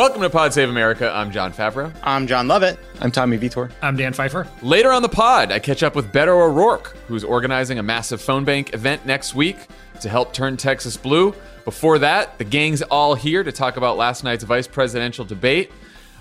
Welcome 0.00 0.22
to 0.22 0.30
Pod 0.30 0.54
Save 0.54 0.70
America. 0.70 1.12
I'm 1.14 1.30
Jon 1.30 1.52
Favreau. 1.52 1.94
I'm 2.02 2.26
Jon 2.26 2.48
Lovett. 2.48 2.78
I'm 3.02 3.10
Tommy 3.10 3.36
Vietor. 3.36 3.70
I'm 3.82 3.96
Dan 3.96 4.14
Pfeiffer. 4.14 4.48
Later 4.62 4.92
on 4.92 5.02
the 5.02 5.10
pod, 5.10 5.52
I 5.52 5.58
catch 5.58 5.82
up 5.82 5.94
with 5.94 6.10
Beto 6.10 6.28
O'Rourke, 6.28 6.96
who's 7.06 7.22
organizing 7.22 7.78
a 7.78 7.82
massive 7.82 8.18
phone 8.18 8.46
bank 8.46 8.72
event 8.72 9.04
next 9.04 9.34
week 9.34 9.58
to 10.00 10.08
help 10.08 10.32
turn 10.32 10.56
Texas 10.56 10.96
blue. 10.96 11.34
Before 11.66 11.98
that, 11.98 12.38
the 12.38 12.44
gang's 12.44 12.80
all 12.80 13.14
here 13.14 13.44
to 13.44 13.52
talk 13.52 13.76
about 13.76 13.98
last 13.98 14.24
night's 14.24 14.42
vice 14.42 14.66
presidential 14.66 15.26
debate. 15.26 15.70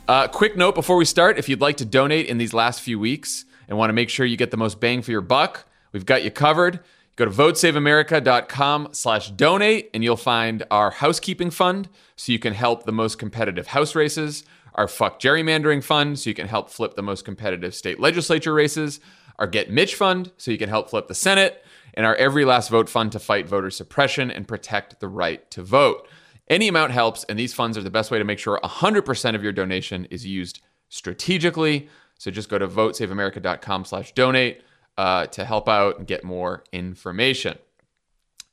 Uh, 0.09 0.27
quick 0.27 0.57
note 0.57 0.75
before 0.75 0.97
we 0.97 1.05
start 1.05 1.37
if 1.37 1.47
you'd 1.47 1.61
like 1.61 1.77
to 1.77 1.85
donate 1.85 2.25
in 2.25 2.37
these 2.37 2.53
last 2.53 2.81
few 2.81 2.99
weeks 2.99 3.45
and 3.69 3.77
want 3.77 3.87
to 3.87 3.93
make 3.93 4.09
sure 4.09 4.25
you 4.25 4.35
get 4.35 4.51
the 4.51 4.57
most 4.57 4.81
bang 4.81 5.01
for 5.01 5.11
your 5.11 5.21
buck, 5.21 5.65
we've 5.93 6.05
got 6.05 6.21
you 6.21 6.31
covered. 6.31 6.81
Go 7.19 7.25
to 7.25 7.31
votesaveamerica.com 7.31 8.93
slash 8.93 9.31
donate 9.31 9.89
and 9.93 10.05
you'll 10.05 10.15
find 10.15 10.63
our 10.71 10.89
housekeeping 10.89 11.51
fund 11.51 11.89
so 12.15 12.31
you 12.31 12.39
can 12.39 12.53
help 12.53 12.85
the 12.85 12.93
most 12.93 13.19
competitive 13.19 13.67
house 13.67 13.93
races, 13.93 14.45
our 14.75 14.87
fuck 14.87 15.19
gerrymandering 15.19 15.83
fund 15.83 16.17
so 16.17 16.29
you 16.29 16.33
can 16.33 16.47
help 16.47 16.69
flip 16.69 16.95
the 16.95 17.01
most 17.01 17.25
competitive 17.25 17.75
state 17.75 17.99
legislature 17.99 18.53
races, 18.53 19.01
our 19.37 19.47
Get 19.47 19.69
Mitch 19.69 19.95
fund 19.95 20.31
so 20.37 20.49
you 20.49 20.57
can 20.57 20.69
help 20.69 20.89
flip 20.89 21.09
the 21.09 21.13
Senate, 21.13 21.61
and 21.93 22.05
our 22.05 22.15
Every 22.15 22.45
Last 22.45 22.69
Vote 22.69 22.87
fund 22.87 23.11
to 23.11 23.19
fight 23.19 23.49
voter 23.49 23.69
suppression 23.69 24.31
and 24.31 24.47
protect 24.47 25.01
the 25.01 25.09
right 25.09 25.51
to 25.51 25.61
vote. 25.61 26.07
Any 26.47 26.69
amount 26.69 26.93
helps, 26.93 27.25
and 27.25 27.37
these 27.37 27.53
funds 27.53 27.77
are 27.77 27.83
the 27.83 27.91
best 27.91 28.11
way 28.11 28.19
to 28.19 28.23
make 28.23 28.39
sure 28.39 28.61
100% 28.63 29.35
of 29.35 29.43
your 29.43 29.51
donation 29.51 30.05
is 30.05 30.25
used 30.25 30.61
strategically. 30.87 31.89
So 32.17 32.31
just 32.31 32.47
go 32.47 32.57
to 32.57 32.67
votesaveamerica.com 32.69 33.83
slash 33.83 34.13
donate 34.13 34.61
uh, 34.99 35.25
to 35.27 35.45
help 35.45 35.69
out 35.69 35.97
and 35.97 36.05
get 36.05 36.25
more 36.25 36.61
information. 36.73 37.57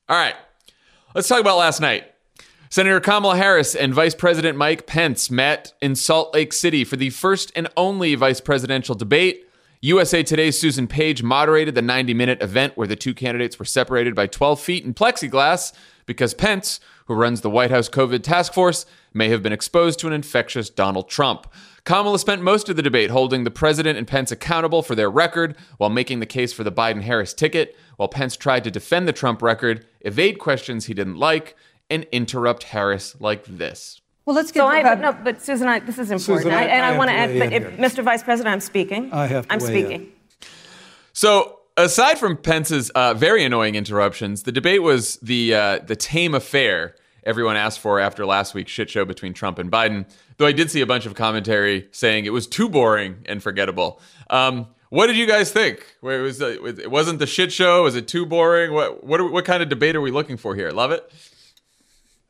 All 0.08 0.16
right, 0.16 0.36
let's 1.12 1.26
talk 1.26 1.40
about 1.40 1.58
last 1.58 1.80
night. 1.80 2.04
Senator 2.70 3.00
Kamala 3.00 3.36
Harris 3.36 3.74
and 3.74 3.92
Vice 3.92 4.14
President 4.14 4.56
Mike 4.56 4.86
Pence 4.86 5.28
met 5.28 5.72
in 5.82 5.96
Salt 5.96 6.32
Lake 6.32 6.52
City 6.52 6.84
for 6.84 6.94
the 6.94 7.10
first 7.10 7.50
and 7.56 7.68
only 7.76 8.14
vice 8.14 8.40
presidential 8.40 8.94
debate. 8.94 9.44
USA 9.80 10.22
Today's 10.22 10.60
Susan 10.60 10.86
Page 10.86 11.20
moderated 11.20 11.74
the 11.74 11.82
90 11.82 12.14
minute 12.14 12.40
event 12.40 12.76
where 12.76 12.86
the 12.86 12.94
two 12.94 13.12
candidates 13.12 13.58
were 13.58 13.64
separated 13.64 14.14
by 14.14 14.28
12 14.28 14.60
feet 14.60 14.84
in 14.84 14.94
plexiglass 14.94 15.72
because 16.06 16.32
Pence, 16.32 16.78
who 17.06 17.14
runs 17.14 17.40
the 17.40 17.50
White 17.50 17.72
House 17.72 17.88
COVID 17.88 18.22
task 18.22 18.52
force, 18.52 18.86
may 19.12 19.30
have 19.30 19.42
been 19.42 19.52
exposed 19.52 19.98
to 19.98 20.06
an 20.06 20.12
infectious 20.12 20.70
Donald 20.70 21.08
Trump. 21.08 21.48
Kamala 21.86 22.18
spent 22.18 22.42
most 22.42 22.68
of 22.68 22.74
the 22.74 22.82
debate 22.82 23.10
holding 23.10 23.44
the 23.44 23.50
president 23.50 23.96
and 23.96 24.08
Pence 24.08 24.32
accountable 24.32 24.82
for 24.82 24.96
their 24.96 25.08
record 25.08 25.56
while 25.78 25.88
making 25.88 26.18
the 26.18 26.26
case 26.26 26.52
for 26.52 26.64
the 26.64 26.72
Biden 26.72 27.02
Harris 27.02 27.32
ticket, 27.32 27.76
while 27.96 28.08
Pence 28.08 28.36
tried 28.36 28.64
to 28.64 28.72
defend 28.72 29.06
the 29.06 29.12
Trump 29.12 29.40
record, 29.40 29.86
evade 30.00 30.40
questions 30.40 30.86
he 30.86 30.94
didn't 30.94 31.16
like, 31.16 31.54
and 31.88 32.02
interrupt 32.10 32.64
Harris 32.64 33.14
like 33.20 33.44
this. 33.44 34.00
Well, 34.24 34.34
let's 34.34 34.50
get 34.50 34.62
so 34.62 34.66
I, 34.66 34.82
Bob- 34.82 34.98
no, 34.98 35.12
but 35.12 35.40
Susan, 35.40 35.68
I, 35.68 35.78
this 35.78 35.96
is 36.00 36.10
important, 36.10 36.42
Susan, 36.46 36.50
I- 36.52 36.62
I, 36.62 36.64
and 36.64 36.84
I 36.84 36.94
I, 36.94 36.98
want 36.98 37.08
to 37.10 37.14
to 37.14 37.18
add. 37.20 37.30
weigh 37.30 37.38
But 37.38 37.52
if. 37.52 37.76
Mr. 37.78 38.02
Vice 38.02 38.24
President, 38.24 38.52
I'm 38.52 38.60
speaking. 38.60 39.12
I 39.12 39.28
have 39.28 39.46
to 39.46 39.52
I'm 39.52 39.60
weigh 39.60 39.66
speaking. 39.66 40.00
in. 40.02 40.12
So, 41.12 41.60
aside 41.76 42.18
from 42.18 42.36
Pence's 42.36 42.90
uh, 42.90 43.14
very 43.14 43.44
annoying 43.44 43.76
interruptions, 43.76 44.42
the 44.42 44.50
debate 44.50 44.82
was 44.82 45.18
the 45.18 45.54
uh, 45.54 45.78
the 45.86 45.94
tame 45.94 46.34
affair 46.34 46.96
everyone 47.22 47.56
asked 47.56 47.78
for 47.78 48.00
after 48.00 48.26
last 48.26 48.54
week's 48.54 48.72
shit 48.72 48.90
show 48.90 49.04
between 49.04 49.32
Trump 49.34 49.60
and 49.60 49.70
Biden. 49.70 50.06
Though 50.38 50.46
I 50.46 50.52
did 50.52 50.70
see 50.70 50.80
a 50.80 50.86
bunch 50.86 51.06
of 51.06 51.14
commentary 51.14 51.88
saying 51.92 52.26
it 52.26 52.30
was 52.30 52.46
too 52.46 52.68
boring 52.68 53.24
and 53.26 53.42
forgettable. 53.42 54.00
Um, 54.28 54.68
what 54.90 55.06
did 55.06 55.16
you 55.16 55.26
guys 55.26 55.50
think? 55.50 55.96
Where 56.00 56.20
it 56.20 56.22
was 56.22 56.40
uh, 56.42 56.62
it 56.62 56.90
wasn't 56.90 57.18
the 57.18 57.26
shit 57.26 57.52
show? 57.52 57.82
Was 57.82 57.96
it 57.96 58.06
too 58.06 58.26
boring? 58.26 58.72
What 58.72 59.04
what 59.04 59.20
are, 59.20 59.30
what 59.30 59.44
kind 59.44 59.62
of 59.62 59.68
debate 59.68 59.96
are 59.96 60.00
we 60.00 60.10
looking 60.10 60.36
for 60.36 60.54
here? 60.54 60.70
Love 60.70 60.92
it. 60.92 61.12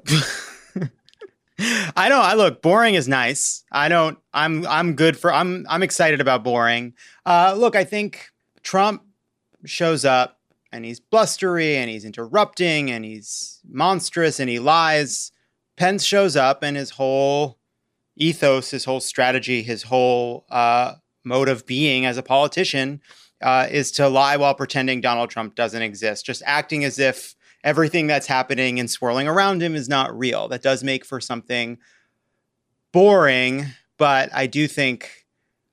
I 1.96 2.08
don't. 2.08 2.24
I 2.24 2.34
look. 2.34 2.62
Boring 2.62 2.94
is 2.94 3.08
nice. 3.08 3.64
I 3.72 3.88
don't. 3.88 4.18
I'm. 4.32 4.66
I'm 4.66 4.94
good 4.94 5.16
for. 5.16 5.32
I'm. 5.32 5.66
I'm 5.68 5.82
excited 5.82 6.20
about 6.20 6.44
boring. 6.44 6.94
Uh, 7.24 7.54
look, 7.56 7.74
I 7.74 7.84
think 7.84 8.28
Trump 8.62 9.02
shows 9.64 10.04
up 10.04 10.38
and 10.72 10.84
he's 10.84 11.00
blustery 11.00 11.76
and 11.76 11.88
he's 11.88 12.04
interrupting 12.04 12.90
and 12.90 13.04
he's 13.04 13.60
monstrous 13.66 14.38
and 14.38 14.50
he 14.50 14.58
lies. 14.58 15.32
Pence 15.76 16.04
shows 16.04 16.36
up 16.36 16.62
and 16.62 16.76
his 16.76 16.90
whole 16.90 17.55
ethos, 18.16 18.70
his 18.70 18.84
whole 18.84 19.00
strategy, 19.00 19.62
his 19.62 19.82
whole 19.82 20.46
uh, 20.50 20.94
mode 21.24 21.48
of 21.48 21.66
being 21.66 22.06
as 22.06 22.16
a 22.16 22.22
politician 22.22 23.00
uh, 23.42 23.66
is 23.70 23.90
to 23.92 24.08
lie 24.08 24.36
while 24.36 24.54
pretending 24.54 25.00
Donald 25.00 25.30
Trump 25.30 25.54
doesn't 25.54 25.82
exist, 25.82 26.24
just 26.24 26.42
acting 26.46 26.84
as 26.84 26.98
if 26.98 27.34
everything 27.64 28.06
that's 28.06 28.26
happening 28.26 28.78
and 28.80 28.90
swirling 28.90 29.28
around 29.28 29.62
him 29.62 29.74
is 29.74 29.88
not 29.88 30.16
real. 30.16 30.48
That 30.48 30.62
does 30.62 30.82
make 30.82 31.04
for 31.04 31.20
something 31.20 31.78
boring, 32.92 33.66
but 33.98 34.30
I 34.32 34.46
do 34.46 34.66
think 34.66 35.26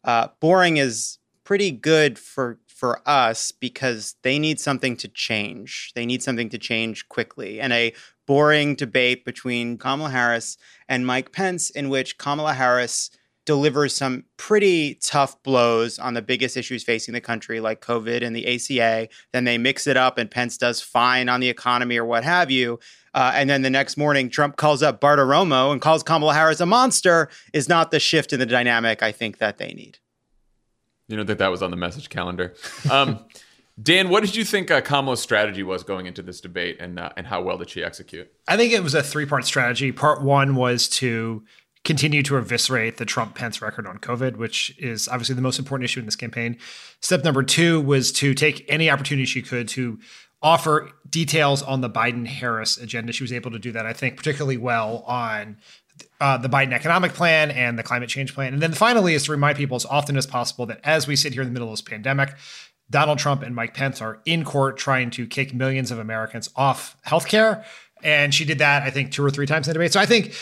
uh, 0.03 0.29
boring 0.39 0.77
is 0.77 1.19
pretty 1.43 1.71
good 1.71 2.17
for 2.17 2.59
for 2.75 3.01
us 3.07 3.51
because 3.51 4.15
they 4.23 4.39
need 4.39 4.59
something 4.59 4.97
to 4.97 5.07
change. 5.07 5.91
They 5.95 6.05
need 6.05 6.23
something 6.23 6.49
to 6.49 6.57
change 6.57 7.07
quickly. 7.09 7.59
And 7.59 7.71
a 7.71 7.93
boring 8.25 8.75
debate 8.75 9.25
between 9.25 9.77
Kamala 9.77 10.09
Harris 10.09 10.57
and 10.87 11.05
Mike 11.05 11.31
Pence, 11.31 11.69
in 11.69 11.89
which 11.89 12.17
Kamala 12.17 12.53
Harris 12.53 13.09
delivers 13.45 13.93
some 13.93 14.23
pretty 14.37 14.95
tough 14.95 15.41
blows 15.43 15.99
on 15.99 16.13
the 16.13 16.21
biggest 16.21 16.55
issues 16.55 16.83
facing 16.83 17.13
the 17.13 17.21
country, 17.21 17.59
like 17.59 17.81
COVID 17.81 18.23
and 18.23 18.35
the 18.35 18.55
ACA. 18.55 19.09
Then 19.33 19.43
they 19.43 19.57
mix 19.57 19.85
it 19.87 19.97
up, 19.97 20.17
and 20.17 20.31
Pence 20.31 20.57
does 20.57 20.81
fine 20.81 21.29
on 21.29 21.39
the 21.39 21.49
economy 21.49 21.97
or 21.97 22.05
what 22.05 22.23
have 22.23 22.49
you. 22.49 22.79
Uh, 23.13 23.31
and 23.35 23.49
then 23.49 23.61
the 23.61 23.69
next 23.69 23.97
morning, 23.97 24.29
Trump 24.29 24.55
calls 24.55 24.81
up 24.81 25.01
Bartiromo 25.01 25.71
and 25.71 25.81
calls 25.81 26.03
Kamala 26.03 26.33
Harris 26.33 26.61
a 26.61 26.65
monster. 26.65 27.29
Is 27.53 27.69
not 27.69 27.91
the 27.91 27.99
shift 27.99 28.33
in 28.33 28.39
the 28.39 28.45
dynamic 28.45 29.03
I 29.03 29.11
think 29.11 29.37
that 29.37 29.57
they 29.57 29.73
need. 29.73 29.99
You 31.07 31.17
don't 31.17 31.27
think 31.27 31.39
that 31.39 31.51
was 31.51 31.61
on 31.61 31.71
the 31.71 31.77
message 31.77 32.09
calendar? 32.09 32.53
Um, 32.89 33.25
Dan, 33.81 34.09
what 34.09 34.23
did 34.23 34.35
you 34.35 34.45
think 34.45 34.69
uh, 34.69 34.81
Kamala's 34.81 35.19
strategy 35.19 35.63
was 35.63 35.83
going 35.83 36.05
into 36.05 36.21
this 36.21 36.39
debate, 36.39 36.77
and 36.79 36.99
uh, 36.99 37.09
and 37.17 37.25
how 37.25 37.41
well 37.41 37.57
did 37.57 37.71
she 37.71 37.83
execute? 37.83 38.31
I 38.47 38.55
think 38.55 38.71
it 38.71 38.83
was 38.83 38.93
a 38.93 39.01
three 39.01 39.25
part 39.25 39.45
strategy. 39.45 39.91
Part 39.91 40.21
one 40.21 40.55
was 40.55 40.87
to 40.89 41.43
continue 41.83 42.23
to 42.23 42.37
eviscerate 42.37 42.97
the 42.97 43.05
Trump 43.05 43.35
Pence 43.35 43.61
record 43.61 43.87
on 43.87 43.97
COVID, 43.97 44.37
which 44.37 44.77
is 44.79 45.07
obviously 45.07 45.35
the 45.35 45.41
most 45.41 45.59
important 45.59 45.85
issue 45.85 45.99
in 45.99 46.05
this 46.05 46.15
campaign. 46.15 46.57
Step 47.01 47.23
number 47.23 47.43
two 47.43 47.81
was 47.81 48.11
to 48.13 48.33
take 48.33 48.63
any 48.69 48.89
opportunity 48.89 49.25
she 49.25 49.41
could 49.41 49.67
to 49.69 49.99
offer 50.41 50.91
details 51.09 51.61
on 51.63 51.81
the 51.81 51.89
Biden 51.89 52.27
Harris 52.27 52.77
agenda. 52.77 53.11
She 53.11 53.23
was 53.23 53.33
able 53.33 53.51
to 53.51 53.59
do 53.59 53.71
that, 53.71 53.85
I 53.85 53.93
think, 53.93 54.17
particularly 54.17 54.57
well 54.57 55.03
on 55.07 55.57
uh, 56.19 56.37
the 56.37 56.49
Biden 56.49 56.73
economic 56.73 57.13
plan 57.13 57.51
and 57.51 57.77
the 57.77 57.83
climate 57.83 58.09
change 58.09 58.33
plan. 58.33 58.53
And 58.53 58.61
then 58.61 58.73
finally 58.73 59.13
is 59.13 59.25
to 59.25 59.31
remind 59.31 59.57
people 59.57 59.75
as 59.75 59.85
often 59.85 60.17
as 60.17 60.25
possible 60.25 60.65
that 60.67 60.79
as 60.83 61.07
we 61.07 61.15
sit 61.15 61.33
here 61.33 61.41
in 61.41 61.47
the 61.47 61.53
middle 61.53 61.67
of 61.67 61.73
this 61.73 61.81
pandemic, 61.81 62.35
Donald 62.89 63.19
Trump 63.19 63.41
and 63.41 63.55
Mike 63.55 63.73
Pence 63.73 64.01
are 64.01 64.19
in 64.25 64.43
court 64.43 64.77
trying 64.77 65.09
to 65.11 65.25
kick 65.25 65.53
millions 65.53 65.91
of 65.91 65.99
Americans 65.99 66.49
off 66.55 66.95
healthcare. 67.05 67.63
And 68.03 68.33
she 68.33 68.45
did 68.45 68.59
that, 68.59 68.83
I 68.83 68.89
think, 68.89 69.11
two 69.11 69.23
or 69.23 69.31
three 69.31 69.45
times 69.45 69.67
in 69.67 69.71
the 69.71 69.75
debate. 69.75 69.93
So 69.93 69.99
I 69.99 70.05
think, 70.05 70.35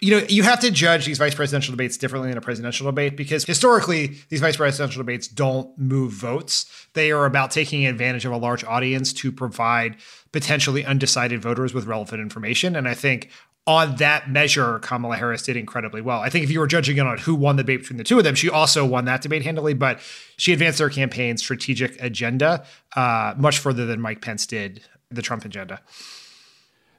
you 0.00 0.10
know, 0.10 0.26
you 0.28 0.42
have 0.42 0.60
to 0.60 0.70
judge 0.70 1.06
these 1.06 1.16
vice 1.16 1.34
presidential 1.34 1.72
debates 1.72 1.96
differently 1.96 2.28
than 2.28 2.36
a 2.36 2.42
presidential 2.42 2.84
debate 2.86 3.16
because 3.16 3.44
historically, 3.44 4.18
these 4.28 4.40
vice 4.40 4.58
presidential 4.58 5.00
debates 5.00 5.26
don't 5.26 5.76
move 5.78 6.12
votes. 6.12 6.66
They 6.92 7.12
are 7.12 7.24
about 7.24 7.50
taking 7.50 7.86
advantage 7.86 8.26
of 8.26 8.32
a 8.32 8.36
large 8.36 8.64
audience 8.64 9.14
to 9.14 9.32
provide 9.32 9.96
potentially 10.32 10.84
undecided 10.84 11.40
voters 11.40 11.72
with 11.72 11.86
relevant 11.86 12.20
information. 12.20 12.76
And 12.76 12.86
I 12.86 12.92
think 12.92 13.30
on 13.66 13.96
that 13.96 14.30
measure, 14.30 14.78
Kamala 14.78 15.16
Harris 15.16 15.42
did 15.42 15.56
incredibly 15.56 16.00
well. 16.00 16.20
I 16.20 16.30
think 16.30 16.44
if 16.44 16.50
you 16.50 16.60
were 16.60 16.68
judging 16.68 16.98
it 16.98 17.06
on 17.06 17.18
who 17.18 17.34
won 17.34 17.56
the 17.56 17.64
debate 17.64 17.80
between 17.80 17.96
the 17.96 18.04
two 18.04 18.18
of 18.18 18.24
them, 18.24 18.36
she 18.36 18.48
also 18.48 18.84
won 18.84 19.06
that 19.06 19.22
debate 19.22 19.42
handily, 19.42 19.74
but 19.74 20.00
she 20.36 20.52
advanced 20.52 20.78
her 20.78 20.88
campaign's 20.88 21.42
strategic 21.42 22.00
agenda 22.00 22.64
uh, 22.94 23.34
much 23.36 23.58
further 23.58 23.84
than 23.84 24.00
Mike 24.00 24.20
Pence 24.20 24.46
did 24.46 24.82
the 25.10 25.22
Trump 25.22 25.44
agenda. 25.44 25.80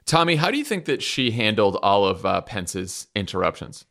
Tommy, 0.04 0.36
how 0.36 0.50
do 0.50 0.58
you 0.58 0.64
think 0.64 0.84
that 0.86 1.02
she 1.02 1.30
handled 1.30 1.78
all 1.82 2.06
of 2.06 2.24
uh, 2.24 2.40
Pence's 2.42 3.08
interruptions? 3.14 3.84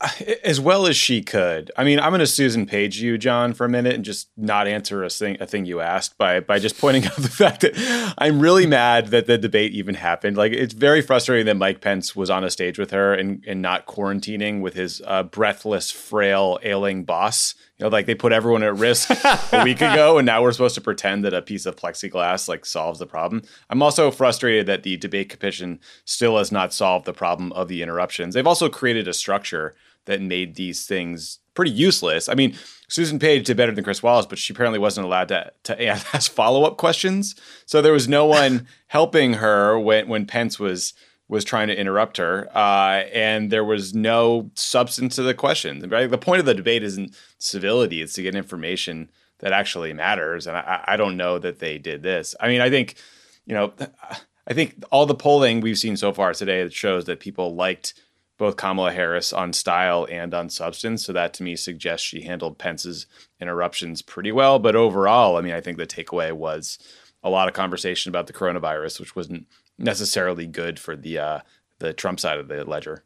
as 0.44 0.60
well 0.60 0.86
as 0.86 0.96
she 0.96 1.22
could. 1.22 1.70
I 1.76 1.84
mean, 1.84 1.98
I'm 1.98 2.10
going 2.10 2.20
to 2.20 2.26
Susan 2.26 2.66
Page 2.66 3.00
you, 3.00 3.16
Jon, 3.16 3.54
for 3.54 3.64
a 3.64 3.68
minute 3.68 3.94
and 3.94 4.04
just 4.04 4.28
not 4.36 4.66
answer 4.66 5.02
a 5.02 5.08
thing 5.10 5.36
a 5.40 5.46
thing 5.46 5.64
you 5.64 5.80
asked 5.80 6.18
by 6.18 6.40
by 6.40 6.58
just 6.58 6.78
pointing 6.78 7.06
out 7.06 7.16
the 7.16 7.28
fact 7.28 7.62
that 7.62 8.14
I'm 8.18 8.40
really 8.40 8.66
mad 8.66 9.08
that 9.08 9.26
the 9.26 9.38
debate 9.38 9.72
even 9.72 9.94
happened. 9.94 10.36
Like, 10.36 10.52
it's 10.52 10.74
very 10.74 11.00
frustrating 11.00 11.46
that 11.46 11.56
Mike 11.56 11.80
Pence 11.80 12.14
was 12.14 12.30
on 12.30 12.44
a 12.44 12.50
stage 12.50 12.78
with 12.78 12.90
her 12.90 13.14
and 13.14 13.42
and 13.46 13.62
not 13.62 13.86
quarantining 13.86 14.60
with 14.60 14.74
his 14.74 15.02
uh, 15.06 15.22
breathless, 15.22 15.90
frail, 15.90 16.58
ailing 16.62 17.04
boss. 17.04 17.54
You 17.78 17.84
know, 17.84 17.88
like 17.90 18.06
they 18.06 18.14
put 18.14 18.32
everyone 18.32 18.62
at 18.62 18.76
risk 18.76 19.10
a 19.10 19.62
week 19.62 19.82
ago, 19.82 20.16
and 20.18 20.24
now 20.24 20.42
we're 20.42 20.52
supposed 20.52 20.76
to 20.76 20.80
pretend 20.80 21.24
that 21.24 21.34
a 21.34 21.42
piece 21.42 21.66
of 21.66 21.76
plexiglass 21.76 22.48
like 22.48 22.64
solves 22.64 22.98
the 22.98 23.06
problem. 23.06 23.42
I'm 23.68 23.82
also 23.82 24.10
frustrated 24.10 24.66
that 24.66 24.82
the 24.82 24.96
debate 24.96 25.28
commission 25.28 25.80
still 26.06 26.38
has 26.38 26.50
not 26.50 26.72
solved 26.72 27.04
the 27.04 27.12
problem 27.12 27.52
of 27.52 27.68
the 27.68 27.82
interruptions. 27.82 28.34
They've 28.34 28.46
also 28.46 28.70
created 28.70 29.08
a 29.08 29.12
structure 29.12 29.74
that 30.06 30.22
made 30.22 30.54
these 30.54 30.86
things 30.86 31.40
pretty 31.54 31.72
useless. 31.72 32.28
I 32.28 32.34
mean, 32.34 32.56
Susan 32.88 33.18
Page 33.18 33.46
did 33.46 33.56
better 33.56 33.72
than 33.72 33.84
Chris 33.84 34.02
Wallace, 34.02 34.26
but 34.26 34.38
she 34.38 34.52
apparently 34.52 34.78
wasn't 34.78 35.06
allowed 35.06 35.28
to, 35.28 35.52
to 35.64 35.86
ask 36.14 36.30
follow 36.30 36.64
up 36.64 36.76
questions. 36.76 37.34
So 37.66 37.82
there 37.82 37.92
was 37.92 38.08
no 38.08 38.24
one 38.26 38.66
helping 38.86 39.34
her 39.34 39.78
when, 39.78 40.08
when 40.08 40.26
Pence 40.26 40.58
was 40.58 40.94
was 41.28 41.44
trying 41.44 41.68
to 41.68 41.78
interrupt 41.78 42.18
her, 42.18 42.48
uh, 42.56 43.02
and 43.12 43.50
there 43.50 43.64
was 43.64 43.94
no 43.94 44.50
substance 44.54 45.16
to 45.16 45.22
the 45.22 45.34
questions. 45.34 45.86
Right? 45.86 46.10
The 46.10 46.18
point 46.18 46.40
of 46.40 46.46
the 46.46 46.54
debate 46.54 46.82
isn't 46.82 47.16
civility; 47.38 48.02
it's 48.02 48.14
to 48.14 48.22
get 48.22 48.34
information 48.34 49.10
that 49.38 49.52
actually 49.52 49.92
matters. 49.92 50.46
And 50.46 50.56
I, 50.56 50.84
I 50.86 50.96
don't 50.96 51.16
know 51.16 51.38
that 51.38 51.58
they 51.58 51.78
did 51.78 52.02
this. 52.02 52.34
I 52.40 52.48
mean, 52.48 52.60
I 52.60 52.70
think, 52.70 52.96
you 53.44 53.54
know, 53.54 53.72
I 54.46 54.54
think 54.54 54.82
all 54.90 55.06
the 55.06 55.14
polling 55.14 55.60
we've 55.60 55.78
seen 55.78 55.96
so 55.96 56.12
far 56.12 56.32
today 56.32 56.68
shows 56.70 57.04
that 57.04 57.20
people 57.20 57.54
liked 57.54 57.94
both 58.38 58.56
Kamala 58.56 58.92
Harris 58.92 59.32
on 59.32 59.52
style 59.52 60.06
and 60.10 60.34
on 60.34 60.50
substance. 60.50 61.04
So 61.04 61.12
that 61.12 61.34
to 61.34 61.42
me 61.42 61.56
suggests 61.56 62.06
she 62.06 62.22
handled 62.22 62.58
Pence's 62.58 63.06
interruptions 63.40 64.02
pretty 64.02 64.32
well. 64.32 64.58
But 64.58 64.76
overall, 64.76 65.36
I 65.36 65.40
mean, 65.40 65.54
I 65.54 65.60
think 65.60 65.78
the 65.78 65.86
takeaway 65.86 66.32
was 66.32 66.78
a 67.22 67.30
lot 67.30 67.48
of 67.48 67.54
conversation 67.54 68.10
about 68.10 68.26
the 68.26 68.32
coronavirus, 68.32 69.00
which 69.00 69.16
wasn't 69.16 69.46
necessarily 69.78 70.46
good 70.46 70.78
for 70.78 70.96
the 70.96 71.18
uh, 71.18 71.40
the 71.78 71.92
Trump 71.92 72.20
side 72.20 72.38
of 72.38 72.48
the 72.48 72.64
ledger. 72.64 73.04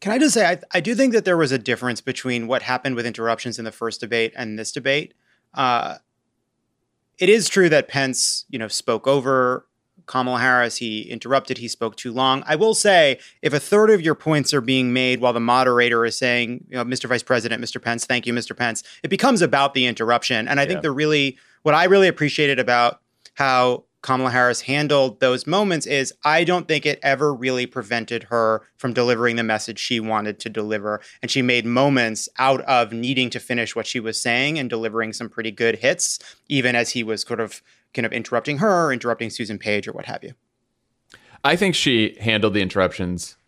Can 0.00 0.12
I 0.12 0.18
just 0.18 0.34
say, 0.34 0.46
I, 0.46 0.58
I 0.72 0.80
do 0.80 0.94
think 0.94 1.12
that 1.12 1.24
there 1.24 1.36
was 1.36 1.52
a 1.52 1.58
difference 1.58 2.00
between 2.00 2.46
what 2.46 2.62
happened 2.62 2.96
with 2.96 3.06
interruptions 3.06 3.58
in 3.58 3.64
the 3.64 3.72
first 3.72 4.00
debate 4.00 4.32
and 4.36 4.58
this 4.58 4.72
debate. 4.72 5.14
Uh, 5.52 5.96
it 7.18 7.28
is 7.28 7.48
true 7.48 7.68
that 7.68 7.88
Pence, 7.88 8.44
you 8.48 8.58
know, 8.58 8.68
spoke 8.68 9.06
over 9.06 9.66
Kamala 10.06 10.40
Harris. 10.40 10.76
He 10.76 11.02
interrupted. 11.02 11.58
He 11.58 11.68
spoke 11.68 11.96
too 11.96 12.12
long. 12.12 12.42
I 12.46 12.56
will 12.56 12.74
say, 12.74 13.18
if 13.40 13.54
a 13.54 13.60
third 13.60 13.90
of 13.90 14.00
your 14.00 14.14
points 14.14 14.52
are 14.52 14.60
being 14.60 14.92
made 14.92 15.20
while 15.20 15.32
the 15.32 15.40
moderator 15.40 16.04
is 16.04 16.18
saying, 16.18 16.66
you 16.68 16.76
know, 16.76 16.84
Mr. 16.84 17.08
Vice 17.08 17.22
President, 17.22 17.62
Mr. 17.62 17.80
Pence, 17.80 18.04
thank 18.04 18.26
you, 18.26 18.32
Mr. 18.32 18.56
Pence, 18.56 18.82
it 19.02 19.08
becomes 19.08 19.42
about 19.42 19.74
the 19.74 19.86
interruption. 19.86 20.48
And 20.48 20.58
I 20.58 20.64
yeah. 20.64 20.68
think 20.68 20.82
the 20.82 20.90
really, 20.90 21.38
what 21.62 21.74
I 21.74 21.84
really 21.84 22.08
appreciated 22.08 22.58
about 22.58 23.00
how 23.34 23.84
Kamala 24.04 24.30
Harris 24.30 24.60
handled 24.60 25.20
those 25.20 25.46
moments 25.46 25.86
is 25.86 26.12
I 26.26 26.44
don't 26.44 26.68
think 26.68 26.84
it 26.84 26.98
ever 27.02 27.32
really 27.32 27.64
prevented 27.64 28.24
her 28.24 28.60
from 28.76 28.92
delivering 28.92 29.36
the 29.36 29.42
message 29.42 29.78
she 29.78 29.98
wanted 29.98 30.38
to 30.40 30.50
deliver. 30.50 31.00
And 31.22 31.30
she 31.30 31.40
made 31.40 31.64
moments 31.64 32.28
out 32.38 32.60
of 32.66 32.92
needing 32.92 33.30
to 33.30 33.40
finish 33.40 33.74
what 33.74 33.86
she 33.86 34.00
was 34.00 34.20
saying 34.20 34.58
and 34.58 34.68
delivering 34.68 35.14
some 35.14 35.30
pretty 35.30 35.50
good 35.50 35.78
hits, 35.78 36.18
even 36.50 36.76
as 36.76 36.90
he 36.90 37.02
was 37.02 37.22
sort 37.22 37.40
of 37.40 37.62
kind 37.94 38.04
of 38.04 38.12
interrupting 38.12 38.58
her, 38.58 38.92
interrupting 38.92 39.30
Susan 39.30 39.58
Page, 39.58 39.88
or 39.88 39.92
what 39.92 40.04
have 40.04 40.22
you. 40.22 40.34
I 41.42 41.56
think 41.56 41.74
she 41.74 42.14
handled 42.20 42.52
the 42.52 42.60
interruptions 42.60 43.38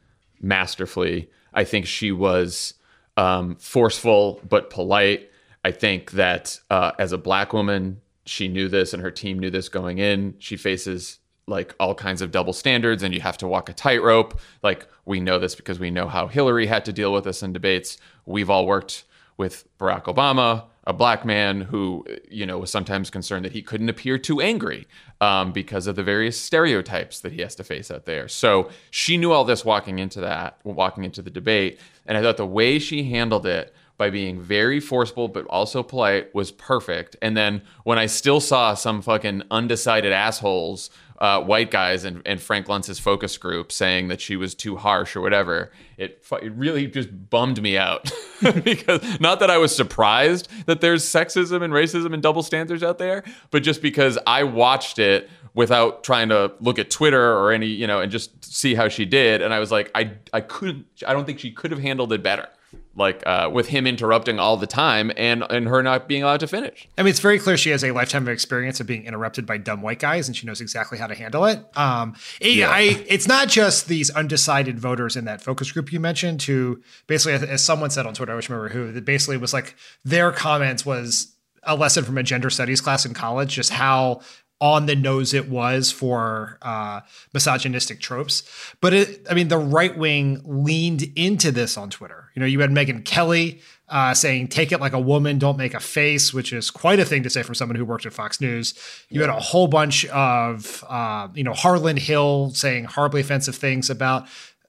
masterfully. 0.40 1.28
I 1.52 1.64
think 1.64 1.84
she 1.84 2.12
was 2.12 2.72
um, 3.18 3.56
forceful 3.56 4.40
but 4.48 4.70
polite. 4.70 5.30
I 5.62 5.72
think 5.72 6.12
that 6.12 6.58
uh, 6.70 6.92
as 6.98 7.12
a 7.12 7.18
black 7.18 7.52
woman, 7.52 8.00
she 8.26 8.48
knew 8.48 8.68
this 8.68 8.92
and 8.92 9.02
her 9.02 9.10
team 9.10 9.38
knew 9.38 9.50
this 9.50 9.68
going 9.68 9.98
in. 9.98 10.34
She 10.38 10.56
faces 10.56 11.18
like 11.46 11.74
all 11.78 11.94
kinds 11.94 12.22
of 12.22 12.32
double 12.32 12.52
standards 12.52 13.02
and 13.02 13.14
you 13.14 13.20
have 13.20 13.38
to 13.38 13.46
walk 13.46 13.68
a 13.68 13.72
tightrope. 13.72 14.38
Like 14.62 14.86
we 15.04 15.20
know 15.20 15.38
this 15.38 15.54
because 15.54 15.78
we 15.78 15.90
know 15.90 16.08
how 16.08 16.26
Hillary 16.26 16.66
had 16.66 16.84
to 16.86 16.92
deal 16.92 17.12
with 17.12 17.24
this 17.24 17.42
in 17.42 17.52
debates. 17.52 17.98
We've 18.26 18.50
all 18.50 18.66
worked 18.66 19.04
with 19.36 19.68
Barack 19.78 20.04
Obama, 20.04 20.64
a 20.86 20.92
black 20.92 21.24
man 21.24 21.60
who, 21.60 22.04
you 22.28 22.46
know, 22.46 22.58
was 22.58 22.70
sometimes 22.70 23.10
concerned 23.10 23.44
that 23.44 23.52
he 23.52 23.62
couldn't 23.62 23.88
appear 23.88 24.18
too 24.18 24.40
angry 24.40 24.88
um, 25.20 25.52
because 25.52 25.86
of 25.86 25.94
the 25.94 26.02
various 26.02 26.40
stereotypes 26.40 27.20
that 27.20 27.32
he 27.32 27.42
has 27.42 27.54
to 27.56 27.64
face 27.64 27.90
out 27.90 28.06
there. 28.06 28.28
So 28.28 28.70
she 28.90 29.16
knew 29.16 29.32
all 29.32 29.44
this 29.44 29.64
walking 29.64 29.98
into 29.98 30.20
that, 30.20 30.58
walking 30.64 31.04
into 31.04 31.22
the 31.22 31.30
debate. 31.30 31.78
And 32.06 32.16
I 32.16 32.22
thought 32.22 32.38
the 32.38 32.46
way 32.46 32.78
she 32.78 33.04
handled 33.04 33.46
it 33.46 33.74
by 33.98 34.10
being 34.10 34.40
very 34.40 34.80
forceful 34.80 35.28
but 35.28 35.46
also 35.46 35.82
polite 35.82 36.34
was 36.34 36.50
perfect. 36.50 37.16
And 37.22 37.36
then 37.36 37.62
when 37.84 37.98
I 37.98 38.06
still 38.06 38.40
saw 38.40 38.74
some 38.74 39.02
fucking 39.02 39.42
undecided 39.50 40.12
assholes, 40.12 40.90
uh, 41.18 41.40
white 41.40 41.70
guys 41.70 42.04
and, 42.04 42.20
and 42.26 42.40
Frank 42.40 42.68
Luntz's 42.68 42.98
focus 42.98 43.38
group 43.38 43.72
saying 43.72 44.08
that 44.08 44.20
she 44.20 44.36
was 44.36 44.54
too 44.54 44.76
harsh 44.76 45.16
or 45.16 45.20
whatever, 45.20 45.72
it, 45.96 46.22
it 46.42 46.52
really 46.52 46.86
just 46.86 47.08
bummed 47.30 47.62
me 47.62 47.78
out. 47.78 48.10
because 48.64 49.18
not 49.18 49.40
that 49.40 49.50
I 49.50 49.56
was 49.56 49.74
surprised 49.74 50.48
that 50.66 50.80
there's 50.80 51.04
sexism 51.04 51.62
and 51.62 51.72
racism 51.72 52.12
and 52.12 52.22
double 52.22 52.42
standards 52.42 52.82
out 52.82 52.98
there, 52.98 53.24
but 53.50 53.62
just 53.62 53.80
because 53.80 54.18
I 54.26 54.44
watched 54.44 54.98
it 54.98 55.30
without 55.54 56.04
trying 56.04 56.28
to 56.28 56.52
look 56.60 56.78
at 56.78 56.90
Twitter 56.90 57.32
or 57.32 57.50
any, 57.50 57.66
you 57.66 57.86
know, 57.86 58.00
and 58.00 58.12
just 58.12 58.44
see 58.44 58.74
how 58.74 58.88
she 58.88 59.06
did. 59.06 59.40
And 59.40 59.54
I 59.54 59.58
was 59.58 59.72
like, 59.72 59.90
I, 59.94 60.12
I 60.34 60.42
couldn't, 60.42 60.84
I 61.06 61.14
don't 61.14 61.24
think 61.24 61.38
she 61.38 61.50
could 61.50 61.70
have 61.70 61.80
handled 61.80 62.12
it 62.12 62.22
better 62.22 62.48
like 62.96 63.22
uh, 63.26 63.50
with 63.52 63.68
him 63.68 63.86
interrupting 63.86 64.38
all 64.38 64.56
the 64.56 64.66
time 64.66 65.12
and 65.16 65.44
and 65.50 65.68
her 65.68 65.82
not 65.82 66.08
being 66.08 66.22
allowed 66.22 66.40
to 66.40 66.46
finish. 66.46 66.88
I 66.96 67.02
mean, 67.02 67.10
it's 67.10 67.20
very 67.20 67.38
clear 67.38 67.56
she 67.56 67.70
has 67.70 67.84
a 67.84 67.92
lifetime 67.92 68.22
of 68.22 68.28
experience 68.28 68.80
of 68.80 68.86
being 68.86 69.04
interrupted 69.04 69.46
by 69.46 69.58
dumb 69.58 69.82
white 69.82 69.98
guys, 69.98 70.28
and 70.28 70.36
she 70.36 70.46
knows 70.46 70.60
exactly 70.60 70.98
how 70.98 71.06
to 71.06 71.14
handle 71.14 71.44
it. 71.44 71.64
Um, 71.76 72.16
it, 72.40 72.54
yeah. 72.54 72.70
I, 72.70 73.04
it's 73.06 73.28
not 73.28 73.48
just 73.48 73.88
these 73.88 74.10
undecided 74.10 74.78
voters 74.78 75.16
in 75.16 75.26
that 75.26 75.42
focus 75.42 75.70
group 75.72 75.92
you 75.92 76.00
mentioned, 76.00 76.42
who 76.42 76.82
basically, 77.06 77.48
as 77.48 77.62
someone 77.62 77.90
said 77.90 78.06
on 78.06 78.14
Twitter, 78.14 78.32
I 78.32 78.36
wish 78.36 78.50
I 78.50 78.54
remember 78.54 78.72
who, 78.72 78.92
that 78.92 79.04
basically 79.04 79.36
was 79.36 79.52
like 79.52 79.76
their 80.04 80.32
comments 80.32 80.86
was 80.86 81.34
a 81.62 81.76
lesson 81.76 82.04
from 82.04 82.16
a 82.16 82.22
gender 82.22 82.48
studies 82.48 82.80
class 82.80 83.04
in 83.04 83.12
college, 83.12 83.54
just 83.54 83.70
how 83.70 84.20
on 84.60 84.86
the 84.86 84.96
nose 84.96 85.34
it 85.34 85.48
was 85.48 85.92
for 85.92 86.58
uh, 86.62 87.00
misogynistic 87.34 88.00
tropes. 88.00 88.42
But 88.80 88.94
it, 88.94 89.26
I 89.30 89.34
mean, 89.34 89.48
the 89.48 89.58
right 89.58 89.96
wing 89.96 90.40
leaned 90.44 91.02
into 91.14 91.52
this 91.52 91.76
on 91.76 91.90
Twitter. 91.90 92.30
You 92.34 92.40
know, 92.40 92.46
you 92.46 92.60
had 92.60 92.70
Megyn 92.70 93.04
Kelly 93.04 93.60
uh, 93.88 94.14
saying, 94.14 94.48
take 94.48 94.72
it 94.72 94.80
like 94.80 94.94
a 94.94 95.00
woman, 95.00 95.38
don't 95.38 95.58
make 95.58 95.74
a 95.74 95.80
face, 95.80 96.32
which 96.32 96.52
is 96.52 96.70
quite 96.70 96.98
a 96.98 97.04
thing 97.04 97.22
to 97.22 97.30
say 97.30 97.42
from 97.42 97.54
someone 97.54 97.76
who 97.76 97.84
worked 97.84 98.06
at 98.06 98.12
Fox 98.12 98.40
News. 98.40 98.74
You 99.10 99.20
yeah. 99.20 99.28
had 99.28 99.36
a 99.36 99.40
whole 99.40 99.68
bunch 99.68 100.06
of, 100.06 100.82
uh, 100.88 101.28
you 101.34 101.44
know, 101.44 101.52
Harlan 101.52 101.96
Hill 101.96 102.50
saying 102.54 102.84
horribly 102.84 103.20
offensive 103.20 103.54
things 103.54 103.90
about 103.90 104.26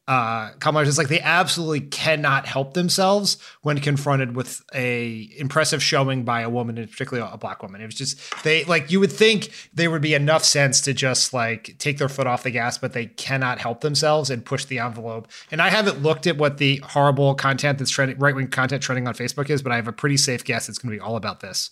uh, 0.07 0.51
Kamala 0.59 0.85
is 0.85 0.97
like 0.97 1.09
they 1.09 1.19
absolutely 1.19 1.81
cannot 1.81 2.45
help 2.45 2.73
themselves 2.73 3.37
when 3.61 3.79
confronted 3.79 4.35
with 4.37 4.63
a 4.73 5.29
impressive 5.37 5.83
showing 5.83 6.23
by 6.23 6.41
a 6.41 6.49
woman, 6.49 6.77
and 6.77 6.89
particularly 6.89 7.29
a 7.31 7.37
black 7.37 7.61
woman. 7.61 7.81
It 7.81 7.87
was 7.87 7.95
just 7.95 8.43
they 8.43 8.63
like 8.63 8.89
you 8.89 9.01
would 9.01 9.11
think 9.11 9.51
there 9.73 9.91
would 9.91 10.01
be 10.01 10.13
enough 10.13 10.45
sense 10.45 10.79
to 10.81 10.93
just 10.93 11.33
like 11.33 11.75
take 11.77 11.97
their 11.97 12.07
foot 12.07 12.25
off 12.25 12.43
the 12.43 12.51
gas, 12.51 12.77
but 12.77 12.93
they 12.93 13.07
cannot 13.07 13.59
help 13.59 13.81
themselves 13.81 14.29
and 14.29 14.45
push 14.45 14.63
the 14.63 14.79
envelope. 14.79 15.27
And 15.51 15.61
I 15.61 15.69
haven't 15.69 16.01
looked 16.01 16.25
at 16.25 16.37
what 16.37 16.57
the 16.57 16.77
horrible 16.77 17.35
content 17.35 17.77
that's 17.77 17.91
trending, 17.91 18.17
right 18.17 18.33
wing 18.33 18.47
content 18.47 18.81
trending 18.81 19.09
on 19.09 19.13
Facebook 19.13 19.49
is, 19.49 19.61
but 19.61 19.73
I 19.73 19.75
have 19.75 19.89
a 19.89 19.93
pretty 19.93 20.17
safe 20.17 20.45
guess 20.45 20.69
it's 20.69 20.77
going 20.77 20.91
to 20.91 20.97
be 20.97 21.01
all 21.01 21.17
about 21.17 21.41
this. 21.41 21.69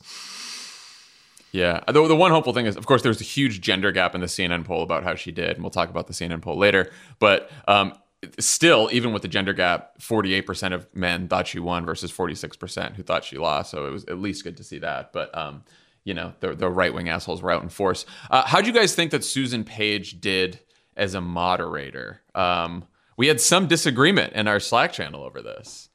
Yeah. 1.56 1.80
The, 1.88 2.06
the 2.06 2.16
one 2.18 2.32
hopeful 2.32 2.52
thing 2.52 2.66
is, 2.66 2.76
of 2.76 2.86
course, 2.86 3.02
there's 3.02 3.22
a 3.22 3.24
huge 3.24 3.62
gender 3.62 3.94
gap 3.94 4.14
in 4.14 4.20
the 4.20 4.28
CNN 4.28 4.66
poll 4.66 4.84
about 4.84 5.04
how 5.06 5.16
she 5.16 5.32
did. 5.32 5.52
And 5.52 5.62
we'll 5.62 5.70
talk 5.70 5.90
about 5.90 6.08
the 6.08 6.14
CNN 6.14 6.42
poll 6.42 6.58
later. 6.58 6.92
But 7.20 7.50
um, 7.66 7.94
still, 8.40 8.90
even 8.92 9.14
with 9.14 9.22
the 9.22 9.28
gender 9.28 9.54
gap, 9.54 10.00
48% 10.00 10.74
of 10.74 10.88
men 10.96 11.28
thought 11.28 11.48
she 11.48 11.60
won 11.60 11.86
versus 11.86 12.12
46% 12.12 12.96
who 12.96 13.04
thought 13.04 13.24
she 13.24 13.38
lost. 13.38 13.72
So 13.72 13.86
it 13.86 13.92
was 13.92 14.06
at 14.06 14.20
least 14.20 14.44
good 14.44 14.58
to 14.58 14.64
see 14.64 14.80
that. 14.80 15.14
But, 15.14 15.36
um, 15.38 15.64
you 16.04 16.14
know, 16.14 16.34
the, 16.40 16.54
the 16.56 16.70
right 16.70 16.94
wing 16.94 17.10
assholes 17.10 17.42
were 17.42 17.52
out 17.52 17.64
in 17.64 17.70
force. 17.70 18.06
Uh, 18.30 18.46
how 18.46 18.62
do 18.62 18.68
you 18.68 18.74
guys 18.74 18.96
think 18.96 19.12
that 19.12 19.24
Susan 19.24 19.64
Page 19.64 20.22
did 20.22 20.60
as 20.96 21.14
a 21.14 21.22
moderator? 21.22 22.22
Um, 22.34 22.86
we 23.18 23.28
had 23.28 23.40
some 23.40 23.68
disagreement 23.68 24.34
in 24.34 24.48
our 24.48 24.60
Slack 24.60 24.94
channel 24.94 25.24
over 25.24 25.42
this. 25.42 25.90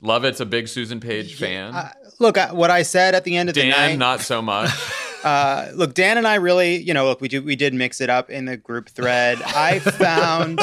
Love 0.00 0.24
it's 0.24 0.40
a 0.40 0.46
big 0.46 0.68
Susan 0.68 1.00
Page 1.00 1.34
fan. 1.36 1.74
Uh, 1.74 1.90
look, 2.20 2.38
uh, 2.38 2.50
what 2.50 2.70
I 2.70 2.82
said 2.82 3.14
at 3.14 3.24
the 3.24 3.36
end 3.36 3.48
of 3.48 3.54
Dan, 3.54 3.66
the 3.66 3.70
night. 3.70 3.98
not 3.98 4.20
so 4.20 4.40
much. 4.42 4.70
Uh, 5.24 5.72
look, 5.74 5.94
Dan 5.94 6.16
and 6.16 6.28
I 6.28 6.36
really, 6.36 6.76
you 6.76 6.94
know, 6.94 7.06
look, 7.06 7.20
we 7.20 7.26
do 7.26 7.42
we 7.42 7.56
did 7.56 7.74
mix 7.74 8.00
it 8.00 8.08
up 8.08 8.30
in 8.30 8.44
the 8.44 8.56
group 8.56 8.88
thread. 8.88 9.42
I 9.42 9.80
found, 9.80 10.60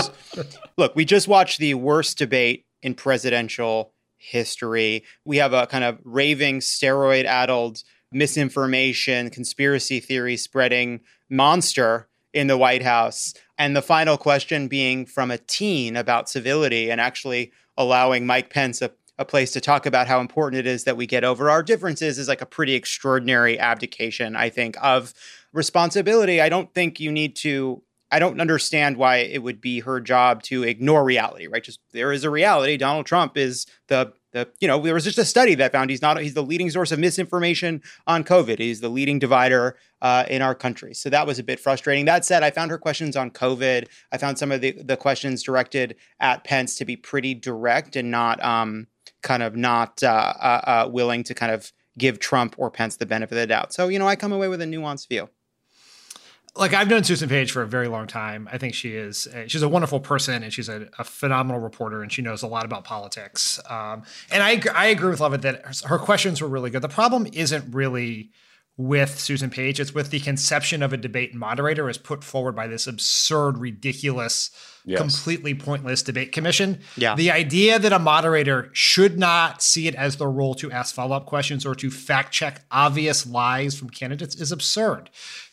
look, 0.77 0.96
we 0.96 1.05
just 1.05 1.27
watched 1.27 1.60
the 1.60 1.74
worst 1.74 2.17
debate 2.17 2.65
in 2.82 2.94
presidential 2.94 3.94
history. 4.17 5.03
We 5.24 5.38
have 5.38 5.53
a 5.53 5.67
kind 5.67 5.84
of 5.84 6.00
raving, 6.03 6.60
steroid-addled, 6.60 7.84
misinformation, 8.12 9.29
conspiracy 9.29 10.00
theory 10.00 10.38
spreading 10.38 11.01
monster 11.29 12.08
in 12.34 12.48
the 12.48 12.58
White 12.58 12.84
House, 12.84 13.34
and 13.58 13.75
the 13.75 13.82
final 13.82 14.17
question 14.17 14.67
being 14.67 15.05
from 15.05 15.32
a 15.32 15.38
teen 15.38 15.96
about 15.96 16.29
civility 16.29 16.91
and 16.91 17.00
actually 17.00 17.51
allowing 17.77 18.25
Mike 18.25 18.50
Pence 18.50 18.82
a 18.82 18.91
a 19.17 19.25
place 19.25 19.51
to 19.51 19.62
talk 19.62 19.86
about 19.86 20.08
how 20.08 20.20
important 20.20 20.60
it 20.60 20.67
is 20.67 20.84
that 20.84 20.98
we 20.98 21.08
get 21.08 21.24
over 21.24 21.50
our 21.50 21.63
differences 21.63 22.17
is 22.17 22.27
like 22.27 22.41
a 22.41 22.46
pretty 22.46 22.74
extraordinary 22.74 23.58
abdication, 23.58 24.36
I 24.36 24.50
think, 24.50 24.75
of 24.82 25.13
responsibility. 25.53 26.41
I 26.41 26.50
don't 26.50 26.74
think 26.74 27.00
you 27.00 27.12
need 27.12 27.36
to. 27.38 27.82
I 28.12 28.20
don't 28.20 28.40
understand 28.40 28.98
why 28.98 29.18
it 29.18 29.42
would 29.42 29.60
be 29.60 29.80
her 29.82 30.00
job 30.00 30.44
to 30.44 30.64
ignore 30.64 31.04
reality, 31.04 31.48
right? 31.48 31.64
Just 31.64 31.80
there 31.92 32.12
is 32.12 32.24
a 32.24 32.30
reality. 32.30 32.78
Donald 32.78 33.06
Trump 33.06 33.38
is 33.38 33.66
the 33.88 34.14
the 34.32 34.48
you 34.60 34.68
know 34.68 34.80
there 34.80 34.94
was 34.94 35.04
just 35.04 35.18
a 35.18 35.26
study 35.26 35.56
that 35.56 35.72
found 35.72 35.90
he's 35.90 36.02
not 36.02 36.20
he's 36.20 36.34
the 36.34 36.44
leading 36.44 36.70
source 36.70 36.92
of 36.92 37.00
misinformation 37.00 37.82
on 38.06 38.24
COVID. 38.24 38.60
He's 38.60 38.82
the 38.82 38.90
leading 38.90 39.18
divider 39.18 39.78
uh, 40.02 40.26
in 40.30 40.42
our 40.42 40.54
country. 40.54 40.94
So 40.94 41.10
that 41.10 41.26
was 41.26 41.40
a 41.40 41.44
bit 41.44 41.60
frustrating. 41.60 42.06
That 42.06 42.26
said, 42.26 42.44
I 42.44 42.52
found 42.52 42.70
her 42.72 42.78
questions 42.78 43.16
on 43.16 43.32
COVID. 43.32 43.88
I 44.12 44.18
found 44.18 44.38
some 44.38 44.52
of 44.52 44.62
the 44.62 44.72
the 44.72 44.98
questions 44.98 45.42
directed 45.42 45.96
at 46.20 46.44
Pence 46.44 46.76
to 46.76 46.86
be 46.86 46.96
pretty 46.96 47.34
direct 47.34 47.96
and 47.96 48.12
not 48.12 48.44
um, 48.44 48.88
kind 49.24 49.42
of 49.42 49.56
not 49.56 50.04
uh, 50.04 50.34
uh, 50.40 50.62
uh, 50.64 50.90
willing 50.92 51.24
to 51.24 51.34
kind 51.34 51.52
of 51.52 51.72
give 51.98 52.20
Trump 52.20 52.56
or 52.58 52.70
Pence 52.70 52.98
the 52.98 53.06
benefit 53.06 53.34
of 53.34 53.40
the 53.40 53.48
doubt. 53.48 53.74
So, 53.74 53.88
you 53.88 54.00
know, 54.00 54.08
I 54.08 54.16
come 54.16 54.32
away 54.32 54.48
with 54.48 54.62
a 54.62 54.66
nuanced 54.66 55.08
view. 55.08 55.30
Like 56.58 56.74
I've 56.74 56.88
known 56.88 57.04
Susan 57.04 57.28
Page 57.28 57.52
for 57.52 57.62
a 57.62 57.68
very 57.68 57.88
long 57.88 58.08
time. 58.08 58.48
I 58.52 58.58
think 58.58 58.74
she 58.74 58.96
is 58.96 59.28
a, 59.28 59.48
she's 59.48 59.62
a 59.62 59.70
wonderful 59.70 60.00
person 60.00 60.44
and 60.44 60.54
she's 60.54 60.70
a, 60.70 60.88
a, 60.98 61.04
phenomenal 61.04 61.60
reporter 61.60 62.02
and 62.02 62.12
she 62.12 62.22
knows 62.22 62.44
a 62.44 62.48
lot 62.48 62.66
about 62.66 62.84
politics. 62.84 63.60
Um, 63.70 64.04
and 64.32 64.42
I 64.42 64.62
I 64.74 64.88
agree 64.88 65.10
with 65.10 65.20
Lovett 65.20 65.42
that 65.42 65.66
her, 65.66 65.88
her 65.90 66.00
questions 66.00 66.42
were 66.42 66.48
really 66.48 66.70
good. 66.70 66.82
The 66.82 66.90
problem 66.90 67.28
isn't 67.34 67.74
really 67.74 68.32
with 68.78 69.20
Susan 69.20 69.50
Page; 69.50 69.80
it's 69.80 69.94
with 69.94 70.12
the 70.12 70.20
conception 70.20 70.82
of 70.82 70.94
a 70.94 70.98
debate 70.98 71.34
moderator 71.34 71.90
as 71.90 71.98
put 71.98 72.24
forward 72.24 72.56
by 72.56 72.68
this 72.68 72.88
absurd, 72.88 73.58
ridiculous. 73.58 74.52
Yes. 74.88 75.00
completely 75.00 75.56
pointless 75.56 76.04
debate 76.04 76.32
commission. 76.32 76.80
Yeah. 76.96 77.16
The 77.16 77.32
idea 77.32 77.80
that 77.80 77.92
a 77.92 77.98
moderator 77.98 78.70
should 78.72 79.18
not 79.18 79.64
see 79.64 79.88
it 79.88 79.96
as 79.96 80.18
their 80.18 80.30
role 80.30 80.54
to 80.54 80.72
ask 80.72 80.94
follow 80.94 81.16
up 81.16 81.26
questions 81.26 81.66
or 81.66 81.74
to 81.74 81.90
fact 81.90 82.32
check 82.32 82.62
obvious 82.70 83.26
lies 83.26 83.76
from 83.76 83.90
candidates 83.90 84.36
is 84.36 84.52
absurd 84.52 85.10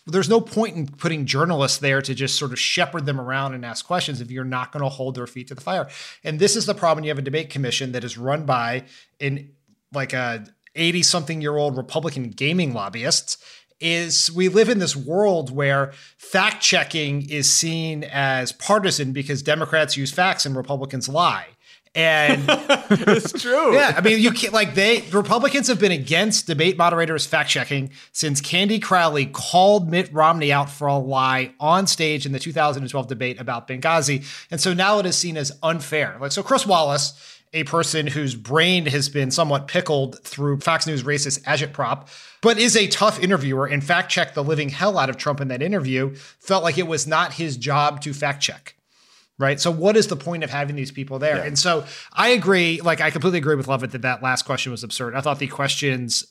there's 0.06 0.28
no 0.28 0.40
point 0.40 0.76
in 0.76 0.86
putting 0.86 1.26
journalists 1.26 1.78
there 1.78 2.02
to 2.02 2.14
just 2.14 2.38
sort 2.38 2.52
of 2.52 2.58
shepherd 2.58 3.06
them 3.06 3.20
around 3.20 3.54
and 3.54 3.64
ask 3.64 3.86
questions 3.86 4.20
if 4.20 4.30
you're 4.30 4.44
not 4.44 4.72
going 4.72 4.82
to 4.82 4.88
hold 4.88 5.14
their 5.14 5.26
feet 5.26 5.48
to 5.48 5.54
the 5.54 5.60
fire. 5.60 5.88
And 6.24 6.38
this 6.38 6.56
is 6.56 6.66
the 6.66 6.74
problem. 6.74 7.04
You 7.04 7.10
have 7.10 7.18
a 7.18 7.22
debate 7.22 7.50
commission 7.50 7.92
that 7.92 8.02
is 8.02 8.18
run 8.18 8.44
by 8.44 8.84
an 9.20 9.50
like 9.92 10.12
a 10.12 10.44
80 10.74 11.02
something 11.02 11.40
year 11.40 11.56
old 11.56 11.76
Republican 11.76 12.30
gaming 12.30 12.72
lobbyists 12.72 13.36
is 13.80 14.30
we 14.30 14.48
live 14.48 14.68
in 14.68 14.78
this 14.78 14.94
world 14.94 15.54
where 15.54 15.92
fact 16.16 16.62
checking 16.62 17.28
is 17.28 17.50
seen 17.50 18.04
as 18.04 18.52
partisan 18.52 19.12
because 19.12 19.42
Democrats 19.42 19.96
use 19.96 20.12
facts 20.12 20.46
and 20.46 20.56
Republicans 20.56 21.08
lie. 21.08 21.48
And 21.94 22.44
it's 22.48 23.32
true. 23.32 23.74
Yeah. 23.74 23.94
I 23.96 24.00
mean, 24.00 24.18
you 24.18 24.30
can't 24.30 24.54
like 24.54 24.74
they 24.74 25.02
Republicans 25.12 25.68
have 25.68 25.78
been 25.78 25.92
against 25.92 26.46
debate 26.46 26.78
moderators 26.78 27.26
fact 27.26 27.50
checking 27.50 27.90
since 28.12 28.40
Candy 28.40 28.78
Crowley 28.78 29.26
called 29.26 29.90
Mitt 29.90 30.10
Romney 30.12 30.52
out 30.52 30.70
for 30.70 30.88
a 30.88 30.96
lie 30.96 31.52
on 31.60 31.86
stage 31.86 32.24
in 32.24 32.32
the 32.32 32.38
2012 32.38 33.08
debate 33.08 33.38
about 33.38 33.68
Benghazi. 33.68 34.24
And 34.50 34.58
so 34.58 34.72
now 34.72 34.98
it 35.00 35.06
is 35.06 35.18
seen 35.18 35.36
as 35.36 35.52
unfair. 35.62 36.16
Like, 36.18 36.32
so 36.32 36.42
Chris 36.42 36.66
Wallace, 36.66 37.12
a 37.52 37.64
person 37.64 38.06
whose 38.06 38.34
brain 38.34 38.86
has 38.86 39.10
been 39.10 39.30
somewhat 39.30 39.68
pickled 39.68 40.18
through 40.24 40.60
Fox 40.60 40.86
News 40.86 41.02
racist 41.02 41.42
agitprop, 41.42 42.08
but 42.40 42.58
is 42.58 42.74
a 42.74 42.86
tough 42.86 43.22
interviewer 43.22 43.66
and 43.66 43.84
fact 43.84 44.10
checked 44.10 44.34
the 44.34 44.42
living 44.42 44.70
hell 44.70 44.96
out 44.96 45.10
of 45.10 45.18
Trump 45.18 45.42
in 45.42 45.48
that 45.48 45.60
interview, 45.60 46.14
felt 46.14 46.64
like 46.64 46.78
it 46.78 46.86
was 46.86 47.06
not 47.06 47.34
his 47.34 47.58
job 47.58 48.00
to 48.00 48.14
fact 48.14 48.42
check 48.42 48.76
right? 49.42 49.60
So 49.60 49.70
what 49.70 49.96
is 49.96 50.06
the 50.06 50.16
point 50.16 50.44
of 50.44 50.50
having 50.50 50.76
these 50.76 50.90
people 50.90 51.18
there? 51.18 51.36
Yeah. 51.36 51.44
And 51.44 51.58
so 51.58 51.84
I 52.12 52.28
agree, 52.28 52.80
like 52.80 53.00
I 53.00 53.10
completely 53.10 53.38
agree 53.38 53.56
with 53.56 53.68
Lovett 53.68 53.90
that 53.90 54.02
that 54.02 54.22
last 54.22 54.42
question 54.42 54.72
was 54.72 54.82
absurd. 54.82 55.14
I 55.14 55.20
thought 55.20 55.38
the 55.38 55.48
questions 55.48 56.24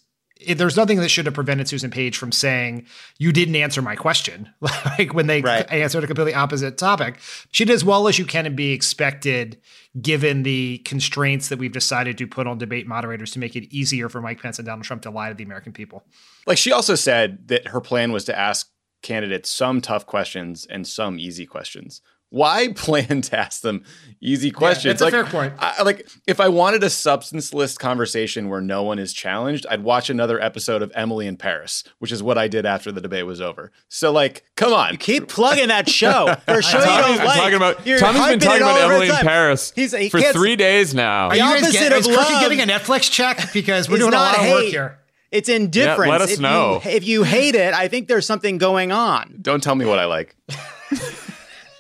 it, 0.44 0.58
there's 0.58 0.78
nothing 0.78 0.98
that 0.98 1.10
should 1.10 1.26
have 1.26 1.36
prevented 1.36 1.68
Susan 1.68 1.92
Page 1.92 2.18
from 2.18 2.32
saying 2.32 2.86
you 3.20 3.32
didn't 3.32 3.56
answer 3.56 3.82
my 3.82 3.96
question, 3.96 4.50
like 4.62 5.14
when 5.14 5.28
they 5.28 5.42
right. 5.42 5.70
answered 5.72 6.04
a 6.04 6.08
completely 6.08 6.34
opposite 6.34 6.78
topic. 6.78 7.20
She 7.52 7.66
did 7.66 7.74
as 7.74 7.84
well 7.84 8.08
as 8.08 8.18
you 8.18 8.26
can 8.26 8.46
and 8.46 8.56
be 8.56 8.72
expected, 8.72 9.62
given 10.02 10.44
the 10.44 10.80
constraints 10.80 11.50
that 11.50 11.60
we've 11.60 11.72
decided 11.72 12.18
to 12.18 12.28
put 12.28 12.48
on 12.48 12.58
debate 12.58 12.88
moderators 12.88 13.32
to 13.32 13.40
make 13.40 13.56
it 13.56 13.72
easier 13.74 14.10
for 14.10 14.22
Mike 14.22 14.42
Pence 14.42 14.58
and 14.58 14.66
Donald 14.66 14.86
Trump 14.86 15.04
to 15.04 15.12
lie 15.12 15.30
to 15.30 15.36
the 15.36 15.44
American 15.44 15.74
people. 15.74 16.04
Like 16.48 16.58
she 16.58 16.72
also 16.72 16.96
said 16.96 17.48
that 17.50 17.68
her 17.68 17.82
plan 17.82 18.12
was 18.12 18.26
to 18.26 18.38
ask 18.38 18.70
candidates 19.04 19.50
some 19.50 19.82
tough 19.82 20.06
questions 20.06 20.66
and 20.70 20.88
some 20.88 21.20
easy 21.20 21.46
questions 21.46 22.02
why 22.32 22.70
plan 22.76 23.22
to 23.22 23.38
ask 23.38 23.62
them 23.62 23.84
easy 24.22 24.52
questions? 24.52 24.86
Yeah, 24.86 24.92
that's 24.94 25.02
like, 25.02 25.14
a 25.14 25.30
fair 25.30 25.50
point. 25.50 25.54
I, 25.60 25.84
like, 25.84 26.10
if 26.26 26.40
I 26.40 26.48
wanted 26.48 26.82
a 26.84 26.90
substanceless 26.90 27.78
conversation 27.78 28.48
where 28.48 28.62
no 28.62 28.84
one 28.84 29.00
is 29.00 29.12
challenged, 29.14 29.66
I'd 29.70 29.84
watch 29.84 30.10
another 30.10 30.42
episode 30.42 30.82
of 30.82 30.92
Emily 30.96 31.28
in 31.28 31.36
Paris, 31.36 31.84
which 32.00 32.12
is 32.12 32.24
what 32.24 32.38
I 32.38 32.48
did 32.48 32.66
after 32.66 32.92
the 32.92 33.02
debate 33.02 33.26
was 33.26 33.42
over. 33.42 33.72
So, 33.90 34.12
like, 34.12 34.46
come 34.56 34.74
on, 34.74 34.94
you 34.94 34.98
keep 34.98 35.28
plugging 35.28 35.68
that 35.68 35.90
show 35.90 36.34
for 36.46 36.60
a 36.60 36.64
show 36.64 36.80
you 36.80 36.86
don't 36.86 37.18
like. 37.18 37.38
Talking 37.38 37.56
about, 37.56 37.86
You're 37.86 38.00
Tommy's 38.00 38.28
been 38.28 38.40
talking 38.40 38.62
about 38.62 38.82
Emily 38.82 39.10
in 39.10 39.16
Paris 39.18 39.74
He's, 39.76 39.92
he 39.92 40.10
for 40.10 40.22
three 40.22 40.56
days 40.56 40.96
now. 40.96 41.28
Are 41.28 41.36
you 41.36 41.42
guys 41.42 41.72
get, 41.72 41.92
is 41.92 42.08
Crooked 42.08 42.40
getting 42.40 42.62
a 42.62 42.66
Netflix 42.66 43.12
check 43.12 43.52
because 43.54 43.90
we're 43.90 43.98
doing 43.98 44.14
a 44.14 44.18
lot 44.18 44.40
of 44.40 44.50
work 44.50 44.64
here? 44.64 45.00
It's 45.32 45.50
indifference. 45.50 46.08
Yeah, 46.08 46.12
let 46.12 46.22
us 46.22 46.32
if 46.32 46.40
know. 46.40 46.82
You, 46.84 46.92
if 46.92 47.08
you 47.08 47.24
hate 47.24 47.56
it, 47.56 47.74
I 47.74 47.88
think 47.88 48.08
there's 48.08 48.26
something 48.26 48.58
going 48.58 48.92
on. 48.92 49.38
Don't 49.42 49.62
tell 49.62 49.76
me 49.76 49.86
what 49.86 50.00
I 50.00 50.06
like. 50.06 50.36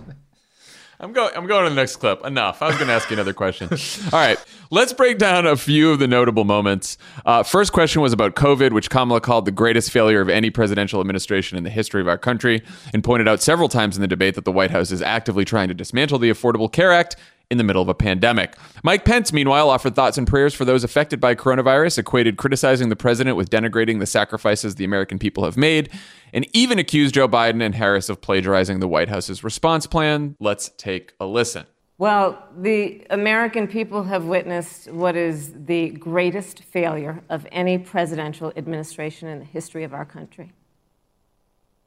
I'm 1.00 1.12
going. 1.12 1.30
I'm 1.37 1.47
going 1.47 1.64
to 1.64 1.70
the 1.70 1.76
next 1.76 1.97
clip. 1.97 2.25
Enough. 2.25 2.61
I 2.61 2.66
was 2.66 2.76
going 2.76 2.88
to 2.88 2.92
ask 2.92 3.08
you 3.08 3.14
another 3.14 3.32
question. 3.32 3.68
All 4.12 4.18
right, 4.18 4.37
let's 4.70 4.92
break 4.92 5.18
down 5.18 5.47
a 5.47 5.56
few 5.56 5.92
of 5.92 6.00
the 6.00 6.08
notable 6.08 6.44
moments. 6.44 6.99
Uh, 7.25 7.44
first 7.44 7.73
question 7.73 8.02
was 8.02 8.12
about 8.12 8.35
COVID, 8.35 8.73
which 8.73 8.90
Kamala 8.90 9.20
called 9.20 9.44
the 9.44 9.52
greatest 9.52 9.92
failure 9.92 10.20
of 10.20 10.28
any 10.28 10.50
presidential 10.50 11.00
administration 11.00 11.56
in 11.56 11.62
the 11.62 11.70
history 11.70 12.00
of 12.00 12.08
our 12.08 12.18
country, 12.18 12.62
and 12.92 13.04
pointed 13.04 13.28
out 13.28 13.40
several 13.40 13.68
times 13.68 13.97
in 13.97 14.00
the 14.00 14.08
debate 14.08 14.35
that 14.35 14.44
the 14.44 14.52
White 14.52 14.73
House 14.73 14.90
is 14.90 15.00
actively 15.00 15.44
trying 15.44 15.68
to 15.68 15.75
dismantle 15.75 16.18
the 16.18 16.30
Affordable 16.30 16.70
Care 16.70 16.92
Act 16.92 17.14
in 17.50 17.57
the 17.57 17.64
middle 17.64 17.81
of 17.81 17.88
a 17.88 17.95
pandemic. 17.95 18.55
Mike 18.83 19.05
Pence, 19.05 19.33
meanwhile, 19.33 19.71
offered 19.71 19.95
thoughts 19.95 20.19
and 20.19 20.26
prayers 20.26 20.55
for 20.55 20.64
those 20.64 20.85
affected 20.85 21.19
by 21.21 21.35
coronavirus, 21.35 21.99
equated 21.99 22.37
criticizing 22.37 22.90
the 22.90 22.97
president 22.97 23.37
with 23.37 23.49
denigrating 23.49 24.00
the 24.00 24.07
sacrifices 24.07 24.75
the 24.75 24.85
American 24.85 25.19
people 25.19 25.45
have 25.45 25.57
made, 25.57 25.88
and 26.33 26.47
even 26.55 26.78
accused 26.78 27.14
Joe 27.14 27.28
Biden 27.28 27.62
and 27.62 27.75
Harris 27.75 28.09
of 28.09 28.21
plagiarizing 28.21 28.81
the 28.81 28.88
White 28.88 29.09
House's 29.09 29.43
response 29.43 29.87
plan. 29.87 30.37
Let's 30.38 30.71
take 30.76 31.14
a 31.19 31.26
listen. 31.26 31.64
Well, 31.97 32.47
the 32.57 33.05
American 33.11 33.67
people 33.67 34.05
have 34.05 34.26
witnessed 34.26 34.93
what 34.93 35.17
is 35.17 35.52
the 35.52 35.90
greatest 35.90 36.62
failure 36.62 37.25
of 37.28 37.47
any 37.50 37.78
presidential 37.78 38.52
administration 38.57 39.26
in 39.26 39.40
the 39.40 39.45
history 39.45 39.83
of 39.85 39.95
our 39.95 40.05
country. 40.05 40.52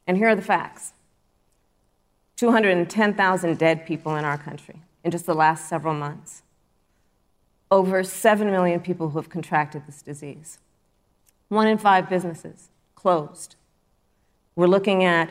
And 0.06 0.16
here 0.16 0.28
are 0.28 0.34
the 0.34 0.42
facts 0.42 0.92
210,000 2.36 3.56
dead 3.56 3.86
people 3.86 4.16
in 4.16 4.24
our 4.24 4.36
country 4.36 4.82
in 5.04 5.10
just 5.10 5.26
the 5.26 5.34
last 5.34 5.68
several 5.68 5.94
months. 5.94 6.42
Over 7.70 8.02
7 8.02 8.50
million 8.50 8.80
people 8.80 9.10
who 9.10 9.18
have 9.18 9.28
contracted 9.28 9.86
this 9.86 10.02
disease. 10.02 10.58
One 11.48 11.66
in 11.66 11.78
five 11.78 12.08
businesses 12.08 12.68
closed. 12.94 13.56
We're 14.54 14.66
looking 14.66 15.04
at 15.04 15.30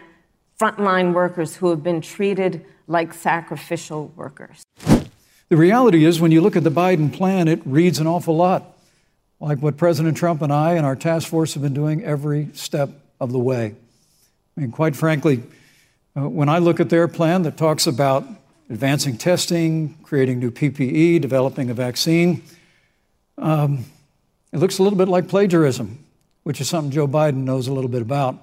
frontline 0.59 1.13
workers 1.13 1.55
who 1.55 1.69
have 1.69 1.83
been 1.83 2.01
treated 2.01 2.65
like 2.87 3.13
sacrificial 3.13 4.11
workers. 4.15 4.63
The 5.49 5.57
reality 5.57 6.05
is, 6.05 6.19
when 6.19 6.31
you 6.31 6.41
look 6.41 6.55
at 6.55 6.63
the 6.63 6.71
Biden 6.71 7.11
plan, 7.11 7.47
it 7.47 7.61
reads 7.65 7.99
an 7.99 8.07
awful 8.07 8.35
lot 8.35 8.77
like 9.41 9.57
what 9.57 9.75
President 9.75 10.15
Trump 10.15 10.41
and 10.41 10.53
I 10.53 10.73
and 10.73 10.85
our 10.85 10.95
task 10.95 11.27
force 11.27 11.55
have 11.55 11.63
been 11.63 11.73
doing 11.73 12.03
every 12.03 12.49
step 12.53 12.91
of 13.19 13.31
the 13.31 13.39
way. 13.39 13.75
I 14.55 14.61
mean, 14.61 14.71
quite 14.71 14.95
frankly, 14.95 15.41
uh, 16.15 16.29
when 16.29 16.47
I 16.47 16.59
look 16.59 16.79
at 16.79 16.89
their 16.89 17.07
plan 17.07 17.41
that 17.43 17.57
talks 17.57 17.87
about 17.87 18.23
advancing 18.71 19.17
testing, 19.17 19.97
creating 20.01 20.39
new 20.39 20.49
PPE, 20.49 21.19
developing 21.21 21.69
a 21.69 21.73
vaccine. 21.73 22.41
Um, 23.37 23.83
it 24.53 24.59
looks 24.59 24.79
a 24.79 24.83
little 24.83 24.97
bit 24.97 25.09
like 25.09 25.27
plagiarism, 25.27 26.03
which 26.43 26.61
is 26.61 26.69
something 26.69 26.89
Joe 26.89 27.07
Biden 27.07 27.43
knows 27.43 27.67
a 27.67 27.73
little 27.73 27.89
bit 27.89 28.01
about. 28.01 28.37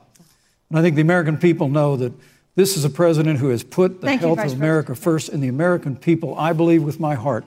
And 0.68 0.78
I 0.78 0.82
think 0.82 0.96
the 0.96 1.02
American 1.02 1.38
people 1.38 1.68
know 1.70 1.96
that 1.96 2.12
this 2.56 2.76
is 2.76 2.84
a 2.84 2.90
president 2.90 3.38
who 3.38 3.48
has 3.48 3.64
put 3.64 4.02
the 4.02 4.06
Thank 4.06 4.20
health 4.20 4.38
you, 4.38 4.44
of 4.44 4.52
America 4.52 4.88
President. 4.88 5.04
first, 5.04 5.28
and 5.30 5.42
the 5.42 5.48
American 5.48 5.96
people, 5.96 6.38
I 6.38 6.52
believe 6.52 6.82
with 6.82 7.00
my 7.00 7.14
heart, 7.14 7.46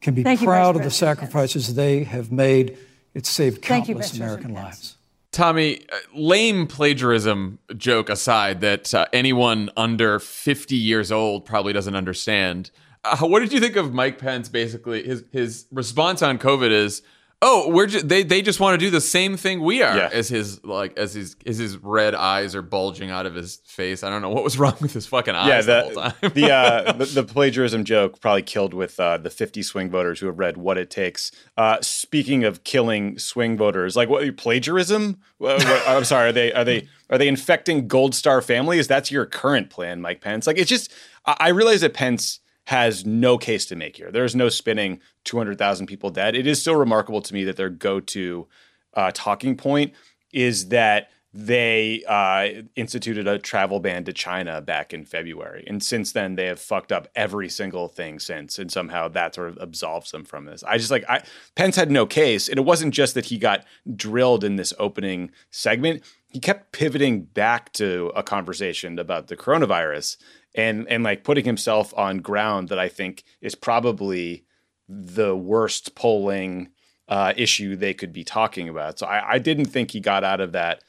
can 0.00 0.14
be 0.14 0.24
Thank 0.24 0.42
proud 0.42 0.74
you, 0.74 0.80
of 0.80 0.84
the 0.84 0.90
sacrifices 0.90 1.76
they 1.76 2.02
have 2.02 2.32
made. 2.32 2.76
It's 3.14 3.28
saved 3.28 3.64
Thank 3.64 3.88
you, 3.88 3.94
countless 3.94 4.16
American 4.16 4.54
lives. 4.54 4.96
Tommy, 5.30 5.84
uh, 5.92 5.96
lame 6.14 6.66
plagiarism 6.66 7.58
joke 7.76 8.08
aside, 8.08 8.60
that 8.62 8.94
uh, 8.94 9.06
anyone 9.12 9.70
under 9.76 10.18
50 10.18 10.74
years 10.74 11.12
old 11.12 11.44
probably 11.44 11.72
doesn't 11.72 11.94
understand. 11.94 12.70
Uh, 13.04 13.18
what 13.18 13.40
did 13.40 13.52
you 13.52 13.60
think 13.60 13.76
of 13.76 13.92
Mike 13.92 14.18
Pence? 14.18 14.48
Basically, 14.48 15.02
his 15.04 15.24
his 15.30 15.66
response 15.70 16.22
on 16.22 16.38
COVID 16.38 16.70
is, 16.70 17.02
Oh, 17.40 17.70
we're 17.70 17.86
they 17.86 18.24
they 18.24 18.42
just 18.42 18.58
want 18.58 18.74
to 18.74 18.84
do 18.84 18.90
the 18.90 19.00
same 19.00 19.36
thing 19.36 19.60
we 19.62 19.80
are. 19.80 19.96
Yeah. 19.96 20.10
As 20.12 20.28
his 20.28 20.64
like 20.64 20.98
as 20.98 21.14
his 21.14 21.36
as 21.46 21.56
his 21.56 21.76
red 21.76 22.16
eyes 22.16 22.56
are 22.56 22.62
bulging 22.62 23.10
out 23.10 23.26
of 23.26 23.36
his 23.36 23.56
face. 23.64 24.02
I 24.02 24.10
don't 24.10 24.22
know 24.22 24.30
what 24.30 24.42
was 24.42 24.58
wrong 24.58 24.74
with 24.80 24.92
his 24.92 25.06
fucking 25.06 25.36
eyes 25.36 25.48
yeah, 25.48 25.60
the, 25.60 25.72
the 25.72 25.82
whole 25.82 26.10
time. 26.10 26.32
the, 26.34 26.52
uh, 26.52 26.92
the 26.98 27.04
the 27.04 27.22
plagiarism 27.22 27.84
joke 27.84 28.20
probably 28.20 28.42
killed 28.42 28.74
with 28.74 28.98
uh, 28.98 29.18
the 29.18 29.30
50 29.30 29.62
swing 29.62 29.88
voters 29.88 30.18
who 30.18 30.26
have 30.26 30.38
read 30.38 30.56
What 30.56 30.78
It 30.78 30.90
Takes. 30.90 31.30
Uh, 31.56 31.78
speaking 31.80 32.42
of 32.42 32.64
killing 32.64 33.18
swing 33.20 33.56
voters, 33.56 33.94
like 33.94 34.08
what 34.08 34.36
plagiarism? 34.36 35.18
What, 35.38 35.62
what, 35.64 35.82
I'm 35.88 36.04
sorry, 36.04 36.30
are 36.30 36.32
they 36.32 36.52
are 36.52 36.64
they 36.64 36.88
are 37.08 37.18
they 37.18 37.28
infecting 37.28 37.86
Gold 37.86 38.16
Star 38.16 38.42
families? 38.42 38.88
That's 38.88 39.12
your 39.12 39.26
current 39.26 39.70
plan, 39.70 40.00
Mike 40.00 40.20
Pence. 40.20 40.48
Like 40.48 40.58
it's 40.58 40.68
just 40.68 40.92
I, 41.24 41.36
I 41.38 41.48
realize 41.50 41.82
that 41.82 41.94
Pence 41.94 42.40
has 42.68 43.06
no 43.06 43.38
case 43.38 43.64
to 43.64 43.74
make 43.74 43.96
here. 43.96 44.12
There's 44.12 44.36
no 44.36 44.50
spinning 44.50 45.00
200,000 45.24 45.86
people 45.86 46.10
dead. 46.10 46.36
It 46.36 46.46
is 46.46 46.60
still 46.60 46.76
remarkable 46.76 47.22
to 47.22 47.32
me 47.32 47.44
that 47.44 47.56
their 47.56 47.70
go 47.70 47.98
to 47.98 48.46
uh, 48.92 49.10
talking 49.14 49.56
point 49.56 49.94
is 50.34 50.68
that 50.68 51.08
they 51.32 52.04
uh, 52.06 52.64
instituted 52.76 53.26
a 53.26 53.38
travel 53.38 53.80
ban 53.80 54.04
to 54.04 54.12
China 54.12 54.60
back 54.60 54.92
in 54.92 55.06
February. 55.06 55.64
And 55.66 55.82
since 55.82 56.12
then, 56.12 56.34
they 56.34 56.44
have 56.44 56.60
fucked 56.60 56.92
up 56.92 57.08
every 57.14 57.48
single 57.48 57.88
thing 57.88 58.18
since. 58.18 58.58
And 58.58 58.70
somehow 58.70 59.08
that 59.08 59.34
sort 59.34 59.48
of 59.48 59.58
absolves 59.62 60.10
them 60.10 60.26
from 60.26 60.44
this. 60.44 60.62
I 60.62 60.76
just 60.76 60.90
like, 60.90 61.08
I, 61.08 61.22
Pence 61.54 61.76
had 61.76 61.90
no 61.90 62.04
case. 62.04 62.50
And 62.50 62.58
it 62.58 62.66
wasn't 62.66 62.92
just 62.92 63.14
that 63.14 63.26
he 63.26 63.38
got 63.38 63.64
drilled 63.96 64.44
in 64.44 64.56
this 64.56 64.74
opening 64.78 65.30
segment, 65.50 66.04
he 66.30 66.38
kept 66.38 66.72
pivoting 66.72 67.22
back 67.22 67.72
to 67.74 68.12
a 68.14 68.22
conversation 68.22 68.98
about 68.98 69.28
the 69.28 69.36
coronavirus 69.36 70.18
and, 70.58 70.88
and 70.88 71.04
like 71.04 71.22
putting 71.22 71.44
himself 71.44 71.94
on 71.96 72.18
ground 72.18 72.68
that 72.68 72.80
I 72.80 72.88
think 72.88 73.22
is 73.40 73.54
probably 73.54 74.44
the 74.88 75.36
worst 75.36 75.94
polling 75.94 76.70
uh, 77.06 77.32
issue 77.36 77.76
they 77.76 77.94
could 77.94 78.12
be 78.12 78.24
talking 78.24 78.68
about. 78.68 78.98
So 78.98 79.06
I, 79.06 79.34
I 79.34 79.38
didn't 79.38 79.66
think 79.66 79.92
he 79.92 80.00
got 80.00 80.24
out 80.24 80.40
of 80.40 80.52
that 80.52 80.82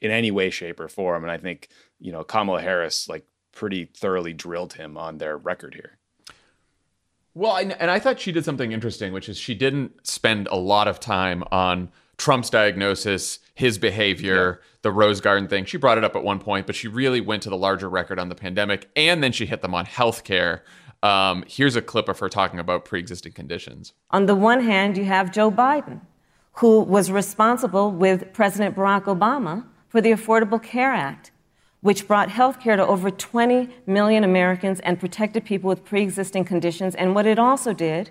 in 0.00 0.12
any 0.12 0.30
way, 0.30 0.48
shape, 0.50 0.78
or 0.78 0.86
form. 0.86 1.24
And 1.24 1.32
I 1.32 1.38
think, 1.38 1.68
you 1.98 2.12
know, 2.12 2.22
Kamala 2.22 2.62
Harris 2.62 3.08
like 3.08 3.26
pretty 3.50 3.86
thoroughly 3.86 4.32
drilled 4.32 4.74
him 4.74 4.96
on 4.96 5.18
their 5.18 5.36
record 5.36 5.74
here. 5.74 5.98
Well, 7.34 7.56
and 7.56 7.90
I 7.90 7.98
thought 7.98 8.20
she 8.20 8.32
did 8.32 8.44
something 8.44 8.70
interesting, 8.70 9.12
which 9.12 9.28
is 9.28 9.38
she 9.38 9.54
didn't 9.54 10.06
spend 10.06 10.46
a 10.52 10.56
lot 10.56 10.86
of 10.86 11.00
time 11.00 11.42
on 11.50 11.90
Trump's 12.16 12.48
diagnosis, 12.48 13.40
his 13.56 13.78
behavior, 13.78 14.60
yeah. 14.60 14.66
the 14.82 14.92
Rose 14.92 15.22
Garden 15.22 15.48
thing. 15.48 15.64
She 15.64 15.78
brought 15.78 15.96
it 15.96 16.04
up 16.04 16.14
at 16.14 16.22
one 16.22 16.38
point, 16.38 16.66
but 16.66 16.76
she 16.76 16.88
really 16.88 17.22
went 17.22 17.42
to 17.44 17.50
the 17.50 17.56
larger 17.56 17.88
record 17.88 18.18
on 18.18 18.28
the 18.28 18.34
pandemic, 18.34 18.88
and 18.94 19.22
then 19.22 19.32
she 19.32 19.46
hit 19.46 19.62
them 19.62 19.74
on 19.74 19.86
healthcare. 19.86 20.60
Um, 21.02 21.42
here's 21.48 21.74
a 21.74 21.80
clip 21.80 22.10
of 22.10 22.18
her 22.18 22.28
talking 22.28 22.60
about 22.60 22.84
pre-existing 22.84 23.32
conditions. 23.32 23.94
On 24.10 24.26
the 24.26 24.34
one 24.34 24.60
hand, 24.60 24.98
you 24.98 25.06
have 25.06 25.32
Joe 25.32 25.50
Biden, 25.50 26.02
who 26.58 26.80
was 26.80 27.10
responsible 27.10 27.90
with 27.90 28.30
President 28.34 28.76
Barack 28.76 29.04
Obama 29.04 29.64
for 29.88 30.02
the 30.02 30.10
Affordable 30.10 30.62
Care 30.62 30.92
Act, 30.92 31.30
which 31.80 32.06
brought 32.06 32.30
health 32.30 32.60
care 32.60 32.76
to 32.76 32.86
over 32.86 33.10
20 33.10 33.70
million 33.86 34.22
Americans 34.22 34.80
and 34.80 35.00
protected 35.00 35.46
people 35.46 35.68
with 35.68 35.82
pre 35.82 36.02
existing 36.02 36.44
conditions. 36.44 36.94
And 36.94 37.14
what 37.14 37.24
it 37.24 37.38
also 37.38 37.72
did 37.72 38.10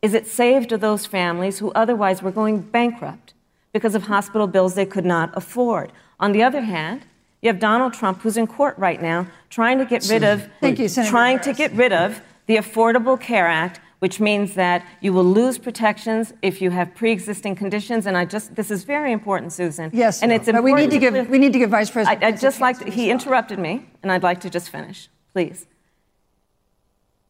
is 0.00 0.14
it 0.14 0.26
saved 0.26 0.70
those 0.70 1.04
families 1.04 1.58
who 1.58 1.70
otherwise 1.72 2.22
were 2.22 2.32
going 2.32 2.62
bankrupt 2.62 3.34
because 3.76 3.94
of 3.94 4.04
hospital 4.04 4.46
bills 4.46 4.74
they 4.74 4.86
could 4.86 5.04
not 5.04 5.28
afford. 5.36 5.92
On 6.18 6.32
the 6.32 6.42
other 6.42 6.62
hand, 6.62 7.04
you 7.42 7.48
have 7.48 7.60
Donald 7.60 7.92
Trump, 7.92 8.22
who's 8.22 8.38
in 8.38 8.46
court 8.46 8.74
right 8.78 9.02
now, 9.02 9.26
trying 9.50 9.76
to 9.76 9.84
get 9.84 10.08
rid 10.08 10.24
of, 10.24 10.48
Thank 10.62 10.78
you, 10.78 10.88
trying 10.88 11.36
Harris. 11.36 11.46
to 11.48 11.52
get 11.52 11.72
rid 11.72 11.92
of 11.92 12.22
the 12.46 12.56
Affordable 12.56 13.20
Care 13.20 13.46
Act, 13.46 13.80
which 13.98 14.18
means 14.18 14.54
that 14.54 14.82
you 15.02 15.12
will 15.12 15.26
lose 15.40 15.58
protections 15.58 16.32
if 16.40 16.62
you 16.62 16.70
have 16.70 16.94
pre-existing 16.94 17.54
conditions. 17.54 18.06
And 18.06 18.16
I 18.16 18.24
just 18.24 18.54
this 18.54 18.70
is 18.70 18.84
very 18.84 19.12
important, 19.12 19.52
Susan. 19.52 19.90
Yes, 19.92 20.22
and 20.22 20.32
it's 20.32 20.46
but 20.46 20.54
important. 20.54 20.74
we 20.74 20.80
need 20.82 20.90
to 20.92 20.98
give 20.98 21.28
we 21.28 21.38
need 21.38 21.52
to 21.52 21.58
give 21.58 21.68
Vice 21.68 21.90
President. 21.90 22.24
I, 22.24 22.28
I 22.28 22.32
just 22.32 22.62
like 22.62 22.78
to, 22.78 22.90
he 22.90 23.10
interrupted 23.10 23.58
me, 23.58 23.84
and 24.02 24.10
I'd 24.10 24.22
like 24.22 24.40
to 24.40 24.48
just 24.48 24.70
finish, 24.70 25.10
please. 25.34 25.66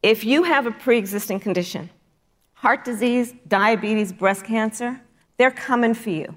If 0.00 0.24
you 0.24 0.44
have 0.44 0.64
a 0.66 0.70
pre-existing 0.70 1.40
condition, 1.40 1.90
heart 2.54 2.84
disease, 2.84 3.34
diabetes, 3.48 4.12
breast 4.12 4.44
cancer, 4.44 5.00
they're 5.36 5.50
coming 5.50 5.94
for 5.94 6.10
you. 6.10 6.34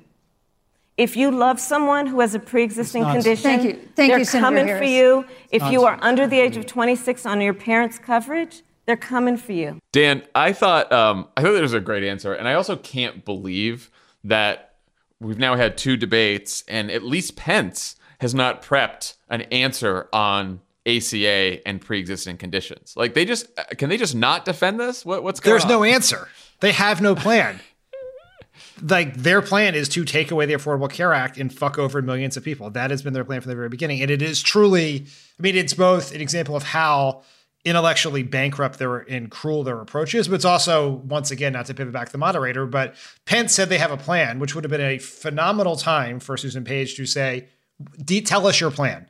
If 0.98 1.16
you 1.16 1.32
love 1.32 1.62
someone 1.62 2.08
who 2.08 2.20
has 2.20 2.36
a 2.36 2.40
pre-existing 2.40 3.04
condition, 3.06 3.42
Thank 3.44 3.64
you. 3.64 3.74
Thank 3.96 4.12
they're 4.12 4.20
you, 4.20 4.26
coming 4.26 4.68
Harris. 4.68 4.80
for 4.82 4.86
you. 4.86 5.26
If 5.50 5.64
you 5.72 5.86
are 5.86 5.98
under 6.02 6.28
the 6.28 6.38
age 6.40 6.58
of 6.58 6.66
26 6.66 7.26
on 7.26 7.40
your 7.40 7.54
parents' 7.54 7.98
coverage, 7.98 8.64
they're 8.86 8.98
coming 8.98 9.38
for 9.38 9.54
you. 9.54 9.80
Dan, 9.94 10.24
I 10.36 10.52
thought 10.52 10.92
um, 10.92 11.28
I 11.38 11.42
thought 11.42 11.54
that 11.54 11.62
was 11.62 11.74
a 11.74 11.80
great 11.80 12.04
answer, 12.04 12.34
and 12.34 12.48
I 12.50 12.54
also 12.56 12.76
can't 12.76 13.24
believe 13.24 13.90
that 14.26 14.76
we've 15.22 15.38
now 15.38 15.56
had 15.56 15.78
two 15.78 15.96
debates, 15.96 16.64
and 16.68 16.92
at 16.92 17.04
least 17.04 17.38
Pence 17.38 17.96
has 18.20 18.34
not 18.36 18.62
prepped 18.62 19.16
an 19.30 19.44
answer 19.44 20.10
on 20.12 20.60
ACA 20.86 21.66
and 21.68 21.80
pre-existing 21.80 22.38
conditions. 22.38 22.94
Like 22.98 23.14
they 23.14 23.24
just 23.24 23.48
can 23.78 23.90
they 23.90 23.98
just 23.98 24.16
not 24.16 24.44
defend 24.44 24.80
this? 24.80 25.06
What, 25.06 25.24
what's 25.24 25.40
going 25.40 25.54
There's 25.54 25.64
on? 25.64 25.70
no 25.70 25.84
answer. 25.84 26.28
They 26.60 26.72
have 26.74 27.00
no 27.02 27.16
plan. 27.16 27.60
Like 28.82 29.16
their 29.16 29.42
plan 29.42 29.76
is 29.76 29.90
to 29.90 30.06
take 30.06 30.32
away 30.32 30.46
the 30.46 30.54
Affordable 30.54 30.90
Care 30.90 31.14
Act 31.14 31.38
and 31.38 31.54
fuck 31.54 31.78
over 31.78 32.02
millions 32.02 32.38
of 32.38 32.44
people. 32.44 32.70
That 32.70 32.92
has 32.92 33.02
been 33.02 33.14
their 33.14 33.26
plan 33.26 33.42
from 33.42 33.50
the 33.50 33.56
very 33.56 33.70
beginning, 33.70 34.02
and 34.02 34.12
it 34.12 34.22
is 34.22 34.42
truly. 34.42 35.06
I 35.40 35.42
mean, 35.42 35.56
it's 35.56 35.74
both 35.74 36.14
an 36.14 36.22
example 36.22 36.56
of 36.56 36.64
how 36.64 37.24
intellectually 37.66 38.24
bankrupt 38.24 38.80
their 38.80 39.00
and 39.00 39.30
cruel 39.30 39.64
their 39.64 39.82
approach 39.82 40.16
is, 40.16 40.28
but 40.28 40.36
it's 40.36 40.46
also 40.46 40.90
once 40.90 41.30
again 41.30 41.54
not 41.54 41.66
to 41.66 41.74
pivot 41.74 41.94
back 41.94 42.06
to 42.08 42.12
the 42.12 42.18
moderator. 42.18 42.66
But 42.66 42.96
Pence 43.26 43.54
said 43.54 43.70
they 43.70 43.78
have 43.78 43.92
a 43.92 43.98
plan, 43.98 44.40
which 44.40 44.56
would 44.56 44.64
have 44.64 44.72
been 44.72 44.82
a 44.82 44.98
phenomenal 44.98 45.76
time 45.76 46.20
for 46.20 46.38
Susan 46.38 46.64
Page 46.64 46.96
to 46.96 47.06
say, 47.06 47.48
"Tell 48.26 48.48
us 48.48 48.60
your 48.62 48.72
plan," 48.72 49.10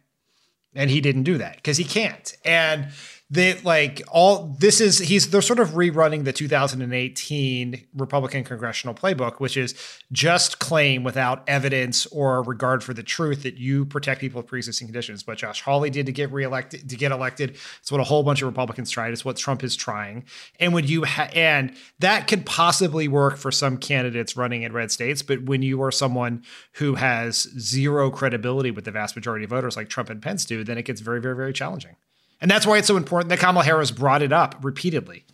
and 0.73 0.89
he 0.89 1.01
didn't 1.01 1.23
do 1.23 1.37
that 1.37 1.57
because 1.57 1.77
he 1.77 1.83
can't. 1.83 2.35
And 2.43 2.89
they 3.31 3.59
like 3.61 4.01
all 4.07 4.55
this 4.57 4.81
is 4.81 4.97
he's 4.97 5.29
they're 5.29 5.41
sort 5.41 5.59
of 5.59 5.69
rerunning 5.71 6.23
the 6.23 6.33
2018 6.33 7.85
Republican 7.95 8.43
congressional 8.43 8.95
playbook, 8.95 9.39
which 9.39 9.55
is 9.55 9.75
just 10.11 10.57
claim 10.57 11.03
without 11.03 11.43
evidence 11.47 12.07
or 12.07 12.41
regard 12.41 12.83
for 12.83 12.95
the 12.95 13.03
truth 13.03 13.43
that 13.43 13.55
you 13.55 13.85
protect 13.85 14.19
people 14.19 14.41
with 14.41 14.47
pre-existing 14.47 14.87
conditions. 14.87 15.27
What 15.27 15.37
Josh 15.37 15.61
Hawley 15.61 15.91
did 15.91 16.07
to 16.07 16.11
get 16.11 16.31
reelected 16.31 16.89
to 16.89 16.95
get 16.95 17.11
elected, 17.11 17.57
it's 17.81 17.91
what 17.91 18.01
a 18.01 18.03
whole 18.03 18.23
bunch 18.23 18.41
of 18.41 18.47
Republicans 18.47 18.89
tried. 18.89 19.13
It's 19.13 19.23
what 19.23 19.37
Trump 19.37 19.63
is 19.63 19.75
trying. 19.75 20.25
And 20.59 20.73
when 20.73 20.87
you 20.87 21.05
ha- 21.05 21.29
and 21.35 21.75
that 21.99 22.27
could 22.27 22.47
possibly 22.47 23.07
work 23.07 23.37
for 23.37 23.51
some 23.51 23.77
candidates 23.77 24.35
running 24.35 24.63
in 24.63 24.73
red 24.73 24.91
states, 24.91 25.21
but 25.21 25.43
when 25.43 25.61
you 25.61 25.83
are 25.83 25.91
someone 25.91 26.43
who 26.73 26.95
has 26.95 27.43
zero 27.59 28.09
credibility 28.09 28.71
with 28.71 28.85
the 28.85 28.91
vast 28.91 29.15
majority 29.15 29.43
of 29.43 29.51
voters, 29.51 29.77
like 29.77 29.87
Trump 29.87 30.09
and 30.09 30.19
Pence 30.19 30.45
do, 30.45 30.63
then 30.63 30.79
it 30.79 30.85
gets 30.85 30.99
very, 30.99 31.21
very, 31.21 31.35
very 31.35 31.53
challenging. 31.53 31.95
And 32.41 32.49
that's 32.49 32.65
why 32.65 32.77
it's 32.77 32.87
so 32.87 32.97
important 32.97 33.29
that 33.29 33.39
Kamala 33.39 33.65
Harris 33.65 33.91
brought 33.91 34.21
it 34.21 34.31
up 34.31 34.55
repeatedly. 34.61 35.25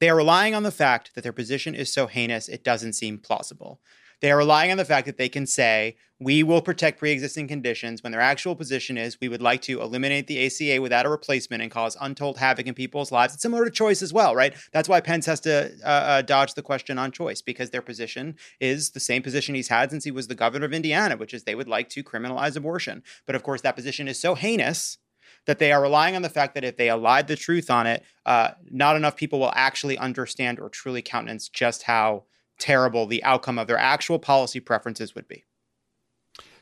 They 0.00 0.08
are 0.08 0.16
relying 0.16 0.54
on 0.54 0.62
the 0.62 0.72
fact 0.72 1.14
that 1.14 1.22
their 1.22 1.32
position 1.32 1.74
is 1.74 1.92
so 1.92 2.06
heinous 2.06 2.48
it 2.48 2.64
doesn't 2.64 2.94
seem 2.94 3.18
plausible. 3.18 3.80
They 4.20 4.30
are 4.30 4.38
relying 4.38 4.70
on 4.70 4.76
the 4.76 4.84
fact 4.84 5.06
that 5.06 5.16
they 5.16 5.28
can 5.28 5.46
say, 5.46 5.96
we 6.20 6.44
will 6.44 6.62
protect 6.62 7.00
pre 7.00 7.10
existing 7.10 7.48
conditions 7.48 8.02
when 8.02 8.12
their 8.12 8.20
actual 8.20 8.54
position 8.54 8.96
is, 8.96 9.18
we 9.20 9.28
would 9.28 9.42
like 9.42 9.62
to 9.62 9.82
eliminate 9.82 10.28
the 10.28 10.46
ACA 10.46 10.80
without 10.80 11.04
a 11.04 11.10
replacement 11.10 11.60
and 11.60 11.72
cause 11.72 11.96
untold 12.00 12.38
havoc 12.38 12.68
in 12.68 12.74
people's 12.74 13.10
lives. 13.10 13.34
It's 13.34 13.42
similar 13.42 13.64
to 13.64 13.70
choice 13.70 14.00
as 14.00 14.12
well, 14.12 14.36
right? 14.36 14.54
That's 14.72 14.88
why 14.88 15.00
Pence 15.00 15.26
has 15.26 15.40
to 15.40 15.72
uh, 15.84 15.88
uh, 15.88 16.22
dodge 16.22 16.54
the 16.54 16.62
question 16.62 16.98
on 16.98 17.10
choice 17.10 17.42
because 17.42 17.70
their 17.70 17.82
position 17.82 18.36
is 18.60 18.90
the 18.90 19.00
same 19.00 19.22
position 19.22 19.56
he's 19.56 19.68
had 19.68 19.90
since 19.90 20.04
he 20.04 20.12
was 20.12 20.28
the 20.28 20.36
governor 20.36 20.66
of 20.66 20.72
Indiana, 20.72 21.16
which 21.16 21.34
is 21.34 21.42
they 21.42 21.56
would 21.56 21.68
like 21.68 21.88
to 21.90 22.04
criminalize 22.04 22.56
abortion. 22.56 23.02
But 23.26 23.34
of 23.34 23.42
course, 23.42 23.62
that 23.62 23.74
position 23.74 24.06
is 24.06 24.20
so 24.20 24.36
heinous 24.36 24.98
that 25.46 25.58
they 25.58 25.72
are 25.72 25.82
relying 25.82 26.16
on 26.16 26.22
the 26.22 26.28
fact 26.28 26.54
that 26.54 26.64
if 26.64 26.76
they 26.76 26.88
allied 26.88 27.26
the 27.26 27.36
truth 27.36 27.70
on 27.70 27.86
it, 27.86 28.04
uh, 28.26 28.50
not 28.70 28.96
enough 28.96 29.16
people 29.16 29.40
will 29.40 29.52
actually 29.54 29.98
understand 29.98 30.60
or 30.60 30.68
truly 30.68 31.02
countenance 31.02 31.48
just 31.48 31.82
how 31.84 32.24
terrible 32.58 33.06
the 33.06 33.22
outcome 33.24 33.58
of 33.58 33.66
their 33.66 33.78
actual 33.78 34.18
policy 34.18 34.60
preferences 34.60 35.14
would 35.14 35.26
be. 35.26 35.44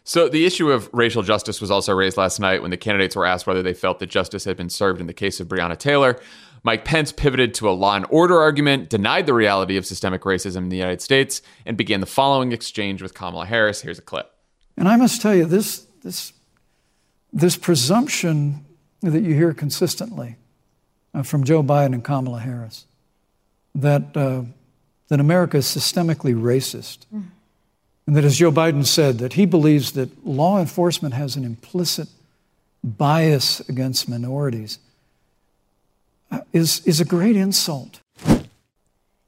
So 0.02 0.28
the 0.28 0.46
issue 0.46 0.70
of 0.70 0.88
racial 0.92 1.22
justice 1.22 1.60
was 1.60 1.70
also 1.70 1.94
raised 1.94 2.16
last 2.16 2.40
night 2.40 2.62
when 2.62 2.70
the 2.70 2.76
candidates 2.76 3.14
were 3.14 3.26
asked 3.26 3.46
whether 3.46 3.62
they 3.62 3.74
felt 3.74 3.98
that 3.98 4.08
justice 4.08 4.44
had 4.44 4.56
been 4.56 4.70
served 4.70 5.00
in 5.00 5.06
the 5.06 5.12
case 5.12 5.40
of 5.40 5.48
Breonna 5.48 5.76
Taylor. 5.76 6.18
Mike 6.62 6.84
Pence 6.84 7.12
pivoted 7.12 7.54
to 7.54 7.68
a 7.68 7.72
law 7.72 7.96
and 7.96 8.06
order 8.10 8.40
argument, 8.40 8.88
denied 8.88 9.26
the 9.26 9.34
reality 9.34 9.76
of 9.76 9.86
systemic 9.86 10.22
racism 10.22 10.58
in 10.58 10.68
the 10.68 10.76
United 10.76 11.00
States, 11.00 11.42
and 11.64 11.76
began 11.76 12.00
the 12.00 12.06
following 12.06 12.52
exchange 12.52 13.02
with 13.02 13.14
Kamala 13.14 13.46
Harris. 13.46 13.82
Here's 13.82 13.98
a 13.98 14.02
clip. 14.02 14.30
And 14.76 14.88
I 14.88 14.96
must 14.96 15.22
tell 15.22 15.34
you, 15.34 15.44
this 15.44 15.86
this 16.02 16.32
this 17.32 17.56
presumption 17.56 18.66
that 19.00 19.22
you 19.22 19.34
hear 19.34 19.52
consistently 19.52 20.36
uh, 21.14 21.22
from 21.22 21.44
Joe 21.44 21.62
Biden 21.62 21.94
and 21.94 22.04
Kamala 22.04 22.40
Harris 22.40 22.86
that, 23.74 24.16
uh, 24.16 24.42
that 25.08 25.20
America 25.20 25.58
is 25.58 25.66
systemically 25.66 26.34
racist. 26.34 27.06
Mm. 27.14 27.24
And 28.06 28.16
that, 28.16 28.24
as 28.24 28.38
Joe 28.38 28.50
Biden 28.50 28.84
said, 28.86 29.18
that 29.18 29.34
he 29.34 29.46
believes 29.46 29.92
that 29.92 30.26
law 30.26 30.58
enforcement 30.58 31.14
has 31.14 31.36
an 31.36 31.44
implicit 31.44 32.08
bias 32.82 33.60
against 33.68 34.08
minorities 34.08 34.78
uh, 36.30 36.40
is, 36.52 36.84
is 36.86 37.00
a 37.00 37.04
great 37.04 37.36
insult. 37.36 38.00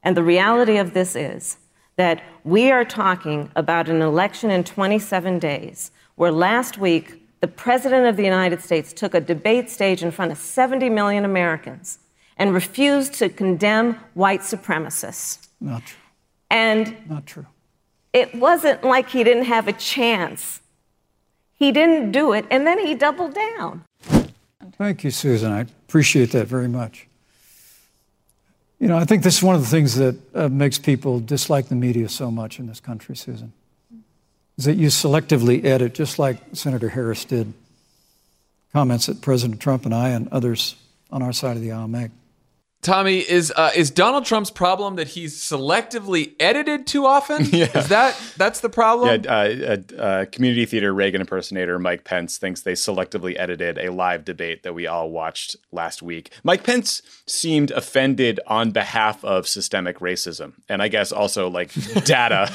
And 0.03 0.17
the 0.17 0.23
reality 0.23 0.77
of 0.77 0.93
this 0.93 1.15
is 1.15 1.57
that 1.95 2.21
we 2.43 2.71
are 2.71 2.83
talking 2.83 3.49
about 3.55 3.87
an 3.87 4.01
election 4.01 4.51
in 4.51 4.63
27 4.63 5.39
days, 5.39 5.91
where 6.15 6.31
last 6.31 6.77
week 6.77 7.22
the 7.43 7.47
President 7.49 8.07
of 8.07 8.15
the 8.15 8.23
United 8.23 8.61
States 8.61 8.93
took 8.93 9.13
a 9.13 9.19
debate 9.19 9.69
stage 9.69 10.01
in 10.01 10.11
front 10.11 10.31
of 10.31 10.37
70 10.37 10.89
million 10.89 11.25
Americans 11.25 11.99
and 12.37 12.53
refused 12.53 13.15
to 13.15 13.27
condemn 13.27 13.95
white 14.13 14.39
supremacists. 14.39 15.49
Not 15.59 15.85
true. 15.85 15.99
And 16.49 16.95
not 17.09 17.25
true. 17.25 17.45
It 18.13 18.33
wasn't 18.33 18.85
like 18.85 19.09
he 19.09 19.25
didn't 19.25 19.43
have 19.43 19.67
a 19.67 19.73
chance. 19.73 20.61
He 21.53 21.73
didn't 21.73 22.13
do 22.13 22.31
it, 22.31 22.45
and 22.49 22.65
then 22.65 22.79
he 22.79 22.95
doubled 22.95 23.33
down. 23.33 23.83
Thank 24.77 25.03
you, 25.03 25.11
Susan. 25.11 25.51
I 25.51 25.59
appreciate 25.87 26.31
that 26.31 26.47
very 26.47 26.69
much. 26.69 27.07
You 28.79 28.87
know, 28.87 28.95
I 28.95 29.03
think 29.03 29.23
this 29.23 29.39
is 29.39 29.43
one 29.43 29.55
of 29.55 29.61
the 29.61 29.67
things 29.67 29.95
that 29.95 30.15
uh, 30.33 30.47
makes 30.47 30.79
people 30.79 31.19
dislike 31.19 31.67
the 31.67 31.75
media 31.75 32.07
so 32.07 32.31
much 32.31 32.57
in 32.57 32.67
this 32.67 32.79
country, 32.79 33.17
Susan. 33.17 33.51
Is 34.57 34.65
that 34.65 34.75
you 34.75 34.87
selectively 34.87 35.63
edit, 35.63 35.93
just 35.93 36.19
like 36.19 36.37
Senator 36.53 36.89
Harris 36.89 37.25
did, 37.25 37.53
comments 38.71 39.07
that 39.07 39.21
President 39.21 39.59
Trump 39.59 39.85
and 39.85 39.93
I 39.93 40.09
and 40.09 40.27
others 40.29 40.75
on 41.11 41.21
our 41.21 41.33
side 41.33 41.55
of 41.55 41.61
the 41.61 41.71
aisle 41.71 41.87
make. 41.87 42.11
Tommy, 42.83 43.19
is 43.19 43.51
uh, 43.55 43.71
is 43.73 43.91
Donald 43.91 44.25
Trump's 44.25 44.51
problem 44.51 44.97
that 44.97 45.07
he's 45.07 45.39
selectively 45.39 46.33
edited 46.39 46.85
too 46.85 47.05
often? 47.05 47.45
Yeah. 47.53 47.77
Is 47.77 47.89
that 47.89 48.19
that's 48.35 48.61
the 48.61 48.69
problem? 48.69 49.23
Yeah, 49.23 49.31
uh, 49.31 49.77
uh, 49.97 50.01
uh, 50.01 50.25
community 50.31 50.65
theater 50.65 50.91
Reagan 50.91 51.21
impersonator 51.21 51.77
Mike 51.77 52.03
Pence 52.03 52.37
thinks 52.37 52.61
they 52.61 52.73
selectively 52.73 53.35
edited 53.37 53.77
a 53.77 53.91
live 53.91 54.25
debate 54.25 54.63
that 54.63 54.73
we 54.73 54.87
all 54.87 55.11
watched 55.11 55.55
last 55.71 56.01
week. 56.01 56.31
Mike 56.43 56.63
Pence 56.63 57.03
seemed 57.27 57.69
offended 57.71 58.39
on 58.47 58.71
behalf 58.71 59.23
of 59.23 59.47
systemic 59.47 59.99
racism, 59.99 60.53
and 60.67 60.81
I 60.81 60.87
guess 60.87 61.11
also 61.11 61.47
like 61.47 61.71
data. 62.05 62.51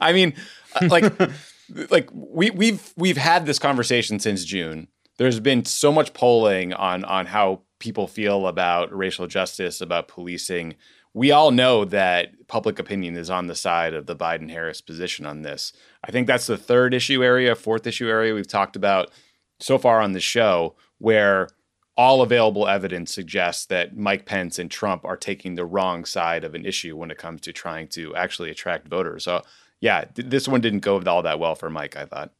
I 0.00 0.12
mean, 0.12 0.34
Uh, 0.74 0.88
like, 0.90 1.20
like 1.90 2.08
we 2.12 2.50
we've 2.50 2.92
we've 2.96 3.16
had 3.16 3.46
this 3.46 3.58
conversation 3.58 4.18
since 4.18 4.44
June. 4.44 4.88
There's 5.18 5.40
been 5.40 5.64
so 5.64 5.92
much 5.92 6.12
polling 6.14 6.72
on 6.72 7.04
on 7.04 7.26
how 7.26 7.62
people 7.78 8.06
feel 8.06 8.46
about 8.46 8.96
racial 8.96 9.26
justice, 9.26 9.80
about 9.80 10.08
policing. 10.08 10.76
We 11.12 11.32
all 11.32 11.50
know 11.50 11.84
that 11.86 12.46
public 12.46 12.78
opinion 12.78 13.16
is 13.16 13.30
on 13.30 13.48
the 13.48 13.56
side 13.56 13.94
of 13.94 14.06
the 14.06 14.14
Biden 14.14 14.50
Harris 14.50 14.80
position 14.80 15.26
on 15.26 15.42
this. 15.42 15.72
I 16.04 16.12
think 16.12 16.28
that's 16.28 16.46
the 16.46 16.56
third 16.56 16.94
issue 16.94 17.24
area, 17.24 17.56
fourth 17.56 17.86
issue 17.86 18.08
area 18.08 18.34
we've 18.34 18.46
talked 18.46 18.76
about 18.76 19.10
so 19.58 19.76
far 19.76 20.00
on 20.00 20.12
the 20.12 20.20
show, 20.20 20.76
where 20.98 21.48
all 21.96 22.22
available 22.22 22.68
evidence 22.68 23.12
suggests 23.12 23.66
that 23.66 23.96
Mike 23.96 24.24
Pence 24.24 24.58
and 24.58 24.70
Trump 24.70 25.04
are 25.04 25.16
taking 25.16 25.54
the 25.54 25.66
wrong 25.66 26.04
side 26.04 26.44
of 26.44 26.54
an 26.54 26.64
issue 26.64 26.96
when 26.96 27.10
it 27.10 27.18
comes 27.18 27.40
to 27.42 27.52
trying 27.52 27.88
to 27.88 28.14
actually 28.14 28.50
attract 28.50 28.88
voters. 28.88 29.24
So, 29.24 29.42
yeah, 29.80 30.04
this 30.14 30.46
one 30.46 30.60
didn't 30.60 30.80
go 30.80 31.00
all 31.02 31.22
that 31.22 31.38
well 31.38 31.54
for 31.54 31.70
Mike, 31.70 31.96
I 31.96 32.04
thought. 32.04 32.32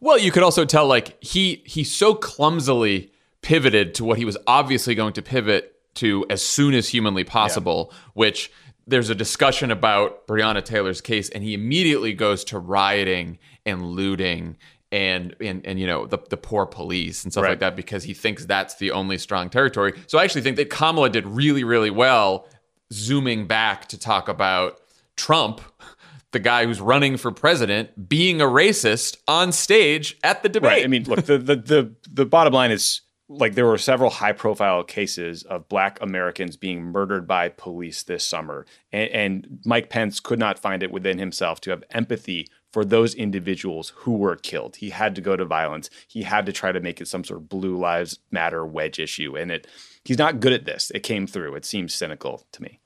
Well, 0.00 0.18
you 0.18 0.30
could 0.30 0.42
also 0.42 0.64
tell 0.64 0.86
like 0.86 1.22
he 1.22 1.62
he 1.64 1.84
so 1.84 2.14
clumsily 2.14 3.12
pivoted 3.40 3.94
to 3.96 4.04
what 4.04 4.18
he 4.18 4.24
was 4.24 4.36
obviously 4.46 4.94
going 4.94 5.12
to 5.14 5.22
pivot 5.22 5.76
to 5.94 6.26
as 6.28 6.42
soon 6.42 6.74
as 6.74 6.88
humanly 6.88 7.24
possible, 7.24 7.90
yeah. 7.90 7.98
which 8.14 8.52
there's 8.86 9.10
a 9.10 9.14
discussion 9.14 9.70
about 9.70 10.26
Breonna 10.26 10.64
Taylor's 10.64 11.00
case, 11.00 11.28
and 11.28 11.42
he 11.44 11.54
immediately 11.54 12.12
goes 12.12 12.44
to 12.44 12.58
rioting 12.58 13.38
and 13.64 13.84
looting 13.84 14.56
and 14.90 15.34
and 15.40 15.64
and 15.64 15.80
you 15.80 15.86
know 15.86 16.06
the 16.06 16.18
the 16.28 16.36
poor 16.36 16.66
police 16.66 17.24
and 17.24 17.32
stuff 17.32 17.44
right. 17.44 17.50
like 17.50 17.60
that 17.60 17.76
because 17.76 18.04
he 18.04 18.12
thinks 18.12 18.44
that's 18.44 18.74
the 18.74 18.90
only 18.90 19.18
strong 19.18 19.48
territory. 19.48 19.98
So 20.06 20.18
I 20.18 20.24
actually 20.24 20.42
think 20.42 20.56
that 20.56 20.68
Kamala 20.68 21.10
did 21.10 21.26
really 21.26 21.64
really 21.64 21.90
well 21.90 22.46
zooming 22.92 23.46
back 23.46 23.88
to 23.88 23.98
talk 23.98 24.28
about 24.28 24.80
Trump 25.16 25.60
the 26.32 26.40
guy 26.40 26.64
who's 26.64 26.80
running 26.80 27.16
for 27.16 27.30
president 27.30 28.08
being 28.08 28.40
a 28.40 28.46
racist 28.46 29.18
on 29.28 29.52
stage 29.52 30.18
at 30.24 30.42
the 30.42 30.48
debate. 30.48 30.68
Right. 30.68 30.84
I 30.84 30.88
mean, 30.88 31.04
look, 31.04 31.24
the 31.26 31.38
the 31.38 31.56
the, 31.56 31.94
the 32.10 32.26
bottom 32.26 32.52
line 32.52 32.70
is 32.70 33.02
like 33.28 33.54
there 33.54 33.66
were 33.66 33.78
several 33.78 34.10
high 34.10 34.32
profile 34.32 34.82
cases 34.82 35.42
of 35.44 35.68
black 35.68 35.98
Americans 36.00 36.56
being 36.56 36.82
murdered 36.82 37.26
by 37.26 37.48
police 37.48 38.02
this 38.02 38.26
summer. 38.26 38.66
And, 38.92 39.10
and, 39.10 39.58
Mike 39.64 39.88
Pence 39.88 40.20
could 40.20 40.38
not 40.38 40.58
find 40.58 40.82
it 40.82 40.90
within 40.90 41.18
himself 41.18 41.60
to 41.62 41.70
have 41.70 41.84
empathy 41.90 42.48
for 42.72 42.84
those 42.84 43.14
individuals 43.14 43.92
who 43.96 44.12
were 44.12 44.36
killed. 44.36 44.76
He 44.76 44.90
had 44.90 45.14
to 45.14 45.20
go 45.20 45.36
to 45.36 45.44
violence. 45.44 45.88
He 46.08 46.22
had 46.22 46.46
to 46.46 46.52
try 46.52 46.72
to 46.72 46.80
make 46.80 47.00
it 47.00 47.08
some 47.08 47.24
sort 47.24 47.40
of 47.40 47.48
blue 47.48 47.76
lives 47.76 48.18
matter 48.30 48.66
wedge 48.66 48.98
issue. 48.98 49.36
And 49.36 49.50
it 49.50 49.66
he's 50.04 50.18
not 50.18 50.40
good 50.40 50.52
at 50.52 50.64
this. 50.64 50.90
It 50.94 51.02
came 51.02 51.26
through. 51.26 51.54
It 51.54 51.64
seems 51.64 51.94
cynical 51.94 52.46
to 52.52 52.62
me. 52.62 52.80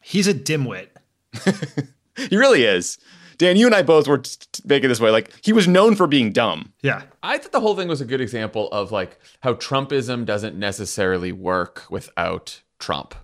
He's 0.00 0.28
a 0.28 0.34
dimwit. 0.34 0.88
he 2.16 2.36
really 2.36 2.64
is. 2.64 2.98
Dan, 3.38 3.56
you 3.56 3.64
and 3.64 3.74
I 3.74 3.82
both 3.82 4.06
were 4.06 4.18
t- 4.18 4.36
making 4.66 4.90
this 4.90 5.00
way. 5.00 5.10
Like 5.10 5.32
he 5.42 5.52
was 5.52 5.66
known 5.66 5.96
for 5.96 6.06
being 6.06 6.30
dumb. 6.30 6.74
Yeah. 6.82 7.02
I 7.22 7.38
thought 7.38 7.52
the 7.52 7.60
whole 7.60 7.74
thing 7.74 7.88
was 7.88 8.02
a 8.02 8.04
good 8.04 8.20
example 8.20 8.68
of 8.70 8.92
like 8.92 9.18
how 9.40 9.54
Trumpism 9.54 10.26
doesn't 10.26 10.56
necessarily 10.56 11.32
work 11.32 11.84
without 11.88 12.60
Trump. 12.78 13.14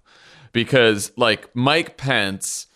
Because 0.53 1.13
like 1.19 1.55
Mike 1.55 1.99
Pence 1.99 2.67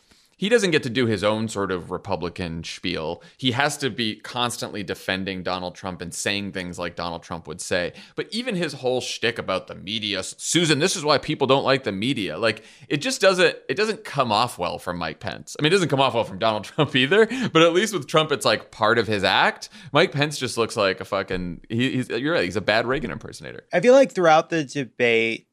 he 0.40 0.48
doesn't 0.48 0.70
get 0.70 0.82
to 0.82 0.88
do 0.88 1.04
his 1.04 1.22
own 1.22 1.48
sort 1.48 1.70
of 1.70 1.90
Republican 1.90 2.64
spiel. 2.64 3.22
He 3.36 3.50
has 3.50 3.76
to 3.76 3.90
be 3.90 4.16
constantly 4.16 4.82
defending 4.82 5.42
Donald 5.42 5.74
Trump 5.74 6.00
and 6.00 6.14
saying 6.14 6.52
things 6.52 6.78
like 6.78 6.96
Donald 6.96 7.22
Trump 7.22 7.46
would 7.46 7.60
say. 7.60 7.92
But 8.16 8.26
even 8.30 8.56
his 8.56 8.72
whole 8.72 9.02
shtick 9.02 9.38
about 9.38 9.66
the 9.66 9.74
media, 9.74 10.22
Susan, 10.22 10.78
this 10.78 10.96
is 10.96 11.04
why 11.04 11.18
people 11.18 11.46
don't 11.46 11.62
like 11.62 11.84
the 11.84 11.92
media. 11.92 12.38
Like 12.38 12.64
it 12.88 13.02
just 13.02 13.20
doesn't 13.20 13.54
it 13.68 13.74
doesn't 13.74 14.02
come 14.02 14.32
off 14.32 14.58
well 14.58 14.78
from 14.78 14.96
Mike 14.96 15.20
Pence. 15.20 15.56
I 15.58 15.62
mean, 15.62 15.72
it 15.72 15.74
doesn't 15.74 15.90
come 15.90 16.00
off 16.00 16.14
well 16.14 16.24
from 16.24 16.38
Donald 16.38 16.64
Trump 16.70 16.96
either. 16.96 17.26
But 17.52 17.60
at 17.60 17.74
least 17.74 17.92
with 17.92 18.06
Trump, 18.06 18.32
it's 18.32 18.46
like 18.46 18.70
part 18.70 18.96
of 18.96 19.06
his 19.06 19.22
act. 19.22 19.68
Mike 19.92 20.10
Pence 20.10 20.38
just 20.38 20.56
looks 20.56 20.74
like 20.74 21.02
a 21.02 21.04
fucking. 21.04 21.66
He, 21.68 21.90
he's 21.96 22.08
you're 22.08 22.32
right. 22.32 22.44
He's 22.44 22.56
a 22.56 22.62
bad 22.62 22.86
Reagan 22.86 23.10
impersonator. 23.10 23.64
I 23.74 23.80
feel 23.80 23.92
like 23.92 24.12
throughout 24.12 24.48
the 24.48 24.64
debate, 24.64 25.48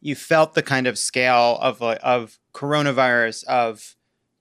you 0.00 0.16
felt 0.16 0.54
the 0.54 0.62
kind 0.64 0.88
of 0.88 0.98
scale 0.98 1.56
of 1.62 1.80
of 1.80 2.40
coronavirus 2.52 3.44
of 3.44 3.94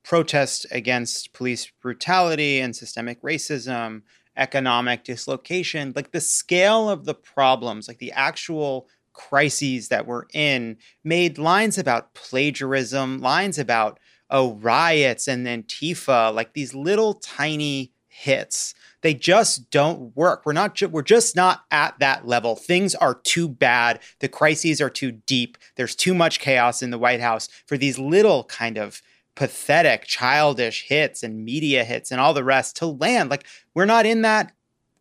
protest 0.03 0.65
against 0.71 1.33
police 1.33 1.71
brutality 1.81 2.59
and 2.59 2.75
systemic 2.75 3.21
racism, 3.21 4.01
economic 4.35 5.03
dislocation, 5.03 5.93
like 5.95 6.11
the 6.11 6.21
scale 6.21 6.89
of 6.89 7.05
the 7.05 7.13
problems, 7.13 7.87
like 7.87 7.99
the 7.99 8.11
actual 8.11 8.87
crises 9.13 9.89
that 9.89 10.07
we're 10.07 10.25
in, 10.33 10.77
made 11.03 11.37
lines 11.37 11.77
about 11.77 12.13
plagiarism, 12.13 13.19
lines 13.19 13.59
about 13.59 13.99
oh 14.29 14.55
riots 14.55 15.27
and 15.27 15.45
Antifa, 15.45 16.33
like 16.33 16.53
these 16.53 16.73
little 16.73 17.13
tiny 17.15 17.93
hits. 18.07 18.73
They 19.01 19.13
just 19.13 19.69
don't 19.69 20.15
work. 20.15 20.43
We're 20.45 20.53
not 20.53 20.75
ju- 20.75 20.87
we're 20.87 21.01
just 21.01 21.35
not 21.35 21.63
at 21.71 21.97
that 21.99 22.27
level. 22.27 22.55
Things 22.55 22.95
are 22.95 23.15
too 23.15 23.49
bad. 23.49 23.99
The 24.19 24.29
crises 24.29 24.79
are 24.81 24.89
too 24.89 25.11
deep. 25.11 25.57
There's 25.75 25.95
too 25.95 26.13
much 26.13 26.39
chaos 26.39 26.81
in 26.81 26.89
the 26.89 26.99
White 26.99 27.21
House 27.21 27.49
for 27.65 27.77
these 27.77 27.99
little 27.99 28.43
kind 28.45 28.77
of 28.77 29.01
pathetic, 29.35 30.05
childish 30.05 30.87
hits 30.87 31.23
and 31.23 31.43
media 31.43 31.83
hits 31.83 32.11
and 32.11 32.21
all 32.21 32.33
the 32.33 32.43
rest 32.43 32.75
to 32.77 32.85
land. 32.85 33.29
Like 33.29 33.45
we're 33.73 33.85
not 33.85 34.05
in 34.05 34.21
that 34.21 34.53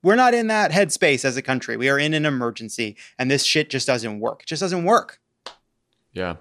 we're 0.02 0.16
not 0.16 0.34
in 0.34 0.48
that 0.48 0.72
headspace 0.72 1.24
as 1.24 1.36
a 1.36 1.42
country. 1.42 1.76
We 1.76 1.88
are 1.88 1.98
in 1.98 2.14
an 2.14 2.26
emergency 2.26 2.96
and 3.18 3.30
this 3.30 3.44
shit 3.44 3.70
just 3.70 3.86
doesn't 3.86 4.20
work. 4.20 4.42
It 4.42 4.48
just 4.48 4.60
doesn't 4.60 4.84
work. 4.84 5.20
Yeah. 6.12 6.36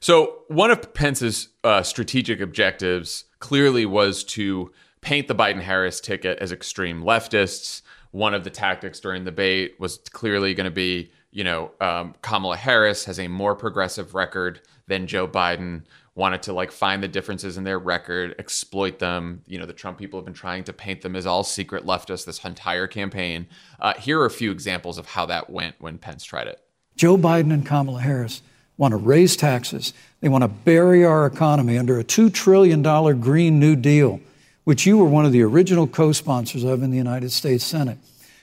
So 0.00 0.42
one 0.48 0.70
of 0.70 0.92
Pence's 0.92 1.48
uh, 1.62 1.82
strategic 1.82 2.40
objectives 2.40 3.24
clearly 3.38 3.86
was 3.86 4.24
to 4.24 4.70
paint 5.00 5.28
the 5.28 5.34
Biden 5.34 5.62
Harris 5.62 6.00
ticket 6.00 6.38
as 6.40 6.52
extreme 6.52 7.02
leftists. 7.02 7.82
One 8.10 8.34
of 8.34 8.44
the 8.44 8.50
tactics 8.50 9.00
during 9.00 9.24
the 9.24 9.30
debate 9.30 9.74
was 9.78 9.98
clearly 10.12 10.54
going 10.54 10.66
to 10.66 10.70
be, 10.70 11.10
you 11.30 11.44
know, 11.44 11.70
um, 11.80 12.14
Kamala 12.22 12.56
Harris 12.56 13.04
has 13.04 13.18
a 13.18 13.28
more 13.28 13.54
progressive 13.54 14.14
record 14.14 14.60
than 14.86 15.06
Joe 15.06 15.26
Biden 15.26 15.84
wanted 16.14 16.42
to 16.42 16.52
like 16.52 16.70
find 16.70 17.02
the 17.02 17.08
differences 17.08 17.56
in 17.56 17.64
their 17.64 17.78
record, 17.78 18.34
exploit 18.38 18.98
them. 18.98 19.42
You 19.46 19.58
know, 19.58 19.66
the 19.66 19.72
Trump 19.72 19.98
people 19.98 20.18
have 20.18 20.24
been 20.24 20.34
trying 20.34 20.64
to 20.64 20.72
paint 20.72 21.02
them 21.02 21.16
as 21.16 21.26
all 21.26 21.42
secret 21.42 21.84
leftists 21.84 22.24
this 22.24 22.44
entire 22.44 22.86
campaign. 22.86 23.46
Uh, 23.80 23.94
here 23.94 24.20
are 24.20 24.26
a 24.26 24.30
few 24.30 24.52
examples 24.52 24.96
of 24.96 25.06
how 25.06 25.26
that 25.26 25.50
went 25.50 25.74
when 25.80 25.98
Pence 25.98 26.24
tried 26.24 26.46
it. 26.46 26.60
Joe 26.96 27.16
Biden 27.16 27.52
and 27.52 27.66
Kamala 27.66 28.00
Harris 28.00 28.42
want 28.76 28.92
to 28.92 28.96
raise 28.96 29.36
taxes. 29.36 29.92
They 30.20 30.28
want 30.28 30.42
to 30.42 30.48
bury 30.48 31.04
our 31.04 31.26
economy 31.26 31.78
under 31.78 31.98
a 31.98 32.04
$2 32.04 32.32
trillion 32.32 32.82
Green 33.20 33.58
New 33.58 33.74
Deal, 33.74 34.20
which 34.62 34.86
you 34.86 34.98
were 34.98 35.08
one 35.08 35.24
of 35.24 35.32
the 35.32 35.42
original 35.42 35.86
co 35.86 36.12
sponsors 36.12 36.62
of 36.62 36.82
in 36.82 36.90
the 36.90 36.96
United 36.96 37.32
States 37.32 37.64
Senate. 37.64 37.98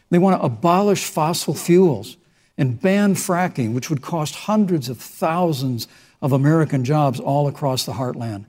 They 0.09 0.19
want 0.19 0.39
to 0.39 0.45
abolish 0.45 1.05
fossil 1.05 1.53
fuels 1.53 2.17
and 2.57 2.79
ban 2.79 3.15
fracking, 3.15 3.73
which 3.73 3.89
would 3.89 4.01
cost 4.01 4.35
hundreds 4.35 4.89
of 4.89 4.97
thousands 4.97 5.87
of 6.21 6.31
American 6.31 6.83
jobs 6.83 7.19
all 7.19 7.47
across 7.47 7.85
the 7.85 7.93
heartland. 7.93 8.45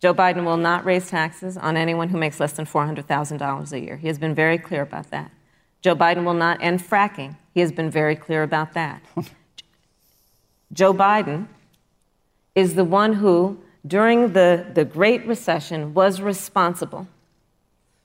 Joe 0.00 0.12
Biden 0.12 0.44
will 0.44 0.58
not 0.58 0.84
raise 0.84 1.08
taxes 1.08 1.56
on 1.56 1.76
anyone 1.76 2.10
who 2.10 2.18
makes 2.18 2.38
less 2.38 2.52
than 2.52 2.66
$400,000 2.66 3.72
a 3.72 3.80
year. 3.80 3.96
He 3.96 4.08
has 4.08 4.18
been 4.18 4.34
very 4.34 4.58
clear 4.58 4.82
about 4.82 5.10
that. 5.10 5.30
Joe 5.80 5.96
Biden 5.96 6.24
will 6.24 6.34
not 6.34 6.62
end 6.62 6.80
fracking. 6.80 7.36
He 7.54 7.60
has 7.60 7.72
been 7.72 7.90
very 7.90 8.16
clear 8.16 8.42
about 8.42 8.74
that. 8.74 9.02
Joe 10.72 10.92
Biden 10.92 11.46
is 12.54 12.74
the 12.74 12.84
one 12.84 13.14
who, 13.14 13.58
during 13.86 14.32
the, 14.32 14.66
the 14.74 14.84
Great 14.84 15.26
Recession, 15.26 15.94
was 15.94 16.20
responsible 16.20 17.06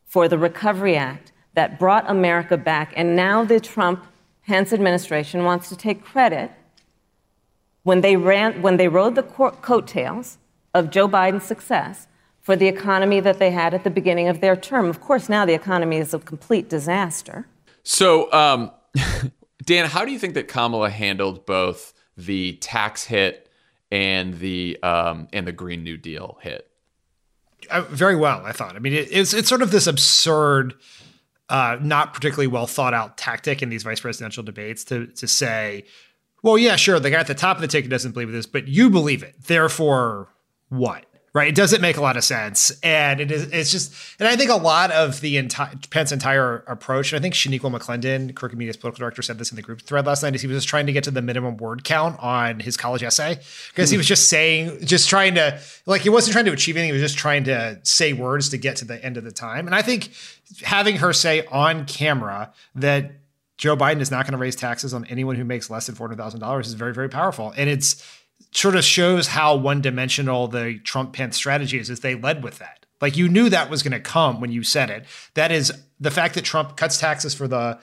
for 0.06 0.28
the 0.28 0.38
Recovery 0.38 0.96
Act 0.96 1.32
that 1.56 1.80
brought 1.80 2.10
America 2.10 2.58
back. 2.58 2.94
And 2.96 3.16
now 3.16 3.44
the 3.44 3.60
Trump 3.60 4.06
Pence 4.46 4.72
administration 4.72 5.44
wants 5.44 5.70
to 5.70 5.76
take 5.76 6.04
credit 6.04 6.52
when 7.84 8.02
they, 8.02 8.16
ran, 8.16 8.62
when 8.62 8.78
they 8.78 8.88
rode 8.88 9.16
the 9.16 9.24
coattails 9.24 10.38
of 10.74 10.90
Joe 10.90 11.08
Biden's 11.08 11.44
success 11.44 12.08
for 12.42 12.56
the 12.56 12.68
economy 12.68 13.20
that 13.20 13.40
they 13.40 13.52
had 13.52 13.74
at 13.74 13.84
the 13.84 13.90
beginning 13.90 14.28
of 14.28 14.42
their 14.42 14.56
term. 14.56 14.88
Of 14.90 15.02
course, 15.02 15.30
now 15.30 15.46
the 15.46 15.54
economy 15.54 15.98
is 15.98 16.14
a 16.14 16.20
complete 16.20 16.70
disaster. 16.70 17.46
So, 17.84 18.32
um, 18.34 18.72
Dan, 19.64 19.88
how 19.88 20.06
do 20.06 20.12
you 20.12 20.20
think 20.20 20.34
that 20.34 20.48
Kamala 20.48 20.90
handled 20.90 21.46
both 21.46 21.94
the 22.18 22.54
tax 22.54 23.06
hit 23.06 23.50
and 23.92 24.40
the 24.40 24.78
um, 24.84 25.28
and 25.34 25.46
the 25.46 25.52
Green 25.52 25.84
New 25.84 25.98
Deal 25.98 26.38
hit? 26.42 26.70
Uh, 27.70 27.82
very 27.82 28.16
well, 28.16 28.44
I 28.46 28.52
thought. 28.52 28.76
I 28.76 28.80
mean, 28.80 28.94
it, 28.94 29.10
it's 29.12 29.34
it's 29.34 29.50
sort 29.50 29.62
of 29.62 29.72
this 29.72 29.86
absurd, 29.86 30.76
uh, 31.50 31.78
not 31.82 32.14
particularly 32.14 32.48
well 32.48 32.68
thought 32.68 32.94
out 32.94 33.18
tactic 33.18 33.62
in 33.62 33.70
these 33.70 33.84
vice 33.84 34.00
presidential 34.00 34.44
debates 34.44 34.84
to 34.86 35.08
to 35.08 35.28
say, 35.28 35.86
well, 36.42 36.58
yeah, 36.58 36.76
sure, 36.76 37.00
the 37.00 37.10
guy 37.10 37.20
at 37.20 37.28
the 37.28 37.36
top 37.36 37.58
of 37.58 37.62
the 37.62 37.68
ticket 37.68 37.90
doesn't 37.90 38.12
believe 38.12 38.32
this, 38.32 38.46
but 38.46 38.68
you 38.68 38.90
believe 38.90 39.24
it. 39.24 39.36
Therefore, 39.44 40.30
what? 40.70 41.06
right? 41.34 41.48
It 41.48 41.56
doesn't 41.56 41.82
make 41.82 41.98
a 41.98 42.02
lot 42.02 42.18
of 42.18 42.24
sense, 42.24 42.72
and 42.82 43.20
it 43.22 43.32
is. 43.32 43.44
It's 43.52 43.72
just, 43.72 43.94
and 44.20 44.28
I 44.28 44.36
think 44.36 44.50
a 44.50 44.56
lot 44.56 44.92
of 44.92 45.22
the 45.22 45.38
entire 45.38 45.74
Pence's 45.90 46.14
entire 46.14 46.58
approach, 46.68 47.12
and 47.12 47.20
I 47.20 47.22
think 47.22 47.34
Shaniqua 47.34 47.72
McClendon, 47.72 48.36
Crooked 48.36 48.58
Media's 48.58 48.78
political 48.78 49.02
director, 49.02 49.22
said 49.22 49.38
this 49.38 49.52
in 49.52 49.56
the 49.56 49.62
group 49.62 49.82
thread 49.82 50.06
last 50.06 50.24
night, 50.24 50.36
is 50.36 50.42
he 50.42 50.48
was 50.48 50.58
just 50.58 50.68
trying 50.68 50.86
to 50.88 50.92
get 50.92 51.04
to 51.06 51.12
the 51.12 51.22
minimum 51.22 51.58
word 51.58 51.84
count 51.84 52.18
on 52.20 52.60
his 52.60 52.78
college 52.78 53.04
essay 53.04 53.40
because 53.70 53.90
he 53.90 53.96
hmm. 53.96 54.00
was 54.00 54.08
just 54.08 54.28
saying, 54.28 54.80
just 54.86 55.10
trying 55.10 55.36
to, 55.36 55.60
like, 55.86 56.02
he 56.02 56.10
wasn't 56.10 56.34
trying 56.34 56.46
to 56.46 56.52
achieve 56.52 56.76
anything. 56.76 56.90
He 56.90 57.02
was 57.02 57.12
just 57.12 57.18
trying 57.18 57.44
to 57.46 57.80
say 57.84 58.14
words 58.14 58.50
to 58.50 58.58
get 58.58 58.78
to 58.78 58.86
the 58.86 59.04
end 59.04 59.18
of 59.18 59.24
the 59.24 59.32
time, 59.32 59.68
and 59.68 59.76
I 59.76 59.82
think 59.82 60.12
having 60.64 60.98
her 60.98 61.14
say 61.14 61.46
on 61.48 61.86
camera 61.86 62.54
that 62.76 63.12
Joe 63.60 63.76
Biden 63.76 64.00
is 64.00 64.10
not 64.10 64.26
going 64.26 64.32
to 64.32 64.38
raise 64.38 64.56
taxes 64.56 64.94
on 64.94 65.04
anyone 65.06 65.36
who 65.36 65.44
makes 65.44 65.70
less 65.70 65.86
than 65.86 65.94
four 65.94 66.08
hundred 66.08 66.18
thousand 66.18 66.40
dollars 66.40 66.68
is 66.68 66.74
very, 66.74 66.94
very 66.94 67.10
powerful, 67.10 67.54
and 67.58 67.70
it's 67.70 68.02
sort 68.52 68.76
of 68.78 68.86
shows 68.86 69.28
how 69.28 69.54
one 69.54 69.82
dimensional 69.82 70.48
the 70.48 70.80
Trump 70.86 71.12
Pence 71.12 71.36
strategy 71.36 71.78
is, 71.78 71.90
is 71.90 72.00
they 72.00 72.16
led 72.16 72.42
with 72.42 72.58
that. 72.60 72.86
Like 73.02 73.18
you 73.18 73.28
knew 73.28 73.50
that 73.50 73.70
was 73.70 73.84
going 73.84 73.92
to 73.92 74.00
come 74.00 74.40
when 74.40 74.52
you 74.52 74.64
said 74.64 74.90
it. 74.90 75.06
That 75.34 75.52
is 75.52 75.74
the 76.00 76.10
fact 76.10 76.36
that 76.36 76.46
Trump 76.46 76.78
cuts 76.78 76.98
taxes 76.98 77.36
for 77.36 77.50
the 77.50 77.78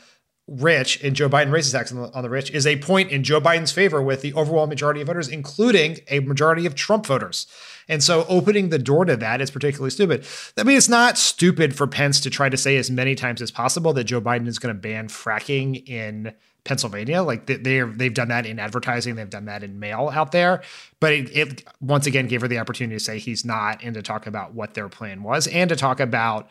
rich 0.48 1.02
and 1.02 1.14
Joe 1.14 1.28
Biden 1.28 1.52
raises 1.52 1.72
taxes 1.72 1.96
on 1.96 2.04
the, 2.04 2.16
on 2.16 2.22
the 2.22 2.30
rich 2.30 2.50
is 2.52 2.66
a 2.66 2.78
point 2.78 3.10
in 3.10 3.22
Joe 3.22 3.40
Biden's 3.40 3.72
favor 3.72 4.00
with 4.00 4.22
the 4.22 4.32
overwhelming 4.32 4.70
majority 4.70 5.00
of 5.02 5.08
voters, 5.08 5.28
including 5.28 5.98
a 6.08 6.20
majority 6.20 6.64
of 6.64 6.74
Trump 6.74 7.04
voters. 7.04 7.46
And 7.88 8.02
so 8.02 8.26
opening 8.28 8.70
the 8.70 8.78
door 8.78 9.04
to 9.04 9.16
that 9.16 9.40
is 9.40 9.50
particularly 9.50 9.90
stupid. 9.90 10.26
I 10.56 10.64
mean, 10.64 10.76
it's 10.76 10.88
not 10.88 11.16
stupid 11.16 11.76
for 11.76 11.86
Pence 11.86 12.20
to 12.20 12.30
try 12.30 12.48
to 12.48 12.56
say 12.56 12.76
as 12.76 12.90
many 12.90 13.14
times 13.14 13.40
as 13.40 13.50
possible 13.50 13.92
that 13.92 14.04
Joe 14.04 14.20
Biden 14.20 14.48
is 14.48 14.58
going 14.58 14.74
to 14.74 14.80
ban 14.80 15.08
fracking 15.08 15.88
in 15.88 16.34
Pennsylvania. 16.64 17.22
Like 17.22 17.46
they 17.46 17.80
they've 17.80 18.12
done 18.12 18.28
that 18.28 18.44
in 18.44 18.58
advertising, 18.58 19.14
they've 19.14 19.30
done 19.30 19.44
that 19.46 19.62
in 19.62 19.78
mail 19.78 20.10
out 20.12 20.32
there. 20.32 20.62
But 21.00 21.12
it, 21.12 21.36
it, 21.36 21.64
once 21.80 22.06
again 22.06 22.26
gave 22.26 22.40
her 22.40 22.48
the 22.48 22.58
opportunity 22.58 22.96
to 22.96 23.04
say 23.04 23.18
he's 23.18 23.44
not, 23.44 23.82
and 23.82 23.94
to 23.94 24.02
talk 24.02 24.26
about 24.26 24.52
what 24.52 24.74
their 24.74 24.88
plan 24.88 25.22
was, 25.22 25.46
and 25.46 25.70
to 25.70 25.76
talk 25.76 26.00
about 26.00 26.48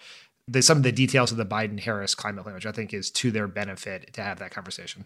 the, 0.48 0.62
some 0.62 0.78
of 0.78 0.84
the 0.84 0.92
details 0.92 1.32
of 1.32 1.38
the 1.38 1.46
Biden 1.46 1.80
Harris 1.80 2.16
climate 2.16 2.44
plan, 2.44 2.56
which 2.56 2.66
I 2.66 2.72
think 2.72 2.94
is 2.94 3.12
to 3.12 3.32
their 3.32 3.48
benefit 3.48 4.14
to 4.14 4.24
have 4.24 4.40
that 4.40 4.52
conversation. 4.52 5.06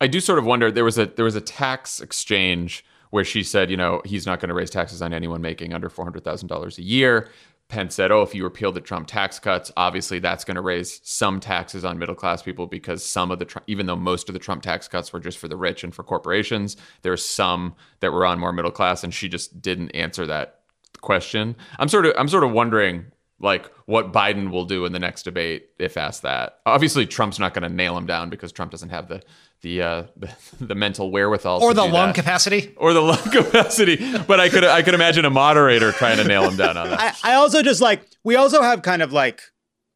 I 0.00 0.08
do 0.08 0.18
sort 0.18 0.40
of 0.40 0.44
wonder 0.44 0.72
there 0.72 0.84
was 0.84 0.98
a 0.98 1.06
there 1.06 1.24
was 1.24 1.36
a 1.36 1.40
tax 1.40 2.00
exchange 2.00 2.84
where 3.12 3.24
she 3.24 3.42
said, 3.42 3.70
you 3.70 3.76
know, 3.76 4.00
he's 4.06 4.24
not 4.24 4.40
going 4.40 4.48
to 4.48 4.54
raise 4.54 4.70
taxes 4.70 5.02
on 5.02 5.12
anyone 5.12 5.42
making 5.42 5.74
under 5.74 5.90
four 5.90 6.02
hundred 6.02 6.24
thousand 6.24 6.48
dollars 6.48 6.78
a 6.78 6.82
year. 6.82 7.28
Pence 7.68 7.94
said, 7.94 8.10
oh, 8.10 8.22
if 8.22 8.34
you 8.34 8.42
repeal 8.42 8.72
the 8.72 8.80
Trump 8.80 9.06
tax 9.06 9.38
cuts, 9.38 9.70
obviously 9.76 10.18
that's 10.18 10.44
going 10.44 10.54
to 10.54 10.62
raise 10.62 10.98
some 11.04 11.38
taxes 11.38 11.84
on 11.84 11.98
middle 11.98 12.14
class 12.14 12.42
people 12.42 12.66
because 12.66 13.04
some 13.04 13.30
of 13.30 13.38
the, 13.38 13.62
even 13.66 13.84
though 13.84 13.96
most 13.96 14.30
of 14.30 14.32
the 14.32 14.38
Trump 14.38 14.62
tax 14.62 14.88
cuts 14.88 15.12
were 15.12 15.20
just 15.20 15.36
for 15.36 15.46
the 15.46 15.56
rich 15.56 15.84
and 15.84 15.94
for 15.94 16.02
corporations, 16.02 16.76
there's 17.02 17.24
some 17.24 17.74
that 18.00 18.12
were 18.12 18.24
on 18.24 18.38
more 18.40 18.52
middle 18.52 18.70
class. 18.70 19.04
And 19.04 19.12
she 19.12 19.28
just 19.28 19.60
didn't 19.60 19.90
answer 19.90 20.26
that 20.26 20.60
question. 21.02 21.54
I'm 21.78 21.88
sort 21.88 22.06
of, 22.06 22.14
I'm 22.16 22.28
sort 22.28 22.44
of 22.44 22.52
wondering 22.52 23.06
like 23.40 23.70
what 23.86 24.12
Biden 24.12 24.50
will 24.50 24.64
do 24.64 24.86
in 24.86 24.92
the 24.92 24.98
next 24.98 25.24
debate 25.24 25.68
if 25.78 25.96
asked 25.98 26.22
that. 26.22 26.60
Obviously, 26.64 27.06
Trump's 27.06 27.38
not 27.38 27.52
going 27.52 27.68
to 27.68 27.74
nail 27.74 27.96
him 27.96 28.06
down 28.06 28.30
because 28.30 28.52
Trump 28.52 28.70
doesn't 28.70 28.90
have 28.90 29.08
the 29.08 29.22
the 29.62 29.82
uh, 29.82 30.02
the, 30.60 30.74
mental 30.74 31.10
wherewithal 31.10 31.62
or 31.62 31.72
the 31.74 31.84
lung 31.84 32.08
that. 32.08 32.14
capacity 32.14 32.74
or 32.76 32.92
the 32.92 33.00
lung 33.00 33.18
capacity. 33.32 33.96
But 34.26 34.40
I 34.40 34.48
could 34.48 34.64
I 34.64 34.82
could 34.82 34.94
imagine 34.94 35.24
a 35.24 35.30
moderator 35.30 35.92
trying 35.92 36.18
to 36.18 36.24
nail 36.24 36.48
him 36.48 36.56
down 36.56 36.76
on 36.76 36.90
that. 36.90 37.18
I, 37.24 37.32
I 37.32 37.34
also 37.34 37.62
just 37.62 37.80
like 37.80 38.06
we 38.24 38.36
also 38.36 38.62
have 38.62 38.82
kind 38.82 39.02
of 39.02 39.12
like 39.12 39.40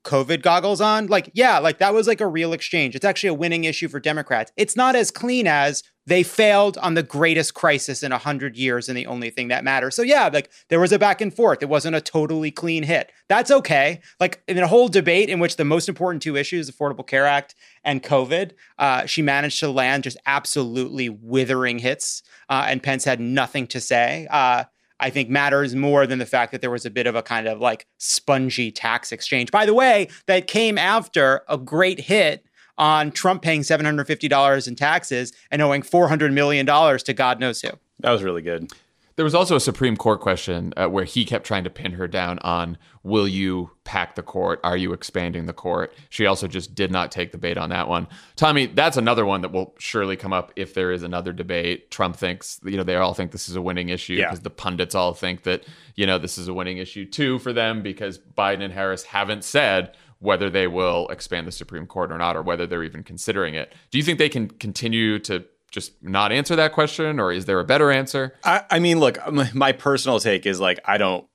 COVID 0.07 0.41
goggles 0.41 0.81
on. 0.81 1.09
Like, 1.09 1.31
yeah, 1.35 1.59
like 1.59 1.79
that 1.79 1.93
was 1.93 2.07
like 2.07 2.21
a 2.21 2.27
real 2.27 2.53
exchange. 2.53 2.95
It's 2.95 3.05
actually 3.05 3.29
a 3.29 3.35
winning 3.35 3.65
issue 3.65 3.89
for 3.89 4.01
Democrats. 4.01 4.53
It's 4.57 4.77
not 4.77 4.97
as 4.97 5.11
clean 5.11 5.47
as 5.47 5.83
they 6.07 6.23
failed 6.23 6.79
on 6.79 6.95
the 6.95 7.03
greatest 7.03 7.55
crisis 7.55 8.03
in 8.03 8.13
100 8.13 8.57
years 8.57 8.89
and 8.89 8.97
the 8.97 9.07
only 9.07 9.31
thing 9.31 9.49
that 9.49 9.65
matters. 9.65 9.95
So, 9.95 10.03
yeah, 10.03 10.29
like 10.33 10.51
there 10.69 10.81
was 10.81 10.93
a 10.93 10.99
back 10.99 11.21
and 11.21 11.35
forth. 11.35 11.63
It 11.63 11.69
wasn't 11.69 11.97
a 11.97 12.01
totally 12.01 12.51
clean 12.51 12.85
hit. 12.85 13.11
That's 13.29 13.51
okay. 13.51 14.01
Like 14.21 14.43
in 14.47 14.59
a 14.59 14.69
whole 14.69 14.89
debate 14.89 15.29
in 15.29 15.41
which 15.41 15.57
the 15.57 15.65
most 15.65 15.89
important 15.89 16.23
two 16.23 16.37
issues, 16.37 16.71
Affordable 16.71 17.07
Care 17.07 17.27
Act 17.27 17.55
and 17.85 18.03
COVID, 18.03 18.53
uh, 18.79 19.07
she 19.07 19.23
managed 19.23 19.61
to 19.61 19.71
land 19.71 20.05
just 20.05 20.19
absolutely 20.27 21.09
withering 21.09 21.79
hits. 21.79 22.23
Uh, 22.49 22.67
and 22.69 22.83
Pence 22.83 23.05
had 23.05 23.21
nothing 23.21 23.67
to 23.69 23.81
say. 23.81 24.27
Uh, 24.31 24.65
I 24.99 25.11
think 25.11 25.29
matters 25.29 25.75
more 25.75 26.07
than 26.07 26.19
the 26.19 26.27
fact 26.27 26.53
that 26.53 26.61
there 26.61 26.71
was 26.71 26.87
a 26.87 26.91
bit 26.91 27.07
of 27.07 27.15
a 27.15 27.23
kind 27.23 27.47
of 27.47 27.61
like 27.61 27.87
spongy 27.99 28.71
tax 28.71 29.13
exchange. 29.13 29.51
By 29.51 29.67
the 29.67 29.75
way, 29.75 30.09
that 30.27 30.47
came 30.47 30.79
after 30.79 31.43
a 31.49 31.59
great 31.59 32.01
hit 32.01 32.47
on 32.79 33.11
Trump 33.11 33.43
paying 33.43 33.63
$750 33.63 34.69
in 34.69 34.77
taxes 34.77 35.33
and 35.51 35.63
owing 35.63 35.83
$400 35.83 36.33
million 36.33 36.67
to 36.67 37.13
God 37.15 37.41
knows 37.41 37.61
who. 37.63 37.71
That 38.01 38.11
was 38.11 38.23
really 38.23 38.43
good. 38.43 38.71
There 39.17 39.25
was 39.25 39.35
also 39.35 39.57
a 39.57 39.61
Supreme 39.61 39.97
Court 39.97 40.21
question 40.21 40.75
uh, 40.77 40.89
where 40.89 41.05
he 41.05 41.25
kept 41.25 41.47
trying 41.47 41.65
to 41.65 41.71
pin 41.71 41.93
her 41.93 42.07
down 42.07 42.39
on 42.41 42.77
will 43.03 43.27
you 43.27 43.71
pack 43.85 44.15
the 44.15 44.23
court? 44.23 44.61
Are 44.63 44.77
you 44.77 44.93
expanding 44.93 45.47
the 45.47 45.55
court? 45.55 45.95
She 46.11 46.27
also 46.27 46.47
just 46.47 46.75
did 46.75 46.91
not 46.91 47.11
take 47.11 47.33
the 47.33 47.39
bait 47.39 47.57
on 47.57 47.71
that 47.71 47.89
one. 47.89 48.09
Tommy, 48.35 48.67
that's 48.67 48.99
another 48.99 49.25
one 49.25 49.41
that 49.41 49.53
will 49.53 49.75
surely 49.79 50.17
come 50.17 50.35
up 50.35 50.53
if 50.55 50.75
there 50.75 50.93
is 50.93 51.03
another 51.03 51.33
debate. 51.33 51.91
Trump 51.91 52.17
thinks, 52.17 52.61
you 52.63 52.77
know, 52.77 52.83
they 52.83 52.97
all 52.97 53.15
think 53.15 53.31
this 53.31 53.49
is 53.49 53.57
a 53.57 53.63
winning 53.63 53.89
issue 53.89 54.17
because 54.17 54.39
yeah. 54.39 54.43
the 54.43 54.51
pundits 54.51 54.95
all 54.95 55.15
think 55.15 55.45
that, 55.45 55.65
you 55.95 56.05
know, 56.05 56.19
this 56.19 56.37
is 56.37 56.49
a 56.49 56.53
winning 56.53 56.77
issue 56.77 57.07
too 57.07 57.39
for 57.39 57.55
them 57.55 57.83
because 57.83 58.19
Biden 58.19 58.63
and 58.63 58.75
Harris 58.75 59.05
haven't 59.05 59.45
said 59.45 59.95
whether 60.19 60.49
they 60.51 60.67
will 60.67 61.09
expand 61.09 61.47
the 61.47 61.53
Supreme 61.53 61.87
Court 61.87 62.11
or 62.11 62.19
not, 62.19 62.37
or 62.37 62.43
whether 62.43 62.67
they're 62.67 62.85
even 62.85 63.03
considering 63.03 63.55
it. 63.55 63.73
Do 63.91 63.99
you 63.99 64.05
think 64.05 64.19
they 64.19 64.29
can 64.29 64.49
continue 64.49 65.19
to 65.21 65.45
just 65.71 66.03
not 66.03 66.33
answer 66.33 66.57
that 66.57 66.73
question, 66.73 67.21
or 67.21 67.33
is 67.33 67.45
there 67.45 67.61
a 67.61 67.65
better 67.65 67.91
answer? 67.91 68.35
I, 68.45 68.63
I 68.71 68.79
mean, 68.79 68.99
look, 68.99 69.19
my, 69.31 69.51
my 69.53 69.73
personal 69.73 70.21
take 70.21 70.47
is 70.47 70.61
like 70.61 70.81
I 70.85 70.99
don't 70.99 71.27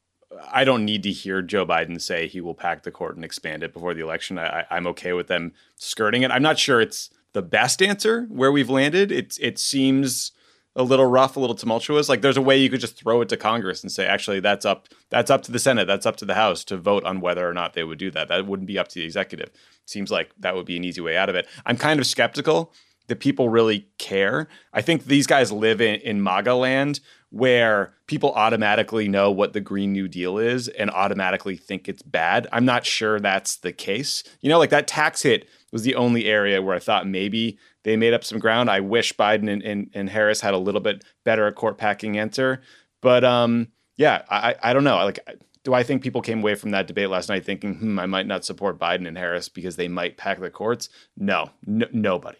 I 0.51 0.63
don't 0.63 0.85
need 0.85 1.03
to 1.03 1.11
hear 1.11 1.41
Joe 1.41 1.65
Biden 1.65 2.01
say 2.01 2.27
he 2.27 2.41
will 2.41 2.55
pack 2.55 2.83
the 2.83 2.91
court 2.91 3.15
and 3.15 3.25
expand 3.25 3.63
it 3.63 3.73
before 3.73 3.93
the 3.93 4.01
election. 4.01 4.39
I, 4.39 4.65
am 4.71 4.87
okay 4.87 5.13
with 5.13 5.27
them 5.27 5.53
skirting 5.75 6.23
it. 6.23 6.31
I'm 6.31 6.41
not 6.41 6.57
sure 6.57 6.81
it's 6.81 7.09
the 7.33 7.41
best 7.41 7.81
answer 7.81 8.25
where 8.29 8.51
we've 8.51 8.69
landed. 8.69 9.11
It 9.11 9.37
it 9.39 9.59
seems 9.59 10.31
a 10.75 10.83
little 10.83 11.05
rough, 11.05 11.35
a 11.35 11.39
little 11.39 11.55
tumultuous. 11.55 12.07
Like 12.07 12.21
there's 12.21 12.37
a 12.37 12.41
way 12.41 12.57
you 12.57 12.69
could 12.69 12.79
just 12.79 12.97
throw 12.97 13.21
it 13.21 13.29
to 13.29 13.37
Congress 13.37 13.83
and 13.83 13.91
say, 13.91 14.05
actually, 14.05 14.39
that's 14.39 14.65
up 14.65 14.87
that's 15.09 15.29
up 15.29 15.43
to 15.43 15.51
the 15.51 15.59
Senate, 15.59 15.85
that's 15.85 16.05
up 16.05 16.15
to 16.17 16.25
the 16.25 16.35
House 16.35 16.63
to 16.65 16.77
vote 16.77 17.03
on 17.03 17.21
whether 17.21 17.47
or 17.47 17.53
not 17.53 17.73
they 17.73 17.83
would 17.83 17.97
do 17.97 18.11
that. 18.11 18.29
That 18.29 18.47
wouldn't 18.47 18.67
be 18.67 18.79
up 18.79 18.87
to 18.89 18.95
the 18.95 19.05
executive. 19.05 19.51
Seems 19.85 20.11
like 20.11 20.31
that 20.39 20.55
would 20.55 20.65
be 20.65 20.77
an 20.77 20.83
easy 20.83 21.01
way 21.01 21.17
out 21.17 21.29
of 21.29 21.35
it. 21.35 21.47
I'm 21.65 21.77
kind 21.77 21.99
of 21.99 22.07
skeptical 22.07 22.73
that 23.07 23.19
people 23.19 23.49
really 23.49 23.87
care. 23.97 24.47
I 24.71 24.81
think 24.81 25.05
these 25.05 25.27
guys 25.27 25.51
live 25.51 25.81
in, 25.81 25.99
in 26.01 26.23
MAGA 26.23 26.53
land 26.53 27.01
where 27.29 27.93
people 28.07 28.31
automatically 28.33 29.07
know 29.07 29.31
what 29.31 29.53
the 29.53 29.61
Green 29.61 29.91
New 29.93 30.07
Deal 30.07 30.37
is 30.37 30.67
and 30.67 30.91
automatically 30.91 31.55
think 31.55 31.87
it's 31.87 32.01
bad. 32.01 32.47
I'm 32.51 32.65
not 32.65 32.85
sure 32.85 33.19
that's 33.19 33.55
the 33.57 33.71
case. 33.71 34.23
You 34.41 34.49
know, 34.49 34.59
like 34.59 34.69
that 34.69 34.87
tax 34.87 35.23
hit 35.23 35.47
was 35.71 35.83
the 35.83 35.95
only 35.95 36.25
area 36.25 36.61
where 36.61 36.75
I 36.75 36.79
thought 36.79 37.07
maybe 37.07 37.57
they 37.83 37.97
made 37.97 38.13
up 38.13 38.23
some 38.23 38.39
ground. 38.39 38.69
I 38.69 38.79
wish 38.79 39.13
Biden 39.13 39.51
and, 39.51 39.61
and, 39.63 39.89
and 39.93 40.09
Harris 40.09 40.41
had 40.41 40.53
a 40.53 40.59
little 40.59 40.81
bit 40.81 41.03
better 41.23 41.47
a 41.47 41.51
court 41.51 41.77
packing 41.77 42.17
answer. 42.17 42.61
But 43.01 43.23
um, 43.23 43.69
yeah, 43.97 44.23
I, 44.29 44.55
I 44.61 44.73
don't 44.73 44.83
know. 44.83 44.97
Like, 44.97 45.19
do 45.63 45.73
I 45.73 45.83
think 45.83 46.01
people 46.01 46.21
came 46.21 46.39
away 46.39 46.55
from 46.55 46.71
that 46.71 46.87
debate 46.87 47.09
last 47.09 47.29
night 47.29 47.45
thinking, 47.45 47.75
hmm, 47.75 47.99
I 47.99 48.05
might 48.05 48.27
not 48.27 48.45
support 48.45 48.79
Biden 48.79 49.07
and 49.07 49.17
Harris 49.17 49.49
because 49.49 49.75
they 49.75 49.87
might 49.87 50.17
pack 50.17 50.39
the 50.39 50.49
courts? 50.49 50.89
No, 51.17 51.49
n- 51.67 51.89
nobody 51.91 52.39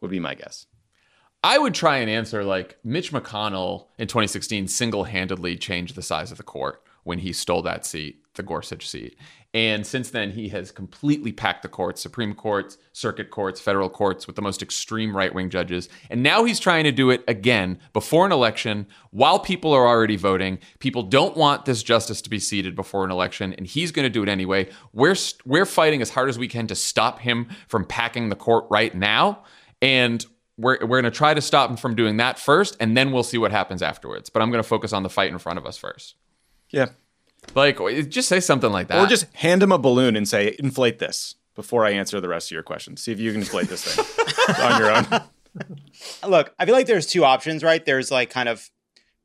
would 0.00 0.10
be 0.10 0.20
my 0.20 0.34
guess. 0.34 0.66
I 1.42 1.58
would 1.58 1.74
try 1.74 1.98
and 1.98 2.10
answer 2.10 2.44
like 2.44 2.78
Mitch 2.84 3.12
McConnell 3.12 3.86
in 3.98 4.08
2016 4.08 4.68
single 4.68 5.04
handedly 5.04 5.56
changed 5.56 5.94
the 5.94 6.02
size 6.02 6.30
of 6.30 6.36
the 6.36 6.42
court 6.42 6.82
when 7.04 7.18
he 7.18 7.32
stole 7.32 7.62
that 7.62 7.86
seat, 7.86 8.22
the 8.34 8.42
Gorsuch 8.42 8.86
seat. 8.86 9.16
And 9.52 9.84
since 9.84 10.10
then, 10.10 10.30
he 10.30 10.48
has 10.50 10.70
completely 10.70 11.32
packed 11.32 11.62
the 11.62 11.68
courts, 11.68 12.00
Supreme 12.00 12.34
Courts, 12.34 12.78
circuit 12.92 13.30
courts, 13.30 13.60
federal 13.60 13.90
courts 13.90 14.28
with 14.28 14.36
the 14.36 14.42
most 14.42 14.62
extreme 14.62 15.16
right 15.16 15.34
wing 15.34 15.50
judges. 15.50 15.88
And 16.08 16.22
now 16.22 16.44
he's 16.44 16.60
trying 16.60 16.84
to 16.84 16.92
do 16.92 17.10
it 17.10 17.24
again 17.26 17.80
before 17.92 18.24
an 18.24 18.30
election 18.30 18.86
while 19.10 19.40
people 19.40 19.72
are 19.72 19.88
already 19.88 20.14
voting. 20.14 20.60
People 20.78 21.02
don't 21.02 21.36
want 21.36 21.64
this 21.64 21.82
justice 21.82 22.22
to 22.22 22.30
be 22.30 22.38
seated 22.38 22.76
before 22.76 23.04
an 23.04 23.10
election, 23.10 23.52
and 23.54 23.66
he's 23.66 23.90
going 23.90 24.04
to 24.04 24.10
do 24.10 24.22
it 24.22 24.28
anyway. 24.28 24.68
We're, 24.92 25.16
we're 25.44 25.66
fighting 25.66 26.00
as 26.00 26.10
hard 26.10 26.28
as 26.28 26.38
we 26.38 26.46
can 26.46 26.68
to 26.68 26.76
stop 26.76 27.18
him 27.18 27.48
from 27.66 27.84
packing 27.84 28.28
the 28.28 28.36
court 28.36 28.66
right 28.70 28.94
now. 28.94 29.42
And 29.82 30.24
we're, 30.58 30.78
we're 30.80 31.00
going 31.00 31.04
to 31.04 31.10
try 31.10 31.34
to 31.34 31.40
stop 31.40 31.70
him 31.70 31.76
from 31.76 31.96
doing 31.96 32.18
that 32.18 32.38
first, 32.38 32.76
and 32.78 32.96
then 32.96 33.10
we'll 33.10 33.24
see 33.24 33.38
what 33.38 33.50
happens 33.50 33.82
afterwards. 33.82 34.30
But 34.30 34.42
I'm 34.42 34.50
going 34.50 34.62
to 34.62 34.68
focus 34.68 34.92
on 34.92 35.02
the 35.02 35.10
fight 35.10 35.32
in 35.32 35.38
front 35.38 35.58
of 35.58 35.66
us 35.66 35.76
first. 35.76 36.14
Yeah. 36.68 36.90
Like, 37.54 37.78
just 38.08 38.28
say 38.28 38.40
something 38.40 38.70
like 38.70 38.88
that. 38.88 38.98
Or 39.02 39.06
just 39.06 39.32
hand 39.34 39.62
him 39.62 39.72
a 39.72 39.78
balloon 39.78 40.16
and 40.16 40.28
say, 40.28 40.54
inflate 40.58 40.98
this 40.98 41.34
before 41.54 41.84
I 41.84 41.90
answer 41.90 42.20
the 42.20 42.28
rest 42.28 42.48
of 42.48 42.52
your 42.52 42.62
questions. 42.62 43.02
See 43.02 43.12
if 43.12 43.20
you 43.20 43.32
can 43.32 43.40
inflate 43.40 43.68
this 43.68 43.84
thing 43.84 44.54
on 44.62 44.80
your 44.80 44.90
own. 44.90 45.06
Look, 46.28 46.54
I 46.58 46.64
feel 46.64 46.74
like 46.74 46.86
there's 46.86 47.06
two 47.06 47.24
options, 47.24 47.62
right? 47.62 47.84
There's 47.84 48.10
like 48.10 48.30
kind 48.30 48.48
of 48.48 48.70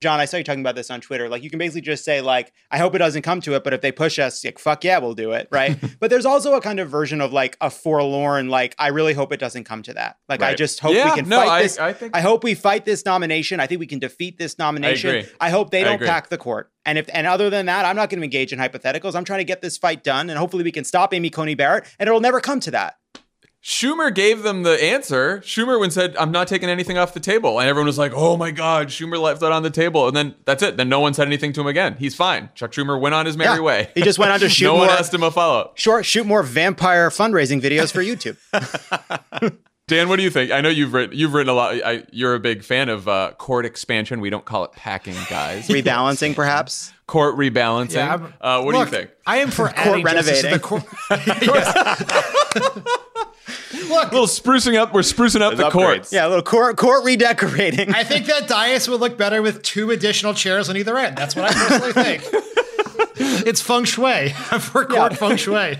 Jon, 0.01 0.19
I 0.19 0.25
saw 0.25 0.37
you 0.37 0.43
talking 0.43 0.59
about 0.61 0.75
this 0.75 0.91
on 0.91 0.99
Twitter. 1.01 1.29
Like 1.29 1.41
you 1.41 1.49
can 1.49 1.57
basically 1.57 1.81
just 1.81 2.03
say 2.03 2.21
like, 2.21 2.51
I 2.69 2.77
hope 2.77 2.93
it 2.95 2.99
doesn't 2.99 3.21
come 3.21 3.39
to 3.41 3.55
it, 3.55 3.63
but 3.63 3.73
if 3.73 3.81
they 3.81 3.91
push 3.91 4.19
us, 4.19 4.43
like 4.43 4.59
fuck 4.59 4.83
yeah, 4.83 4.99
we'll 4.99 5.13
do 5.13 5.31
it, 5.31 5.47
right? 5.51 5.77
but 5.99 6.09
there's 6.09 6.25
also 6.25 6.53
a 6.55 6.61
kind 6.61 6.79
of 6.79 6.89
version 6.89 7.21
of 7.21 7.31
like 7.33 7.57
a 7.61 7.69
forlorn, 7.69 8.49
like 8.49 8.75
I 8.77 8.89
really 8.89 9.13
hope 9.13 9.31
it 9.31 9.39
doesn't 9.39 9.63
come 9.63 9.83
to 9.83 9.93
that. 9.93 10.17
Like 10.27 10.41
I 10.41 10.53
just 10.53 10.79
hope 10.79 10.93
Yeah, 10.95 11.09
we 11.11 11.21
can 11.21 11.29
no, 11.29 11.37
fight 11.37 11.49
I- 11.49 11.61
this. 11.63 11.79
I 11.79 11.93
think- 11.93 12.15
I 12.15 12.21
hope 12.21 12.43
we 12.43 12.53
fight 12.55 12.85
this 12.85 13.05
nomination. 13.05 13.59
I 13.59 13.67
think 13.67 13.79
we 13.79 13.87
can 13.87 13.99
defeat 13.99 14.37
this 14.37 14.57
nomination. 14.59 15.09
agree. 15.15 15.31
I 15.39 15.49
hope 15.49 15.71
they 15.71 15.83
don't 15.83 16.01
pack 16.01 16.29
the 16.29 16.37
court. 16.37 16.71
And 16.85 16.97
if 16.99 17.09
and 17.11 17.25
other 17.25 17.49
than 17.49 17.65
that, 17.65 17.85
I'm 17.85 17.95
not 17.95 18.09
going 18.09 18.19
to 18.19 18.23
engage 18.23 18.53
in 18.53 18.59
hypotheticals. 18.59 19.15
I'm 19.15 19.23
trying 19.25 19.39
to 19.39 19.43
get 19.45 19.61
this 19.61 19.75
fight 19.77 20.03
done, 20.03 20.29
and 20.29 20.37
hopefully 20.37 20.63
we 20.63 20.71
can 20.71 20.83
stop 20.83 21.13
Amy 21.15 21.31
Coney 21.31 21.55
Barrett, 21.55 21.85
and 21.97 22.07
it'll 22.07 22.19
never 22.21 22.39
come 22.39 22.59
to 22.59 22.71
that. 22.71 22.97
Schumer 23.65 24.13
gave 24.13 24.43
them 24.43 24.61
the 24.61 24.81
answer. 24.83 25.39
Schumer 25.39 25.79
when 25.79 25.89
said, 25.89 26.15
"I'm 26.17 26.31
not 26.31 26.47
taking 26.47 26.69
anything 26.69 26.99
off 26.99 27.15
the 27.15 27.19
table," 27.19 27.59
and 27.59 27.67
everyone 27.67 27.87
was 27.87 27.97
like, 27.97 28.11
"Oh 28.15 28.37
my 28.37 28.51
God, 28.51 28.89
Schumer 28.89 29.19
left 29.19 29.39
that 29.41 29.51
on 29.51 29.63
the 29.63 29.71
table." 29.71 30.07
And 30.07 30.15
then 30.15 30.35
that's 30.45 30.61
it. 30.61 30.77
Then 30.77 30.87
no 30.87 30.99
one 30.99 31.15
said 31.15 31.25
anything 31.25 31.51
to 31.53 31.61
him 31.61 31.67
again. 31.67 31.95
He's 31.97 32.13
fine. 32.13 32.49
Chuck 32.53 32.71
Schumer 32.73 32.99
went 33.01 33.15
on 33.15 33.25
his 33.25 33.35
merry 33.35 33.55
Yeah. 33.57 33.61
way. 33.63 33.89
He 33.95 34.03
just 34.03 34.19
went 34.19 34.31
on 34.31 34.39
to 34.41 34.49
shoot 34.51 34.65
no 34.65 34.75
one 34.75 34.89
asked 34.91 35.11
him 35.11 35.23
a 35.23 35.31
follow 35.31 35.61
up. 35.61 35.79
Short, 35.79 36.05
shoot 36.05 36.27
more 36.27 36.43
vampire 36.43 37.09
fundraising 37.09 37.59
videos 37.59 37.91
for 37.91 38.03
YouTube. 38.03 38.37
Dan, 39.87 40.09
what 40.09 40.15
do 40.17 40.23
you 40.23 40.29
think? 40.31 40.51
I 40.51 40.61
know 40.61 40.69
you've 40.69 40.93
written 40.93 41.17
you've 41.17 41.33
written 41.33 41.49
a 41.49 41.53
lot. 41.53 41.75
I, 41.83 42.03
you're 42.11 42.35
a 42.35 42.39
big 42.39 42.63
fan 42.63 42.89
of 42.89 43.07
uh, 43.07 43.31
court 43.39 43.65
expansion. 43.65 44.19
We 44.21 44.29
don't 44.29 44.45
call 44.45 44.63
it 44.65 44.73
packing, 44.73 45.15
guys. 45.27 45.67
Rebalancing, 45.69 46.35
perhaps. 46.35 46.91
court 47.07 47.35
rebalancing. 47.35 47.97
I'm- 48.07 48.31
uh, 48.41 48.61
what 48.61 48.75
look, 48.75 48.89
do 48.91 48.95
you 48.95 49.01
think? 49.05 49.11
I 49.25 49.37
am 49.37 49.49
for 49.49 49.69
adding 49.69 50.05
justice 50.05 50.43
renovating. 50.43 50.51
the 50.51 50.59
court. 50.59 50.83
Yes. 53.47 53.89
Look, 53.89 54.11
A 54.11 54.13
little 54.13 54.27
sprucing 54.27 54.75
up. 54.77 54.93
We're 54.93 55.01
sprucing 55.01 55.41
up 55.41 55.55
the 55.55 55.69
court. 55.69 56.01
upgrades. 56.01 56.11
Yeah, 56.11 56.27
a 56.27 56.29
little 56.29 56.43
court 56.43 56.77
court 56.77 57.03
redecorating. 57.05 57.93
I 57.93 58.03
think 58.03 58.25
that 58.25 58.47
dais 58.47 58.87
would 58.89 58.99
look 58.99 59.17
better 59.17 59.41
with 59.41 59.61
two 59.61 59.91
additional 59.91 60.33
chairs 60.33 60.69
on 60.69 60.77
either 60.77 60.97
end. 60.97 61.15
That's 61.17 61.35
what 61.35 61.45
I 61.45 61.53
personally 61.53 61.93
think. 61.93 62.23
it's 63.45 63.61
feng 63.61 63.83
shui. 63.85 64.33
I'm 64.51 64.59
for 64.59 64.85
court 64.85 65.17
feng 65.17 65.37
shui. 65.37 65.77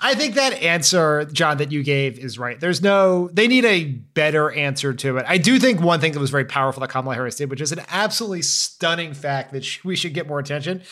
I 0.00 0.14
think 0.14 0.36
that 0.36 0.52
answer, 0.62 1.24
Jon, 1.24 1.56
that 1.56 1.72
you 1.72 1.82
gave 1.82 2.18
is 2.20 2.38
right. 2.38 2.58
There's 2.60 2.80
no, 2.80 3.28
they 3.32 3.48
need 3.48 3.64
a 3.64 3.84
better 3.84 4.50
answer 4.52 4.94
to 4.94 5.16
it. 5.16 5.24
I 5.28 5.38
do 5.38 5.58
think 5.58 5.80
one 5.80 5.98
thing 6.00 6.12
that 6.12 6.20
was 6.20 6.30
very 6.30 6.44
powerful 6.44 6.80
that 6.82 6.90
Kamala 6.90 7.16
Harris 7.16 7.34
did, 7.34 7.50
which 7.50 7.60
is 7.60 7.72
an 7.72 7.80
absolutely 7.88 8.42
stunning 8.42 9.12
fact 9.12 9.52
that 9.52 9.84
we 9.84 9.96
should 9.96 10.14
get 10.14 10.28
more 10.28 10.38
attention, 10.38 10.82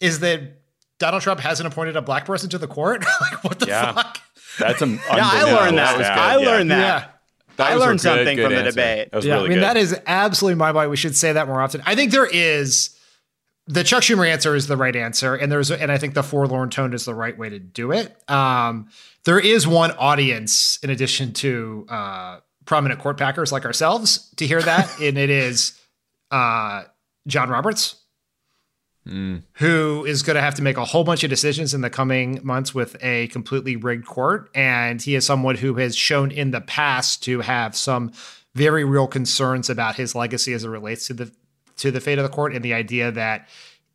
is 0.00 0.20
that 0.20 0.62
Donald 0.98 1.22
Trump 1.22 1.40
hasn't 1.40 1.66
appointed 1.66 1.96
a 1.96 2.02
black 2.02 2.24
person 2.24 2.48
to 2.50 2.58
the 2.58 2.66
court. 2.68 3.04
like, 3.20 3.42
what 3.44 3.58
the 3.58 3.66
Yeah. 3.66 3.92
fuck? 3.92 4.18
That's 4.58 4.80
a 4.82 4.86
yeah, 4.88 4.98
I 5.08 5.42
learned 5.52 5.78
that. 5.78 5.98
was 5.98 6.06
I 6.06 6.34
good, 6.36 6.42
yeah. 6.44 6.50
learned 6.50 6.70
that. 6.70 6.78
Yeah. 6.78 7.08
That 7.56 7.66
I 7.72 7.74
learned 7.74 7.98
good- 8.00 8.02
something 8.02 8.36
good 8.36 8.44
from 8.46 8.54
the 8.54 8.62
debate. 8.70 9.10
That 9.10 9.16
was 9.16 9.24
yeah, 9.26 9.34
really 9.34 9.46
I 9.46 9.48
mean 9.50 9.58
good. 9.58 9.64
that 9.64 9.76
is 9.76 10.00
absolutely 10.06 10.56
my 10.56 10.72
mind. 10.72 10.90
We 10.90 10.96
should 10.96 11.16
say 11.16 11.32
that 11.32 11.46
more 11.48 11.60
often. 11.60 11.82
I 11.86 11.94
think 11.94 12.10
there 12.12 12.26
is 12.26 12.90
the 13.66 13.82
Chuck 13.82 14.02
Schumer 14.02 14.28
answer 14.28 14.54
is 14.54 14.66
the 14.66 14.76
right 14.76 14.94
answer, 14.94 15.34
and 15.34 15.50
there's 15.50 15.70
and 15.70 15.90
I 15.90 15.98
think 15.98 16.14
the 16.14 16.22
forlorn 16.22 16.68
tone 16.70 16.92
is 16.94 17.04
the 17.04 17.14
right 17.14 17.36
way 17.36 17.48
to 17.48 17.58
do 17.58 17.92
it. 17.92 18.14
Um, 18.30 18.88
there 19.24 19.38
is 19.40 19.66
one 19.66 19.90
audience 19.92 20.78
in 20.82 20.90
addition 20.90 21.32
to 21.34 21.86
uh, 21.88 22.38
prominent 22.66 23.00
court 23.00 23.16
packers 23.16 23.50
like 23.52 23.64
ourselves 23.64 24.30
to 24.36 24.46
hear 24.46 24.60
that, 24.60 24.90
and 25.00 25.16
it 25.16 25.30
is 25.30 25.80
uh, 26.30 26.82
John 27.26 27.48
Roberts. 27.48 27.96
Who 29.06 30.04
is 30.06 30.22
going 30.22 30.36
to 30.36 30.40
have 30.40 30.54
to 30.54 30.62
make 30.62 30.76
a 30.76 30.84
whole 30.84 31.04
bunch 31.04 31.24
of 31.24 31.30
decisions 31.30 31.74
in 31.74 31.82
the 31.82 31.90
coming 31.90 32.40
months 32.42 32.74
with 32.74 32.96
a 33.02 33.28
completely 33.28 33.76
rigged 33.76 34.06
court? 34.06 34.50
And 34.54 35.00
he 35.00 35.14
is 35.14 35.26
someone 35.26 35.56
who 35.56 35.74
has 35.74 35.94
shown 35.94 36.30
in 36.30 36.52
the 36.52 36.62
past 36.62 37.22
to 37.24 37.40
have 37.40 37.76
some 37.76 38.12
very 38.54 38.84
real 38.84 39.06
concerns 39.06 39.68
about 39.68 39.96
his 39.96 40.14
legacy 40.14 40.52
as 40.52 40.64
it 40.64 40.68
relates 40.68 41.06
to 41.08 41.14
the 41.14 41.32
to 41.76 41.90
the 41.90 42.00
fate 42.00 42.18
of 42.18 42.22
the 42.22 42.30
court 42.30 42.54
and 42.54 42.64
the 42.64 42.72
idea 42.72 43.10
that 43.10 43.48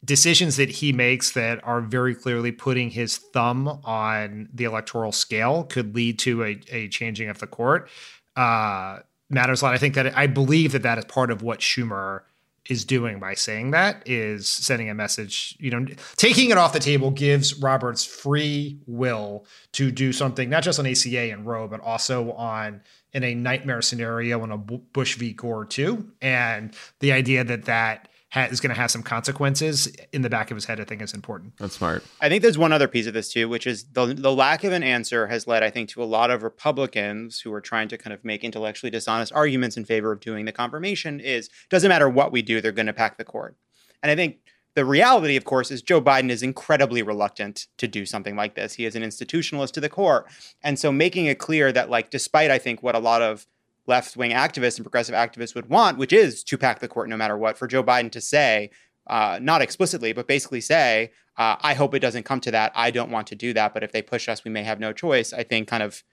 decisions 0.03 0.57
that 0.57 0.69
he 0.69 0.91
makes 0.91 1.31
that 1.31 1.65
are 1.65 1.81
very 1.81 2.13
clearly 2.13 2.51
putting 2.51 2.89
his 2.89 3.17
thumb 3.17 3.79
on 3.83 4.49
the 4.53 4.65
electoral 4.65 5.11
scale 5.11 5.63
could 5.63 5.95
lead 5.95 6.19
to 6.19 6.43
a, 6.43 6.59
a 6.71 6.87
changing 6.89 7.29
of 7.29 7.39
the 7.39 7.47
court 7.47 7.89
uh, 8.35 8.99
matters 9.29 9.61
a 9.61 9.65
lot. 9.65 9.73
I 9.73 9.77
think 9.77 9.95
that 9.95 10.17
I 10.17 10.27
believe 10.27 10.71
that 10.71 10.83
that 10.83 10.97
is 10.97 11.05
part 11.05 11.31
of 11.31 11.41
what 11.41 11.59
Schumer 11.59 12.21
is 12.69 12.85
doing 12.85 13.19
by 13.19 13.33
saying 13.33 13.71
that 13.71 14.01
is 14.07 14.47
sending 14.47 14.89
a 14.89 14.93
message 14.93 15.57
you 15.59 15.71
know 15.71 15.85
taking 16.15 16.51
it 16.51 16.57
off 16.57 16.71
the 16.71 16.79
table 16.79 17.11
gives 17.11 17.55
roberts 17.59 18.05
free 18.05 18.79
will 18.85 19.45
to 19.71 19.91
do 19.91 20.13
something 20.13 20.49
not 20.49 20.63
just 20.63 20.79
on 20.79 20.85
aca 20.85 21.31
and 21.31 21.45
roe 21.45 21.67
but 21.67 21.79
also 21.81 22.31
on 22.33 22.81
in 23.13 23.23
a 23.23 23.33
nightmare 23.33 23.81
scenario 23.81 24.43
in 24.43 24.51
a 24.51 24.57
bush 24.57 25.17
v. 25.17 25.33
Gore 25.33 25.65
too. 25.65 26.11
And 26.21 26.75
the 26.99 27.11
idea 27.11 27.43
that 27.43 27.65
that 27.65 28.08
ha- 28.31 28.47
is 28.51 28.59
going 28.59 28.73
to 28.73 28.79
have 28.79 28.91
some 28.91 29.03
consequences 29.03 29.87
in 30.13 30.21
the 30.21 30.29
back 30.29 30.51
of 30.51 30.55
his 30.55 30.65
head 30.65 30.79
i 30.79 30.83
think 30.83 31.01
is 31.01 31.13
important 31.13 31.55
That's 31.57 31.75
smart. 31.75 32.03
I 32.21 32.29
think 32.29 32.41
there's 32.41 32.57
one 32.57 32.73
other 32.73 32.87
piece 32.87 33.07
of 33.07 33.13
this 33.13 33.31
too, 33.31 33.49
which 33.49 33.65
is 33.67 33.85
the 33.91 34.13
the 34.13 34.31
lack 34.31 34.63
of 34.63 34.73
an 34.73 34.83
answer 34.83 35.27
has 35.27 35.47
led, 35.47 35.63
I 35.63 35.69
think, 35.69 35.89
to 35.89 36.03
a 36.03 36.05
lot 36.05 36.31
of 36.31 36.43
Republicans 36.43 37.39
who 37.39 37.53
are 37.53 37.61
trying 37.61 37.87
to 37.89 37.97
kind 37.97 38.13
of 38.13 38.23
make 38.23 38.43
intellectually 38.43 38.89
dishonest 38.89 39.33
arguments 39.33 39.77
in 39.77 39.85
favor 39.85 40.11
of 40.11 40.19
doing 40.19 40.45
the 40.45 40.51
confirmation. 40.51 41.19
Is 41.19 41.49
doesn't 41.69 41.89
matter 41.89 42.09
what 42.09 42.31
we 42.31 42.41
do, 42.41 42.61
they're 42.61 42.71
going 42.71 42.85
to 42.87 42.93
pack 42.93 43.17
the 43.17 43.23
court. 43.23 43.55
And 44.01 44.11
I 44.11 44.15
think 44.15 44.37
the 44.75 44.85
reality, 44.85 45.35
of 45.35 45.45
course, 45.45 45.71
is 45.71 45.81
Joe 45.81 46.01
Biden 46.01 46.29
is 46.29 46.43
incredibly 46.43 47.01
reluctant 47.01 47.67
to 47.77 47.87
do 47.87 48.05
something 48.05 48.35
like 48.35 48.55
this. 48.55 48.73
He 48.73 48.85
is 48.85 48.95
an 48.95 49.03
institutionalist 49.03 49.71
to 49.73 49.81
the 49.81 49.89
core, 49.89 50.25
and 50.63 50.77
so 50.77 50.91
making 50.91 51.25
it 51.25 51.39
clear 51.39 51.71
that, 51.71 51.89
like, 51.89 52.09
despite 52.11 52.51
I 52.51 52.57
think 52.59 52.83
what 52.83 52.95
a 52.95 52.99
lot 52.99 53.21
of 53.21 53.47
left 53.89 54.15
wing 54.15 54.31
activists 54.31 54.77
and 54.77 54.85
progressive 54.85 55.15
activists 55.15 55.53
would 55.55 55.67
want, 55.67 55.97
which 55.97 56.13
is 56.13 56.43
to 56.45 56.57
pack 56.57 56.79
the 56.79 56.87
court 56.87 57.09
no 57.09 57.17
matter 57.17 57.37
what, 57.37 57.57
for 57.57 57.67
Joe 57.67 57.83
Biden 57.83 58.11
to 58.11 58.21
say, 58.21 58.69
uh, 59.07 59.39
not 59.41 59.61
explicitly, 59.61 60.13
but 60.13 60.27
basically 60.27 60.61
say, 60.61 61.11
uh, 61.37 61.55
I 61.59 61.73
hope 61.73 61.93
it 61.93 61.99
doesn't 61.99 62.23
come 62.23 62.39
to 62.41 62.51
that. 62.51 62.71
I 62.75 62.91
don't 62.91 63.11
want 63.11 63.27
to 63.27 63.35
do 63.35 63.53
that, 63.53 63.73
but 63.73 63.83
if 63.83 63.91
they 63.91 64.01
push 64.01 64.29
us, 64.29 64.45
we 64.45 64.51
may 64.51 64.63
have 64.63 64.79
no 64.79 64.93
choice. 64.93 65.33
I 65.33 65.43
think 65.43 65.67
kind 65.67 65.83
of 65.83 66.03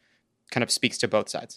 kind 0.50 0.64
of 0.64 0.70
speaks 0.70 0.98
to 0.98 1.08
both 1.08 1.28
sides. 1.28 1.56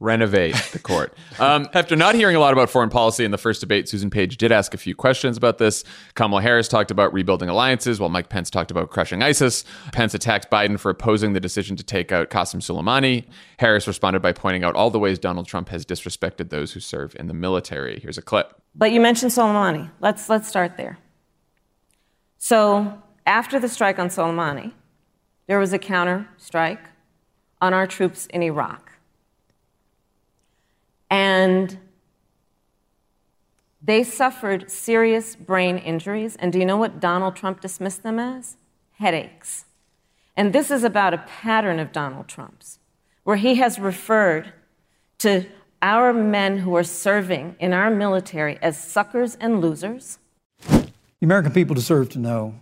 Renovate 0.00 0.54
the 0.72 0.78
court. 0.78 1.12
Um, 1.38 1.68
after 1.74 1.96
not 1.96 2.14
hearing 2.14 2.34
a 2.34 2.40
lot 2.40 2.54
about 2.54 2.70
foreign 2.70 2.88
policy 2.88 3.22
in 3.22 3.30
the 3.30 3.36
first 3.36 3.60
debate, 3.60 3.90
Susan 3.90 4.08
Page 4.08 4.38
did 4.38 4.50
ask 4.50 4.72
a 4.72 4.78
few 4.78 4.94
questions 4.94 5.36
about 5.36 5.58
this. 5.58 5.84
Kamala 6.14 6.40
Harris 6.40 6.66
talked 6.66 6.90
about 6.90 7.12
rebuilding 7.12 7.50
alliances, 7.50 8.00
while 8.00 8.08
Mike 8.08 8.30
Pence 8.30 8.48
talked 8.48 8.70
about 8.70 8.88
crushing 8.88 9.22
ISIS. 9.22 9.62
Pence 9.92 10.14
attacked 10.14 10.50
Biden 10.50 10.80
for 10.80 10.90
opposing 10.90 11.34
the 11.34 11.40
decision 11.40 11.76
to 11.76 11.82
take 11.84 12.10
out 12.10 12.30
Qasem 12.30 12.62
Soleimani. 12.62 13.26
Harris 13.58 13.86
responded 13.86 14.22
by 14.22 14.32
pointing 14.32 14.64
out 14.64 14.74
all 14.74 14.88
the 14.88 14.98
ways 14.98 15.18
Donald 15.18 15.46
Trump 15.46 15.68
has 15.68 15.84
disrespected 15.84 16.48
those 16.48 16.72
who 16.72 16.80
serve 16.80 17.14
in 17.18 17.26
the 17.26 17.34
military. 17.34 18.00
Here's 18.00 18.16
a 18.16 18.22
clip. 18.22 18.58
But 18.74 18.92
you 18.92 19.00
mentioned 19.00 19.32
Soleimani. 19.32 19.90
Let's, 20.00 20.30
let's 20.30 20.48
start 20.48 20.78
there. 20.78 20.98
So, 22.38 23.02
after 23.26 23.60
the 23.60 23.68
strike 23.68 23.98
on 23.98 24.08
Soleimani, 24.08 24.72
there 25.48 25.58
was 25.58 25.74
a 25.74 25.78
counter 25.78 26.28
strike 26.38 26.80
on 27.60 27.74
our 27.74 27.86
troops 27.86 28.24
in 28.26 28.42
Iraq. 28.42 28.85
And 31.10 31.78
they 33.82 34.02
suffered 34.02 34.70
serious 34.70 35.36
brain 35.36 35.78
injuries. 35.78 36.36
And 36.36 36.52
do 36.52 36.58
you 36.58 36.66
know 36.66 36.76
what 36.76 37.00
Donald 37.00 37.36
Trump 37.36 37.60
dismissed 37.60 38.02
them 38.02 38.18
as? 38.18 38.56
Headaches. 38.98 39.66
And 40.36 40.52
this 40.52 40.70
is 40.70 40.84
about 40.84 41.14
a 41.14 41.18
pattern 41.18 41.78
of 41.78 41.92
Donald 41.92 42.28
Trump's, 42.28 42.78
where 43.24 43.36
he 43.36 43.54
has 43.56 43.78
referred 43.78 44.52
to 45.18 45.46
our 45.80 46.12
men 46.12 46.58
who 46.58 46.76
are 46.76 46.84
serving 46.84 47.56
in 47.58 47.72
our 47.72 47.90
military 47.90 48.58
as 48.60 48.76
suckers 48.76 49.36
and 49.36 49.60
losers. 49.60 50.18
The 50.68 50.90
American 51.22 51.52
people 51.52 51.74
deserve 51.74 52.10
to 52.10 52.18
know 52.18 52.54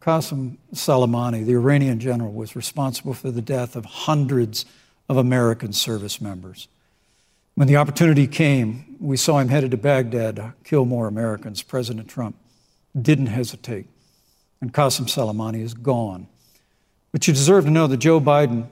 Qasem 0.00 0.56
Soleimani, 0.74 1.44
the 1.44 1.52
Iranian 1.52 2.00
general, 2.00 2.32
was 2.32 2.56
responsible 2.56 3.14
for 3.14 3.30
the 3.30 3.42
death 3.42 3.76
of 3.76 3.84
hundreds 3.84 4.64
of 5.08 5.16
American 5.16 5.72
service 5.72 6.20
members. 6.20 6.66
When 7.54 7.68
the 7.68 7.76
opportunity 7.76 8.26
came, 8.26 8.96
we 8.98 9.16
saw 9.16 9.38
him 9.38 9.48
headed 9.48 9.72
to 9.72 9.76
Baghdad 9.76 10.36
to 10.36 10.54
kill 10.64 10.84
more 10.84 11.06
Americans. 11.06 11.62
President 11.62 12.08
Trump 12.08 12.36
didn't 13.00 13.26
hesitate, 13.26 13.86
and 14.60 14.72
Qasem 14.72 15.06
Soleimani 15.06 15.62
is 15.62 15.74
gone. 15.74 16.28
But 17.10 17.26
you 17.26 17.34
deserve 17.34 17.64
to 17.64 17.70
know 17.70 17.86
that 17.86 17.98
Joe 17.98 18.20
Biden 18.20 18.68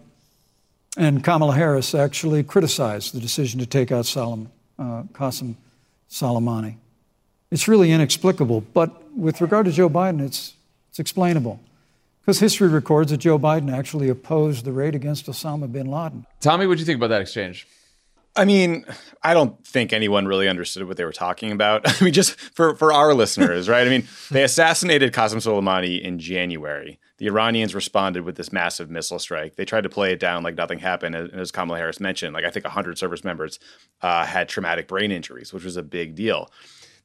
and 0.96 1.22
Kamala 1.22 1.54
Harris 1.54 1.94
actually 1.94 2.42
criticized 2.42 3.14
the 3.14 3.20
decision 3.20 3.60
to 3.60 3.66
take 3.66 3.92
out 3.92 4.06
Solom, 4.06 4.48
uh, 4.78 5.02
Qasem 5.12 5.56
Soleimani. 6.10 6.76
It's 7.50 7.68
really 7.68 7.92
inexplicable, 7.92 8.62
but 8.72 9.14
with 9.14 9.40
regard 9.40 9.66
to 9.66 9.72
Joe 9.72 9.90
Biden, 9.90 10.24
it's, 10.24 10.54
it's 10.88 10.98
explainable. 10.98 11.60
Because 12.22 12.38
history 12.38 12.68
records 12.68 13.10
that 13.10 13.18
Joe 13.18 13.38
Biden 13.38 13.72
actually 13.72 14.08
opposed 14.08 14.64
the 14.64 14.72
raid 14.72 14.94
against 14.94 15.26
Osama 15.26 15.70
bin 15.70 15.86
Laden. 15.86 16.26
Tommy, 16.40 16.66
what 16.66 16.74
do 16.74 16.80
you 16.80 16.86
think 16.86 16.98
about 16.98 17.08
that 17.08 17.20
exchange? 17.20 17.66
I 18.36 18.44
mean, 18.44 18.84
I 19.22 19.34
don't 19.34 19.64
think 19.66 19.92
anyone 19.92 20.26
really 20.26 20.48
understood 20.48 20.86
what 20.86 20.96
they 20.96 21.04
were 21.04 21.12
talking 21.12 21.50
about. 21.50 21.82
I 22.00 22.04
mean, 22.04 22.12
just 22.12 22.38
for, 22.38 22.74
for 22.76 22.92
our 22.92 23.12
listeners, 23.12 23.68
right? 23.68 23.86
I 23.86 23.90
mean, 23.90 24.06
they 24.30 24.44
assassinated 24.44 25.12
Qasem 25.12 25.36
Soleimani 25.36 26.00
in 26.00 26.18
January. 26.18 26.98
The 27.18 27.26
Iranians 27.26 27.74
responded 27.74 28.22
with 28.22 28.36
this 28.36 28.52
massive 28.52 28.88
missile 28.88 29.18
strike. 29.18 29.56
They 29.56 29.64
tried 29.64 29.82
to 29.82 29.90
play 29.90 30.12
it 30.12 30.20
down 30.20 30.42
like 30.42 30.54
nothing 30.54 30.78
happened. 30.78 31.14
And 31.14 31.32
as 31.34 31.50
Kamala 31.50 31.78
Harris 31.78 32.00
mentioned, 32.00 32.32
like 32.32 32.44
I 32.44 32.50
think 32.50 32.64
100 32.64 32.96
service 32.96 33.24
members 33.24 33.58
uh, 34.00 34.24
had 34.24 34.48
traumatic 34.48 34.88
brain 34.88 35.10
injuries, 35.10 35.52
which 35.52 35.64
was 35.64 35.76
a 35.76 35.82
big 35.82 36.14
deal. 36.14 36.50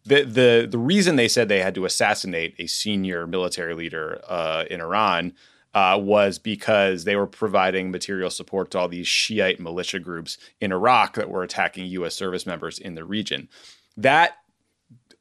The, 0.06 0.24
the, 0.24 0.68
the 0.70 0.78
reason 0.78 1.16
they 1.16 1.28
said 1.28 1.50
they 1.50 1.62
had 1.62 1.76
to 1.76 1.86
assassinate 1.86 2.54
a 2.60 2.68
senior 2.68 3.26
military 3.26 3.74
leader 3.74 4.22
uh, 4.28 4.64
in 4.70 4.80
Iran 4.80 5.34
uh, 5.76 6.00
was 6.02 6.40
because 6.40 7.04
they 7.04 7.18
were 7.18 7.28
providing 7.28 7.92
material 7.92 8.30
support 8.30 8.72
to 8.72 8.80
all 8.80 8.88
these 8.88 9.08
Shiite 9.08 9.60
militia 9.60 10.00
groups 10.00 10.38
in 10.62 10.72
Iraq 10.72 11.16
that 11.16 11.30
were 11.30 11.44
attacking 11.44 11.86
U.S. 11.88 12.16
service 12.16 12.46
members 12.46 12.80
in 12.80 12.96
the 12.96 13.04
region. 13.04 13.50
That 13.98 14.38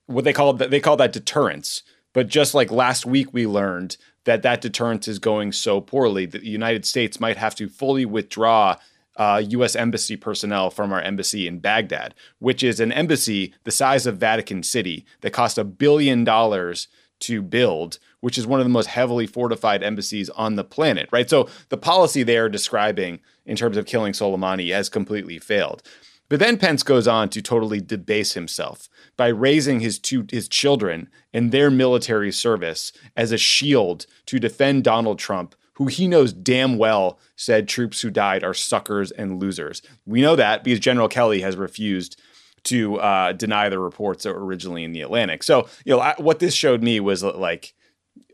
what 0.06 0.24
they 0.24 0.32
call 0.32 0.52
they 0.54 0.80
call 0.80 0.96
that 0.96 1.12
deterrence. 1.12 1.82
But 2.12 2.28
just 2.28 2.54
like 2.54 2.70
last 2.70 3.04
week, 3.04 3.34
we 3.34 3.44
learned 3.44 3.96
that 4.24 4.42
that 4.42 4.60
deterrence 4.60 5.08
is 5.08 5.18
going 5.18 5.50
so 5.50 5.80
poorly 5.80 6.26
that 6.26 6.42
the 6.42 6.48
United 6.48 6.86
States 6.86 7.18
might 7.18 7.36
have 7.36 7.56
to 7.56 7.68
fully 7.68 8.06
withdraw 8.06 8.76
uh, 9.16 9.42
U.S. 9.48 9.74
embassy 9.74 10.16
personnel 10.16 10.70
from 10.70 10.92
our 10.92 11.00
embassy 11.00 11.48
in 11.48 11.58
Baghdad, 11.58 12.14
which 12.38 12.62
is 12.62 12.78
an 12.78 12.92
embassy 12.92 13.54
the 13.64 13.72
size 13.72 14.06
of 14.06 14.18
Vatican 14.18 14.62
City 14.62 15.04
that 15.22 15.32
cost 15.32 15.58
a 15.58 15.64
billion 15.64 16.22
dollars 16.22 16.86
to 17.20 17.42
build, 17.42 17.98
which 18.24 18.38
is 18.38 18.46
one 18.46 18.58
of 18.58 18.64
the 18.64 18.70
most 18.70 18.86
heavily 18.86 19.26
fortified 19.26 19.82
embassies 19.82 20.30
on 20.30 20.54
the 20.54 20.64
planet, 20.64 21.10
right? 21.12 21.28
So 21.28 21.46
the 21.68 21.76
policy 21.76 22.22
they 22.22 22.38
are 22.38 22.48
describing 22.48 23.20
in 23.44 23.54
terms 23.54 23.76
of 23.76 23.84
killing 23.84 24.14
Soleimani 24.14 24.72
has 24.72 24.88
completely 24.88 25.38
failed. 25.38 25.82
But 26.30 26.40
then 26.40 26.56
Pence 26.56 26.82
goes 26.82 27.06
on 27.06 27.28
to 27.28 27.42
totally 27.42 27.82
debase 27.82 28.32
himself 28.32 28.88
by 29.18 29.26
raising 29.26 29.80
his 29.80 29.98
two 29.98 30.24
his 30.30 30.48
children 30.48 31.10
and 31.34 31.52
their 31.52 31.70
military 31.70 32.32
service 32.32 32.92
as 33.14 33.30
a 33.30 33.36
shield 33.36 34.06
to 34.24 34.38
defend 34.38 34.84
Donald 34.84 35.18
Trump, 35.18 35.54
who 35.74 35.88
he 35.88 36.08
knows 36.08 36.32
damn 36.32 36.78
well 36.78 37.18
said 37.36 37.68
troops 37.68 38.00
who 38.00 38.08
died 38.08 38.42
are 38.42 38.54
suckers 38.54 39.10
and 39.10 39.38
losers. 39.38 39.82
We 40.06 40.22
know 40.22 40.34
that 40.34 40.64
because 40.64 40.80
General 40.80 41.08
Kelly 41.08 41.42
has 41.42 41.56
refused 41.56 42.18
to 42.62 42.98
uh, 43.00 43.32
deny 43.32 43.68
the 43.68 43.78
reports 43.78 44.24
originally 44.24 44.82
in 44.82 44.92
the 44.92 45.02
Atlantic. 45.02 45.42
So, 45.42 45.68
you 45.84 45.94
know, 45.94 46.00
I, 46.00 46.14
what 46.16 46.38
this 46.38 46.54
showed 46.54 46.82
me 46.82 47.00
was 47.00 47.22
like, 47.22 47.74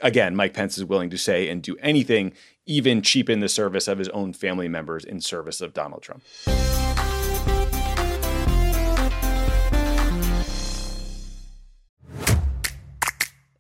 again, 0.01 0.37
Mike 0.37 0.55
Pence 0.55 0.79
is 0.79 0.85
willing 0.85 1.11
to 1.11 1.19
say 1.19 1.49
and 1.49 1.63
do 1.63 1.77
anything, 1.81 2.33
even 2.67 3.03
cheapen 3.03 3.41
the 3.41 3.49
service 3.49 3.89
of 3.89 3.99
his 3.99 4.09
own 4.11 4.33
family 4.33 4.69
members 4.69 5.05
in 5.05 5.21
service 5.21 5.61
of 5.61 5.73
Donald 5.73 6.03
Trump. 6.03 6.23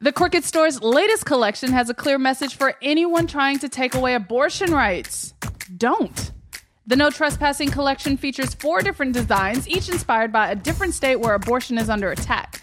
The 0.03 0.12
Crooked 0.12 0.45
Store's 0.45 0.80
latest 0.80 1.26
collection 1.26 1.72
has 1.72 1.91
a 1.91 1.95
clear 1.95 2.18
message 2.18 2.57
for 2.57 2.74
anyone 2.80 3.26
trying 3.26 3.59
to 3.59 3.68
take 3.68 3.95
away 3.95 4.14
abortion 4.14 4.72
rights. 4.72 5.34
Don't. 5.76 6.32
The 6.86 6.97
No 6.97 7.11
Trespassing 7.11 7.70
collection 7.70 8.16
features 8.16 8.55
four 8.55 8.80
different 8.80 9.12
designs, 9.12 9.68
each 9.68 9.91
inspired 9.91 10.32
by 10.32 10.51
a 10.51 10.57
different 10.57 10.95
state 10.95 11.16
where 11.16 11.34
abortion 11.34 11.76
is 11.76 11.91
under 11.91 12.11
attack. 12.11 12.62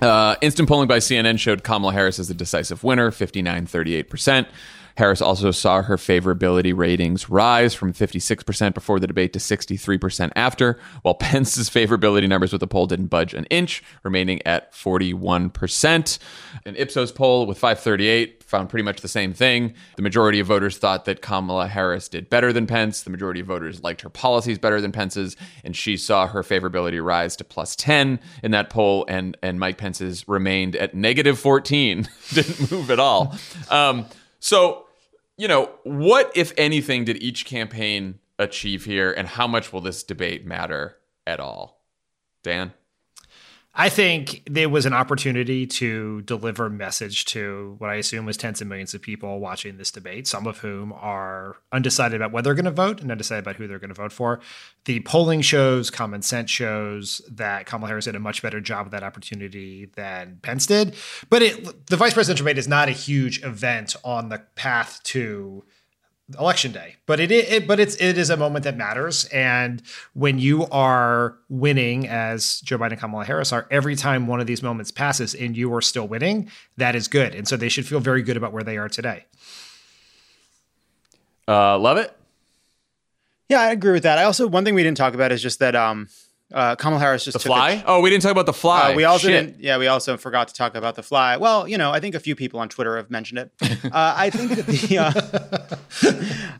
Uh, 0.00 0.36
instant 0.42 0.68
polling 0.68 0.88
by 0.88 0.98
CNN 0.98 1.38
showed 1.38 1.62
Kamala 1.64 1.92
Harris 1.92 2.18
as 2.18 2.28
the 2.28 2.34
decisive 2.34 2.84
winner, 2.84 3.10
59 3.10 3.66
38%. 3.66 4.46
Harris 4.96 5.20
also 5.20 5.50
saw 5.50 5.82
her 5.82 5.96
favorability 5.96 6.76
ratings 6.76 7.28
rise 7.28 7.74
from 7.74 7.92
56% 7.92 8.74
before 8.74 9.00
the 9.00 9.06
debate 9.06 9.32
to 9.32 9.38
63% 9.38 10.32
after, 10.36 10.78
while 11.02 11.14
Pence's 11.24 11.68
favorability 11.68 12.28
numbers 12.28 12.52
with 12.52 12.60
the 12.60 12.66
poll 12.66 12.86
didn't 12.86 13.06
budge 13.06 13.34
an 13.34 13.44
inch, 13.46 13.82
remaining 14.02 14.40
at 14.46 14.72
41%. 14.72 16.18
An 16.64 16.76
Ipsos 16.76 17.12
poll 17.12 17.46
with 17.46 17.58
538 17.58 18.42
found 18.44 18.68
pretty 18.68 18.84
much 18.84 19.00
the 19.00 19.08
same 19.08 19.32
thing. 19.32 19.74
The 19.96 20.02
majority 20.02 20.38
of 20.38 20.46
voters 20.46 20.78
thought 20.78 21.06
that 21.06 21.22
Kamala 21.22 21.66
Harris 21.66 22.08
did 22.08 22.30
better 22.30 22.52
than 22.52 22.66
Pence. 22.66 23.02
The 23.02 23.10
majority 23.10 23.40
of 23.40 23.46
voters 23.46 23.82
liked 23.82 24.02
her 24.02 24.08
policies 24.08 24.58
better 24.58 24.80
than 24.80 24.92
Pence's, 24.92 25.36
and 25.64 25.74
she 25.74 25.96
saw 25.96 26.28
her 26.28 26.42
favorability 26.42 27.04
rise 27.04 27.34
to 27.36 27.44
plus 27.44 27.74
10 27.74 28.20
in 28.42 28.50
that 28.52 28.70
poll, 28.70 29.04
and, 29.08 29.36
and 29.42 29.58
Mike 29.58 29.78
Pence's 29.78 30.28
remained 30.28 30.76
at 30.76 30.94
negative 30.94 31.38
14, 31.38 32.08
didn't 32.32 32.70
move 32.70 32.90
at 32.90 33.00
all. 33.00 33.34
Um, 33.70 34.06
so, 34.38 34.83
you 35.36 35.48
know, 35.48 35.70
what, 35.82 36.32
if 36.36 36.52
anything, 36.56 37.04
did 37.04 37.22
each 37.22 37.44
campaign 37.44 38.18
achieve 38.38 38.84
here, 38.84 39.12
and 39.12 39.28
how 39.28 39.46
much 39.46 39.72
will 39.72 39.80
this 39.80 40.02
debate 40.02 40.46
matter 40.46 40.96
at 41.26 41.40
all? 41.40 41.84
Dan? 42.42 42.72
I 43.76 43.88
think 43.88 44.42
there 44.48 44.68
was 44.68 44.86
an 44.86 44.92
opportunity 44.92 45.66
to 45.66 46.22
deliver 46.22 46.70
message 46.70 47.24
to 47.26 47.74
what 47.78 47.90
I 47.90 47.96
assume 47.96 48.24
was 48.24 48.36
tens 48.36 48.60
of 48.60 48.68
millions 48.68 48.94
of 48.94 49.02
people 49.02 49.40
watching 49.40 49.78
this 49.78 49.90
debate, 49.90 50.28
some 50.28 50.46
of 50.46 50.58
whom 50.58 50.92
are 50.92 51.56
undecided 51.72 52.16
about 52.16 52.30
whether 52.30 52.44
they're 52.44 52.54
going 52.54 52.66
to 52.66 52.70
vote 52.70 53.00
and 53.00 53.10
undecided 53.10 53.42
about 53.42 53.56
who 53.56 53.66
they're 53.66 53.80
going 53.80 53.88
to 53.88 53.94
vote 53.94 54.12
for. 54.12 54.38
The 54.84 55.00
polling 55.00 55.40
shows, 55.40 55.90
common 55.90 56.22
sense 56.22 56.52
shows 56.52 57.20
that 57.28 57.66
Kamala 57.66 57.88
Harris 57.88 58.04
did 58.04 58.14
a 58.14 58.20
much 58.20 58.42
better 58.42 58.60
job 58.60 58.86
of 58.86 58.92
that 58.92 59.02
opportunity 59.02 59.86
than 59.96 60.38
Pence 60.42 60.66
did. 60.66 60.94
But 61.28 61.42
it, 61.42 61.88
the 61.88 61.96
vice 61.96 62.14
presidential 62.14 62.44
debate 62.44 62.58
is 62.58 62.68
not 62.68 62.88
a 62.88 62.92
huge 62.92 63.42
event 63.42 63.96
on 64.04 64.28
the 64.28 64.38
path 64.54 65.00
to 65.04 65.64
election 66.38 66.72
day. 66.72 66.96
But 67.06 67.20
it, 67.20 67.30
it 67.30 67.66
but 67.66 67.78
it's 67.78 67.96
it 67.96 68.16
is 68.16 68.30
a 68.30 68.36
moment 68.36 68.64
that 68.64 68.76
matters. 68.76 69.26
And 69.26 69.82
when 70.14 70.38
you 70.38 70.66
are 70.68 71.36
winning 71.48 72.08
as 72.08 72.60
joe 72.62 72.78
biden 72.78 72.92
and 72.92 73.00
kamala 73.00 73.24
harris 73.24 73.52
are 73.52 73.66
every 73.70 73.94
time 73.94 74.26
one 74.26 74.40
of 74.40 74.46
these 74.46 74.62
moments 74.62 74.90
passes 74.90 75.34
and 75.34 75.56
you 75.56 75.72
are 75.74 75.82
still 75.82 76.08
winning 76.08 76.50
that 76.76 76.94
is 76.94 77.08
good. 77.08 77.34
And 77.34 77.46
so 77.46 77.56
they 77.56 77.68
should 77.68 77.86
feel 77.86 78.00
very 78.00 78.22
good 78.22 78.36
about 78.36 78.52
where 78.52 78.64
they 78.64 78.78
are 78.78 78.88
today. 78.88 79.26
Uh 81.46 81.78
Lovett? 81.78 82.16
Yeah 83.50 83.60
i 83.60 83.70
agree 83.70 83.92
with 83.92 84.04
that. 84.04 84.18
I 84.18 84.24
also 84.24 84.46
one 84.46 84.64
thing 84.64 84.74
we 84.74 84.82
didn't 84.82 84.96
talk 84.96 85.14
about 85.14 85.30
is 85.30 85.42
just 85.42 85.58
that 85.58 85.76
um 85.76 86.08
uh, 86.52 86.76
Kamala 86.76 87.00
Harris 87.00 87.24
just 87.24 87.34
the 87.34 87.38
fly. 87.38 87.70
A, 87.72 87.84
oh, 87.86 88.00
we 88.00 88.10
didn't 88.10 88.22
talk 88.22 88.32
about 88.32 88.46
the 88.46 88.52
fly. 88.52 88.92
Uh, 88.92 88.96
we 88.96 89.04
also 89.04 89.28
Shit. 89.28 89.46
didn't. 89.46 89.62
Yeah, 89.62 89.78
we 89.78 89.86
also 89.86 90.16
forgot 90.16 90.48
to 90.48 90.54
talk 90.54 90.74
about 90.74 90.94
the 90.94 91.02
fly. 91.02 91.36
Well, 91.36 91.66
you 91.66 91.78
know, 91.78 91.90
I 91.90 92.00
think 92.00 92.14
a 92.14 92.20
few 92.20 92.36
people 92.36 92.60
on 92.60 92.68
Twitter 92.68 92.96
have 92.96 93.10
mentioned 93.10 93.38
it. 93.38 93.50
Uh, 93.84 94.14
I 94.16 94.30
think 94.30 94.52
that 94.52 94.66
the 94.66 94.98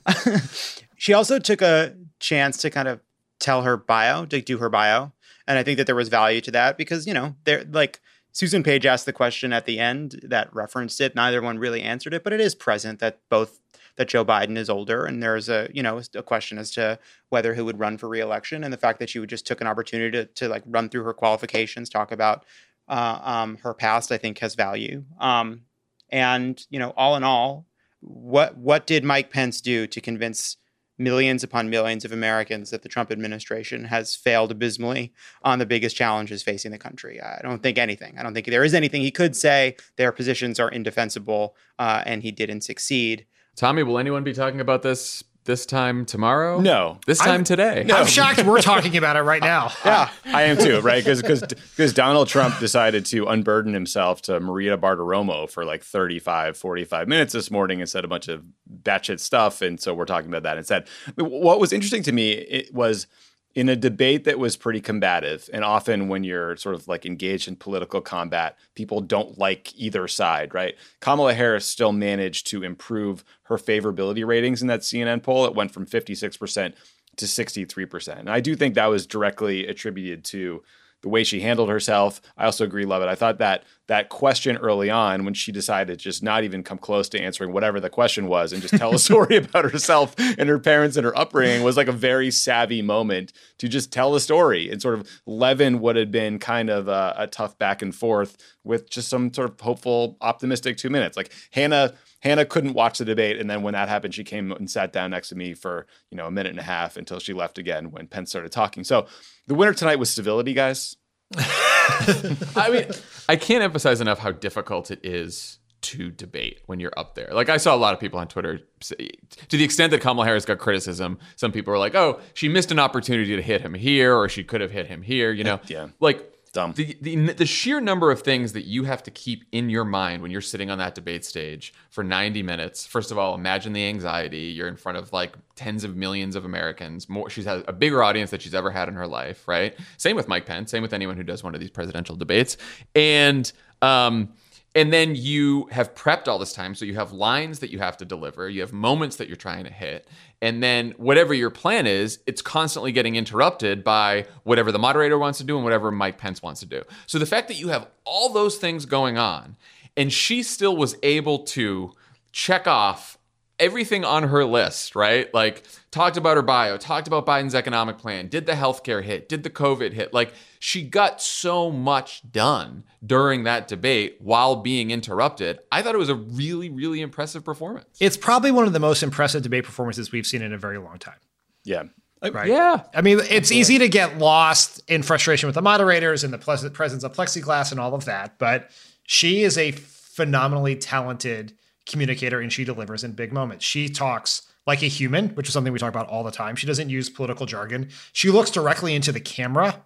uh, 0.07 0.87
she 0.97 1.15
also 1.15 1.39
took 1.39 1.63
a 1.63 1.95
chance 2.21 2.59
to 2.59 2.71
kind 2.71 2.87
of 2.87 3.01
tell 3.41 3.63
her 3.63 3.77
bio, 3.77 4.25
to 4.27 4.41
do 4.41 4.59
her 4.59 4.69
bio, 4.69 5.13
and 5.49 5.59
I 5.59 5.63
think 5.63 5.79
that 5.79 5.87
there 5.87 5.97
was 5.97 6.09
value 6.09 6.41
to 6.43 6.51
that 6.53 6.77
because 6.77 7.07
you 7.07 7.15
know, 7.15 7.35
there 7.45 7.65
like 7.65 8.01
Susan 8.33 8.63
Page 8.63 8.85
asked 8.85 9.07
the 9.07 9.13
question 9.13 9.53
at 9.53 9.65
the 9.65 9.79
end 9.79 10.21
that 10.23 10.55
referenced 10.55 11.01
it. 11.01 11.15
Neither 11.15 11.41
one 11.41 11.59
really 11.59 11.83
answered 11.83 12.15
it, 12.15 12.25
but 12.25 12.33
it 12.33 12.41
is 12.41 12.55
present 12.55 12.99
that 13.01 13.21
both 13.31 13.59
that 13.97 14.09
Joe 14.09 14.25
Biden 14.25 14.57
is 14.57 14.69
older, 14.69 15.05
and 15.05 15.23
there's 15.23 15.49
a 15.49 15.69
you 15.73 15.83
know 15.83 16.01
a 16.15 16.23
question 16.23 16.59
as 16.59 16.71
to 16.73 16.99
whether 17.29 17.55
he 17.55 17.63
would 17.63 17.79
run 17.79 17.99
for 17.99 18.09
reelection, 18.09 18.65
and 18.65 18.73
the 18.73 18.79
fact 18.79 18.99
that 18.99 19.09
she 19.09 19.25
just 19.27 19.47
took 19.47 19.61
an 19.61 19.67
opportunity 19.67 20.11
to 20.11 20.25
to 20.27 20.49
like 20.49 20.63
run 20.67 20.89
through 20.89 21.05
her 21.05 21.15
qualifications, 21.15 21.89
talk 21.89 22.13
about 22.13 22.45
uh, 22.89 23.21
um, 23.23 23.57
her 23.59 23.75
past, 23.75 24.13
I 24.13 24.19
think 24.19 24.39
has 24.39 24.55
value. 24.55 25.05
Um, 25.19 25.63
and 26.11 26.65
you 26.71 26.79
know, 26.79 26.93
all 26.97 27.17
in 27.17 27.25
all, 27.25 27.67
what 28.01 28.57
what 28.57 28.87
did 28.87 29.05
Mike 29.05 29.31
Pence 29.31 29.61
do 29.61 29.87
to 29.87 30.01
convince 30.01 30.57
millions 30.99 31.43
upon 31.43 31.69
millions 31.71 32.05
of 32.05 32.13
Americans 32.13 32.71
that 32.71 32.83
the 32.83 32.89
Trump 32.89 33.11
administration 33.11 33.85
has 33.85 34.15
failed 34.15 34.53
abysmally 34.53 35.13
on 35.43 35.59
the 35.59 35.67
biggest 35.67 35.97
challenges 35.97 36.43
facing 36.43 36.71
the 36.71 36.79
country. 36.79 37.21
I 37.21 37.41
don't 37.43 37.63
think 37.63 37.79
anything. 37.79 38.17
I 38.17 38.23
don't 38.23 38.33
think 38.33 38.47
there 38.47 38.65
is 38.65 38.75
anything 38.75 39.03
he 39.03 39.11
could 39.11 39.35
say. 39.35 39.77
Their 39.97 40.13
positions 40.13 40.61
are 40.61 40.69
indefensible, 40.69 41.57
uh, 41.79 42.03
and 42.07 42.23
he 42.23 42.31
didn't 42.31 42.61
succeed. 42.61 43.27
Tommy, 43.57 43.83
will 43.83 43.99
anyone 43.99 44.25
be 44.25 44.33
talking 44.33 44.61
about 44.61 44.83
this 44.83 45.23
this 45.45 45.67
time 45.67 46.07
tomorrow? 46.07 46.59
No. 46.61 46.99
This 47.07 47.19
time 47.19 47.29
I'm- 47.31 47.45
today? 47.45 47.87
i'm 47.93 48.07
shocked 48.07 48.43
we're 48.45 48.63
talking 48.63 48.97
about 48.97 49.17
it 49.17 49.21
right 49.23 49.43
now 49.43 49.71
Yeah, 49.85 50.09
I 50.25 50.45
am 50.45 50.57
too, 50.57 50.81
right? 50.81 51.05
Because 51.05 51.21
because 51.23 51.93
Donald 51.93 52.29
Trump 52.29 52.59
decided 52.59 53.05
to 53.07 53.27
unburden 53.27 53.75
himself 53.75 54.23
to 54.23 54.41
Maria 54.41 54.79
Bartiromo 54.79 55.49
for 55.51 55.67
like 55.67 55.83
35, 55.85 56.57
45 56.57 57.09
minutes 57.09 57.35
this 57.35 57.51
morning 57.51 57.81
and 57.83 57.89
said 57.91 58.05
a 58.07 58.09
bunch 58.09 58.29
of 58.29 58.43
batshit 58.83 59.21
stuff. 59.21 59.61
And 59.61 59.79
so 59.79 59.93
we're 59.93 60.07
talking 60.07 60.31
about 60.31 60.45
that 60.45 60.57
instead. 60.57 60.89
What 61.17 61.61
was 61.61 61.73
interesting 61.75 62.03
to 62.05 62.13
me 62.13 62.31
it 62.33 62.73
was 62.73 63.07
in 63.55 63.69
a 63.69 63.77
debate 63.77 64.25
that 64.25 64.39
was 64.39 64.57
pretty 64.57 64.81
combative. 64.81 65.49
And 65.53 65.65
often 65.65 66.09
when 66.09 66.25
you're 66.25 66.57
sort 66.57 66.75
of 66.75 66.89
like 66.89 67.07
engaged 67.07 67.47
in 67.47 67.57
political 67.57 68.01
combat, 68.01 68.57
people 68.75 69.01
don't 69.01 69.39
like 69.39 69.73
either 69.79 70.09
side, 70.09 70.55
right? 70.55 70.75
Kamala 71.01 71.35
Harris 71.35 71.65
still 71.65 71.93
managed 71.93 72.49
to 72.49 72.65
improve 72.65 73.25
her 73.45 73.57
favorability 73.57 74.27
ratings 74.27 74.61
in 74.61 74.69
that 74.69 74.81
CNN 74.81 75.23
poll. 75.23 75.45
It 75.45 75.55
went 75.55 75.71
from 75.71 75.87
56% 75.87 76.75
to 77.17 77.25
63%. 77.27 78.19
And 78.19 78.31
I 78.31 78.41
do 78.41 78.57
think 78.57 78.75
that 78.75 78.87
was 78.87 79.07
directly 79.07 79.67
attributed 79.67 80.25
to 80.25 80.63
the 81.05 81.11
way 81.11 81.23
she 81.23 81.41
handled 81.41 81.69
herself. 81.69 82.21
I 82.35 82.47
also 82.47 82.65
agree, 82.65 82.87
Lovett. 82.87 83.09
I 83.09 83.15
thought 83.15 83.37
that 83.37 83.65
that 83.89 84.09
question 84.09 84.57
early 84.57 84.89
on, 84.89 85.27
when 85.27 85.35
she 85.35 85.53
decided 85.53 85.99
just 85.99 86.23
not 86.23 86.45
even 86.45 86.63
come 86.63 86.79
close 86.79 87.11
to 87.11 87.21
answering 87.21 87.53
whatever 87.53 87.79
the 87.79 87.91
question 87.91 88.27
was 88.27 88.55
and 88.55 88.63
just 88.63 88.75
tell 88.79 88.95
a 88.95 88.99
story 89.11 89.37
about 89.37 89.71
herself 89.71 90.15
and 90.19 90.49
her 90.49 90.59
parents 90.59 90.97
and 90.97 91.05
her 91.05 91.17
upbringing, 91.17 91.63
was 91.63 91.77
like 91.77 91.89
a 91.89 91.93
very 91.93 92.31
savvy 92.31 92.81
moment 92.81 93.35
to 93.59 93.69
just 93.69 93.93
tell 93.93 94.15
a 94.15 94.21
story 94.21 94.71
and 94.71 94.81
sort 94.81 94.99
of 94.99 95.07
leaven 95.27 95.79
what 95.79 95.95
had 95.95 96.11
been 96.11 96.39
kind 96.39 96.71
of 96.71 96.89
a, 96.89 97.15
a 97.19 97.27
tough 97.27 97.59
back 97.59 97.83
and 97.83 97.95
forth 97.95 98.39
with 98.65 98.89
just 98.89 99.09
some 99.09 99.31
sort 99.33 99.51
of 99.51 99.61
hopeful, 99.61 100.17
optimistic 100.23 100.79
two 100.79 100.91
minutes. 100.91 101.19
Like 101.19 101.31
Hannah. 101.51 101.93
Hannah 102.25 102.47
couldn't 102.47 102.73
watch 102.73 102.99
the 102.99 103.05
debate, 103.05 103.39
and 103.39 103.51
then 103.51 103.63
when 103.63 103.75
that 103.75 103.89
happened, 103.89 104.15
she 104.15 104.25
came 104.25 104.51
and 104.51 104.71
sat 104.71 104.93
down 104.93 105.11
next 105.11 105.29
to 105.29 105.35
me 105.35 105.53
for 105.53 105.87
you 106.11 106.17
know 106.17 106.27
a 106.27 106.31
minute 106.31 106.51
and 106.51 106.59
a 106.59 106.65
half 106.65 106.97
until 106.97 107.21
she 107.21 107.35
left 107.35 107.59
again 107.59 107.91
when 107.91 108.07
Pence 108.09 108.31
started 108.31 108.51
talking. 108.51 108.83
So 108.83 109.07
the 109.47 109.55
winner 109.55 109.75
tonight 109.75 109.99
was 109.99 110.11
civility, 110.11 110.55
guys. 110.55 110.97
I 111.37 112.71
mean, 112.73 112.87
I 113.29 113.37
can't 113.37 113.63
emphasize 113.63 114.01
enough 114.01 114.19
how 114.19 114.33
difficult 114.33 114.91
it 114.91 115.01
is 115.05 115.59
to 115.83 116.11
debate 116.11 116.63
when 116.65 116.81
you're 116.81 116.95
up 116.97 117.15
there. 117.15 117.29
Like 117.31 117.51
I 117.51 117.59
saw 117.59 117.75
a 117.75 117.77
lot 117.77 117.93
of 117.93 118.01
people 118.01 118.19
on 118.19 118.27
Twitter 118.27 118.61
say, 118.81 119.11
to 119.49 119.57
the 119.59 119.65
extent 119.65 119.91
that 119.91 120.01
Kamala 120.01 120.25
Harris 120.25 120.47
got 120.47 120.59
criticism, 120.59 121.19
some 121.37 121.53
people 121.53 121.73
were 121.73 121.79
like, 121.79 121.95
"Oh, 121.95 122.21
she 122.33 122.49
missed 122.49 122.71
an 122.73 122.79
opportunity 122.79 123.37
to 123.37 123.43
hit 123.43 123.61
him 123.61 123.75
here 123.75 124.17
or 124.17 124.31
she 124.31 124.45
could 124.45 124.63
have 124.63 124.71
hit 124.71 124.87
him 124.87 125.03
here," 125.03 125.31
you 125.31 125.45
eh, 125.45 125.47
know. 125.47 125.61
Yeah. 125.67 125.89
Like 126.01 126.34
Dumb. 126.55 126.73
The, 126.73 126.97
the 127.01 127.17
the 127.33 127.47
sheer 127.47 127.81
number 127.81 128.13
of 128.13 128.23
things 128.23 128.53
that 128.53 128.65
you 128.65 128.85
have 128.85 129.03
to 129.03 129.11
keep 129.11 129.45
in 129.51 129.71
your 129.71 129.85
mind 129.85 130.23
when 130.23 130.31
you're 130.31 130.41
sitting 130.41 130.71
on 130.71 130.79
that 130.79 130.95
debate 130.95 131.25
stage 131.25 131.75
for 131.91 132.05
90 132.05 132.45
minutes. 132.45 132.87
First 132.87 133.11
of 133.11 133.19
all, 133.19 133.35
imagine 133.35 133.73
the 133.73 133.85
anxiety. 133.89 134.53
You're 134.57 134.69
in 134.69 134.77
front 134.77 134.97
of 134.97 135.13
like 135.13 135.35
tens 135.57 135.83
of 135.83 135.97
millions 135.97 136.37
of 136.37 136.45
Americans. 136.45 137.09
More, 137.09 137.29
she's 137.29 137.45
had 137.45 137.65
a 137.67 137.73
bigger 137.73 138.05
audience 138.05 138.31
that 138.31 138.41
she's 138.41 138.55
ever 138.55 138.71
had 138.71 138.87
in 138.89 138.95
her 138.95 139.07
life, 139.09 139.49
right? 139.49 139.77
Same 139.97 140.15
with 140.15 140.29
Mike 140.29 140.47
Pence. 140.47 140.71
Same 140.71 140.81
with 140.81 140.93
anyone 140.93 141.17
who 141.17 141.25
does 141.25 141.43
one 141.43 141.57
of 141.57 141.61
these 141.61 141.71
presidential 141.71 142.15
debates. 142.15 142.57
And 142.95 143.51
um, 143.83 144.29
and 144.75 144.93
then 144.93 145.15
you 145.15 145.67
have 145.67 145.95
prepped 145.95 146.27
all 146.27 146.39
this 146.39 146.53
time 146.53 146.75
so 146.75 146.85
you 146.85 146.95
have 146.95 147.13
lines 147.13 147.61
that 147.61 147.71
you 147.71 147.79
have 147.79 147.97
to 147.97 148.05
deliver 148.05 148.49
you 148.49 148.61
have 148.61 148.73
moments 148.73 149.17
that 149.17 149.29
you're 149.29 149.37
trying 149.37 149.65
to 149.65 149.73
hit 149.73 150.07
and 150.43 150.63
then 150.63 150.93
whatever 150.99 151.33
your 151.33 151.51
plan 151.51 151.87
is 151.87 152.19
it's 152.27 152.43
constantly 152.43 152.93
getting 152.93 153.17
interrupted 153.17 153.83
by 153.83 154.27
whatever 154.43 154.71
the 154.71 154.79
moderator 154.79 155.19
wants 155.19 155.39
to 155.39 155.45
do 155.45 155.57
and 155.57 155.65
whatever 155.65 155.91
mike 155.91 156.19
pence 156.19 156.43
wants 156.43 156.61
to 156.61 156.67
do. 156.67 156.83
So 157.07 157.19
the 157.19 157.27
fact 157.27 157.49
that 157.49 157.59
you 157.59 157.69
have 157.69 157.89
all 158.05 158.33
those 158.33 158.57
things 158.57 158.85
going 158.87 159.17
on 159.17 159.57
and 159.97 160.13
she 160.13 160.43
still 160.43 160.77
was 160.77 160.97
able 161.03 161.41
to 161.45 161.93
check 162.33 162.67
off 162.67 163.14
everything 163.59 164.05
on 164.05 164.25
her 164.25 164.45
list, 164.45 164.97
right? 164.97 165.33
Like 165.33 165.65
talked 165.91 166.17
about 166.17 166.37
her 166.37 166.43
bio, 166.43 166.77
talked 166.77 167.07
about 167.07 167.27
Biden's 167.27 167.55
economic 167.55 167.99
plan, 167.99 168.29
did 168.29 168.47
the 168.47 168.53
healthcare 168.53 169.03
hit, 169.03 169.29
did 169.29 169.43
the 169.43 169.51
COVID 169.51 169.93
hit. 169.93 170.13
Like 170.13 170.33
she 170.59 170.83
got 170.83 171.21
so 171.21 171.71
much 171.71 172.23
done 172.31 172.85
during 173.05 173.45
that 173.45 173.69
debate 173.69 174.17
while 174.21 174.57
being 174.57 174.91
interrupted. 174.91 175.61
I 175.71 175.83
thought 175.83 175.95
it 175.95 175.99
was 175.99 176.09
a 176.09 176.15
really, 176.15 176.71
really 176.71 177.01
impressive 177.01 177.45
performance. 177.45 177.87
It's 178.01 178.17
probably 178.17 178.51
one 178.51 178.67
of 178.67 178.73
the 178.73 178.81
most 178.81 179.03
impressive 179.03 179.43
debate 179.43 179.65
performances 179.65 180.11
we've 180.11 180.27
seen 180.27 180.43
in 180.43 180.53
a 180.53 180.59
very 180.59 180.79
long 180.79 180.99
time. 180.99 181.19
Yeah. 181.65 181.85
Right. 182.23 182.49
Yeah. 182.49 182.85
I 182.95 183.03
mean, 183.03 183.21
it's 183.29 183.53
easy 183.53 183.79
to 183.79 183.89
get 183.89 184.17
lost 184.17 184.81
in 184.89 185.03
frustration 185.03 185.47
with 185.47 185.55
the 185.55 185.63
moderators 185.63 186.25
and 186.25 186.33
the 186.33 186.39
presence 186.39 187.05
of 187.05 187.13
plexiglass 187.13 187.71
and 187.71 187.79
all 187.79 187.95
of 187.95 188.07
that, 188.07 188.39
but 188.39 188.71
she 189.03 189.43
is 189.43 189.59
a 189.59 189.73
phenomenally 189.73 190.75
talented 190.75 191.53
communicator 191.87 192.41
and 192.41 192.53
she 192.53 192.65
delivers 192.65 193.05
in 193.05 193.13
big 193.13 193.33
moments. 193.33 193.65
She 193.65 193.89
talks 193.89 194.43
like 194.67 194.83
a 194.83 194.87
human, 194.87 195.31
which 195.31 195.49
is 195.49 195.53
something 195.53 195.73
we 195.73 195.79
talk 195.79 195.91
about 195.91 196.09
all 196.09 196.25
the 196.25 196.31
time. 196.31 196.57
She 196.57 196.67
doesn't 196.67 196.89
use 196.89 197.11
political 197.11 197.47
jargon. 197.47 197.91
She 198.13 198.31
looks 198.31 198.51
directly 198.51 198.95
into 198.95 199.13
the 199.13 199.21
camera 199.21 199.83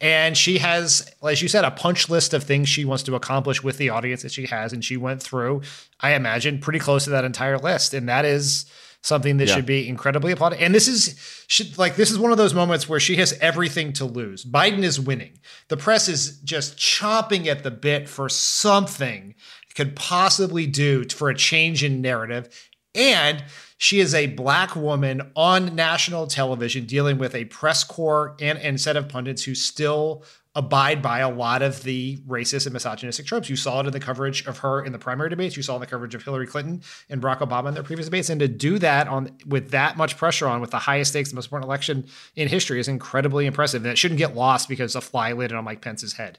and 0.00 0.36
she 0.36 0.58
has, 0.58 1.10
as 1.22 1.42
you 1.42 1.48
said, 1.48 1.64
a 1.64 1.70
punch 1.70 2.08
list 2.08 2.34
of 2.34 2.42
things 2.42 2.68
she 2.68 2.84
wants 2.84 3.02
to 3.04 3.14
accomplish 3.14 3.62
with 3.62 3.78
the 3.78 3.90
audience 3.90 4.22
that 4.22 4.32
she 4.32 4.46
has. 4.46 4.72
And 4.72 4.84
she 4.84 4.96
went 4.96 5.22
through, 5.22 5.62
I 6.00 6.14
imagine, 6.14 6.58
pretty 6.58 6.78
close 6.78 7.04
to 7.04 7.10
that 7.10 7.24
entire 7.24 7.58
list. 7.58 7.94
And 7.94 8.08
that 8.08 8.24
is 8.24 8.66
something 9.02 9.36
that 9.36 9.48
yeah. 9.48 9.54
should 9.54 9.66
be 9.66 9.86
incredibly 9.86 10.32
applauded. 10.32 10.60
And 10.60 10.74
this 10.74 10.88
is 10.88 11.44
should, 11.46 11.76
like 11.76 11.96
this 11.96 12.10
is 12.10 12.18
one 12.18 12.32
of 12.32 12.38
those 12.38 12.54
moments 12.54 12.88
where 12.88 12.98
she 12.98 13.16
has 13.16 13.34
everything 13.34 13.92
to 13.94 14.04
lose. 14.06 14.44
Biden 14.44 14.82
is 14.82 14.98
winning. 14.98 15.38
The 15.68 15.76
press 15.76 16.08
is 16.08 16.38
just 16.38 16.78
chomping 16.78 17.46
at 17.46 17.62
the 17.62 17.70
bit 17.70 18.08
for 18.08 18.28
something 18.30 19.34
could 19.74 19.96
possibly 19.96 20.66
do 20.66 21.04
for 21.08 21.28
a 21.28 21.34
change 21.34 21.82
in 21.82 22.00
narrative. 22.00 22.70
And 22.94 23.44
she 23.76 24.00
is 24.00 24.14
a 24.14 24.28
black 24.28 24.76
woman 24.76 25.32
on 25.34 25.74
national 25.74 26.28
television 26.28 26.86
dealing 26.86 27.18
with 27.18 27.34
a 27.34 27.44
press 27.46 27.82
corps 27.82 28.36
and, 28.40 28.58
and 28.58 28.80
set 28.80 28.96
of 28.96 29.08
pundits 29.08 29.42
who 29.42 29.54
still 29.54 30.24
abide 30.56 31.02
by 31.02 31.18
a 31.18 31.28
lot 31.28 31.62
of 31.62 31.82
the 31.82 32.16
racist 32.28 32.66
and 32.66 32.72
misogynistic 32.72 33.26
tropes. 33.26 33.50
You 33.50 33.56
saw 33.56 33.80
it 33.80 33.86
in 33.86 33.92
the 33.92 33.98
coverage 33.98 34.46
of 34.46 34.58
her 34.58 34.84
in 34.84 34.92
the 34.92 34.98
primary 34.98 35.28
debates. 35.28 35.56
You 35.56 35.64
saw 35.64 35.74
in 35.74 35.80
the 35.80 35.86
coverage 35.86 36.14
of 36.14 36.22
Hillary 36.22 36.46
Clinton 36.46 36.82
and 37.10 37.20
Barack 37.20 37.38
Obama 37.38 37.68
in 37.68 37.74
their 37.74 37.82
previous 37.82 38.06
debates. 38.06 38.30
And 38.30 38.38
to 38.38 38.46
do 38.46 38.78
that 38.78 39.08
on 39.08 39.36
with 39.46 39.72
that 39.72 39.96
much 39.96 40.16
pressure 40.16 40.46
on, 40.46 40.60
with 40.60 40.70
the 40.70 40.78
highest 40.78 41.10
stakes, 41.10 41.30
the 41.30 41.34
most 41.34 41.46
important 41.46 41.68
election 41.68 42.06
in 42.36 42.46
history, 42.46 42.78
is 42.78 42.86
incredibly 42.86 43.46
impressive. 43.46 43.82
And 43.82 43.90
it 43.90 43.98
shouldn't 43.98 44.18
get 44.18 44.36
lost 44.36 44.68
because 44.68 44.94
a 44.94 45.00
fly 45.00 45.32
landed 45.32 45.56
on 45.56 45.64
Mike 45.64 45.80
Pence's 45.80 46.12
head. 46.12 46.38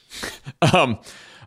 um, 0.74 0.98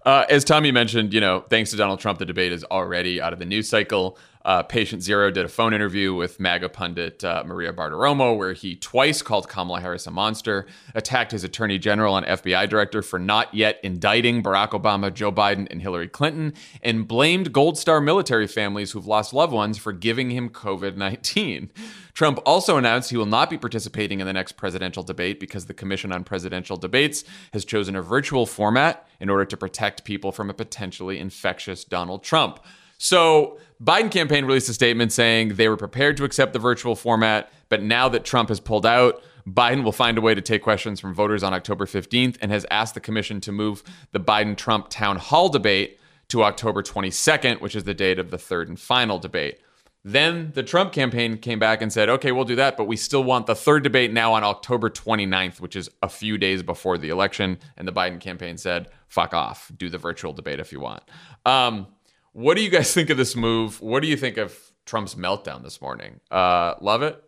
uh, 0.05 0.25
as 0.29 0.43
Tommy 0.43 0.71
mentioned, 0.71 1.13
you 1.13 1.21
know, 1.21 1.41
thanks 1.49 1.71
to 1.71 1.77
Donald 1.77 1.99
Trump, 1.99 2.19
the 2.19 2.25
debate 2.25 2.51
is 2.51 2.63
already 2.65 3.21
out 3.21 3.33
of 3.33 3.39
the 3.39 3.45
news 3.45 3.69
cycle. 3.69 4.17
Uh, 4.43 4.63
Patient 4.63 5.03
Zero 5.03 5.29
did 5.31 5.45
a 5.45 5.49
phone 5.49 5.73
interview 5.73 6.13
with 6.13 6.39
MAGA 6.39 6.69
pundit 6.69 7.23
uh, 7.23 7.43
Maria 7.45 7.71
Bartiromo, 7.71 8.35
where 8.37 8.53
he 8.53 8.75
twice 8.75 9.21
called 9.21 9.47
Kamala 9.47 9.81
Harris 9.81 10.07
a 10.07 10.11
monster, 10.11 10.65
attacked 10.95 11.31
his 11.31 11.43
attorney 11.43 11.77
general 11.77 12.17
and 12.17 12.25
FBI 12.25 12.67
director 12.69 13.01
for 13.01 13.19
not 13.19 13.53
yet 13.53 13.79
indicting 13.83 14.41
Barack 14.41 14.69
Obama, 14.69 15.13
Joe 15.13 15.31
Biden, 15.31 15.67
and 15.71 15.81
Hillary 15.81 16.07
Clinton, 16.07 16.53
and 16.81 17.07
blamed 17.07 17.53
Gold 17.53 17.77
Star 17.77 18.01
military 18.01 18.47
families 18.47 18.91
who've 18.91 19.07
lost 19.07 19.33
loved 19.33 19.53
ones 19.53 19.77
for 19.77 19.93
giving 19.93 20.31
him 20.31 20.49
COVID 20.49 20.95
19. 20.95 21.71
Trump 22.13 22.39
also 22.45 22.77
announced 22.77 23.09
he 23.09 23.17
will 23.17 23.25
not 23.25 23.49
be 23.49 23.57
participating 23.57 24.19
in 24.19 24.27
the 24.27 24.33
next 24.33 24.53
presidential 24.53 25.03
debate 25.03 25.39
because 25.39 25.65
the 25.65 25.73
Commission 25.73 26.11
on 26.11 26.23
Presidential 26.23 26.77
Debates 26.77 27.23
has 27.53 27.63
chosen 27.63 27.95
a 27.95 28.01
virtual 28.01 28.45
format 28.45 29.07
in 29.19 29.29
order 29.29 29.45
to 29.45 29.57
protect 29.57 30.03
people 30.03 30.31
from 30.31 30.49
a 30.49 30.53
potentially 30.53 31.19
infectious 31.19 31.83
Donald 31.83 32.23
Trump. 32.23 32.59
So, 33.03 33.57
Biden 33.83 34.11
campaign 34.11 34.45
released 34.45 34.69
a 34.69 34.75
statement 34.75 35.11
saying 35.11 35.55
they 35.55 35.67
were 35.67 35.75
prepared 35.75 36.17
to 36.17 36.23
accept 36.23 36.53
the 36.53 36.59
virtual 36.59 36.95
format, 36.95 37.51
but 37.67 37.81
now 37.81 38.07
that 38.09 38.23
Trump 38.23 38.49
has 38.49 38.59
pulled 38.59 38.85
out, 38.85 39.23
Biden 39.47 39.83
will 39.83 39.91
find 39.91 40.19
a 40.19 40.21
way 40.21 40.35
to 40.35 40.41
take 40.41 40.61
questions 40.61 40.99
from 40.99 41.15
voters 41.15 41.41
on 41.41 41.51
October 41.51 41.87
15th 41.87 42.37
and 42.41 42.51
has 42.51 42.63
asked 42.69 42.93
the 42.93 42.99
commission 42.99 43.41
to 43.41 43.51
move 43.51 43.81
the 44.11 44.19
Biden 44.19 44.55
Trump 44.55 44.89
town 44.89 45.15
hall 45.17 45.49
debate 45.49 45.99
to 46.27 46.43
October 46.43 46.83
22nd, 46.83 47.59
which 47.59 47.75
is 47.75 47.85
the 47.85 47.95
date 47.95 48.19
of 48.19 48.29
the 48.29 48.37
third 48.37 48.69
and 48.69 48.79
final 48.79 49.17
debate. 49.17 49.59
Then 50.03 50.51
the 50.53 50.61
Trump 50.61 50.93
campaign 50.93 51.39
came 51.39 51.57
back 51.57 51.81
and 51.81 51.91
said, 51.91 52.07
okay, 52.07 52.31
we'll 52.31 52.45
do 52.45 52.55
that, 52.57 52.77
but 52.77 52.85
we 52.85 52.97
still 52.97 53.23
want 53.23 53.47
the 53.47 53.55
third 53.55 53.81
debate 53.81 54.13
now 54.13 54.33
on 54.33 54.43
October 54.43 54.91
29th, 54.91 55.59
which 55.59 55.75
is 55.75 55.89
a 56.03 56.09
few 56.09 56.37
days 56.37 56.61
before 56.61 56.99
the 56.99 57.09
election. 57.09 57.57
And 57.77 57.87
the 57.87 57.91
Biden 57.91 58.19
campaign 58.19 58.57
said, 58.57 58.89
fuck 59.07 59.33
off, 59.33 59.71
do 59.75 59.89
the 59.89 59.97
virtual 59.97 60.33
debate 60.33 60.59
if 60.59 60.71
you 60.71 60.79
want. 60.79 61.01
Um, 61.47 61.87
what 62.33 62.55
do 62.55 62.63
you 62.63 62.69
guys 62.69 62.93
think 62.93 63.09
of 63.09 63.17
this 63.17 63.35
move? 63.35 63.81
What 63.81 64.01
do 64.01 64.07
you 64.07 64.17
think 64.17 64.37
of 64.37 64.57
Trump's 64.85 65.15
meltdown 65.15 65.63
this 65.63 65.81
morning? 65.81 66.19
Uh, 66.29 66.75
Lovett? 66.81 67.23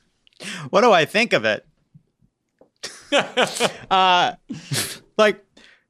what 0.70 0.82
do 0.82 0.92
I 0.92 1.04
think 1.04 1.32
of 1.32 1.44
it? 1.44 1.66
uh, 3.90 4.34
like, 5.16 5.44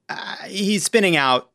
uh, 0.08 0.36
he's 0.46 0.84
spinning 0.84 1.16
out. 1.16 1.50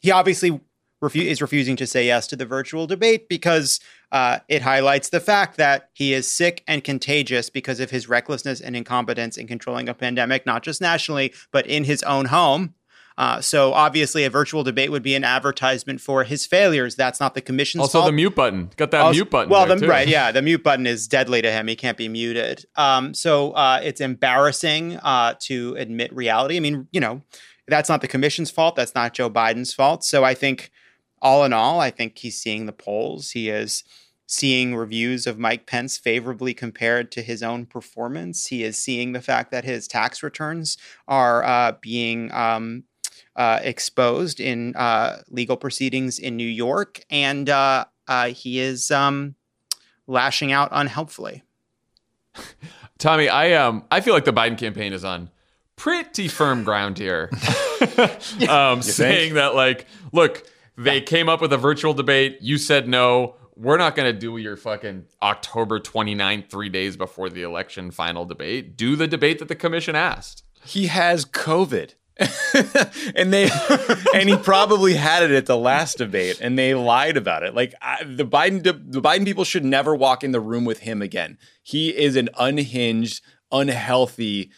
He 0.00 0.10
obviously 0.10 0.60
refu- 1.02 1.26
is 1.26 1.40
refusing 1.40 1.76
to 1.76 1.86
say 1.86 2.06
yes 2.06 2.26
to 2.28 2.36
the 2.36 2.46
virtual 2.46 2.86
debate 2.86 3.28
because 3.28 3.80
uh, 4.12 4.38
it 4.48 4.62
highlights 4.62 5.10
the 5.10 5.20
fact 5.20 5.56
that 5.56 5.90
he 5.92 6.12
is 6.12 6.30
sick 6.30 6.62
and 6.66 6.84
contagious 6.84 7.50
because 7.50 7.80
of 7.80 7.90
his 7.90 8.08
recklessness 8.08 8.60
and 8.60 8.76
incompetence 8.76 9.36
in 9.36 9.46
controlling 9.46 9.88
a 9.88 9.94
pandemic, 9.94 10.46
not 10.46 10.62
just 10.62 10.80
nationally, 10.80 11.32
but 11.50 11.66
in 11.66 11.84
his 11.84 12.02
own 12.02 12.26
home. 12.26 12.74
Uh, 13.16 13.40
so 13.40 13.72
obviously, 13.72 14.24
a 14.24 14.30
virtual 14.30 14.64
debate 14.64 14.90
would 14.90 15.02
be 15.02 15.14
an 15.14 15.22
advertisement 15.22 16.00
for 16.00 16.24
his 16.24 16.46
failures. 16.46 16.96
That's 16.96 17.20
not 17.20 17.34
the 17.34 17.40
commission's 17.40 17.80
fault. 17.80 17.88
also 17.88 17.98
fault. 18.00 18.08
the 18.08 18.12
mute 18.12 18.34
button. 18.34 18.70
Got 18.76 18.90
that 18.90 19.02
also, 19.02 19.16
mute 19.16 19.30
button. 19.30 19.50
Well, 19.50 19.66
the, 19.66 19.86
right, 19.86 20.08
yeah, 20.08 20.32
the 20.32 20.42
mute 20.42 20.64
button 20.64 20.86
is 20.86 21.06
deadly 21.06 21.40
to 21.42 21.50
him. 21.50 21.68
He 21.68 21.76
can't 21.76 21.96
be 21.96 22.08
muted. 22.08 22.64
Um, 22.76 23.14
so 23.14 23.52
uh, 23.52 23.80
it's 23.82 24.00
embarrassing 24.00 24.96
uh, 24.96 25.34
to 25.40 25.76
admit 25.78 26.14
reality. 26.14 26.56
I 26.56 26.60
mean, 26.60 26.88
you 26.90 27.00
know, 27.00 27.22
that's 27.68 27.88
not 27.88 28.00
the 28.00 28.08
commission's 28.08 28.50
fault. 28.50 28.74
That's 28.74 28.94
not 28.94 29.14
Joe 29.14 29.30
Biden's 29.30 29.72
fault. 29.72 30.04
So 30.04 30.24
I 30.24 30.34
think 30.34 30.70
all 31.22 31.44
in 31.44 31.52
all, 31.52 31.80
I 31.80 31.90
think 31.90 32.18
he's 32.18 32.40
seeing 32.40 32.66
the 32.66 32.72
polls. 32.72 33.30
He 33.30 33.48
is 33.48 33.84
seeing 34.26 34.74
reviews 34.74 35.26
of 35.26 35.38
Mike 35.38 35.66
Pence 35.66 35.98
favorably 35.98 36.54
compared 36.54 37.12
to 37.12 37.22
his 37.22 37.42
own 37.42 37.66
performance. 37.66 38.46
He 38.48 38.64
is 38.64 38.76
seeing 38.76 39.12
the 39.12 39.20
fact 39.20 39.50
that 39.50 39.64
his 39.64 39.86
tax 39.86 40.22
returns 40.22 40.76
are 41.06 41.44
uh, 41.44 41.72
being 41.80 42.32
um, 42.32 42.84
uh, 43.36 43.60
exposed 43.62 44.40
in 44.40 44.74
uh, 44.76 45.22
legal 45.28 45.56
proceedings 45.56 46.18
in 46.18 46.36
New 46.36 46.48
York, 46.48 47.04
and 47.10 47.48
uh, 47.48 47.84
uh, 48.08 48.28
he 48.28 48.60
is 48.60 48.90
um, 48.90 49.34
lashing 50.06 50.52
out 50.52 50.68
unhelpfully. 50.72 51.42
Tommy, 52.98 53.28
I 53.28 53.52
um 53.52 53.84
I 53.90 54.00
feel 54.00 54.14
like 54.14 54.24
the 54.24 54.32
Biden 54.32 54.56
campaign 54.56 54.92
is 54.92 55.04
on 55.04 55.30
pretty 55.76 56.28
firm 56.28 56.64
ground 56.64 56.98
here. 56.98 57.30
um, 58.48 58.82
saying 58.82 59.34
that 59.34 59.54
like, 59.54 59.86
look, 60.12 60.46
they 60.76 61.00
came 61.00 61.28
up 61.28 61.40
with 61.40 61.52
a 61.52 61.58
virtual 61.58 61.94
debate. 61.94 62.38
You 62.40 62.58
said 62.58 62.88
no. 62.88 63.36
We're 63.56 63.76
not 63.76 63.94
going 63.94 64.12
to 64.12 64.18
do 64.18 64.36
your 64.36 64.56
fucking 64.56 65.06
October 65.22 65.78
29th, 65.78 66.50
three 66.50 66.68
days 66.68 66.96
before 66.96 67.30
the 67.30 67.42
election 67.42 67.92
final 67.92 68.24
debate. 68.24 68.76
Do 68.76 68.96
the 68.96 69.06
debate 69.06 69.38
that 69.38 69.46
the 69.46 69.54
commission 69.54 69.94
asked. 69.94 70.42
He 70.64 70.88
has 70.88 71.24
COVID. 71.24 71.94
and 73.16 73.32
they 73.32 73.50
and 74.14 74.28
he 74.28 74.36
probably 74.36 74.94
had 74.94 75.22
it 75.22 75.32
at 75.32 75.46
the 75.46 75.56
last 75.56 75.98
debate 75.98 76.40
and 76.40 76.58
they 76.58 76.74
lied 76.74 77.16
about 77.16 77.42
it. 77.42 77.54
Like 77.54 77.74
I, 77.82 78.04
the 78.04 78.24
biden 78.24 78.62
the 78.62 79.02
biden 79.02 79.24
people 79.24 79.44
should 79.44 79.64
never 79.64 79.94
walk 79.94 80.22
in 80.22 80.32
the 80.32 80.40
room 80.40 80.64
with 80.64 80.80
him 80.80 81.02
again. 81.02 81.38
He 81.62 81.90
is 81.90 82.16
an 82.16 82.28
unhinged 82.38 83.22
unhealthy 83.50 84.50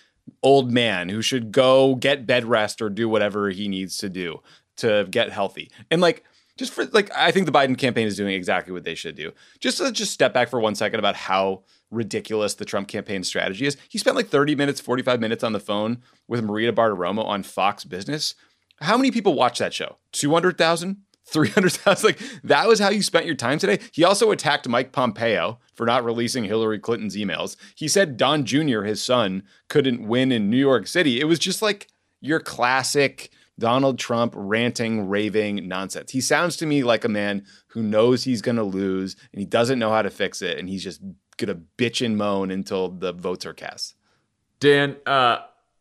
old 0.42 0.70
man 0.70 1.08
who 1.08 1.22
should 1.22 1.52
go 1.52 1.94
get 1.94 2.26
bed 2.26 2.44
rest 2.44 2.82
or 2.82 2.90
do 2.90 3.08
whatever 3.08 3.48
he 3.50 3.68
needs 3.68 3.96
to 3.98 4.08
do 4.08 4.40
to 4.76 5.06
get 5.10 5.30
healthy. 5.30 5.70
And 5.90 6.02
like 6.02 6.24
just 6.58 6.72
for 6.72 6.86
like 6.86 7.10
i 7.14 7.30
think 7.30 7.44
the 7.44 7.52
biden 7.52 7.76
campaign 7.76 8.06
is 8.06 8.16
doing 8.16 8.34
exactly 8.34 8.72
what 8.72 8.84
they 8.84 8.94
should 8.94 9.16
do. 9.16 9.32
Just 9.60 9.78
to 9.78 9.90
just 9.92 10.12
step 10.12 10.34
back 10.34 10.48
for 10.48 10.60
one 10.60 10.74
second 10.74 10.98
about 10.98 11.16
how 11.16 11.62
ridiculous 11.90 12.54
the 12.54 12.64
Trump 12.64 12.88
campaign 12.88 13.22
strategy 13.22 13.66
is. 13.66 13.76
He 13.88 13.98
spent 13.98 14.16
like 14.16 14.28
30 14.28 14.54
minutes, 14.54 14.80
45 14.80 15.20
minutes 15.20 15.44
on 15.44 15.52
the 15.52 15.60
phone 15.60 16.02
with 16.26 16.44
Maria 16.44 16.72
Bartiromo 16.72 17.24
on 17.24 17.42
Fox 17.42 17.84
Business. 17.84 18.34
How 18.80 18.96
many 18.96 19.10
people 19.10 19.34
watch 19.34 19.58
that 19.58 19.72
show? 19.72 19.96
200,000? 20.12 21.02
300,000? 21.28 22.06
Like, 22.06 22.20
that 22.44 22.68
was 22.68 22.78
how 22.78 22.90
you 22.90 23.02
spent 23.02 23.26
your 23.26 23.34
time 23.34 23.58
today? 23.58 23.78
He 23.92 24.04
also 24.04 24.30
attacked 24.30 24.68
Mike 24.68 24.92
Pompeo 24.92 25.58
for 25.74 25.86
not 25.86 26.04
releasing 26.04 26.44
Hillary 26.44 26.78
Clinton's 26.78 27.16
emails. 27.16 27.56
He 27.74 27.88
said 27.88 28.16
Don 28.16 28.44
Jr., 28.44 28.82
his 28.82 29.02
son, 29.02 29.42
couldn't 29.68 30.06
win 30.06 30.30
in 30.30 30.50
New 30.50 30.56
York 30.56 30.86
City. 30.86 31.20
It 31.20 31.24
was 31.24 31.38
just 31.38 31.62
like 31.62 31.88
your 32.20 32.40
classic 32.40 33.30
Donald 33.58 33.98
Trump 33.98 34.34
ranting, 34.36 35.08
raving 35.08 35.66
nonsense. 35.66 36.12
He 36.12 36.20
sounds 36.20 36.56
to 36.58 36.66
me 36.66 36.84
like 36.84 37.04
a 37.04 37.08
man 37.08 37.44
who 37.68 37.82
knows 37.82 38.24
he's 38.24 38.42
going 38.42 38.56
to 38.56 38.62
lose 38.62 39.16
and 39.32 39.40
he 39.40 39.46
doesn't 39.46 39.78
know 39.78 39.90
how 39.90 40.02
to 40.02 40.10
fix 40.10 40.42
it. 40.42 40.58
And 40.58 40.68
he's 40.68 40.84
just 40.84 41.00
gonna 41.36 41.60
bitch 41.76 42.04
and 42.04 42.16
moan 42.16 42.50
until 42.50 42.88
the 42.88 43.12
votes 43.12 43.46
are 43.46 43.54
cast. 43.54 43.94
Dan, 44.60 44.96
uh, 45.06 45.38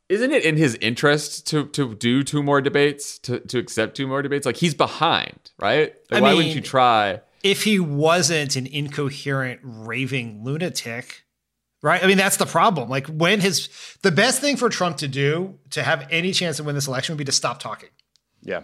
isn't 0.10 0.32
it 0.32 0.46
in 0.46 0.58
his 0.58 0.76
interest 0.82 1.48
to 1.48 1.68
to 1.68 1.96
do 1.96 2.24
two 2.24 2.44
more 2.44 2.62
debates, 2.62 3.18
to 3.20 3.40
to 3.40 3.58
accept 3.58 3.96
two 3.96 4.08
more 4.08 4.22
debates? 4.22 4.46
Like 4.46 4.58
he's 4.58 4.74
behind, 4.74 5.52
right? 5.60 5.96
Like, 6.12 6.22
why 6.22 6.30
mean, 6.30 6.38
wouldn't 6.38 6.56
you 6.56 6.62
try? 6.62 7.22
If 7.44 7.64
he 7.64 7.80
wasn't 7.80 8.56
an 8.56 8.68
incoherent, 8.68 9.60
raving 9.64 10.44
lunatic, 10.44 11.26
right? 11.82 12.04
I 12.04 12.08
mean, 12.08 12.18
that's 12.18 12.38
the 12.38 12.46
problem. 12.46 12.90
Like 12.90 13.08
when 13.08 13.40
his 13.40 13.70
the 14.02 14.12
best 14.12 14.42
thing 14.42 14.58
for 14.58 14.70
Trump 14.70 14.98
to 14.98 15.08
do 15.08 15.58
to 15.72 15.84
have 15.84 16.08
any 16.12 16.34
chance 16.34 16.58
to 16.58 16.64
win 16.64 16.76
this 16.76 16.88
election 16.88 17.14
would 17.14 17.20
be 17.20 17.26
to 17.26 17.32
stop 17.32 17.60
talking. 17.60 17.90
Yeah. 18.42 18.62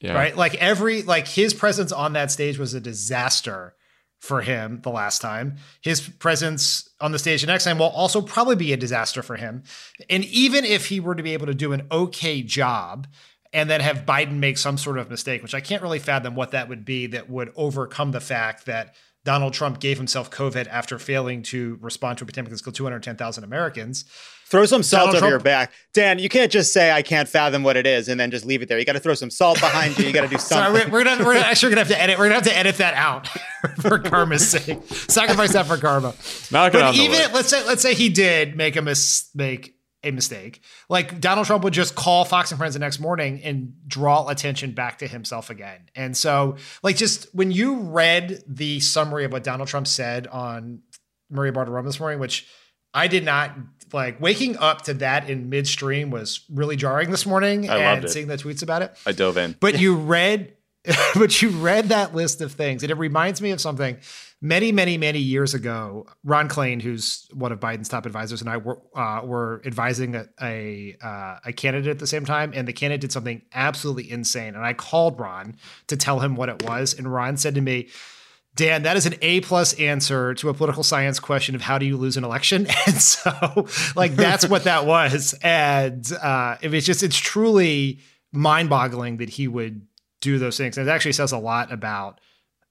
Yeah. 0.00 0.14
Right? 0.14 0.36
Like 0.36 0.56
every 0.56 1.02
like 1.02 1.28
his 1.28 1.54
presence 1.54 1.92
on 1.92 2.14
that 2.14 2.30
stage 2.30 2.58
was 2.58 2.74
a 2.74 2.80
disaster 2.80 3.74
for 4.22 4.40
him 4.40 4.80
the 4.82 4.90
last 4.90 5.20
time. 5.20 5.56
His 5.80 6.00
presence 6.08 6.88
on 7.00 7.10
the 7.10 7.18
stage 7.18 7.40
the 7.40 7.48
next 7.48 7.64
time 7.64 7.78
will 7.78 7.86
also 7.86 8.22
probably 8.22 8.54
be 8.54 8.72
a 8.72 8.76
disaster 8.76 9.20
for 9.20 9.34
him. 9.34 9.64
And 10.08 10.24
even 10.26 10.64
if 10.64 10.86
he 10.86 11.00
were 11.00 11.16
to 11.16 11.24
be 11.24 11.32
able 11.32 11.46
to 11.46 11.54
do 11.54 11.72
an 11.72 11.88
okay 11.90 12.40
job 12.40 13.08
and 13.52 13.68
then 13.68 13.80
have 13.80 14.06
Biden 14.06 14.38
make 14.38 14.58
some 14.58 14.78
sort 14.78 14.98
of 14.98 15.10
mistake, 15.10 15.42
which 15.42 15.54
I 15.54 15.60
can't 15.60 15.82
really 15.82 15.98
fathom 15.98 16.36
what 16.36 16.52
that 16.52 16.68
would 16.68 16.84
be 16.84 17.08
that 17.08 17.28
would 17.28 17.52
overcome 17.56 18.12
the 18.12 18.20
fact 18.20 18.66
that 18.66 18.94
Donald 19.24 19.54
Trump 19.54 19.80
gave 19.80 19.98
himself 19.98 20.30
COVID 20.30 20.68
after 20.68 21.00
failing 21.00 21.42
to 21.44 21.76
respond 21.80 22.18
to 22.18 22.24
a 22.24 22.26
pandemic 22.26 22.50
that's 22.50 22.62
killed 22.62 22.76
210,000 22.76 23.42
Americans. 23.42 24.04
Throw 24.46 24.66
some 24.66 24.82
salt 24.82 25.06
Donald 25.06 25.14
over 25.14 25.20
Trump- 25.20 25.30
your 25.30 25.40
back. 25.40 25.72
Dan, 25.94 26.18
you 26.18 26.28
can't 26.28 26.52
just 26.52 26.72
say, 26.72 26.90
I 26.90 27.02
can't 27.02 27.28
fathom 27.28 27.62
what 27.62 27.76
it 27.76 27.86
is 27.86 28.08
and 28.08 28.20
then 28.20 28.30
just 28.30 28.44
leave 28.44 28.62
it 28.62 28.68
there. 28.68 28.78
You 28.78 28.84
got 28.84 28.92
to 28.92 29.00
throw 29.00 29.14
some 29.14 29.30
salt 29.30 29.60
behind 29.60 29.98
you. 29.98 30.06
You 30.06 30.12
got 30.12 30.22
to 30.22 30.28
do 30.28 30.38
something. 30.38 30.74
Sorry, 30.80 30.90
we're, 30.90 30.92
we're, 30.92 31.04
gonna, 31.04 31.24
we're 31.24 31.36
actually 31.36 31.74
going 31.74 31.86
to 31.86 31.94
have 31.94 31.98
to 31.98 32.02
edit. 32.02 32.18
We're 32.18 32.28
going 32.28 32.42
to 32.42 32.50
have 32.50 32.54
to 32.54 32.58
edit 32.58 32.76
that 32.76 32.94
out 32.94 33.28
for 33.80 33.98
karma's 33.98 34.48
sake. 34.48 34.78
Sacrifice 34.90 35.52
that 35.52 35.66
for 35.66 35.76
karma. 35.76 36.14
Knock 36.50 36.72
but 36.72 36.94
even, 36.94 37.32
let's 37.32 37.48
say, 37.48 37.64
let's 37.66 37.82
say 37.82 37.94
he 37.94 38.08
did 38.08 38.56
make 38.56 38.76
a 38.76 38.82
mistake 38.82 39.76
a 40.04 40.10
mistake. 40.10 40.62
Like 40.88 41.20
Donald 41.20 41.46
Trump 41.46 41.64
would 41.64 41.72
just 41.72 41.94
call 41.94 42.24
Fox 42.24 42.50
and 42.50 42.58
Friends 42.58 42.74
the 42.74 42.80
next 42.80 42.98
morning 42.98 43.40
and 43.44 43.74
draw 43.86 44.28
attention 44.28 44.72
back 44.72 44.98
to 44.98 45.06
himself 45.06 45.50
again. 45.50 45.88
And 45.94 46.16
so, 46.16 46.56
like, 46.82 46.96
just 46.96 47.32
when 47.34 47.50
you 47.50 47.76
read 47.76 48.42
the 48.46 48.80
summary 48.80 49.24
of 49.24 49.32
what 49.32 49.44
Donald 49.44 49.68
Trump 49.68 49.86
said 49.86 50.26
on 50.26 50.80
Maria 51.30 51.52
Bartiromo 51.52 51.84
this 51.84 52.00
morning, 52.00 52.18
which 52.18 52.46
I 52.92 53.06
did 53.06 53.24
not 53.24 53.52
like 53.94 54.20
waking 54.20 54.56
up 54.58 54.82
to 54.82 54.94
that 54.94 55.28
in 55.28 55.48
midstream 55.48 56.10
was 56.10 56.40
really 56.50 56.76
jarring 56.76 57.10
this 57.10 57.26
morning 57.26 57.68
I 57.68 57.76
and 57.78 58.10
seeing 58.10 58.26
the 58.26 58.36
tweets 58.36 58.62
about 58.62 58.82
it. 58.82 58.96
I 59.06 59.12
dove 59.12 59.36
in. 59.36 59.56
But 59.60 59.80
you 59.80 59.96
read 59.96 60.54
but 61.14 61.40
you 61.40 61.50
read 61.50 61.90
that 61.90 62.12
list 62.14 62.40
of 62.40 62.52
things 62.52 62.82
and 62.82 62.90
it 62.90 62.96
reminds 62.96 63.40
me 63.40 63.52
of 63.52 63.60
something 63.60 63.96
many 64.40 64.72
many 64.72 64.98
many 64.98 65.20
years 65.20 65.54
ago 65.54 66.04
ron 66.24 66.48
klain 66.48 66.82
who's 66.82 67.28
one 67.32 67.52
of 67.52 67.60
biden's 67.60 67.88
top 67.88 68.04
advisors 68.04 68.40
and 68.40 68.50
i 68.50 68.56
were, 68.56 68.80
uh, 68.96 69.20
were 69.22 69.62
advising 69.64 70.16
a 70.16 70.26
a, 70.42 70.96
uh, 71.00 71.38
a, 71.44 71.52
candidate 71.52 71.88
at 71.88 72.00
the 72.00 72.06
same 72.06 72.24
time 72.24 72.50
and 72.52 72.66
the 72.66 72.72
candidate 72.72 73.00
did 73.00 73.12
something 73.12 73.42
absolutely 73.54 74.10
insane 74.10 74.56
and 74.56 74.66
i 74.66 74.72
called 74.72 75.20
ron 75.20 75.54
to 75.86 75.96
tell 75.96 76.18
him 76.18 76.34
what 76.34 76.48
it 76.48 76.64
was 76.64 76.94
and 76.98 77.12
ron 77.12 77.36
said 77.36 77.54
to 77.54 77.60
me 77.60 77.88
Dan, 78.54 78.82
that 78.82 78.96
is 78.96 79.06
an 79.06 79.14
A 79.22 79.40
plus 79.40 79.72
answer 79.74 80.34
to 80.34 80.50
a 80.50 80.54
political 80.54 80.82
science 80.82 81.18
question 81.18 81.54
of 81.54 81.62
how 81.62 81.78
do 81.78 81.86
you 81.86 81.96
lose 81.96 82.16
an 82.18 82.24
election, 82.24 82.66
and 82.86 82.96
so 82.96 83.66
like 83.96 84.14
that's 84.14 84.46
what 84.46 84.64
that 84.64 84.84
was, 84.84 85.34
and 85.42 86.10
uh, 86.22 86.56
it's 86.60 86.86
just 86.86 87.02
it's 87.02 87.16
truly 87.16 88.00
mind 88.30 88.68
boggling 88.68 89.18
that 89.18 89.30
he 89.30 89.48
would 89.48 89.86
do 90.20 90.38
those 90.38 90.58
things, 90.58 90.76
and 90.76 90.86
it 90.86 90.90
actually 90.90 91.12
says 91.12 91.32
a 91.32 91.38
lot 91.38 91.72
about 91.72 92.20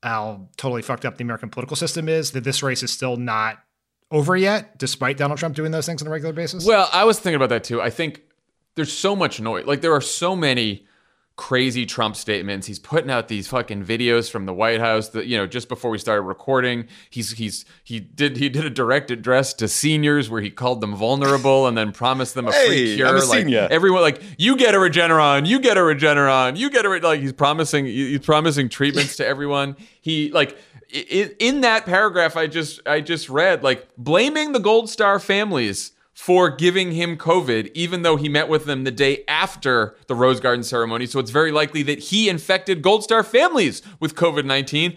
how 0.03 0.49
totally 0.55 0.83
fucked 0.83 1.05
up 1.05 1.17
the 1.17 1.23
American 1.23 1.49
political 1.49 1.75
system 1.75 2.07
is. 2.07 2.31
That 2.31 2.43
this 2.43 2.61
race 2.61 2.83
is 2.83 2.91
still 2.91 3.17
not 3.17 3.57
over 4.11 4.37
yet, 4.37 4.77
despite 4.77 5.17
Donald 5.17 5.39
Trump 5.39 5.55
doing 5.55 5.71
those 5.71 5.87
things 5.87 6.03
on 6.03 6.07
a 6.07 6.11
regular 6.11 6.33
basis. 6.33 6.63
Well, 6.63 6.89
I 6.93 7.05
was 7.05 7.19
thinking 7.19 7.35
about 7.35 7.49
that 7.49 7.63
too. 7.63 7.81
I 7.81 7.89
think 7.89 8.21
there's 8.75 8.93
so 8.93 9.15
much 9.15 9.41
noise, 9.41 9.65
like 9.65 9.81
there 9.81 9.93
are 9.93 10.01
so 10.01 10.35
many 10.35 10.85
crazy 11.41 11.87
Trump 11.87 12.15
statements. 12.15 12.67
He's 12.67 12.77
putting 12.77 13.09
out 13.09 13.27
these 13.27 13.47
fucking 13.47 13.83
videos 13.83 14.29
from 14.29 14.45
the 14.45 14.53
White 14.53 14.79
House 14.79 15.09
that 15.09 15.25
you 15.25 15.35
know 15.35 15.47
just 15.47 15.69
before 15.69 15.89
we 15.89 15.97
started 15.97 16.21
recording. 16.21 16.85
He's 17.09 17.31
he's 17.31 17.65
he 17.83 17.99
did 17.99 18.37
he 18.37 18.47
did 18.47 18.63
a 18.63 18.69
direct 18.69 19.09
address 19.09 19.51
to 19.55 19.67
seniors 19.67 20.29
where 20.29 20.39
he 20.39 20.51
called 20.51 20.81
them 20.81 20.95
vulnerable 20.95 21.65
and 21.65 21.75
then 21.75 21.93
promised 21.93 22.35
them 22.35 22.47
a 22.47 22.53
hey, 22.53 22.67
free 22.67 22.95
cure. 22.95 23.07
I'm 23.07 23.15
a 23.15 23.25
like 23.25 23.39
senior. 23.39 23.67
everyone 23.71 24.03
like 24.03 24.21
you 24.37 24.55
get 24.55 24.75
a 24.75 24.77
Regeneron, 24.77 25.47
you 25.47 25.59
get 25.59 25.77
a 25.77 25.79
Regeneron, 25.79 26.57
you 26.57 26.69
get 26.69 26.85
a 26.85 26.89
like 26.89 27.21
he's 27.21 27.33
promising 27.33 27.87
he's 27.87 28.19
promising 28.19 28.69
treatments 28.69 29.15
to 29.15 29.25
everyone. 29.25 29.77
He 29.99 30.29
like 30.29 30.55
in, 30.91 31.33
in 31.39 31.61
that 31.61 31.87
paragraph 31.87 32.37
I 32.37 32.45
just 32.45 32.87
I 32.87 33.01
just 33.01 33.29
read 33.29 33.63
like 33.63 33.87
blaming 33.97 34.51
the 34.51 34.59
Gold 34.59 34.91
Star 34.91 35.17
families 35.19 35.93
for 36.21 36.51
giving 36.51 36.91
him 36.91 37.17
COVID, 37.17 37.71
even 37.73 38.03
though 38.03 38.15
he 38.15 38.29
met 38.29 38.47
with 38.47 38.65
them 38.65 38.83
the 38.83 38.91
day 38.91 39.23
after 39.27 39.95
the 40.05 40.13
Rose 40.13 40.39
Garden 40.39 40.61
ceremony. 40.63 41.07
So 41.07 41.17
it's 41.17 41.31
very 41.31 41.51
likely 41.51 41.81
that 41.81 41.97
he 41.97 42.29
infected 42.29 42.83
Gold 42.83 43.03
Star 43.03 43.23
families 43.23 43.81
with 43.99 44.13
COVID 44.13 44.45
19 44.45 44.95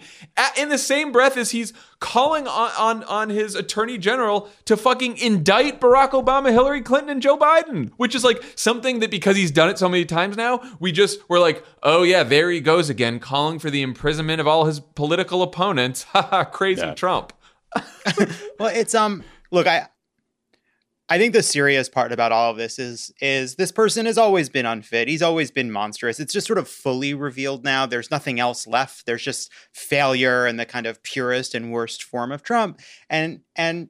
in 0.55 0.69
the 0.69 0.77
same 0.77 1.11
breath 1.11 1.35
as 1.35 1.49
he's 1.49 1.73
calling 1.99 2.45
on, 2.45 2.69
on, 2.77 3.03
on 3.05 3.29
his 3.31 3.55
attorney 3.55 3.97
general 3.97 4.49
to 4.65 4.77
fucking 4.77 5.17
indict 5.17 5.81
Barack 5.81 6.11
Obama, 6.11 6.51
Hillary 6.51 6.81
Clinton, 6.81 7.09
and 7.09 7.23
Joe 7.23 7.39
Biden, 7.39 7.89
which 7.97 8.13
is 8.13 8.23
like 8.23 8.43
something 8.53 8.99
that 8.99 9.09
because 9.09 9.35
he's 9.35 9.49
done 9.49 9.69
it 9.69 9.79
so 9.79 9.89
many 9.89 10.05
times 10.05 10.37
now, 10.37 10.61
we 10.79 10.91
just 10.91 11.27
were 11.27 11.39
like, 11.39 11.65
oh 11.81 12.03
yeah, 12.03 12.21
there 12.21 12.51
he 12.51 12.59
goes 12.59 12.87
again, 12.87 13.17
calling 13.17 13.57
for 13.57 13.71
the 13.71 13.81
imprisonment 13.81 14.39
of 14.39 14.47
all 14.47 14.65
his 14.65 14.79
political 14.79 15.41
opponents. 15.41 16.03
Haha, 16.13 16.43
crazy 16.43 16.83
yeah. 16.83 16.93
Trump. 16.93 17.33
well, 18.59 18.69
it's, 18.71 18.93
um, 18.93 19.23
look, 19.49 19.65
I, 19.65 19.87
I 21.07 21.19
think 21.19 21.33
the 21.33 21.43
serious 21.43 21.87
part 21.87 22.11
about 22.11 22.31
all 22.31 22.49
of 22.49 22.57
this 22.57 22.79
is 22.79 23.11
is 23.21 23.55
this 23.55 23.71
person 23.71 24.07
has 24.07 24.17
always 24.17 24.49
been 24.49 24.65
unfit. 24.65 25.07
He's 25.07 25.21
always 25.21 25.51
been 25.51 25.71
monstrous. 25.71 26.19
It's 26.19 26.33
just 26.33 26.47
sort 26.47 26.57
of 26.57 26.67
fully 26.67 27.13
revealed 27.13 27.63
now. 27.63 27.85
There's 27.85 28.09
nothing 28.09 28.39
else 28.39 28.65
left. 28.65 29.05
There's 29.05 29.21
just 29.21 29.51
failure 29.71 30.47
and 30.47 30.59
the 30.59 30.65
kind 30.65 30.87
of 30.87 31.03
purest 31.03 31.53
and 31.53 31.71
worst 31.71 32.03
form 32.03 32.31
of 32.31 32.41
Trump. 32.41 32.79
And 33.07 33.41
and 33.55 33.89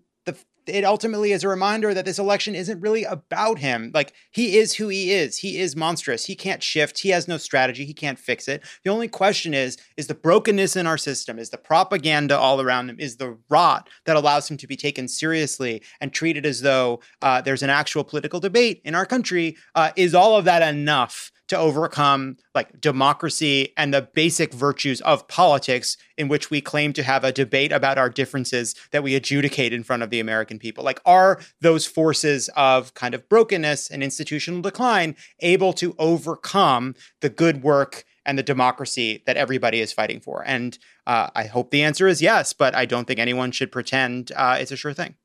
it 0.68 0.84
ultimately 0.84 1.32
is 1.32 1.44
a 1.44 1.48
reminder 1.48 1.94
that 1.94 2.06
this 2.06 2.20
election 2.20 2.56
isn't 2.56 2.82
really 2.82 3.04
about 3.04 3.60
him. 3.60 3.92
Like 3.94 4.14
he 4.32 4.58
is 4.58 4.74
who 4.74 4.88
he 4.88 5.12
is. 5.12 5.38
He 5.38 5.60
is 5.60 5.76
monstrous. 5.76 6.26
He 6.26 6.36
can't 6.36 6.64
shift. 6.64 7.00
He 7.00 7.10
has 7.10 7.28
no 7.28 7.38
strategy. 7.38 7.86
He 7.86 7.94
can't 7.94 8.20
fix 8.20 8.48
it. 8.48 8.64
The 8.84 8.90
only 8.90 9.08
question 9.08 9.54
is 9.54 9.78
is 9.98 10.08
the 10.08 10.16
brokenness 10.16 10.76
in 10.76 10.88
our 10.88 10.98
system, 10.98 11.40
is 11.40 11.50
the 11.50 11.58
propaganda 11.58 12.38
all 12.38 12.62
around 12.62 12.90
him, 12.90 13.00
is 13.00 13.18
the 13.18 13.38
rot 13.50 13.90
that 14.06 14.16
allows 14.16 14.50
him 14.50 14.58
to 14.58 14.68
be 14.68 14.76
taken 14.76 15.08
seriously 15.08 15.82
and 16.02 16.14
treated 16.14 16.46
as 16.46 16.62
though 16.62 17.00
uh, 17.22 17.42
there's 17.42 17.64
an 17.64 17.70
actual 17.70 18.04
political 18.04 18.40
debate 18.40 18.82
in 18.84 18.96
our 18.96 19.06
country. 19.06 19.56
Uh, 19.76 19.92
is 19.96 20.16
all 20.16 20.36
of 20.38 20.46
that 20.46 20.62
enough 20.62 21.32
to 21.48 21.58
overcome 21.58 22.38
like 22.54 22.80
democracy 22.82 23.74
and 23.78 23.94
the 23.94 24.02
basic 24.02 24.54
virtues 24.54 25.02
of 25.02 25.28
politics 25.28 25.98
in 26.18 26.28
which 26.28 26.50
we 26.50 26.62
claim 26.62 26.94
to 26.94 27.04
have 27.04 27.24
a 27.24 27.32
debate 27.32 27.72
about 27.72 27.98
our 27.98 28.10
differences 28.10 28.76
that 28.92 29.04
we 29.04 29.16
adjudicate 29.16 29.74
in 29.74 29.84
front 29.84 30.04
of 30.04 30.10
the 30.10 30.20
American 30.20 30.60
people 30.60 30.84
like 30.84 31.00
are 31.06 31.40
those 31.62 31.86
forces 31.86 32.50
of 32.56 32.94
kind 32.94 33.14
of 33.14 33.28
brokenness 33.30 33.90
and 33.90 34.04
institutional 34.04 34.62
decline 34.62 35.16
able 35.40 35.74
to 35.74 35.96
overcome 36.00 36.96
the 37.22 37.30
good 37.30 37.64
work 37.64 38.06
and 38.26 38.40
the 38.40 38.44
democracy 38.44 39.22
that 39.28 39.38
everybody 39.38 39.80
is 39.80 39.94
fighting 39.94 40.20
for 40.20 40.44
and 40.46 40.80
uh, 41.06 41.30
I 41.36 41.46
hope 41.46 41.70
the 41.70 41.84
answer 41.84 42.08
is 42.08 42.22
yes 42.22 42.54
but 42.54 42.76
I 42.76 42.86
don't 42.86 43.06
think 43.06 43.20
anyone 43.20 43.52
should 43.52 43.72
pretend 43.72 44.32
uh, 44.36 44.58
it's 44.60 44.72
a 44.72 44.78
sure 44.78 44.94
thing 44.94 45.16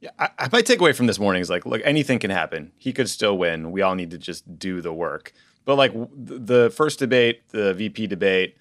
yeah, 0.00 0.10
I, 0.18 0.48
my 0.52 0.62
takeaway 0.62 0.94
from 0.94 1.06
this 1.06 1.18
morning 1.18 1.42
is 1.42 1.50
like, 1.50 1.66
look, 1.66 1.82
anything 1.84 2.20
can 2.20 2.30
happen. 2.30 2.70
He 2.76 2.92
could 2.92 3.08
still 3.08 3.36
win. 3.36 3.72
We 3.72 3.82
all 3.82 3.96
need 3.96 4.12
to 4.12 4.18
just 4.18 4.58
do 4.58 4.80
the 4.80 4.92
work. 4.92 5.32
But 5.68 5.76
like 5.76 5.92
the 6.14 6.72
first 6.74 6.98
debate, 6.98 7.46
the 7.50 7.74
VP 7.74 8.06
debate, 8.06 8.56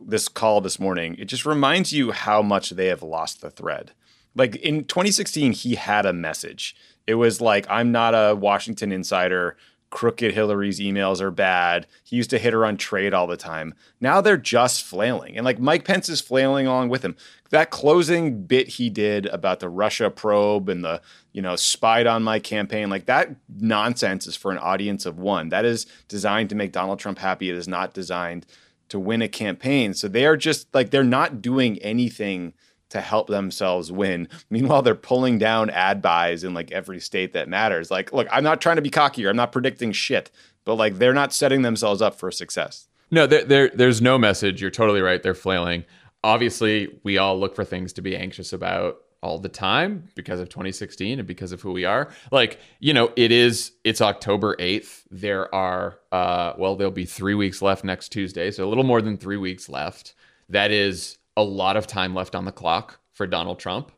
this 0.00 0.28
call 0.28 0.60
this 0.60 0.78
morning, 0.78 1.16
it 1.18 1.24
just 1.24 1.44
reminds 1.44 1.92
you 1.92 2.12
how 2.12 2.40
much 2.40 2.70
they 2.70 2.86
have 2.86 3.02
lost 3.02 3.40
the 3.40 3.50
thread. 3.50 3.90
Like 4.36 4.54
in 4.54 4.84
2016, 4.84 5.50
he 5.50 5.74
had 5.74 6.06
a 6.06 6.12
message. 6.12 6.76
It 7.04 7.16
was 7.16 7.40
like, 7.40 7.66
I'm 7.68 7.90
not 7.90 8.14
a 8.14 8.36
Washington 8.36 8.92
insider. 8.92 9.56
Crooked 9.90 10.34
Hillary's 10.34 10.78
emails 10.78 11.20
are 11.20 11.32
bad. 11.32 11.88
He 12.04 12.14
used 12.14 12.30
to 12.30 12.38
hit 12.38 12.52
her 12.52 12.64
on 12.64 12.76
trade 12.76 13.12
all 13.12 13.26
the 13.26 13.36
time. 13.36 13.74
Now 14.00 14.20
they're 14.20 14.36
just 14.36 14.84
flailing. 14.84 15.36
And 15.36 15.44
like 15.44 15.58
Mike 15.58 15.84
Pence 15.84 16.08
is 16.08 16.20
flailing 16.20 16.68
along 16.68 16.90
with 16.90 17.04
him. 17.04 17.16
That 17.50 17.70
closing 17.70 18.44
bit 18.44 18.68
he 18.68 18.88
did 18.88 19.26
about 19.26 19.58
the 19.58 19.68
Russia 19.68 20.10
probe 20.10 20.68
and 20.68 20.84
the 20.84 21.00
you 21.36 21.42
know, 21.42 21.54
spied 21.54 22.06
on 22.06 22.22
my 22.22 22.38
campaign. 22.38 22.88
Like 22.88 23.04
that 23.06 23.28
nonsense 23.60 24.26
is 24.26 24.36
for 24.36 24.52
an 24.52 24.56
audience 24.56 25.04
of 25.04 25.18
one. 25.18 25.50
That 25.50 25.66
is 25.66 25.84
designed 26.08 26.48
to 26.48 26.54
make 26.54 26.72
Donald 26.72 26.98
Trump 26.98 27.18
happy. 27.18 27.50
It 27.50 27.56
is 27.56 27.68
not 27.68 27.92
designed 27.92 28.46
to 28.88 28.98
win 28.98 29.20
a 29.20 29.28
campaign. 29.28 29.92
So 29.92 30.08
they 30.08 30.24
are 30.24 30.38
just 30.38 30.74
like, 30.74 30.88
they're 30.88 31.04
not 31.04 31.42
doing 31.42 31.78
anything 31.80 32.54
to 32.88 33.02
help 33.02 33.26
themselves 33.26 33.92
win. 33.92 34.28
Meanwhile, 34.50 34.80
they're 34.80 34.94
pulling 34.94 35.36
down 35.36 35.68
ad 35.68 36.00
buys 36.00 36.42
in 36.42 36.54
like 36.54 36.72
every 36.72 37.00
state 37.00 37.34
that 37.34 37.50
matters. 37.50 37.90
Like, 37.90 38.14
look, 38.14 38.28
I'm 38.30 38.42
not 38.42 38.62
trying 38.62 38.76
to 38.76 38.82
be 38.82 38.88
cocky 38.88 39.26
or 39.26 39.28
I'm 39.28 39.36
not 39.36 39.52
predicting 39.52 39.92
shit, 39.92 40.30
but 40.64 40.76
like 40.76 40.96
they're 40.96 41.12
not 41.12 41.34
setting 41.34 41.60
themselves 41.60 42.00
up 42.00 42.14
for 42.14 42.30
success. 42.30 42.88
No, 43.10 43.26
there, 43.26 43.44
there, 43.44 43.68
there's 43.74 44.00
no 44.00 44.16
message. 44.16 44.62
You're 44.62 44.70
totally 44.70 45.02
right. 45.02 45.22
They're 45.22 45.34
flailing. 45.34 45.84
Obviously, 46.24 46.98
we 47.02 47.18
all 47.18 47.38
look 47.38 47.54
for 47.54 47.62
things 47.62 47.92
to 47.92 48.00
be 48.00 48.16
anxious 48.16 48.54
about 48.54 49.02
all 49.26 49.38
the 49.38 49.48
time 49.48 50.08
because 50.14 50.38
of 50.38 50.48
2016 50.48 51.18
and 51.18 51.26
because 51.26 51.50
of 51.50 51.60
who 51.60 51.72
we 51.72 51.84
are. 51.84 52.08
Like, 52.30 52.60
you 52.78 52.94
know, 52.94 53.10
it 53.16 53.32
is 53.32 53.72
it's 53.82 54.00
October 54.00 54.54
8th. 54.56 55.02
There 55.10 55.52
are 55.54 55.98
uh 56.12 56.52
well, 56.56 56.76
there'll 56.76 56.92
be 56.92 57.04
3 57.04 57.34
weeks 57.34 57.60
left 57.60 57.84
next 57.84 58.10
Tuesday, 58.10 58.50
so 58.50 58.64
a 58.64 58.68
little 58.68 58.84
more 58.84 59.02
than 59.02 59.16
3 59.16 59.36
weeks 59.36 59.68
left. 59.68 60.14
That 60.48 60.70
is 60.70 61.18
a 61.36 61.42
lot 61.42 61.76
of 61.76 61.86
time 61.86 62.14
left 62.14 62.34
on 62.34 62.44
the 62.44 62.52
clock 62.52 63.00
for 63.12 63.26
Donald 63.26 63.58
Trump. 63.58 63.90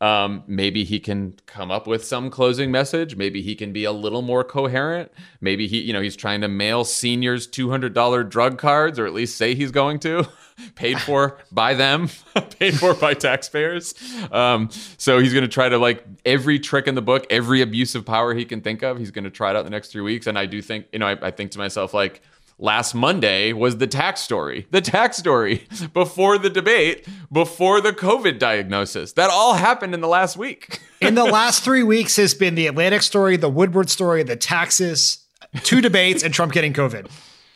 Um, 0.00 0.44
maybe 0.46 0.84
he 0.84 1.00
can 1.00 1.36
come 1.46 1.70
up 1.70 1.86
with 1.86 2.04
some 2.04 2.28
closing 2.28 2.70
message. 2.70 3.16
Maybe 3.16 3.40
he 3.40 3.54
can 3.54 3.72
be 3.72 3.84
a 3.84 3.92
little 3.92 4.20
more 4.20 4.44
coherent. 4.44 5.10
Maybe 5.40 5.66
he, 5.66 5.80
you 5.80 5.94
know, 5.94 6.02
he's 6.02 6.16
trying 6.16 6.42
to 6.42 6.48
mail 6.48 6.84
seniors 6.84 7.48
$200 7.48 8.28
drug 8.28 8.58
cards, 8.58 8.98
or 8.98 9.06
at 9.06 9.14
least 9.14 9.38
say 9.38 9.54
he's 9.54 9.70
going 9.70 9.98
to, 10.00 10.28
paid 10.74 11.00
for 11.00 11.38
by 11.50 11.72
them, 11.72 12.10
paid 12.58 12.78
for 12.78 12.92
by 12.92 13.14
taxpayers. 13.14 13.94
Um, 14.30 14.68
so 14.98 15.18
he's 15.18 15.32
going 15.32 15.44
to 15.44 15.48
try 15.48 15.70
to 15.70 15.78
like 15.78 16.04
every 16.26 16.58
trick 16.58 16.86
in 16.86 16.94
the 16.94 17.02
book, 17.02 17.26
every 17.30 17.62
abuse 17.62 17.94
of 17.94 18.04
power 18.04 18.34
he 18.34 18.44
can 18.44 18.60
think 18.60 18.82
of. 18.82 18.98
He's 18.98 19.10
going 19.10 19.24
to 19.24 19.30
try 19.30 19.50
it 19.50 19.56
out 19.56 19.64
the 19.64 19.70
next 19.70 19.92
three 19.92 20.02
weeks. 20.02 20.26
And 20.26 20.38
I 20.38 20.44
do 20.44 20.60
think, 20.60 20.88
you 20.92 20.98
know, 20.98 21.06
I, 21.06 21.28
I 21.28 21.30
think 21.30 21.52
to 21.52 21.58
myself 21.58 21.94
like 21.94 22.20
last 22.58 22.94
Monday 22.94 23.52
was 23.52 23.78
the 23.78 23.86
tax 23.86 24.20
story. 24.20 24.66
The 24.70 24.80
tax 24.80 25.16
story 25.16 25.66
before 25.92 26.38
the 26.38 26.50
debate, 26.50 27.06
before 27.32 27.80
the 27.80 27.92
COVID 27.92 28.38
diagnosis. 28.38 29.12
That 29.12 29.30
all 29.30 29.54
happened 29.54 29.94
in 29.94 30.00
the 30.00 30.08
last 30.08 30.36
week. 30.36 30.80
in 31.00 31.14
the 31.14 31.24
last 31.24 31.62
three 31.62 31.82
weeks 31.82 32.16
has 32.16 32.34
been 32.34 32.54
the 32.54 32.66
Atlantic 32.66 33.02
story, 33.02 33.36
the 33.36 33.50
Woodward 33.50 33.90
story, 33.90 34.22
the 34.22 34.36
taxes, 34.36 35.24
two 35.62 35.80
debates, 35.80 36.22
and 36.22 36.32
Trump 36.32 36.52
getting 36.52 36.72
COVID. 36.72 37.10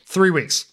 Three 0.06 0.30
weeks. 0.30 0.66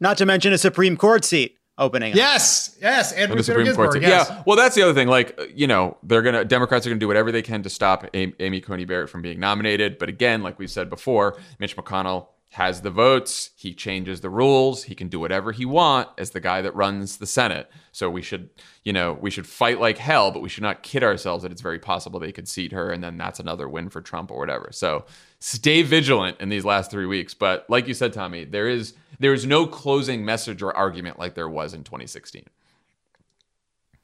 Not 0.00 0.18
to 0.18 0.26
mention 0.26 0.52
a 0.52 0.58
Supreme 0.58 0.96
Court 0.96 1.24
seat 1.24 1.56
opening. 1.78 2.14
Yes, 2.14 2.76
yes, 2.80 3.12
and 3.12 3.32
the 3.32 3.42
Supreme 3.42 3.66
Ginsburg, 3.66 3.90
Court. 3.90 4.02
Yes. 4.02 4.28
Yeah, 4.28 4.42
well, 4.46 4.56
that's 4.56 4.74
the 4.74 4.82
other 4.82 4.94
thing. 4.94 5.08
Like, 5.08 5.38
you 5.54 5.66
know, 5.66 5.96
they're 6.02 6.22
gonna 6.22 6.44
Democrats 6.44 6.86
are 6.86 6.90
gonna 6.90 7.00
do 7.00 7.08
whatever 7.08 7.32
they 7.32 7.42
can 7.42 7.62
to 7.62 7.70
stop 7.70 8.04
Amy 8.14 8.60
Coney 8.60 8.84
Barrett 8.84 9.10
from 9.10 9.22
being 9.22 9.40
nominated. 9.40 9.98
But 9.98 10.08
again, 10.08 10.42
like 10.42 10.58
we 10.58 10.66
said 10.66 10.90
before, 10.90 11.38
Mitch 11.58 11.76
McConnell 11.76 12.28
has 12.54 12.82
the 12.82 12.90
votes, 12.90 13.50
he 13.56 13.74
changes 13.74 14.20
the 14.20 14.30
rules, 14.30 14.84
he 14.84 14.94
can 14.94 15.08
do 15.08 15.18
whatever 15.18 15.50
he 15.50 15.64
want 15.64 16.08
as 16.16 16.30
the 16.30 16.40
guy 16.40 16.62
that 16.62 16.74
runs 16.76 17.16
the 17.16 17.26
Senate. 17.26 17.68
So 17.90 18.08
we 18.08 18.22
should, 18.22 18.48
you 18.84 18.92
know, 18.92 19.18
we 19.20 19.28
should 19.30 19.46
fight 19.46 19.80
like 19.80 19.98
hell, 19.98 20.30
but 20.30 20.40
we 20.40 20.48
should 20.48 20.62
not 20.62 20.84
kid 20.84 21.02
ourselves 21.02 21.42
that 21.42 21.50
it's 21.50 21.60
very 21.60 21.80
possible 21.80 22.20
they 22.20 22.30
could 22.30 22.48
seat 22.48 22.70
her 22.70 22.90
and 22.90 23.02
then 23.02 23.16
that's 23.16 23.40
another 23.40 23.68
win 23.68 23.88
for 23.88 24.00
Trump 24.00 24.30
or 24.30 24.38
whatever. 24.38 24.68
So 24.70 25.04
stay 25.40 25.82
vigilant 25.82 26.40
in 26.40 26.48
these 26.48 26.64
last 26.64 26.92
3 26.92 27.06
weeks, 27.06 27.34
but 27.34 27.68
like 27.68 27.88
you 27.88 27.94
said 27.94 28.12
Tommy, 28.12 28.44
there 28.44 28.68
is 28.68 28.94
there 29.18 29.34
is 29.34 29.46
no 29.46 29.66
closing 29.66 30.24
message 30.24 30.62
or 30.62 30.76
argument 30.76 31.18
like 31.18 31.34
there 31.34 31.48
was 31.48 31.74
in 31.74 31.84
2016. 31.84 32.44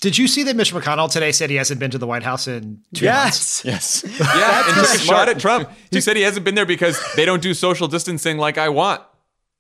Did 0.01 0.16
you 0.16 0.26
see 0.26 0.42
that 0.44 0.57
Mitch 0.57 0.72
McConnell 0.72 1.11
today 1.11 1.30
said 1.30 1.51
he 1.51 1.57
hasn't 1.57 1.78
been 1.78 1.90
to 1.90 1.98
the 1.98 2.07
White 2.07 2.22
House 2.22 2.48
in 2.48 2.82
two 2.94 3.05
yes. 3.05 3.64
months? 3.64 3.64
Yes. 3.64 4.18
Yeah, 4.18 4.66
and 4.66 4.74
took 4.74 4.94
a 4.94 4.98
shot 4.98 5.28
at 5.28 5.38
Trump. 5.38 5.70
He 5.90 6.01
said 6.01 6.16
he 6.16 6.22
hasn't 6.22 6.44
been 6.44 6.55
there 6.55 6.66
because 6.66 6.98
they 7.16 7.26
don't 7.26 7.42
do 7.42 7.53
social 7.53 7.86
distancing 7.86 8.38
like 8.38 8.57
I 8.57 8.70
want. 8.70 9.03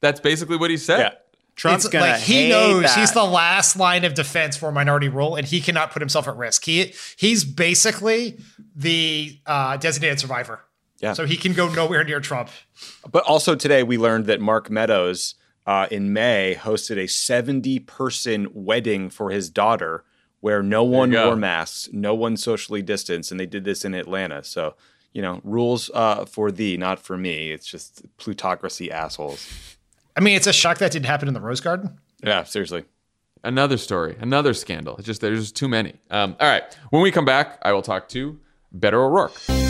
That's 0.00 0.18
basically 0.18 0.56
what 0.56 0.70
he 0.70 0.78
said. 0.78 0.98
Yeah. 0.98 1.10
Trump's 1.56 1.84
It's 1.84 1.92
gonna 1.92 2.12
like 2.12 2.22
he 2.22 2.44
hate 2.44 2.48
knows 2.48 2.82
that. 2.84 2.98
he's 2.98 3.12
the 3.12 3.24
last 3.24 3.76
line 3.76 4.06
of 4.06 4.14
defense 4.14 4.56
for 4.56 4.72
minority 4.72 5.08
rule, 5.10 5.36
and 5.36 5.46
he 5.46 5.60
cannot 5.60 5.90
put 5.90 6.00
himself 6.00 6.26
at 6.26 6.34
risk. 6.36 6.64
He 6.64 6.94
he's 7.16 7.44
basically 7.44 8.38
the 8.74 9.38
uh, 9.44 9.76
designated 9.76 10.20
survivor. 10.20 10.64
Yeah. 11.00 11.12
So 11.12 11.26
he 11.26 11.36
can 11.36 11.52
go 11.52 11.68
nowhere 11.68 12.02
near 12.02 12.20
Trump. 12.20 12.48
But 13.10 13.24
also 13.24 13.54
today, 13.54 13.82
we 13.82 13.98
learned 13.98 14.24
that 14.26 14.40
Mark 14.40 14.70
Meadows 14.70 15.34
uh, 15.66 15.86
in 15.90 16.14
May 16.14 16.56
hosted 16.58 16.96
a 16.96 17.06
70 17.06 17.80
person 17.80 18.48
wedding 18.54 19.10
for 19.10 19.30
his 19.30 19.50
daughter 19.50 20.04
where 20.40 20.62
no 20.62 20.82
one 20.84 21.12
wore 21.12 21.36
masks, 21.36 21.88
no 21.92 22.14
one 22.14 22.36
socially 22.36 22.82
distanced, 22.82 23.30
and 23.30 23.38
they 23.38 23.46
did 23.46 23.64
this 23.64 23.84
in 23.84 23.94
Atlanta. 23.94 24.42
So, 24.42 24.74
you 25.12 25.22
know, 25.22 25.40
rules 25.44 25.90
uh, 25.94 26.24
for 26.24 26.50
thee, 26.50 26.76
not 26.76 26.98
for 26.98 27.16
me. 27.16 27.50
It's 27.50 27.66
just 27.66 28.04
plutocracy 28.16 28.90
assholes. 28.90 29.76
I 30.16 30.20
mean, 30.20 30.36
it's 30.36 30.46
a 30.46 30.52
shock 30.52 30.78
that 30.78 30.92
didn't 30.92 31.06
happen 31.06 31.28
in 31.28 31.34
the 31.34 31.40
Rose 31.40 31.60
Garden. 31.60 31.98
Yeah, 32.22 32.44
seriously. 32.44 32.84
Another 33.42 33.78
story, 33.78 34.16
another 34.20 34.52
scandal. 34.52 34.96
It's 34.96 35.06
just 35.06 35.20
there's 35.22 35.40
just 35.40 35.56
too 35.56 35.68
many. 35.68 35.94
Um, 36.10 36.36
all 36.40 36.48
right, 36.48 36.62
when 36.90 37.00
we 37.02 37.10
come 37.10 37.24
back, 37.24 37.58
I 37.62 37.72
will 37.72 37.82
talk 37.82 38.08
to 38.10 38.38
Beto 38.76 38.94
O'Rourke. 38.94 39.69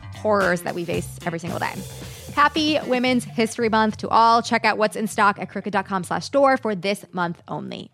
horrors 0.21 0.61
that 0.61 0.75
we 0.75 0.85
face 0.85 1.07
every 1.25 1.39
single 1.39 1.59
day. 1.59 1.73
Happy 2.35 2.79
Women's 2.87 3.23
History 3.23 3.69
Month 3.69 3.97
to 3.97 4.09
all. 4.09 4.41
Check 4.41 4.65
out 4.65 4.77
what's 4.77 4.95
in 4.95 5.07
stock 5.07 5.39
at 5.39 5.49
crooked.com 5.49 6.03
slash 6.03 6.25
store 6.25 6.57
for 6.57 6.75
this 6.75 7.05
month 7.11 7.41
only. 7.47 7.91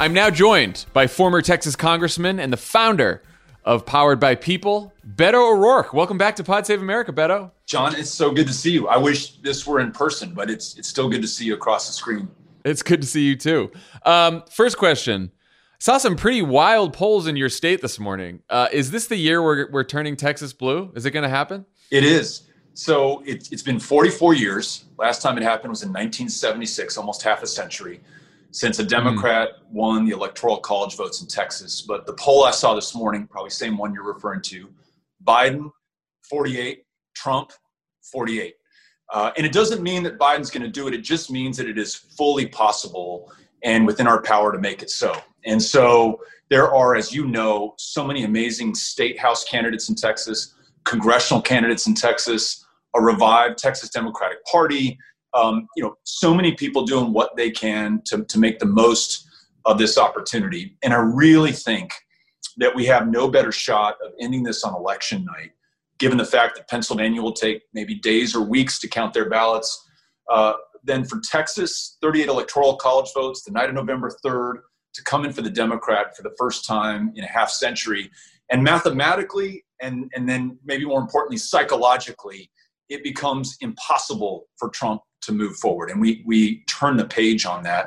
I'm 0.00 0.12
now 0.12 0.30
joined 0.30 0.86
by 0.92 1.08
former 1.08 1.42
Texas 1.42 1.74
Congressman 1.74 2.38
and 2.38 2.52
the 2.52 2.56
founder 2.56 3.20
of 3.64 3.84
Powered 3.84 4.20
by 4.20 4.36
People, 4.36 4.92
Beto 5.04 5.52
O'Rourke. 5.52 5.92
Welcome 5.92 6.16
back 6.16 6.36
to 6.36 6.44
Pod 6.44 6.66
Save 6.66 6.80
America, 6.80 7.12
Beto. 7.12 7.50
Jon, 7.66 7.96
it's 7.96 8.08
so 8.08 8.30
good 8.30 8.46
to 8.46 8.52
see 8.52 8.70
you. 8.70 8.86
I 8.86 8.96
wish 8.96 9.38
this 9.38 9.66
were 9.66 9.80
in 9.80 9.90
person, 9.90 10.34
but 10.34 10.48
it's 10.48 10.78
it's 10.78 10.86
still 10.88 11.08
good 11.08 11.20
to 11.22 11.28
see 11.28 11.46
you 11.46 11.54
across 11.54 11.88
the 11.88 11.92
screen. 11.92 12.28
It's 12.64 12.82
good 12.82 13.00
to 13.02 13.08
see 13.08 13.22
you 13.22 13.36
too. 13.36 13.72
Um, 14.04 14.44
first 14.50 14.78
question. 14.78 15.32
Saw 15.80 15.96
some 15.98 16.16
pretty 16.16 16.42
wild 16.42 16.92
polls 16.92 17.28
in 17.28 17.36
your 17.36 17.48
state 17.48 17.80
this 17.80 18.00
morning. 18.00 18.42
Uh, 18.50 18.68
is 18.72 18.90
this 18.90 19.06
the 19.06 19.16
year 19.16 19.40
we're, 19.40 19.70
we're 19.70 19.84
turning 19.84 20.16
Texas 20.16 20.52
blue? 20.52 20.90
Is 20.96 21.06
it 21.06 21.12
going 21.12 21.22
to 21.22 21.28
happen? 21.28 21.64
It 21.92 22.02
is. 22.02 22.48
So 22.74 23.22
it, 23.24 23.52
it's 23.52 23.62
been 23.62 23.78
44 23.78 24.34
years. 24.34 24.86
Last 24.98 25.22
time 25.22 25.38
it 25.38 25.44
happened 25.44 25.70
was 25.70 25.84
in 25.84 25.90
1976, 25.90 26.96
almost 26.98 27.22
half 27.22 27.44
a 27.44 27.46
century, 27.46 28.00
since 28.50 28.80
a 28.80 28.84
Democrat 28.84 29.50
mm. 29.50 29.70
won 29.70 30.04
the 30.04 30.10
electoral 30.10 30.56
college 30.58 30.96
votes 30.96 31.22
in 31.22 31.28
Texas. 31.28 31.80
But 31.80 32.06
the 32.06 32.14
poll 32.14 32.44
I 32.44 32.50
saw 32.50 32.74
this 32.74 32.92
morning, 32.96 33.28
probably 33.28 33.50
same 33.50 33.78
one 33.78 33.94
you're 33.94 34.02
referring 34.02 34.42
to, 34.42 34.68
Biden 35.24 35.70
48, 36.28 36.82
Trump 37.14 37.52
48. 38.02 38.54
Uh, 39.12 39.30
and 39.36 39.46
it 39.46 39.52
doesn't 39.52 39.80
mean 39.80 40.02
that 40.02 40.18
Biden's 40.18 40.50
going 40.50 40.64
to 40.64 40.68
do 40.68 40.88
it. 40.88 40.94
It 40.94 41.02
just 41.02 41.30
means 41.30 41.56
that 41.56 41.68
it 41.68 41.78
is 41.78 41.94
fully 41.94 42.46
possible 42.46 43.32
and 43.62 43.86
within 43.86 44.08
our 44.08 44.20
power 44.20 44.50
to 44.52 44.58
make 44.58 44.82
it 44.82 44.90
so. 44.90 45.14
And 45.48 45.62
so 45.62 46.20
there 46.50 46.72
are, 46.72 46.94
as 46.94 47.12
you 47.12 47.26
know, 47.26 47.74
so 47.78 48.06
many 48.06 48.24
amazing 48.24 48.74
state 48.74 49.18
house 49.18 49.44
candidates 49.44 49.88
in 49.88 49.94
Texas, 49.94 50.54
congressional 50.84 51.42
candidates 51.42 51.86
in 51.86 51.94
Texas, 51.94 52.64
a 52.94 53.00
revived 53.00 53.58
Texas 53.58 53.88
Democratic 53.88 54.44
Party. 54.44 54.98
Um, 55.34 55.66
you 55.76 55.82
know, 55.82 55.94
so 56.04 56.32
many 56.34 56.52
people 56.52 56.84
doing 56.84 57.12
what 57.12 57.36
they 57.36 57.50
can 57.50 58.02
to, 58.06 58.24
to 58.24 58.38
make 58.38 58.58
the 58.58 58.66
most 58.66 59.26
of 59.64 59.78
this 59.78 59.98
opportunity. 59.98 60.76
And 60.82 60.92
I 60.92 60.98
really 60.98 61.52
think 61.52 61.92
that 62.58 62.74
we 62.74 62.86
have 62.86 63.08
no 63.08 63.28
better 63.28 63.52
shot 63.52 63.96
of 64.04 64.12
ending 64.20 64.42
this 64.42 64.64
on 64.64 64.74
election 64.74 65.24
night 65.24 65.52
given 65.98 66.16
the 66.16 66.24
fact 66.24 66.56
that 66.56 66.68
Pennsylvania 66.68 67.20
will 67.20 67.32
take 67.32 67.62
maybe 67.74 67.94
days 67.94 68.34
or 68.34 68.42
weeks 68.42 68.78
to 68.78 68.88
count 68.88 69.12
their 69.12 69.28
ballots. 69.28 69.84
Uh, 70.30 70.52
then 70.84 71.04
for 71.04 71.20
Texas, 71.24 71.96
38 72.00 72.28
electoral 72.28 72.76
college 72.76 73.10
votes 73.14 73.42
the 73.42 73.50
night 73.50 73.68
of 73.68 73.74
November 73.74 74.10
3rd 74.24 74.60
to 74.98 75.04
come 75.04 75.24
in 75.24 75.32
for 75.32 75.42
the 75.42 75.50
Democrat 75.50 76.16
for 76.16 76.24
the 76.24 76.34
first 76.36 76.66
time 76.66 77.12
in 77.14 77.22
a 77.22 77.28
half 77.28 77.50
century. 77.50 78.10
And 78.50 78.64
mathematically, 78.64 79.64
and, 79.80 80.10
and 80.14 80.28
then 80.28 80.58
maybe 80.64 80.84
more 80.84 81.00
importantly, 81.00 81.36
psychologically, 81.38 82.50
it 82.88 83.04
becomes 83.04 83.56
impossible 83.60 84.48
for 84.56 84.70
Trump 84.70 85.02
to 85.22 85.32
move 85.32 85.56
forward. 85.56 85.90
And 85.90 86.00
we, 86.00 86.24
we 86.26 86.64
turn 86.64 86.96
the 86.96 87.04
page 87.04 87.46
on 87.46 87.62
that 87.62 87.86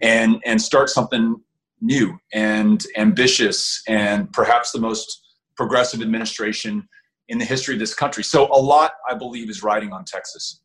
and, 0.00 0.40
and 0.44 0.62
start 0.62 0.90
something 0.90 1.36
new 1.80 2.16
and 2.32 2.84
ambitious 2.96 3.82
and 3.88 4.32
perhaps 4.32 4.70
the 4.70 4.80
most 4.80 5.22
progressive 5.56 6.02
administration 6.02 6.86
in 7.28 7.38
the 7.38 7.44
history 7.44 7.74
of 7.74 7.80
this 7.80 7.94
country. 7.94 8.22
So 8.22 8.46
a 8.52 8.60
lot, 8.60 8.92
I 9.10 9.14
believe, 9.14 9.50
is 9.50 9.62
riding 9.62 9.92
on 9.92 10.04
Texas. 10.04 10.60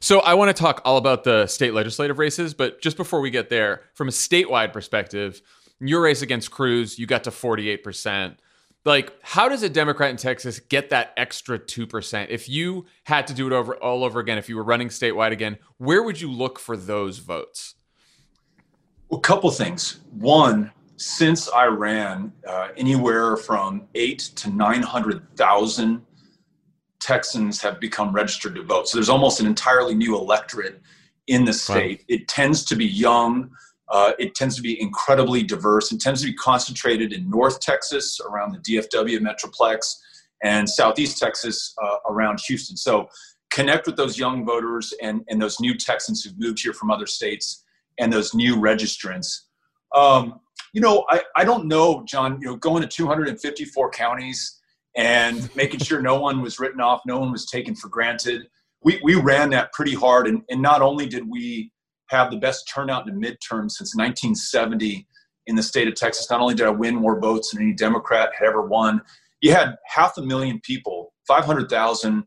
So 0.00 0.20
I 0.20 0.34
want 0.34 0.54
to 0.54 0.60
talk 0.60 0.80
all 0.84 0.96
about 0.96 1.24
the 1.24 1.46
state 1.46 1.74
legislative 1.74 2.18
races, 2.18 2.54
but 2.54 2.80
just 2.80 2.96
before 2.96 3.20
we 3.20 3.30
get 3.30 3.50
there, 3.50 3.82
from 3.94 4.08
a 4.08 4.12
statewide 4.12 4.72
perspective, 4.72 5.42
your 5.80 6.02
race 6.02 6.22
against 6.22 6.50
Cruz, 6.50 6.98
you 6.98 7.06
got 7.06 7.24
to 7.24 7.30
48%. 7.30 8.36
Like, 8.84 9.12
how 9.22 9.48
does 9.48 9.62
a 9.62 9.68
Democrat 9.68 10.10
in 10.10 10.16
Texas 10.16 10.60
get 10.60 10.90
that 10.90 11.12
extra 11.16 11.58
2%? 11.58 12.26
If 12.30 12.48
you 12.48 12.86
had 13.04 13.26
to 13.26 13.34
do 13.34 13.46
it 13.46 13.52
over 13.52 13.74
all 13.76 14.04
over 14.04 14.20
again, 14.20 14.38
if 14.38 14.48
you 14.48 14.56
were 14.56 14.62
running 14.62 14.88
statewide 14.88 15.32
again, 15.32 15.58
where 15.78 16.02
would 16.02 16.20
you 16.20 16.30
look 16.30 16.58
for 16.58 16.76
those 16.76 17.18
votes? 17.18 17.74
Well, 19.08 19.18
a 19.18 19.22
couple 19.22 19.50
things. 19.50 20.00
One, 20.12 20.70
since 20.96 21.48
I 21.50 21.66
ran, 21.66 22.32
uh, 22.46 22.68
anywhere 22.76 23.36
from 23.36 23.88
eight 23.94 24.20
to 24.36 24.50
900,000 24.50 26.04
Texans 27.00 27.60
have 27.62 27.80
become 27.80 28.12
registered 28.12 28.54
to 28.56 28.62
vote. 28.62 28.88
So 28.88 28.98
there's 28.98 29.08
almost 29.08 29.40
an 29.40 29.46
entirely 29.46 29.94
new 29.94 30.16
electorate 30.16 30.80
in 31.26 31.44
the 31.44 31.52
state. 31.52 32.00
Wow. 32.00 32.16
It 32.16 32.28
tends 32.28 32.64
to 32.66 32.76
be 32.76 32.86
young. 32.86 33.50
Uh, 33.88 34.12
it 34.18 34.34
tends 34.34 34.56
to 34.56 34.62
be 34.62 34.80
incredibly 34.80 35.42
diverse. 35.42 35.92
It 35.92 36.00
tends 36.00 36.20
to 36.22 36.26
be 36.26 36.34
concentrated 36.34 37.12
in 37.12 37.30
North 37.30 37.60
Texas 37.60 38.20
around 38.28 38.52
the 38.52 38.58
DFW 38.58 39.18
Metroplex 39.20 39.94
and 40.42 40.68
Southeast 40.68 41.18
Texas 41.18 41.74
uh, 41.82 41.96
around 42.10 42.40
Houston. 42.46 42.76
So 42.76 43.08
connect 43.50 43.86
with 43.86 43.96
those 43.96 44.18
young 44.18 44.44
voters 44.44 44.92
and, 45.02 45.22
and 45.28 45.40
those 45.40 45.60
new 45.60 45.76
Texans 45.76 46.22
who've 46.22 46.38
moved 46.38 46.60
here 46.62 46.72
from 46.72 46.90
other 46.90 47.06
states 47.06 47.64
and 47.98 48.12
those 48.12 48.34
new 48.34 48.56
registrants. 48.56 49.42
Um, 49.94 50.40
you 50.72 50.80
know, 50.80 51.06
I, 51.08 51.22
I 51.36 51.44
don't 51.44 51.66
know, 51.66 52.04
Jon, 52.06 52.38
you 52.40 52.48
know, 52.48 52.56
going 52.56 52.82
to 52.82 52.88
254 52.88 53.90
counties 53.90 54.57
and 54.98 55.48
making 55.54 55.78
sure 55.78 56.02
no 56.02 56.20
one 56.20 56.42
was 56.42 56.58
written 56.58 56.80
off, 56.80 57.00
no 57.06 57.20
one 57.20 57.30
was 57.30 57.46
taken 57.46 57.74
for 57.74 57.88
granted. 57.88 58.48
We, 58.82 59.00
we 59.02 59.14
ran 59.14 59.50
that 59.50 59.72
pretty 59.72 59.94
hard. 59.94 60.26
And, 60.26 60.42
and 60.50 60.60
not 60.60 60.82
only 60.82 61.06
did 61.06 61.22
we 61.30 61.70
have 62.08 62.32
the 62.32 62.36
best 62.36 62.70
turnout 62.72 63.08
in 63.08 63.18
the 63.18 63.26
midterms 63.26 63.72
since 63.72 63.94
1970 63.94 65.06
in 65.46 65.54
the 65.54 65.62
state 65.62 65.86
of 65.86 65.94
Texas, 65.94 66.28
not 66.28 66.40
only 66.40 66.54
did 66.54 66.66
I 66.66 66.70
win 66.70 66.96
more 66.96 67.20
votes 67.20 67.52
than 67.52 67.62
any 67.62 67.74
Democrat 67.74 68.30
had 68.36 68.48
ever 68.48 68.66
won, 68.66 69.00
you 69.40 69.52
had 69.52 69.76
half 69.86 70.18
a 70.18 70.22
million 70.22 70.60
people, 70.64 71.12
500,000 71.28 72.24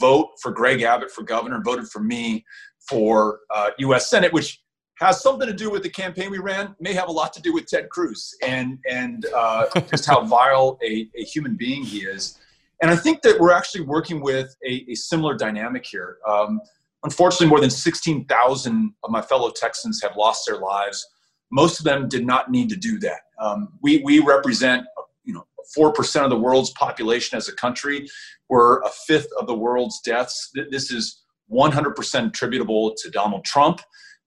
vote 0.00 0.28
for 0.40 0.50
Greg 0.50 0.80
Abbott 0.80 1.10
for 1.10 1.24
governor, 1.24 1.60
voted 1.62 1.88
for 1.88 2.02
me 2.02 2.42
for 2.88 3.40
uh, 3.54 3.70
U.S. 3.80 4.08
Senate, 4.08 4.32
which 4.32 4.62
has 5.00 5.22
something 5.22 5.46
to 5.46 5.54
do 5.54 5.70
with 5.70 5.82
the 5.82 5.90
campaign 5.90 6.30
we 6.30 6.38
ran, 6.38 6.74
may 6.80 6.92
have 6.92 7.08
a 7.08 7.12
lot 7.12 7.32
to 7.32 7.42
do 7.42 7.52
with 7.52 7.66
Ted 7.66 7.88
Cruz 7.90 8.34
and 8.42 8.78
and 8.88 9.26
uh, 9.34 9.66
just 9.90 10.06
how 10.06 10.24
vile 10.24 10.78
a, 10.84 11.08
a 11.16 11.24
human 11.24 11.56
being 11.56 11.82
he 11.82 12.00
is. 12.00 12.38
And 12.82 12.90
I 12.90 12.96
think 12.96 13.22
that 13.22 13.38
we're 13.40 13.52
actually 13.52 13.82
working 13.82 14.20
with 14.20 14.54
a, 14.66 14.84
a 14.90 14.94
similar 14.94 15.36
dynamic 15.36 15.86
here. 15.86 16.18
Um, 16.26 16.60
unfortunately, 17.04 17.46
more 17.46 17.60
than 17.60 17.70
16,000 17.70 18.92
of 19.02 19.10
my 19.10 19.22
fellow 19.22 19.50
Texans 19.50 20.02
have 20.02 20.16
lost 20.16 20.44
their 20.46 20.58
lives. 20.58 21.06
Most 21.50 21.78
of 21.78 21.84
them 21.84 22.08
did 22.08 22.26
not 22.26 22.50
need 22.50 22.68
to 22.70 22.76
do 22.76 22.98
that. 22.98 23.20
Um, 23.40 23.78
we, 23.80 24.02
we 24.04 24.18
represent, 24.18 24.84
you 25.24 25.32
know, 25.32 25.46
4% 25.76 26.24
of 26.24 26.30
the 26.30 26.38
world's 26.38 26.70
population 26.70 27.38
as 27.38 27.48
a 27.48 27.54
country. 27.54 28.08
We're 28.48 28.82
a 28.82 28.90
fifth 29.06 29.28
of 29.38 29.46
the 29.46 29.54
world's 29.54 30.00
deaths. 30.00 30.50
This 30.70 30.90
is 30.90 31.22
100% 31.50 32.26
attributable 32.26 32.94
to 32.96 33.10
Donald 33.10 33.44
Trump 33.44 33.80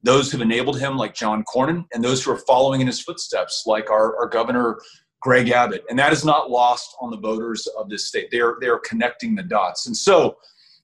those 0.03 0.31
who've 0.31 0.41
enabled 0.41 0.79
him, 0.79 0.97
like 0.97 1.13
John 1.13 1.43
Cornyn, 1.43 1.85
and 1.93 2.03
those 2.03 2.23
who 2.23 2.31
are 2.31 2.37
following 2.39 2.81
in 2.81 2.87
his 2.87 3.01
footsteps, 3.01 3.63
like 3.65 3.89
our, 3.89 4.17
our 4.17 4.27
governor, 4.27 4.79
Greg 5.21 5.49
Abbott. 5.49 5.83
And 5.89 5.97
that 5.97 6.13
is 6.13 6.23
not 6.23 6.49
lost 6.51 6.95
on 7.01 7.09
the 7.09 7.17
voters 7.17 7.67
of 7.77 7.89
this 7.89 8.05
state. 8.05 8.29
They 8.31 8.39
are, 8.39 8.57
they 8.61 8.67
are 8.67 8.79
connecting 8.79 9.35
the 9.35 9.43
dots. 9.43 9.87
And 9.87 9.97
so 9.97 10.37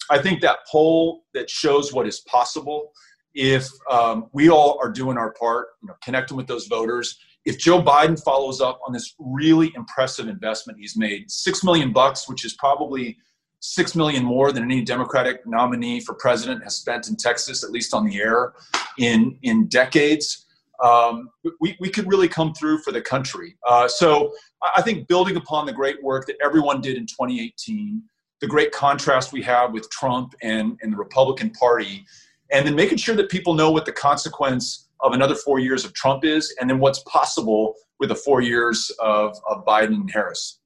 I 0.10 0.18
think 0.20 0.42
that 0.42 0.60
poll 0.70 1.24
that 1.34 1.50
shows 1.50 1.94
what 1.94 2.08
is 2.08 2.22
possible, 2.22 2.92
if 3.36 3.68
um, 3.90 4.28
we 4.34 4.50
all 4.50 4.80
are 4.82 4.92
doing 4.92 5.18
our 5.18 5.34
part, 5.34 5.68
you 5.82 5.88
know, 5.88 5.96
connecting 6.04 6.38
with 6.38 6.48
those 6.48 6.68
voters, 6.68 7.18
if 7.46 7.58
Joe 7.58 7.82
Biden 7.82 8.22
follows 8.24 8.62
up 8.62 8.80
on 8.86 8.94
this 8.94 9.16
really 9.20 9.72
impressive 9.76 10.28
investment 10.28 10.80
he's 10.80 10.98
made, 10.98 11.30
six 11.30 11.64
million 11.64 11.92
bucks, 11.92 12.30
which 12.30 12.46
is 12.46 12.54
probably 12.54 13.18
six 13.64 13.96
million 13.96 14.26
more 14.26 14.52
than 14.52 14.64
any 14.64 14.82
Democratic 14.82 15.48
nominee 15.48 16.02
for 16.02 16.14
president 16.16 16.62
has 16.64 16.76
spent 16.76 17.08
in 17.08 17.16
Texas, 17.16 17.64
at 17.64 17.72
least 17.72 17.94
on 17.94 18.06
the 18.06 18.20
air, 18.20 18.54
in 19.00 19.38
in 19.44 19.68
decades. 19.68 20.46
Um, 20.84 21.30
we, 21.62 21.78
we 21.80 21.88
could 21.88 22.06
really 22.08 22.28
come 22.28 22.54
through 22.54 22.80
for 22.80 22.92
the 22.92 23.00
country. 23.00 23.56
Uh, 23.66 23.88
so 23.88 24.34
I 24.76 24.82
think 24.82 25.08
building 25.08 25.38
upon 25.38 25.66
the 25.66 25.72
great 25.72 26.04
work 26.04 26.26
that 26.28 26.36
everyone 26.44 26.82
did 26.82 26.98
in 26.98 27.06
2018, 27.06 28.04
the 28.42 28.48
great 28.48 28.74
contrast 28.74 29.32
we 29.32 29.42
have 29.44 29.72
with 29.72 29.90
Trump 29.92 30.34
and, 30.42 30.78
and 30.82 30.92
the 30.92 30.98
Republican 30.98 31.52
Party, 31.52 32.06
and 32.52 32.68
then 32.68 32.76
making 32.76 32.98
sure 32.98 33.16
that 33.16 33.30
people 33.30 33.54
know 33.54 33.72
what 33.72 33.86
the 33.86 33.94
consequence 33.94 34.90
of 35.00 35.14
another 35.14 35.36
four 35.36 35.60
years 35.60 35.86
of 35.86 35.94
Trump 35.94 36.26
is, 36.26 36.54
and 36.60 36.70
then 36.70 36.80
what's 36.80 37.00
possible 37.04 37.76
with 38.00 38.10
the 38.10 38.16
four 38.16 38.42
years 38.42 38.92
of, 39.00 39.38
of 39.48 39.64
Biden 39.64 39.96
and 39.96 40.12
Harris. 40.12 40.60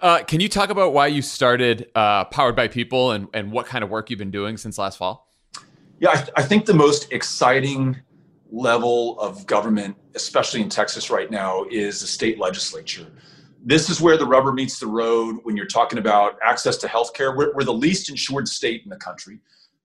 Uh, 0.00 0.22
can 0.22 0.40
you 0.40 0.48
talk 0.48 0.70
about 0.70 0.92
why 0.92 1.06
you 1.06 1.22
started 1.22 1.90
uh, 1.94 2.24
Powered 2.26 2.56
by 2.56 2.68
People 2.68 3.12
and, 3.12 3.28
and 3.32 3.50
what 3.50 3.66
kind 3.66 3.82
of 3.82 3.90
work 3.90 4.10
you've 4.10 4.18
been 4.18 4.30
doing 4.30 4.56
since 4.56 4.78
last 4.78 4.98
fall? 4.98 5.28
Yeah, 5.98 6.10
I, 6.10 6.40
I 6.40 6.42
think 6.42 6.66
the 6.66 6.74
most 6.74 7.12
exciting 7.12 7.96
level 8.50 9.18
of 9.18 9.46
government, 9.46 9.96
especially 10.14 10.60
in 10.60 10.68
Texas 10.68 11.10
right 11.10 11.30
now, 11.30 11.64
is 11.70 12.00
the 12.00 12.06
state 12.06 12.38
legislature. 12.38 13.06
This 13.64 13.90
is 13.90 14.00
where 14.00 14.16
the 14.16 14.26
rubber 14.26 14.52
meets 14.52 14.78
the 14.78 14.86
road 14.86 15.38
when 15.42 15.56
you're 15.56 15.66
talking 15.66 15.98
about 15.98 16.38
access 16.44 16.76
to 16.78 16.88
health 16.88 17.14
care. 17.14 17.36
We're, 17.36 17.52
we're 17.54 17.64
the 17.64 17.72
least 17.72 18.10
insured 18.10 18.46
state 18.46 18.82
in 18.84 18.90
the 18.90 18.96
country. 18.96 19.40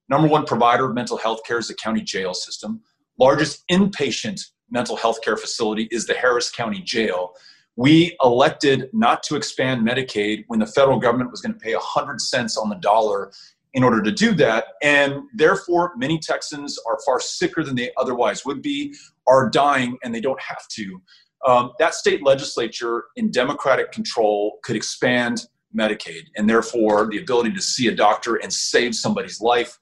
Number 0.09 0.27
one 0.27 0.45
provider 0.45 0.85
of 0.85 0.93
mental 0.93 1.17
health 1.17 1.39
care 1.45 1.57
is 1.57 1.69
the 1.69 1.73
county 1.73 2.01
jail 2.01 2.33
system. 2.33 2.81
Largest 3.17 3.63
inpatient 3.69 4.41
mental 4.69 4.95
health 4.95 5.21
care 5.21 5.37
facility 5.37 5.87
is 5.91 6.05
the 6.05 6.13
Harris 6.13 6.51
County 6.51 6.81
Jail 6.81 7.33
we 7.75 8.15
elected 8.23 8.89
not 8.93 9.23
to 9.23 9.35
expand 9.35 9.87
Medicaid 9.87 10.43
when 10.47 10.59
the 10.59 10.65
federal 10.65 10.99
government 10.99 11.31
was 11.31 11.41
going 11.41 11.53
to 11.53 11.59
pay 11.59 11.73
100 11.73 12.19
cents 12.19 12.57
on 12.57 12.69
the 12.69 12.75
dollar 12.75 13.31
in 13.73 13.83
order 13.83 14.01
to 14.01 14.11
do 14.11 14.33
that. 14.35 14.65
And 14.81 15.23
therefore, 15.33 15.93
many 15.95 16.19
Texans 16.19 16.77
are 16.87 16.99
far 17.05 17.19
sicker 17.19 17.63
than 17.63 17.75
they 17.75 17.91
otherwise 17.97 18.45
would 18.45 18.61
be, 18.61 18.93
are 19.27 19.49
dying, 19.49 19.97
and 20.03 20.13
they 20.13 20.21
don't 20.21 20.41
have 20.41 20.67
to. 20.73 21.01
Um, 21.47 21.71
that 21.79 21.95
state 21.95 22.23
legislature 22.23 23.05
in 23.15 23.31
Democratic 23.31 23.91
control 23.91 24.59
could 24.63 24.75
expand 24.75 25.45
Medicaid, 25.75 26.23
and 26.35 26.49
therefore 26.49 27.07
the 27.09 27.19
ability 27.19 27.53
to 27.53 27.61
see 27.61 27.87
a 27.87 27.95
doctor 27.95 28.35
and 28.35 28.51
save 28.51 28.93
somebody's 28.93 29.39
life. 29.39 29.77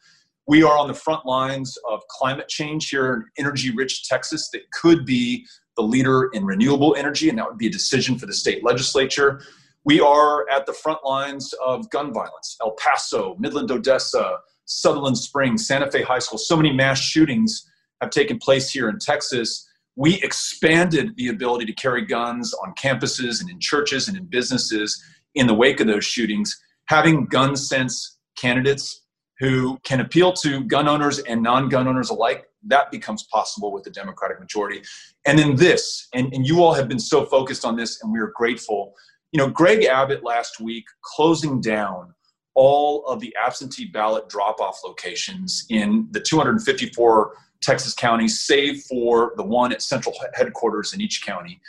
We 0.47 0.63
are 0.63 0.77
on 0.77 0.87
the 0.87 0.93
front 0.93 1.25
lines 1.25 1.77
of 1.89 2.01
climate 2.07 2.47
change 2.47 2.89
here 2.89 3.13
in 3.13 3.25
energy 3.45 3.71
rich 3.71 4.07
Texas 4.07 4.49
that 4.53 4.61
could 4.71 5.05
be 5.05 5.45
the 5.79 5.87
leader 5.87 6.29
in 6.33 6.45
renewable 6.45 6.93
energy, 6.97 7.29
and 7.29 7.37
that 7.37 7.47
would 7.47 7.57
be 7.57 7.67
a 7.67 7.71
decision 7.71 8.19
for 8.19 8.25
the 8.25 8.33
state 8.33 8.65
legislature. 8.65 9.41
We 9.85 10.01
are 10.01 10.47
at 10.49 10.65
the 10.65 10.73
front 10.73 11.05
lines 11.05 11.53
of 11.65 11.89
gun 11.89 12.13
violence. 12.13 12.57
El 12.61 12.71
Paso, 12.71 13.37
Midland, 13.39 13.71
Odessa, 13.71 14.39
Sutherland 14.65 15.17
Springs, 15.17 15.65
Santa 15.65 15.89
Fe 15.89 16.01
High 16.01 16.19
School, 16.19 16.37
so 16.37 16.57
many 16.57 16.73
mass 16.73 16.99
shootings 16.99 17.65
have 18.01 18.09
taken 18.09 18.37
place 18.39 18.69
here 18.69 18.89
in 18.89 18.99
Texas. 18.99 19.65
We 19.95 20.15
expanded 20.21 21.15
the 21.15 21.29
ability 21.29 21.65
to 21.67 21.73
carry 21.73 22.05
guns 22.05 22.53
on 22.61 22.73
campuses 22.75 23.39
and 23.39 23.49
in 23.49 23.61
churches 23.61 24.09
and 24.09 24.17
in 24.17 24.25
businesses 24.25 25.01
in 25.35 25.47
the 25.47 25.53
wake 25.53 25.79
of 25.79 25.87
those 25.87 26.03
shootings. 26.03 26.61
Having 26.89 27.27
gun 27.27 27.55
sense 27.55 28.17
candidates 28.37 29.05
who 29.39 29.79
can 29.85 30.01
appeal 30.01 30.33
to 30.33 30.65
gun 30.65 30.89
owners 30.89 31.19
and 31.19 31.41
non 31.41 31.69
gun 31.69 31.87
owners 31.87 32.09
alike, 32.09 32.48
that 32.67 32.91
becomes 32.91 33.23
possible 33.23 33.71
with 33.71 33.83
the 33.83 33.89
Democratic 33.89 34.39
majority. 34.39 34.81
And 35.25 35.37
then 35.37 35.55
this, 35.55 36.07
and, 36.13 36.33
and 36.33 36.45
you 36.45 36.61
all 36.61 36.73
have 36.73 36.87
been 36.87 36.99
so 36.99 37.25
focused 37.25 37.65
on 37.65 37.75
this, 37.75 38.01
and 38.01 38.11
we 38.11 38.19
are 38.19 38.31
grateful. 38.35 38.93
You 39.31 39.37
know, 39.37 39.49
Greg 39.49 39.85
Abbott 39.85 40.23
last 40.23 40.59
week 40.59 40.85
closing 41.01 41.61
down 41.61 42.13
all 42.55 43.05
of 43.05 43.19
the 43.19 43.33
absentee 43.41 43.85
ballot 43.85 44.27
drop 44.27 44.59
off 44.59 44.79
locations 44.83 45.65
in 45.69 46.07
the 46.11 46.19
254 46.19 47.33
Texas 47.61 47.93
counties, 47.93 48.41
save 48.41 48.83
for 48.83 49.33
the 49.37 49.43
one 49.43 49.71
at 49.71 49.81
central 49.81 50.15
headquarters 50.33 50.93
in 50.93 51.01
each 51.01 51.23
county. 51.25 51.61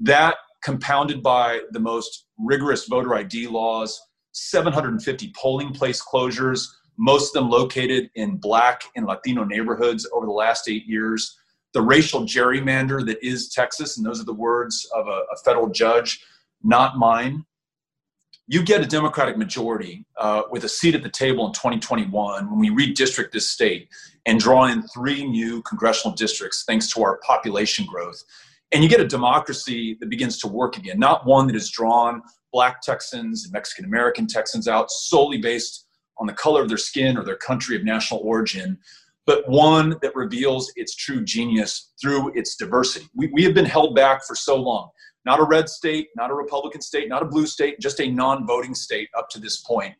That 0.00 0.36
compounded 0.62 1.22
by 1.22 1.60
the 1.72 1.80
most 1.80 2.26
rigorous 2.38 2.86
voter 2.86 3.14
ID 3.14 3.46
laws, 3.48 4.00
750 4.32 5.32
polling 5.36 5.72
place 5.72 6.02
closures, 6.02 6.66
most 6.98 7.34
of 7.34 7.42
them 7.42 7.50
located 7.50 8.10
in 8.14 8.36
black 8.36 8.82
and 8.96 9.06
Latino 9.06 9.44
neighborhoods 9.44 10.06
over 10.12 10.26
the 10.26 10.32
last 10.32 10.68
eight 10.68 10.86
years. 10.86 11.38
The 11.74 11.82
racial 11.82 12.22
gerrymander 12.22 13.04
that 13.06 13.24
is 13.24 13.50
Texas, 13.50 13.96
and 13.96 14.06
those 14.06 14.20
are 14.20 14.24
the 14.24 14.34
words 14.34 14.88
of 14.94 15.06
a, 15.06 15.22
a 15.32 15.36
federal 15.44 15.68
judge, 15.68 16.24
not 16.62 16.96
mine 16.98 17.44
you 18.50 18.62
get 18.62 18.80
a 18.80 18.86
Democratic 18.86 19.36
majority 19.36 20.06
uh, 20.16 20.42
with 20.50 20.64
a 20.64 20.68
seat 20.68 20.94
at 20.94 21.02
the 21.02 21.10
table 21.10 21.46
in 21.46 21.52
2021 21.52 22.50
when 22.50 22.58
we 22.58 22.70
redistrict 22.70 23.30
this 23.30 23.48
state 23.48 23.90
and 24.24 24.40
draw 24.40 24.64
in 24.64 24.82
three 24.88 25.24
new 25.24 25.60
congressional 25.62 26.16
districts 26.16 26.64
thanks 26.66 26.90
to 26.90 27.02
our 27.02 27.18
population 27.18 27.84
growth. 27.84 28.24
And 28.72 28.82
you 28.82 28.88
get 28.88 29.00
a 29.00 29.06
democracy 29.06 29.98
that 30.00 30.08
begins 30.08 30.38
to 30.38 30.48
work 30.48 30.78
again, 30.78 30.98
not 30.98 31.26
one 31.26 31.46
that 31.46 31.54
has 31.54 31.70
drawn 31.70 32.22
black 32.50 32.80
Texans 32.80 33.44
and 33.44 33.52
Mexican 33.52 33.84
American 33.84 34.26
Texans 34.26 34.66
out 34.66 34.90
solely 34.90 35.38
based 35.38 35.86
on 36.18 36.26
the 36.26 36.32
color 36.32 36.62
of 36.62 36.68
their 36.68 36.78
skin 36.78 37.16
or 37.16 37.24
their 37.24 37.36
country 37.36 37.76
of 37.76 37.84
national 37.84 38.20
origin, 38.20 38.78
but 39.26 39.48
one 39.48 39.96
that 40.02 40.14
reveals 40.14 40.72
its 40.76 40.94
true 40.94 41.22
genius 41.22 41.92
through 42.00 42.32
its 42.34 42.56
diversity. 42.56 43.06
We, 43.14 43.28
we 43.32 43.44
have 43.44 43.54
been 43.54 43.64
held 43.64 43.94
back 43.94 44.24
for 44.26 44.34
so 44.34 44.56
long 44.56 44.90
not 45.28 45.40
a 45.40 45.44
red 45.44 45.68
state, 45.68 46.08
not 46.16 46.30
a 46.30 46.34
Republican 46.34 46.80
state, 46.80 47.06
not 47.06 47.22
a 47.22 47.26
blue 47.26 47.46
state, 47.46 47.78
just 47.80 48.00
a 48.00 48.10
non 48.10 48.46
voting 48.46 48.74
state 48.74 49.10
up 49.16 49.28
to 49.28 49.38
this 49.38 49.60
point. 49.60 49.94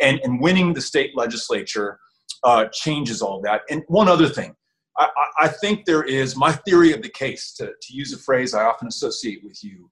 And, 0.00 0.20
and 0.24 0.40
winning 0.40 0.72
the 0.72 0.80
state 0.80 1.16
legislature 1.16 2.00
uh, 2.42 2.64
changes 2.72 3.22
all 3.22 3.40
that. 3.42 3.60
And 3.70 3.84
one 3.86 4.08
other 4.08 4.28
thing, 4.28 4.56
I, 4.98 5.08
I, 5.38 5.48
think 5.48 5.84
there 5.84 6.02
is 6.02 6.34
my 6.34 6.50
theory 6.50 6.92
of 6.92 7.00
the 7.00 7.08
case, 7.08 7.54
to, 7.58 7.66
to 7.66 7.94
use 7.94 8.12
a 8.12 8.18
phrase 8.18 8.54
I 8.54 8.64
often 8.64 8.88
associate 8.88 9.44
with 9.44 9.62
you, 9.62 9.88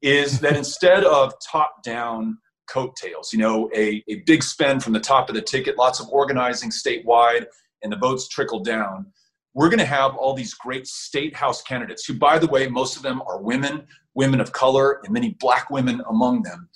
is 0.00 0.40
that 0.40 0.56
instead 0.62 1.04
of 1.04 1.34
top 1.46 1.82
down 1.82 2.38
coattails, 2.70 3.32
you 3.32 3.38
know, 3.38 3.70
a, 3.74 4.02
a 4.08 4.16
big 4.26 4.42
spend 4.42 4.82
from 4.82 4.92
the 4.92 5.00
top 5.00 5.28
of 5.28 5.34
the 5.34 5.42
ticket, 5.42 5.76
lots 5.76 6.00
of 6.00 6.08
organizing 6.10 6.70
statewide, 6.70 7.46
and 7.82 7.92
the 7.92 7.96
votes 7.96 8.28
trickle 8.28 8.60
down. 8.60 9.06
We're 9.54 9.68
going 9.68 9.80
to 9.80 9.84
have 9.84 10.14
all 10.14 10.34
these 10.34 10.54
great 10.54 10.86
state 10.86 11.34
house 11.34 11.62
candidates 11.62 12.04
who 12.04 12.14
by 12.14 12.38
the 12.38 12.46
way 12.46 12.68
most 12.68 12.96
of 12.96 13.02
them 13.02 13.20
are 13.22 13.42
women 13.42 13.86
women 14.14 14.40
of 14.40 14.52
color 14.52 15.00
and 15.04 15.12
many 15.12 15.36
black 15.40 15.70
women 15.70 16.02
among 16.08 16.42
them. 16.42 16.68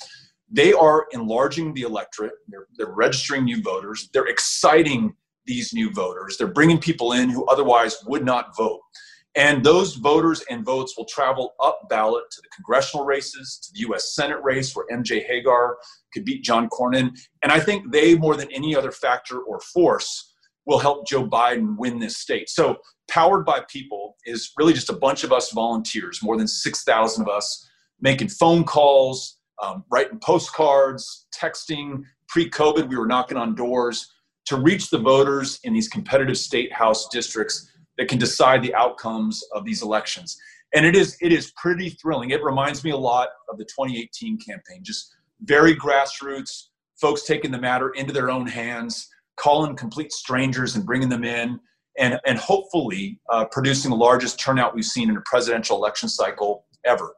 They 0.50 0.72
are 0.72 1.06
enlarging 1.12 1.74
the 1.74 1.82
electorate. 1.82 2.34
They're, 2.48 2.68
they're 2.76 2.94
registering 2.94 3.44
new 3.44 3.60
voters. 3.62 4.08
They're 4.12 4.26
exciting 4.26 5.14
these 5.46 5.72
new 5.74 5.92
voters. 5.92 6.36
They're 6.36 6.46
bringing 6.46 6.78
people 6.78 7.12
in 7.12 7.28
who 7.28 7.44
otherwise 7.46 7.96
would 8.06 8.24
not 8.24 8.56
vote 8.56 8.80
and 9.36 9.64
those 9.64 9.94
voters 9.94 10.44
and 10.50 10.64
votes 10.64 10.94
will 10.96 11.06
travel 11.06 11.54
up 11.60 11.80
ballot 11.88 12.24
to 12.30 12.40
the 12.42 12.48
congressional 12.54 13.04
races 13.04 13.58
to 13.62 13.72
the 13.72 13.80
u.s 13.80 14.14
senate 14.14 14.42
race 14.42 14.74
where 14.74 14.86
mj 14.92 15.28
Hegar 15.28 15.74
could 16.12 16.24
beat 16.24 16.42
john 16.42 16.68
cornyn 16.68 17.10
and 17.42 17.52
i 17.52 17.60
think 17.60 17.90
they 17.92 18.14
more 18.14 18.36
than 18.36 18.50
any 18.52 18.74
other 18.76 18.92
factor 18.92 19.40
or 19.40 19.60
force 19.60 20.34
will 20.66 20.78
help 20.78 21.06
Joe 21.06 21.26
Biden 21.26 21.76
win 21.76 21.98
this 21.98 22.18
state. 22.18 22.48
So, 22.48 22.78
Powered 23.10 23.44
by 23.44 23.60
People 23.68 24.16
is 24.24 24.52
really 24.56 24.72
just 24.72 24.88
a 24.88 24.94
bunch 24.94 25.24
of 25.24 25.32
us 25.32 25.50
volunteers, 25.52 26.22
more 26.22 26.38
than 26.38 26.48
6,000 26.48 27.22
of 27.22 27.28
us, 27.28 27.68
making 28.00 28.28
phone 28.28 28.64
calls, 28.64 29.38
um, 29.62 29.84
writing 29.90 30.18
postcards, 30.20 31.26
texting. 31.38 32.02
Pre 32.28 32.48
COVID, 32.48 32.88
we 32.88 32.96
were 32.96 33.06
knocking 33.06 33.36
on 33.36 33.54
doors 33.54 34.10
to 34.46 34.56
reach 34.56 34.88
the 34.88 34.98
voters 34.98 35.60
in 35.64 35.74
these 35.74 35.88
competitive 35.88 36.38
state 36.38 36.72
house 36.72 37.08
districts 37.08 37.70
that 37.98 38.08
can 38.08 38.18
decide 38.18 38.62
the 38.62 38.74
outcomes 38.74 39.42
of 39.52 39.64
these 39.64 39.82
elections. 39.82 40.36
And 40.74 40.84
it 40.84 40.96
is, 40.96 41.16
it 41.20 41.32
is 41.32 41.52
pretty 41.56 41.90
thrilling. 41.90 42.30
It 42.30 42.42
reminds 42.42 42.82
me 42.82 42.90
a 42.90 42.96
lot 42.96 43.28
of 43.48 43.58
the 43.58 43.64
2018 43.64 44.38
campaign, 44.38 44.82
just 44.82 45.14
very 45.42 45.76
grassroots, 45.76 46.68
folks 47.00 47.24
taking 47.24 47.50
the 47.50 47.60
matter 47.60 47.90
into 47.90 48.12
their 48.12 48.30
own 48.30 48.46
hands 48.46 49.08
calling 49.36 49.76
complete 49.76 50.12
strangers 50.12 50.76
and 50.76 50.86
bringing 50.86 51.08
them 51.08 51.24
in, 51.24 51.58
and, 51.98 52.18
and 52.26 52.38
hopefully 52.38 53.20
uh, 53.30 53.44
producing 53.46 53.90
the 53.90 53.96
largest 53.96 54.38
turnout 54.38 54.74
we've 54.74 54.84
seen 54.84 55.10
in 55.10 55.16
a 55.16 55.20
presidential 55.22 55.76
election 55.76 56.08
cycle 56.08 56.66
ever. 56.84 57.14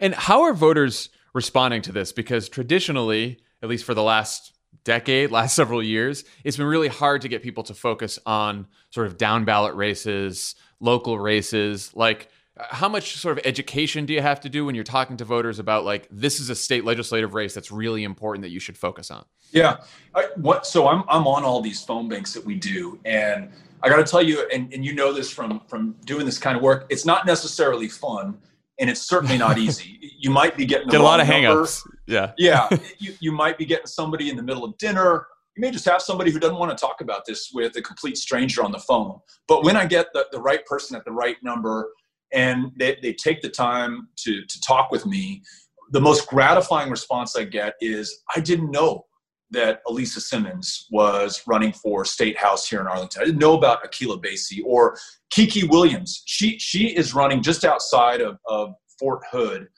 And 0.00 0.14
how 0.14 0.42
are 0.42 0.54
voters 0.54 1.10
responding 1.34 1.82
to 1.82 1.92
this? 1.92 2.12
Because 2.12 2.48
traditionally, 2.48 3.40
at 3.62 3.68
least 3.68 3.84
for 3.84 3.94
the 3.94 4.02
last 4.02 4.52
decade, 4.84 5.30
last 5.30 5.54
several 5.54 5.82
years, 5.82 6.24
it's 6.44 6.56
been 6.56 6.66
really 6.66 6.88
hard 6.88 7.22
to 7.22 7.28
get 7.28 7.42
people 7.42 7.62
to 7.64 7.74
focus 7.74 8.18
on 8.26 8.66
sort 8.90 9.06
of 9.06 9.16
down 9.16 9.44
ballot 9.44 9.74
races, 9.74 10.54
local 10.80 11.18
races. 11.18 11.90
Like, 11.94 12.28
uh, 12.58 12.64
how 12.68 12.88
much 12.88 13.16
sort 13.16 13.38
of 13.38 13.46
education 13.46 14.04
do 14.04 14.12
you 14.12 14.20
have 14.20 14.40
to 14.40 14.48
do 14.48 14.64
when 14.64 14.74
you're 14.74 14.84
talking 14.84 15.16
to 15.16 15.24
voters 15.24 15.58
about 15.58 15.84
like 15.84 16.06
this 16.10 16.38
is 16.38 16.50
a 16.50 16.54
state 16.54 16.84
legislative 16.84 17.32
race 17.32 17.54
that's 17.54 17.72
really 17.72 18.04
important 18.04 18.42
that 18.42 18.50
you 18.50 18.60
should 18.60 18.76
focus 18.76 19.10
on? 19.10 19.24
Yeah, 19.52 19.78
I, 20.14 20.28
what? 20.36 20.66
So 20.66 20.88
I'm 20.88 21.02
I'm 21.08 21.26
on 21.26 21.44
all 21.44 21.60
these 21.62 21.82
phone 21.82 22.08
banks 22.08 22.34
that 22.34 22.44
we 22.44 22.56
do, 22.56 22.98
and 23.04 23.50
I 23.82 23.88
got 23.88 23.96
to 23.96 24.04
tell 24.04 24.22
you, 24.22 24.46
and, 24.52 24.72
and 24.72 24.84
you 24.84 24.94
know 24.94 25.12
this 25.12 25.30
from 25.30 25.60
from 25.66 25.96
doing 26.04 26.26
this 26.26 26.38
kind 26.38 26.56
of 26.56 26.62
work, 26.62 26.86
it's 26.88 27.06
not 27.06 27.26
necessarily 27.26 27.88
fun, 27.88 28.38
and 28.80 28.88
it's 28.90 29.02
certainly 29.02 29.38
not 29.38 29.58
easy. 29.66 29.98
you 30.18 30.30
might 30.30 30.56
be 30.56 30.64
getting 30.64 30.88
get 30.88 31.00
a 31.00 31.04
lot 31.04 31.20
of 31.20 31.26
hangups. 31.26 31.82
Yeah, 32.06 32.32
yeah. 32.38 32.68
you 32.98 33.14
you 33.20 33.32
might 33.32 33.58
be 33.58 33.64
getting 33.64 33.86
somebody 33.86 34.30
in 34.30 34.36
the 34.36 34.42
middle 34.42 34.64
of 34.64 34.76
dinner. 34.78 35.26
You 35.56 35.60
may 35.60 35.70
just 35.70 35.84
have 35.84 36.00
somebody 36.00 36.30
who 36.30 36.38
doesn't 36.38 36.56
want 36.56 36.76
to 36.76 36.80
talk 36.80 37.02
about 37.02 37.26
this 37.26 37.50
with 37.52 37.76
a 37.76 37.82
complete 37.82 38.16
stranger 38.16 38.64
on 38.64 38.72
the 38.72 38.78
phone. 38.78 39.18
But 39.48 39.64
when 39.64 39.76
I 39.76 39.84
get 39.84 40.06
the, 40.14 40.26
the 40.32 40.40
right 40.40 40.64
person 40.64 40.96
at 40.96 41.04
the 41.04 41.12
right 41.12 41.36
number 41.42 41.90
and 42.32 42.72
they, 42.78 42.96
they 43.02 43.12
take 43.12 43.42
the 43.42 43.50
time 43.50 44.08
to, 44.24 44.46
to 44.46 44.60
talk 44.62 44.90
with 44.90 45.04
me, 45.04 45.42
the 45.90 46.00
most 46.00 46.26
gratifying 46.26 46.88
response 46.88 47.36
I 47.36 47.44
get 47.44 47.74
is, 47.82 48.22
I 48.34 48.40
didn't 48.40 48.70
know 48.70 49.04
that 49.52 49.80
Alisa 49.86 50.20
Simmons 50.20 50.86
was 50.90 51.42
running 51.46 51.72
for 51.72 52.04
state 52.04 52.36
house 52.38 52.68
here 52.68 52.80
in 52.80 52.86
Arlington. 52.86 53.22
I 53.22 53.24
didn't 53.24 53.40
know 53.40 53.56
about 53.56 53.84
Akila 53.84 54.22
Basie 54.22 54.64
or 54.64 54.98
Kiki 55.30 55.66
Williams. 55.66 56.22
She 56.26 56.58
she 56.58 56.88
is 56.88 57.14
running 57.14 57.42
just 57.42 57.64
outside 57.64 58.20
of, 58.20 58.38
of 58.46 58.74
Fort 58.98 59.22
Hood 59.30 59.68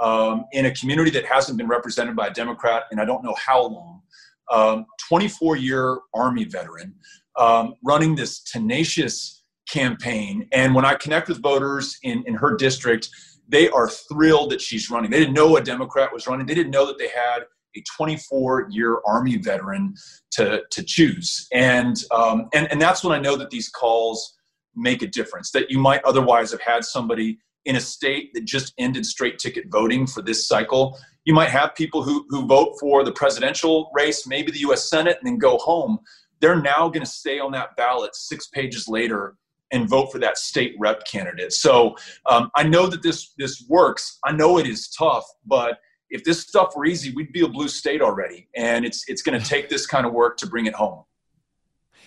um, 0.00 0.44
in 0.52 0.66
a 0.66 0.74
community 0.74 1.10
that 1.10 1.24
hasn't 1.24 1.58
been 1.58 1.68
represented 1.68 2.16
by 2.16 2.28
a 2.28 2.32
Democrat 2.32 2.84
in 2.92 2.98
I 2.98 3.04
don't 3.04 3.24
know 3.24 3.36
how 3.44 3.62
long. 3.62 4.02
Um, 4.50 4.86
24 5.08 5.56
year 5.56 5.98
Army 6.12 6.42
veteran 6.42 6.94
um, 7.38 7.74
running 7.84 8.16
this 8.16 8.40
tenacious 8.40 9.44
campaign. 9.68 10.48
And 10.52 10.74
when 10.74 10.84
I 10.84 10.94
connect 10.94 11.28
with 11.28 11.40
voters 11.40 11.98
in, 12.02 12.24
in 12.26 12.34
her 12.34 12.56
district, 12.56 13.08
they 13.48 13.68
are 13.70 13.88
thrilled 13.88 14.50
that 14.50 14.60
she's 14.60 14.90
running. 14.90 15.10
They 15.10 15.18
didn't 15.18 15.34
know 15.34 15.56
a 15.56 15.60
Democrat 15.60 16.12
was 16.12 16.26
running. 16.26 16.46
They 16.46 16.54
didn't 16.54 16.72
know 16.72 16.86
that 16.86 16.98
they 16.98 17.08
had 17.08 17.44
a 17.76 17.82
24 17.96 18.68
year 18.70 18.98
Army 19.06 19.36
veteran 19.36 19.94
to, 20.32 20.62
to 20.70 20.82
choose. 20.82 21.46
And, 21.52 21.96
um, 22.10 22.48
and, 22.52 22.70
and 22.70 22.80
that's 22.80 23.04
when 23.04 23.12
I 23.12 23.20
know 23.20 23.36
that 23.36 23.50
these 23.50 23.68
calls 23.68 24.36
make 24.74 25.02
a 25.02 25.06
difference, 25.06 25.50
that 25.52 25.70
you 25.70 25.78
might 25.78 26.02
otherwise 26.04 26.50
have 26.52 26.60
had 26.60 26.84
somebody 26.84 27.38
in 27.64 27.76
a 27.76 27.80
state 27.80 28.32
that 28.34 28.44
just 28.44 28.72
ended 28.78 29.04
straight 29.04 29.38
ticket 29.38 29.66
voting 29.70 30.06
for 30.06 30.22
this 30.22 30.46
cycle. 30.46 30.98
You 31.24 31.34
might 31.34 31.50
have 31.50 31.74
people 31.74 32.02
who, 32.02 32.24
who 32.28 32.46
vote 32.46 32.76
for 32.80 33.04
the 33.04 33.12
presidential 33.12 33.90
race, 33.94 34.26
maybe 34.26 34.50
the 34.50 34.60
US 34.60 34.88
Senate, 34.88 35.18
and 35.20 35.26
then 35.26 35.38
go 35.38 35.58
home. 35.58 35.98
They're 36.40 36.60
now 36.60 36.88
going 36.88 37.04
to 37.04 37.10
stay 37.10 37.38
on 37.38 37.52
that 37.52 37.76
ballot 37.76 38.16
six 38.16 38.48
pages 38.48 38.88
later 38.88 39.36
and 39.72 39.88
vote 39.88 40.10
for 40.10 40.18
that 40.18 40.38
state 40.38 40.74
rep 40.78 41.04
candidate. 41.06 41.52
So 41.52 41.96
um, 42.26 42.50
I 42.56 42.64
know 42.64 42.86
that 42.86 43.02
this 43.02 43.34
this 43.38 43.64
works. 43.68 44.18
I 44.24 44.32
know 44.32 44.58
it 44.58 44.66
is 44.66 44.88
tough, 44.88 45.24
but 45.46 45.78
if 46.10 46.24
this 46.24 46.40
stuff 46.40 46.74
were 46.76 46.84
easy, 46.84 47.12
we'd 47.12 47.32
be 47.32 47.42
a 47.42 47.48
blue 47.48 47.68
state 47.68 48.02
already. 48.02 48.48
And 48.54 48.84
it's 48.84 49.08
it's 49.08 49.22
going 49.22 49.40
to 49.40 49.46
take 49.46 49.68
this 49.68 49.86
kind 49.86 50.06
of 50.06 50.12
work 50.12 50.36
to 50.38 50.46
bring 50.46 50.66
it 50.66 50.74
home. 50.74 51.04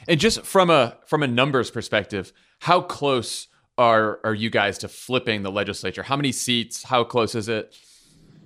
And 0.07 0.19
just 0.19 0.41
from 0.43 0.69
a 0.69 0.97
from 1.05 1.23
a 1.23 1.27
numbers 1.27 1.71
perspective, 1.71 2.33
how 2.59 2.81
close 2.81 3.47
are 3.77 4.19
are 4.23 4.33
you 4.33 4.49
guys 4.49 4.77
to 4.79 4.87
flipping 4.87 5.43
the 5.43 5.51
legislature? 5.51 6.03
How 6.03 6.15
many 6.15 6.31
seats? 6.31 6.83
How 6.83 7.03
close 7.03 7.35
is 7.35 7.49
it? 7.49 7.75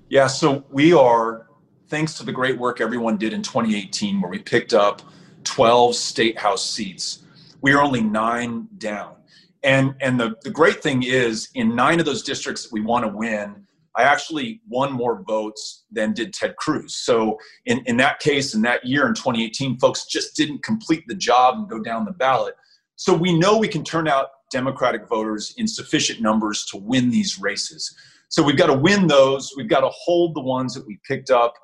Yeah, 0.09 0.27
so 0.27 0.65
we 0.71 0.93
are 0.93 1.47
thanks 1.89 2.13
to 2.15 2.25
the 2.25 2.31
great 2.31 2.57
work 2.57 2.79
everyone 2.79 3.17
did 3.17 3.33
in 3.33 3.41
2018 3.41 4.21
where 4.21 4.31
we 4.31 4.39
picked 4.39 4.73
up 4.73 5.01
12 5.43 5.95
state 5.95 6.37
house 6.37 6.69
seats. 6.69 7.23
We 7.61 7.73
are 7.73 7.81
only 7.81 8.01
9 8.01 8.67
down. 8.77 9.15
And 9.63 9.95
and 9.99 10.19
the 10.19 10.35
the 10.43 10.51
great 10.51 10.83
thing 10.83 11.03
is 11.03 11.49
in 11.55 11.75
9 11.75 11.99
of 11.99 12.05
those 12.05 12.23
districts 12.23 12.63
that 12.63 12.71
we 12.71 12.81
want 12.81 13.03
to 13.05 13.09
win, 13.09 13.66
I 13.97 14.03
actually 14.03 14.61
won 14.69 14.93
more 14.93 15.23
votes 15.23 15.85
than 15.91 16.13
did 16.13 16.31
Ted 16.33 16.55
Cruz. 16.57 16.95
So 16.95 17.39
in, 17.65 17.79
in 17.87 17.97
that 17.97 18.19
case, 18.19 18.53
in 18.53 18.61
that 18.61 18.85
year 18.85 19.07
in 19.07 19.15
2018, 19.15 19.79
folks 19.79 20.05
just 20.05 20.35
didn't 20.35 20.63
complete 20.63 21.03
the 21.07 21.15
job 21.15 21.57
and 21.57 21.67
go 21.67 21.79
down 21.79 22.05
the 22.05 22.11
ballot. 22.11 22.55
So 22.95 23.13
we 23.13 23.37
know 23.37 23.57
we 23.57 23.67
can 23.67 23.83
turn 23.83 24.07
out 24.07 24.27
Democratic 24.51 25.07
voters 25.07 25.55
in 25.57 25.67
sufficient 25.67 26.21
numbers 26.21 26.65
to 26.65 26.77
win 26.77 27.09
these 27.09 27.39
races. 27.39 27.95
So 28.29 28.43
we've 28.43 28.57
got 28.57 28.67
to 28.67 28.77
win 28.77 29.07
those. 29.07 29.53
We've 29.57 29.69
got 29.69 29.81
to 29.81 29.89
hold 29.89 30.35
the 30.35 30.41
ones 30.41 30.75
that 30.75 30.85
we 30.85 30.99
picked 31.07 31.31
up 31.31 31.55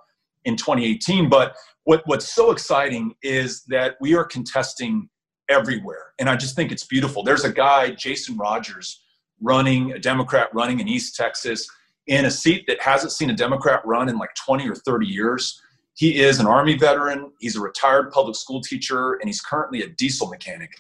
in 0.45 0.55
2018. 0.55 1.29
But 1.29 1.55
what, 1.83 2.01
what's 2.05 2.33
so 2.33 2.51
exciting 2.51 3.13
is 3.21 3.63
that 3.67 3.95
we 4.01 4.15
are 4.15 4.23
contesting 4.23 5.07
everywhere. 5.49 6.13
And 6.19 6.29
I 6.29 6.35
just 6.35 6.55
think 6.55 6.71
it's 6.71 6.85
beautiful. 6.85 7.23
There's 7.23 7.45
a 7.45 7.51
guy, 7.51 7.91
Jason 7.91 8.37
Rogers, 8.37 9.03
running, 9.39 9.91
a 9.91 9.99
Democrat 9.99 10.49
running 10.53 10.79
in 10.79 10.87
East 10.87 11.15
Texas 11.15 11.67
in 12.07 12.25
a 12.25 12.31
seat 12.31 12.65
that 12.67 12.81
hasn't 12.81 13.11
seen 13.11 13.29
a 13.29 13.35
Democrat 13.35 13.81
run 13.85 14.09
in 14.09 14.17
like 14.17 14.33
20 14.35 14.67
or 14.67 14.75
30 14.75 15.07
years. 15.07 15.61
He 15.95 16.19
is 16.19 16.39
an 16.39 16.47
Army 16.47 16.75
veteran, 16.75 17.31
he's 17.39 17.55
a 17.55 17.61
retired 17.61 18.11
public 18.11 18.35
school 18.35 18.61
teacher, 18.61 19.13
and 19.13 19.29
he's 19.29 19.41
currently 19.41 19.83
a 19.83 19.87
diesel 19.87 20.27
mechanic. 20.27 20.71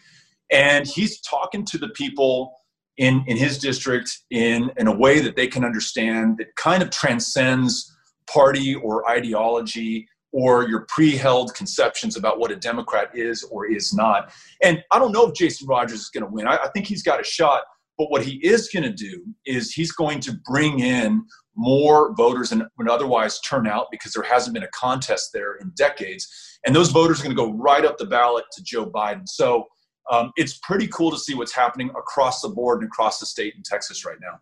And 0.51 0.87
he's 0.87 1.21
talking 1.21 1.65
to 1.65 1.77
the 1.77 1.89
people 1.89 2.53
in, 2.97 3.23
in 3.27 3.37
his 3.37 3.57
district 3.57 4.19
in, 4.31 4.71
in 4.77 4.87
a 4.87 4.95
way 4.95 5.19
that 5.19 5.35
they 5.35 5.47
can 5.47 5.63
understand 5.63 6.37
that 6.37 6.55
kind 6.55 6.83
of 6.83 6.89
transcends 6.89 7.95
party 8.27 8.75
or 8.75 9.09
ideology 9.09 10.07
or 10.31 10.67
your 10.67 10.85
pre-held 10.89 11.53
conceptions 11.53 12.17
about 12.17 12.39
what 12.39 12.51
a 12.51 12.55
Democrat 12.55 13.11
is 13.13 13.43
or 13.43 13.67
is 13.67 13.93
not. 13.93 14.33
And 14.63 14.83
I 14.91 14.97
don't 14.99 15.11
know 15.11 15.27
if 15.27 15.35
Jason 15.35 15.67
Rogers 15.67 16.01
is 16.01 16.09
going 16.09 16.25
to 16.25 16.29
win. 16.29 16.47
I, 16.47 16.57
I 16.57 16.69
think 16.69 16.87
he's 16.87 17.03
got 17.03 17.21
a 17.21 17.23
shot, 17.23 17.63
but 17.97 18.09
what 18.09 18.23
he 18.23 18.35
is 18.45 18.69
going 18.69 18.83
to 18.83 18.91
do 18.91 19.23
is 19.45 19.71
he's 19.71 19.91
going 19.91 20.19
to 20.21 20.33
bring 20.45 20.79
in 20.79 21.23
more 21.55 22.13
voters 22.15 22.49
than 22.49 22.67
would 22.77 22.89
otherwise 22.89 23.39
turn 23.41 23.67
out 23.67 23.87
because 23.91 24.13
there 24.13 24.23
hasn't 24.23 24.53
been 24.53 24.63
a 24.63 24.69
contest 24.69 25.31
there 25.33 25.55
in 25.55 25.71
decades. 25.75 26.27
And 26.65 26.75
those 26.75 26.89
voters 26.89 27.19
are 27.19 27.23
going 27.23 27.35
to 27.35 27.41
go 27.41 27.53
right 27.53 27.85
up 27.85 27.97
the 27.97 28.05
ballot 28.05 28.45
to 28.53 28.63
Joe 28.63 28.89
Biden. 28.89 29.27
So 29.27 29.67
um, 30.11 30.31
it's 30.35 30.57
pretty 30.59 30.87
cool 30.87 31.11
to 31.11 31.17
see 31.17 31.35
what's 31.35 31.53
happening 31.53 31.89
across 31.91 32.41
the 32.41 32.49
board 32.49 32.81
and 32.81 32.87
across 32.87 33.19
the 33.19 33.25
state 33.25 33.53
in 33.55 33.63
Texas 33.63 34.05
right 34.05 34.17
now. 34.21 34.39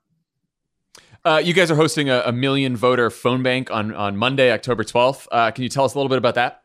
Uh, 1.23 1.37
you 1.37 1.53
guys 1.53 1.69
are 1.69 1.75
hosting 1.75 2.09
a, 2.09 2.23
a, 2.25 2.31
million 2.31 2.75
voter 2.75 3.11
phone 3.11 3.43
bank 3.43 3.69
on, 3.69 3.93
on 3.93 4.17
Monday, 4.17 4.51
October 4.51 4.83
12th. 4.83 5.27
Uh, 5.31 5.51
can 5.51 5.61
you 5.61 5.69
tell 5.69 5.85
us 5.85 5.93
a 5.93 5.97
little 5.97 6.09
bit 6.09 6.17
about 6.17 6.33
that? 6.33 6.63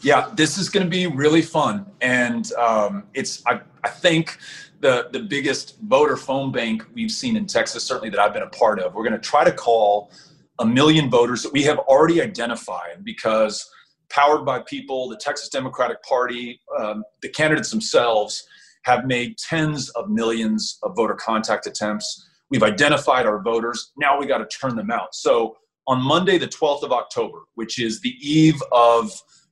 Yeah, 0.00 0.30
this 0.34 0.56
is 0.56 0.70
going 0.70 0.86
to 0.86 0.88
be 0.90 1.06
really 1.06 1.42
fun. 1.42 1.84
And 2.00 2.50
um, 2.52 3.04
it's, 3.12 3.44
I, 3.46 3.60
I 3.84 3.90
think, 3.90 4.38
the, 4.80 5.08
the 5.12 5.20
biggest 5.20 5.78
voter 5.80 6.16
phone 6.16 6.52
bank 6.52 6.84
we've 6.94 7.10
seen 7.10 7.36
in 7.36 7.46
Texas, 7.46 7.84
certainly 7.84 8.10
that 8.10 8.20
I've 8.20 8.32
been 8.32 8.42
a 8.42 8.50
part 8.50 8.78
of. 8.80 8.94
We're 8.94 9.04
going 9.04 9.20
to 9.20 9.28
try 9.28 9.44
to 9.44 9.52
call 9.52 10.10
a 10.58 10.66
million 10.66 11.10
voters 11.10 11.42
that 11.42 11.52
we 11.52 11.62
have 11.64 11.78
already 11.78 12.20
identified 12.22 13.04
because 13.04 13.68
powered 14.10 14.44
by 14.44 14.60
people, 14.60 15.08
the 15.08 15.16
Texas 15.16 15.48
Democratic 15.48 16.02
Party, 16.02 16.60
um, 16.78 17.04
the 17.22 17.28
candidates 17.28 17.70
themselves 17.70 18.46
have 18.82 19.04
made 19.04 19.36
tens 19.36 19.90
of 19.90 20.08
millions 20.08 20.78
of 20.82 20.96
voter 20.96 21.14
contact 21.14 21.66
attempts. 21.66 22.26
We've 22.50 22.62
identified 22.62 23.26
our 23.26 23.42
voters. 23.42 23.92
Now 23.98 24.18
we 24.18 24.26
got 24.26 24.38
to 24.38 24.46
turn 24.46 24.76
them 24.76 24.90
out. 24.90 25.14
So 25.14 25.56
on 25.86 26.00
Monday, 26.02 26.38
the 26.38 26.48
12th 26.48 26.82
of 26.82 26.92
October, 26.92 27.40
which 27.54 27.78
is 27.78 28.00
the 28.00 28.14
eve 28.20 28.62
of 28.72 29.10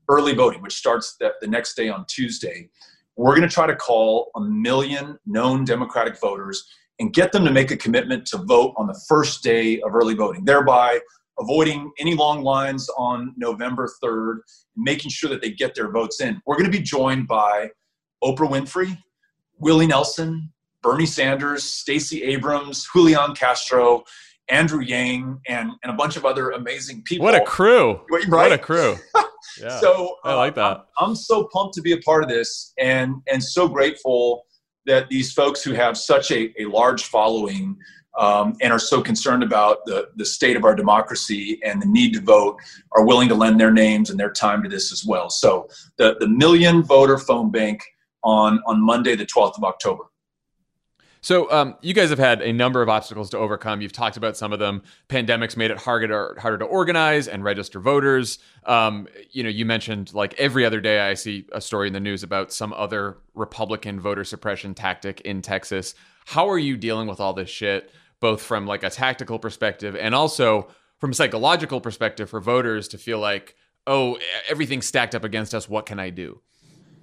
early 0.08 0.34
voting, 0.34 0.62
which 0.62 0.74
starts 0.74 1.16
the, 1.18 1.32
the 1.40 1.46
next 1.46 1.74
day 1.74 1.88
on 1.88 2.04
Tuesday, 2.08 2.70
we're 3.16 3.34
going 3.34 3.48
to 3.48 3.52
try 3.52 3.66
to 3.66 3.76
call 3.76 4.30
a 4.36 4.40
million 4.40 5.18
known 5.26 5.64
Democratic 5.64 6.20
voters 6.20 6.64
and 6.98 7.12
get 7.12 7.32
them 7.32 7.44
to 7.44 7.50
make 7.50 7.70
a 7.70 7.76
commitment 7.76 8.26
to 8.26 8.38
vote 8.38 8.74
on 8.76 8.86
the 8.86 9.00
first 9.08 9.42
day 9.42 9.80
of 9.80 9.94
early 9.94 10.14
voting, 10.14 10.44
thereby 10.44 10.98
avoiding 11.38 11.90
any 11.98 12.14
long 12.14 12.42
lines 12.42 12.88
on 12.96 13.34
November 13.36 13.88
3rd, 14.02 14.38
making 14.76 15.10
sure 15.10 15.28
that 15.28 15.42
they 15.42 15.50
get 15.50 15.74
their 15.74 15.90
votes 15.90 16.20
in. 16.20 16.40
We're 16.46 16.56
going 16.56 16.70
to 16.70 16.76
be 16.76 16.82
joined 16.82 17.26
by 17.28 17.70
Oprah 18.24 18.48
Winfrey, 18.48 18.96
Willie 19.58 19.86
Nelson, 19.86 20.52
Bernie 20.82 21.06
Sanders, 21.06 21.64
Stacey 21.64 22.22
Abrams, 22.22 22.86
Julian 22.92 23.34
Castro, 23.34 24.04
Andrew 24.48 24.80
Yang, 24.80 25.40
and, 25.48 25.72
and 25.82 25.92
a 25.92 25.96
bunch 25.96 26.16
of 26.16 26.24
other 26.24 26.50
amazing 26.50 27.02
people. 27.02 27.24
What 27.24 27.34
a 27.34 27.44
crew! 27.44 28.00
Right? 28.10 28.28
What 28.28 28.52
a 28.52 28.58
crew! 28.58 28.96
Yeah. 29.60 29.80
so 29.80 30.16
I 30.24 30.34
like 30.34 30.54
that. 30.56 30.86
I'm, 30.98 31.10
I'm 31.10 31.16
so 31.16 31.48
pumped 31.52 31.74
to 31.74 31.82
be 31.82 31.92
a 31.92 31.98
part 31.98 32.22
of 32.22 32.28
this, 32.28 32.72
and 32.78 33.16
and 33.30 33.42
so 33.42 33.68
grateful 33.68 34.46
that 34.86 35.08
these 35.08 35.32
folks 35.32 35.62
who 35.62 35.72
have 35.72 35.96
such 35.96 36.30
a, 36.30 36.52
a 36.60 36.66
large 36.66 37.04
following 37.04 37.76
um, 38.18 38.54
and 38.62 38.72
are 38.72 38.78
so 38.78 39.02
concerned 39.02 39.42
about 39.42 39.84
the, 39.84 40.08
the 40.16 40.24
state 40.24 40.56
of 40.56 40.64
our 40.64 40.74
democracy 40.74 41.60
and 41.64 41.82
the 41.82 41.86
need 41.86 42.14
to 42.14 42.20
vote 42.20 42.56
are 42.92 43.04
willing 43.04 43.28
to 43.28 43.34
lend 43.34 43.60
their 43.60 43.72
names 43.72 44.10
and 44.10 44.18
their 44.18 44.32
time 44.32 44.62
to 44.62 44.68
this 44.68 44.92
as 44.92 45.04
well. 45.04 45.28
So 45.28 45.68
the, 45.98 46.16
the 46.18 46.28
million 46.28 46.82
voter 46.82 47.18
phone 47.18 47.50
bank 47.50 47.84
on, 48.24 48.60
on 48.66 48.84
Monday, 48.84 49.16
the 49.16 49.26
12th 49.26 49.58
of 49.58 49.64
October. 49.64 50.04
So 51.26 51.50
um, 51.50 51.74
you 51.80 51.92
guys 51.92 52.10
have 52.10 52.20
had 52.20 52.40
a 52.40 52.52
number 52.52 52.82
of 52.82 52.88
obstacles 52.88 53.30
to 53.30 53.38
overcome. 53.38 53.80
You've 53.80 53.90
talked 53.90 54.16
about 54.16 54.36
some 54.36 54.52
of 54.52 54.60
them. 54.60 54.84
Pandemics 55.08 55.56
made 55.56 55.72
it 55.72 55.76
harder 55.76 56.36
harder 56.38 56.58
to 56.58 56.64
organize 56.64 57.26
and 57.26 57.42
register 57.42 57.80
voters. 57.80 58.38
Um, 58.64 59.08
you 59.32 59.42
know, 59.42 59.48
you 59.48 59.66
mentioned 59.66 60.14
like 60.14 60.34
every 60.34 60.64
other 60.64 60.80
day 60.80 61.00
I 61.00 61.14
see 61.14 61.44
a 61.50 61.60
story 61.60 61.88
in 61.88 61.94
the 61.94 61.98
news 61.98 62.22
about 62.22 62.52
some 62.52 62.72
other 62.74 63.18
Republican 63.34 63.98
voter 63.98 64.22
suppression 64.22 64.72
tactic 64.72 65.20
in 65.22 65.42
Texas. 65.42 65.96
How 66.26 66.48
are 66.48 66.60
you 66.60 66.76
dealing 66.76 67.08
with 67.08 67.18
all 67.18 67.32
this 67.32 67.50
shit, 67.50 67.90
both 68.20 68.40
from 68.40 68.64
like 68.64 68.84
a 68.84 68.90
tactical 68.90 69.40
perspective 69.40 69.96
and 69.96 70.14
also 70.14 70.68
from 70.98 71.10
a 71.10 71.14
psychological 71.14 71.80
perspective 71.80 72.30
for 72.30 72.40
voters 72.40 72.86
to 72.86 72.98
feel 72.98 73.18
like, 73.18 73.56
oh, 73.88 74.16
everything's 74.48 74.86
stacked 74.86 75.16
up 75.16 75.24
against 75.24 75.56
us. 75.56 75.68
What 75.68 75.86
can 75.86 75.98
I 75.98 76.10
do? 76.10 76.40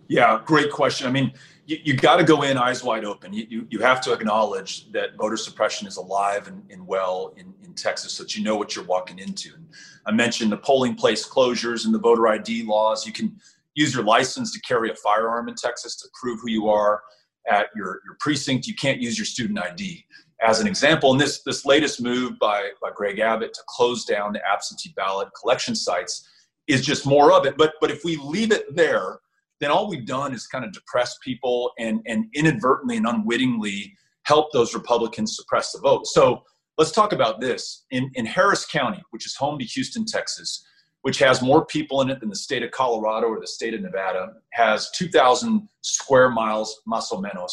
Yeah, 0.07 0.41
great 0.45 0.71
question. 0.71 1.07
I 1.07 1.11
mean, 1.11 1.33
you, 1.65 1.77
you 1.83 1.93
got 1.95 2.17
to 2.17 2.23
go 2.23 2.41
in 2.41 2.57
eyes 2.57 2.83
wide 2.83 3.05
open. 3.05 3.33
You, 3.33 3.47
you, 3.49 3.67
you, 3.69 3.79
have 3.79 4.01
to 4.01 4.11
acknowledge 4.11 4.91
that 4.91 5.15
voter 5.17 5.37
suppression 5.37 5.87
is 5.87 5.97
alive 5.97 6.47
and, 6.47 6.61
and 6.69 6.85
well 6.85 7.33
in, 7.37 7.53
in 7.63 7.73
Texas 7.73 8.13
so 8.13 8.23
that 8.23 8.35
you 8.35 8.43
know 8.43 8.57
what 8.57 8.75
you're 8.75 8.85
walking 8.85 9.19
into. 9.19 9.53
And 9.55 9.65
I 10.05 10.11
mentioned 10.11 10.51
the 10.51 10.57
polling 10.57 10.95
place 10.95 11.27
closures 11.27 11.85
and 11.85 11.93
the 11.93 11.99
voter 11.99 12.27
ID 12.27 12.63
laws. 12.63 13.07
You 13.07 13.13
can 13.13 13.39
use 13.75 13.93
your 13.93 14.03
license 14.03 14.51
to 14.53 14.59
carry 14.61 14.89
a 14.91 14.95
firearm 14.95 15.47
in 15.47 15.55
Texas 15.55 15.95
to 15.97 16.07
prove 16.19 16.39
who 16.41 16.49
you 16.49 16.69
are 16.69 17.01
at 17.49 17.67
your, 17.75 18.01
your 18.05 18.17
precinct. 18.19 18.67
You 18.67 18.75
can't 18.75 19.01
use 19.01 19.17
your 19.17 19.25
student 19.25 19.59
ID 19.59 20.05
as 20.45 20.59
an 20.59 20.67
example. 20.67 21.11
And 21.11 21.19
this, 21.19 21.41
this 21.43 21.65
latest 21.65 22.01
move 22.01 22.37
by, 22.39 22.69
by 22.81 22.89
Greg 22.93 23.19
Abbott 23.19 23.53
to 23.53 23.61
close 23.67 24.05
down 24.05 24.33
the 24.33 24.41
absentee 24.45 24.93
ballot 24.95 25.29
collection 25.39 25.75
sites 25.75 26.29
is 26.67 26.85
just 26.85 27.05
more 27.05 27.31
of 27.31 27.45
it. 27.45 27.57
But, 27.57 27.73
but 27.79 27.89
if 27.89 28.03
we 28.03 28.17
leave 28.17 28.51
it 28.51 28.75
there, 28.75 29.19
then 29.63 29.71
all 29.71 29.89
we've 29.89 30.05
done 30.05 30.33
is 30.33 30.45
kind 30.47 30.65
of 30.65 30.71
depress 30.73 31.17
people 31.23 31.71
and, 31.79 32.01
and 32.05 32.25
inadvertently 32.33 32.97
and 32.97 33.07
unwittingly 33.07 33.95
help 34.23 34.51
those 34.51 34.73
Republicans 34.73 35.35
suppress 35.35 35.71
the 35.71 35.79
vote. 35.79 36.07
So 36.07 36.43
let's 36.77 36.91
talk 36.91 37.13
about 37.13 37.39
this. 37.39 37.85
In, 37.91 38.11
in 38.15 38.25
Harris 38.25 38.65
County, 38.65 39.01
which 39.11 39.25
is 39.25 39.35
home 39.35 39.59
to 39.59 39.65
Houston, 39.65 40.05
Texas, 40.05 40.65
which 41.01 41.19
has 41.19 41.41
more 41.41 41.65
people 41.65 42.01
in 42.01 42.09
it 42.09 42.19
than 42.19 42.29
the 42.29 42.35
state 42.35 42.63
of 42.63 42.71
Colorado 42.71 43.27
or 43.27 43.39
the 43.39 43.47
state 43.47 43.73
of 43.73 43.81
Nevada, 43.81 44.33
has 44.51 44.89
2,000 44.91 45.67
square 45.81 46.29
miles, 46.29 46.81
más 46.87 47.11
o 47.11 47.21
menos. 47.21 47.51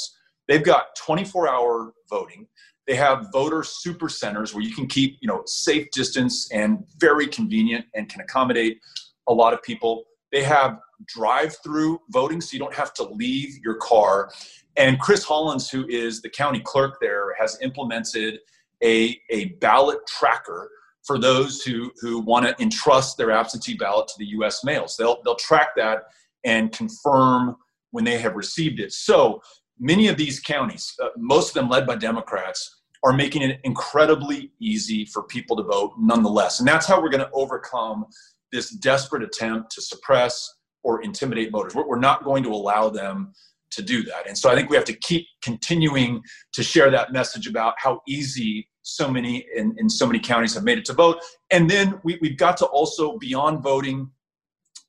They've 0.48 0.64
got 0.64 0.96
24 0.96 1.48
hour 1.48 1.92
voting. 2.08 2.46
They 2.86 2.94
have 2.94 3.28
voter 3.32 3.62
super 3.62 4.08
centers 4.08 4.54
where 4.54 4.64
you 4.64 4.74
can 4.74 4.86
keep, 4.86 5.18
you 5.20 5.28
know, 5.28 5.42
safe 5.46 5.90
distance 5.92 6.50
and 6.50 6.84
very 6.98 7.26
convenient 7.26 7.86
and 7.94 8.08
can 8.08 8.20
accommodate 8.20 8.80
a 9.28 9.32
lot 9.32 9.52
of 9.52 9.62
people. 9.62 10.04
They 10.32 10.42
have 10.42 10.78
drive 11.06 11.56
through 11.62 12.00
voting, 12.10 12.40
so 12.40 12.52
you 12.52 12.58
don't 12.58 12.74
have 12.74 12.94
to 12.94 13.04
leave 13.04 13.58
your 13.64 13.76
car. 13.76 14.30
And 14.76 14.98
Chris 15.00 15.24
Hollins, 15.24 15.70
who 15.70 15.86
is 15.88 16.22
the 16.22 16.28
county 16.28 16.60
clerk 16.60 16.98
there, 17.00 17.34
has 17.38 17.58
implemented 17.60 18.40
a, 18.82 19.20
a 19.30 19.46
ballot 19.60 19.98
tracker 20.06 20.70
for 21.02 21.18
those 21.18 21.62
who, 21.62 21.90
who 22.00 22.20
want 22.20 22.46
to 22.46 22.62
entrust 22.62 23.16
their 23.16 23.30
absentee 23.30 23.74
ballot 23.74 24.08
to 24.08 24.14
the 24.18 24.26
US 24.26 24.64
mails. 24.64 24.96
They'll, 24.96 25.20
they'll 25.24 25.34
track 25.36 25.70
that 25.76 26.04
and 26.44 26.70
confirm 26.72 27.56
when 27.90 28.04
they 28.04 28.18
have 28.18 28.36
received 28.36 28.80
it. 28.80 28.92
So 28.92 29.42
many 29.78 30.08
of 30.08 30.16
these 30.16 30.40
counties, 30.40 30.94
uh, 31.02 31.08
most 31.16 31.48
of 31.48 31.54
them 31.54 31.68
led 31.68 31.86
by 31.86 31.96
Democrats, 31.96 32.80
are 33.02 33.12
making 33.14 33.42
it 33.42 33.60
incredibly 33.64 34.52
easy 34.60 35.06
for 35.06 35.22
people 35.22 35.56
to 35.56 35.62
vote 35.62 35.94
nonetheless. 35.98 36.60
And 36.60 36.68
that's 36.68 36.86
how 36.86 37.00
we're 37.00 37.08
going 37.08 37.24
to 37.24 37.30
overcome 37.32 38.04
this 38.52 38.70
desperate 38.70 39.22
attempt 39.22 39.70
to 39.72 39.82
suppress 39.82 40.54
or 40.82 41.02
intimidate 41.02 41.50
voters. 41.50 41.74
We're 41.74 41.98
not 41.98 42.24
going 42.24 42.42
to 42.44 42.50
allow 42.50 42.88
them 42.88 43.32
to 43.72 43.82
do 43.82 44.02
that. 44.02 44.26
And 44.26 44.36
so 44.36 44.50
I 44.50 44.54
think 44.54 44.68
we 44.68 44.76
have 44.76 44.84
to 44.86 44.96
keep 44.96 45.26
continuing 45.42 46.22
to 46.52 46.62
share 46.62 46.90
that 46.90 47.12
message 47.12 47.46
about 47.46 47.74
how 47.78 48.00
easy 48.08 48.68
so 48.82 49.08
many 49.10 49.46
in, 49.56 49.74
in 49.78 49.88
so 49.88 50.06
many 50.06 50.18
counties 50.18 50.54
have 50.54 50.64
made 50.64 50.78
it 50.78 50.84
to 50.86 50.92
vote. 50.92 51.18
And 51.50 51.70
then 51.70 52.00
we, 52.02 52.18
we've 52.20 52.36
got 52.38 52.56
to 52.58 52.66
also, 52.66 53.18
beyond 53.18 53.62
voting, 53.62 54.10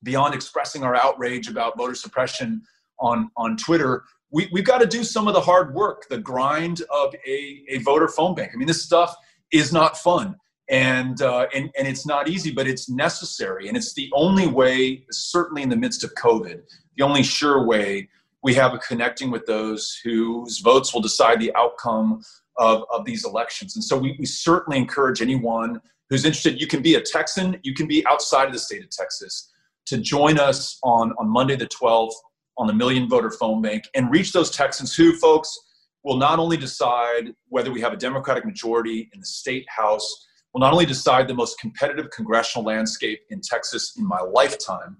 beyond 0.02 0.34
expressing 0.34 0.82
our 0.82 0.96
outrage 0.96 1.48
about 1.48 1.76
voter 1.76 1.94
suppression 1.94 2.62
on, 2.98 3.30
on 3.36 3.56
Twitter, 3.56 4.04
we, 4.30 4.48
we've 4.52 4.64
got 4.64 4.78
to 4.80 4.86
do 4.86 5.04
some 5.04 5.28
of 5.28 5.34
the 5.34 5.40
hard 5.40 5.74
work, 5.74 6.08
the 6.08 6.18
grind 6.18 6.82
of 6.90 7.14
a, 7.26 7.64
a 7.68 7.78
voter 7.78 8.08
phone 8.08 8.34
bank. 8.34 8.50
I 8.52 8.56
mean, 8.56 8.66
this 8.66 8.82
stuff 8.82 9.14
is 9.52 9.72
not 9.72 9.96
fun 9.98 10.36
and, 10.70 11.20
uh, 11.20 11.46
and, 11.54 11.70
and 11.78 11.86
it's 11.88 12.06
not 12.06 12.28
easy, 12.28 12.50
but 12.50 12.66
it's 12.66 12.88
necessary. 12.88 13.68
And 13.68 13.76
it's 13.76 13.94
the 13.94 14.10
only 14.14 14.46
way, 14.46 15.04
certainly 15.10 15.62
in 15.62 15.68
the 15.68 15.76
midst 15.76 16.04
of 16.04 16.14
COVID, 16.14 16.62
the 16.96 17.02
only 17.02 17.22
sure 17.22 17.66
way 17.66 18.08
we 18.42 18.54
have 18.54 18.74
of 18.74 18.80
connecting 18.80 19.30
with 19.30 19.46
those 19.46 19.98
whose 20.02 20.58
votes 20.60 20.92
will 20.92 21.00
decide 21.00 21.40
the 21.40 21.54
outcome 21.54 22.22
of, 22.58 22.84
of 22.92 23.04
these 23.04 23.24
elections. 23.24 23.76
And 23.76 23.84
so 23.84 23.96
we, 23.96 24.16
we 24.18 24.26
certainly 24.26 24.78
encourage 24.78 25.22
anyone 25.22 25.80
who's 26.10 26.24
interested, 26.24 26.60
you 26.60 26.66
can 26.66 26.82
be 26.82 26.96
a 26.96 27.00
Texan, 27.00 27.58
you 27.62 27.74
can 27.74 27.86
be 27.86 28.04
outside 28.06 28.46
of 28.46 28.52
the 28.52 28.58
state 28.58 28.82
of 28.82 28.90
Texas, 28.90 29.50
to 29.86 29.98
join 29.98 30.38
us 30.38 30.78
on, 30.82 31.12
on 31.18 31.28
Monday 31.28 31.56
the 31.56 31.66
12th 31.66 32.12
on 32.58 32.66
the 32.66 32.74
Million 32.74 33.08
Voter 33.08 33.30
Phone 33.30 33.62
Bank 33.62 33.84
and 33.94 34.10
reach 34.10 34.32
those 34.32 34.50
Texans 34.50 34.94
who, 34.94 35.16
folks, 35.16 35.58
will 36.04 36.16
not 36.16 36.38
only 36.38 36.56
decide 36.56 37.34
whether 37.48 37.72
we 37.72 37.80
have 37.80 37.92
a 37.92 37.96
Democratic 37.96 38.44
majority 38.44 39.08
in 39.12 39.20
the 39.20 39.26
state 39.26 39.66
house, 39.68 40.26
will 40.52 40.60
not 40.60 40.72
only 40.72 40.86
decide 40.86 41.28
the 41.28 41.34
most 41.34 41.58
competitive 41.58 42.10
congressional 42.10 42.64
landscape 42.64 43.20
in 43.30 43.40
Texas 43.40 43.94
in 43.96 44.06
my 44.06 44.20
lifetime, 44.20 44.96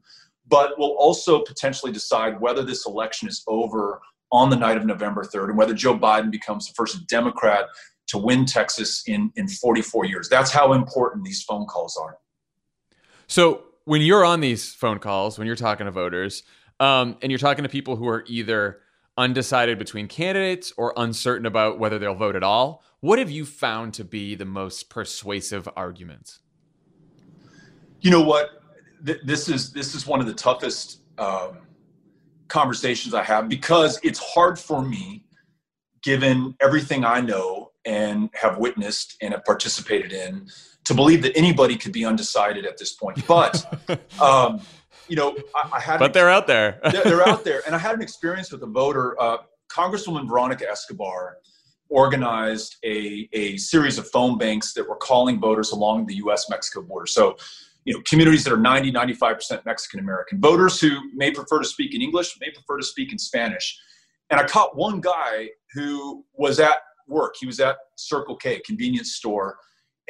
but 0.49 0.79
will 0.79 0.97
also 0.99 1.41
potentially 1.41 1.93
decide 1.93 2.41
whether 2.41 2.63
this 2.63 2.87
election 2.87 3.29
is 3.29 3.43
over 3.47 4.01
on 4.31 4.49
the 4.51 4.57
night 4.57 4.77
of 4.77 4.85
November 4.85 5.23
3rd 5.23 5.51
and 5.51 5.59
whether 5.59 5.75
Joe 5.75 5.97
Biden 5.97 6.31
becomes 6.31 6.67
the 6.67 6.75
first 6.75 7.07
Democrat 7.07 7.67
to 8.09 8.19
win 8.19 8.45
Texas 8.47 9.03
in, 9.07 9.31
in 9.37 9.47
44 9.47 10.07
years. 10.07 10.29
That's 10.29 10.51
how 10.51 10.73
important 10.73 11.25
these 11.25 11.43
phone 11.43 11.67
calls 11.67 11.97
are. 11.97 12.19
So, 13.27 13.65
when 13.85 14.01
you're 14.01 14.25
on 14.25 14.41
these 14.41 14.73
phone 14.73 15.01
calls, 15.01 15.39
when 15.39 15.47
you're 15.47 15.57
talking 15.57 15.87
to 15.87 15.91
voters, 15.91 16.45
um, 16.79 17.17
and 17.21 17.33
you're 17.33 17.39
talking 17.39 17.65
to 17.65 17.69
people 17.69 17.97
who 17.97 18.07
are 18.07 18.25
either 18.27 18.81
undecided 19.17 19.79
between 19.79 20.09
candidates 20.09 20.73
or 20.77 20.93
uncertain 20.97 21.47
about 21.47 21.79
whether 21.79 21.99
they'll 21.99 22.15
vote 22.15 22.37
at 22.37 22.43
all, 22.43 22.83
what 23.01 23.19
have 23.19 23.31
you 23.31 23.45
found 23.45 23.95
to 23.95 24.05
be 24.05 24.35
the 24.35 24.45
most 24.45 24.89
persuasive 24.89 25.69
arguments? 25.77 26.41
You 28.01 28.11
know 28.11 28.23
what? 28.23 28.51
This 29.01 29.49
is 29.49 29.73
this 29.73 29.95
is 29.95 30.07
one 30.07 30.21
of 30.21 30.27
the 30.27 30.35
toughest 30.35 31.01
um, 31.19 31.59
conversations 32.49 33.15
I 33.15 33.23
have 33.25 33.49
because 33.49 33.99
it's 34.05 34.21
hard 34.21 34.59
for 34.59 34.83
me, 34.83 35.25
given 36.03 36.55
everything 36.61 37.05
I 37.05 37.21
know 37.21 37.73
and 37.85 38.31
have 38.35 38.59
witnessed 38.59 39.17
and 39.21 39.33
have 39.35 39.45
participated 39.45 40.13
in, 40.13 40.49
to 40.85 40.95
believe 40.95 41.23
that 41.23 41.37
anybody 41.37 41.77
could 41.77 41.93
be 41.93 42.05
undecided 42.05 42.65
at 42.65 42.79
this 42.79 42.93
point. 42.93 43.27
But 43.27 43.65
um, 44.21 44.61
you 45.13 45.17
know, 45.17 45.37
I, 45.55 45.73
I 45.75 45.81
had. 45.81 45.99
But 45.99 46.15
they're 46.15 46.31
out 46.31 46.47
there. 46.47 46.81
they're, 46.91 47.05
they're, 47.05 47.29
out 47.29 47.45
there, 47.45 47.61
and 47.67 47.75
I 47.75 47.79
had 47.79 47.95
an 47.95 48.01
experience 48.01 48.51
with 48.51 48.63
a 48.63 48.67
voter, 48.67 49.15
uh, 49.21 49.37
Congresswoman 49.71 50.27
Veronica 50.27 50.67
Escobar, 50.67 51.37
organized 51.91 52.77
a 52.83 53.29
a 53.35 53.59
series 53.59 53.99
of 53.99 54.09
phone 54.09 54.39
banks 54.39 54.73
that 54.73 54.89
were 54.89 54.97
calling 54.97 55.39
voters 55.39 55.73
along 55.73 56.07
the 56.07 56.15
U.S. 56.15 56.49
Mexico 56.49 56.81
border. 56.81 57.05
So 57.05 57.37
you 57.85 57.93
know 57.93 58.01
communities 58.07 58.43
that 58.45 58.55
are 58.55 58.61
90 58.61 58.93
95% 58.93 59.65
mexican 59.67 59.99
american 59.99 60.41
voters 60.41 60.81
who 60.81 60.91
may 61.17 61.33
prefer 61.33 61.59
to 61.59 61.67
speak 61.67 61.97
in 61.97 62.01
english 62.01 62.39
may 62.41 62.49
prefer 62.49 62.77
to 62.77 62.85
speak 62.85 63.11
in 63.11 63.19
spanish 63.19 63.77
and 64.31 64.39
i 64.39 64.45
caught 64.45 64.77
one 64.77 65.01
guy 65.01 65.49
who 65.75 66.25
was 66.35 66.61
at 66.61 66.77
work 67.09 67.35
he 67.41 67.45
was 67.45 67.59
at 67.59 67.79
circle 67.97 68.37
k 68.37 68.61
convenience 68.61 69.17
store 69.17 69.57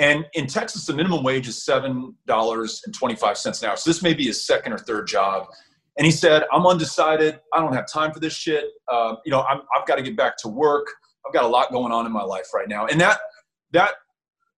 and 0.02 0.26
in 0.34 0.46
texas 0.46 0.86
the 0.86 0.92
minimum 0.92 1.22
wage 1.22 1.48
is 1.48 1.64
$7.25 1.68 3.62
an 3.62 3.68
hour. 3.68 3.76
So 3.76 3.90
this 3.90 4.02
may 4.02 4.14
be 4.14 4.26
his 4.26 4.46
second 4.46 4.72
or 4.72 4.78
third 4.78 5.06
job. 5.06 5.46
And 5.96 6.04
he 6.04 6.12
said 6.12 6.44
i'm 6.52 6.66
undecided. 6.66 7.40
I 7.52 7.60
don't 7.60 7.74
have 7.74 7.86
time 7.86 8.12
for 8.12 8.20
this 8.20 8.34
shit. 8.34 8.64
Uh, 8.88 9.16
you 9.24 9.30
know 9.30 9.40
i 9.40 9.54
have 9.74 9.86
got 9.86 9.96
to 9.96 10.02
get 10.02 10.16
back 10.16 10.36
to 10.38 10.48
work. 10.48 10.86
I've 11.26 11.32
got 11.32 11.44
a 11.44 11.48
lot 11.48 11.72
going 11.72 11.92
on 11.92 12.06
in 12.06 12.12
my 12.12 12.24
life 12.24 12.52
right 12.54 12.68
now. 12.68 12.86
And 12.86 13.00
that 13.00 13.18
that 13.72 13.94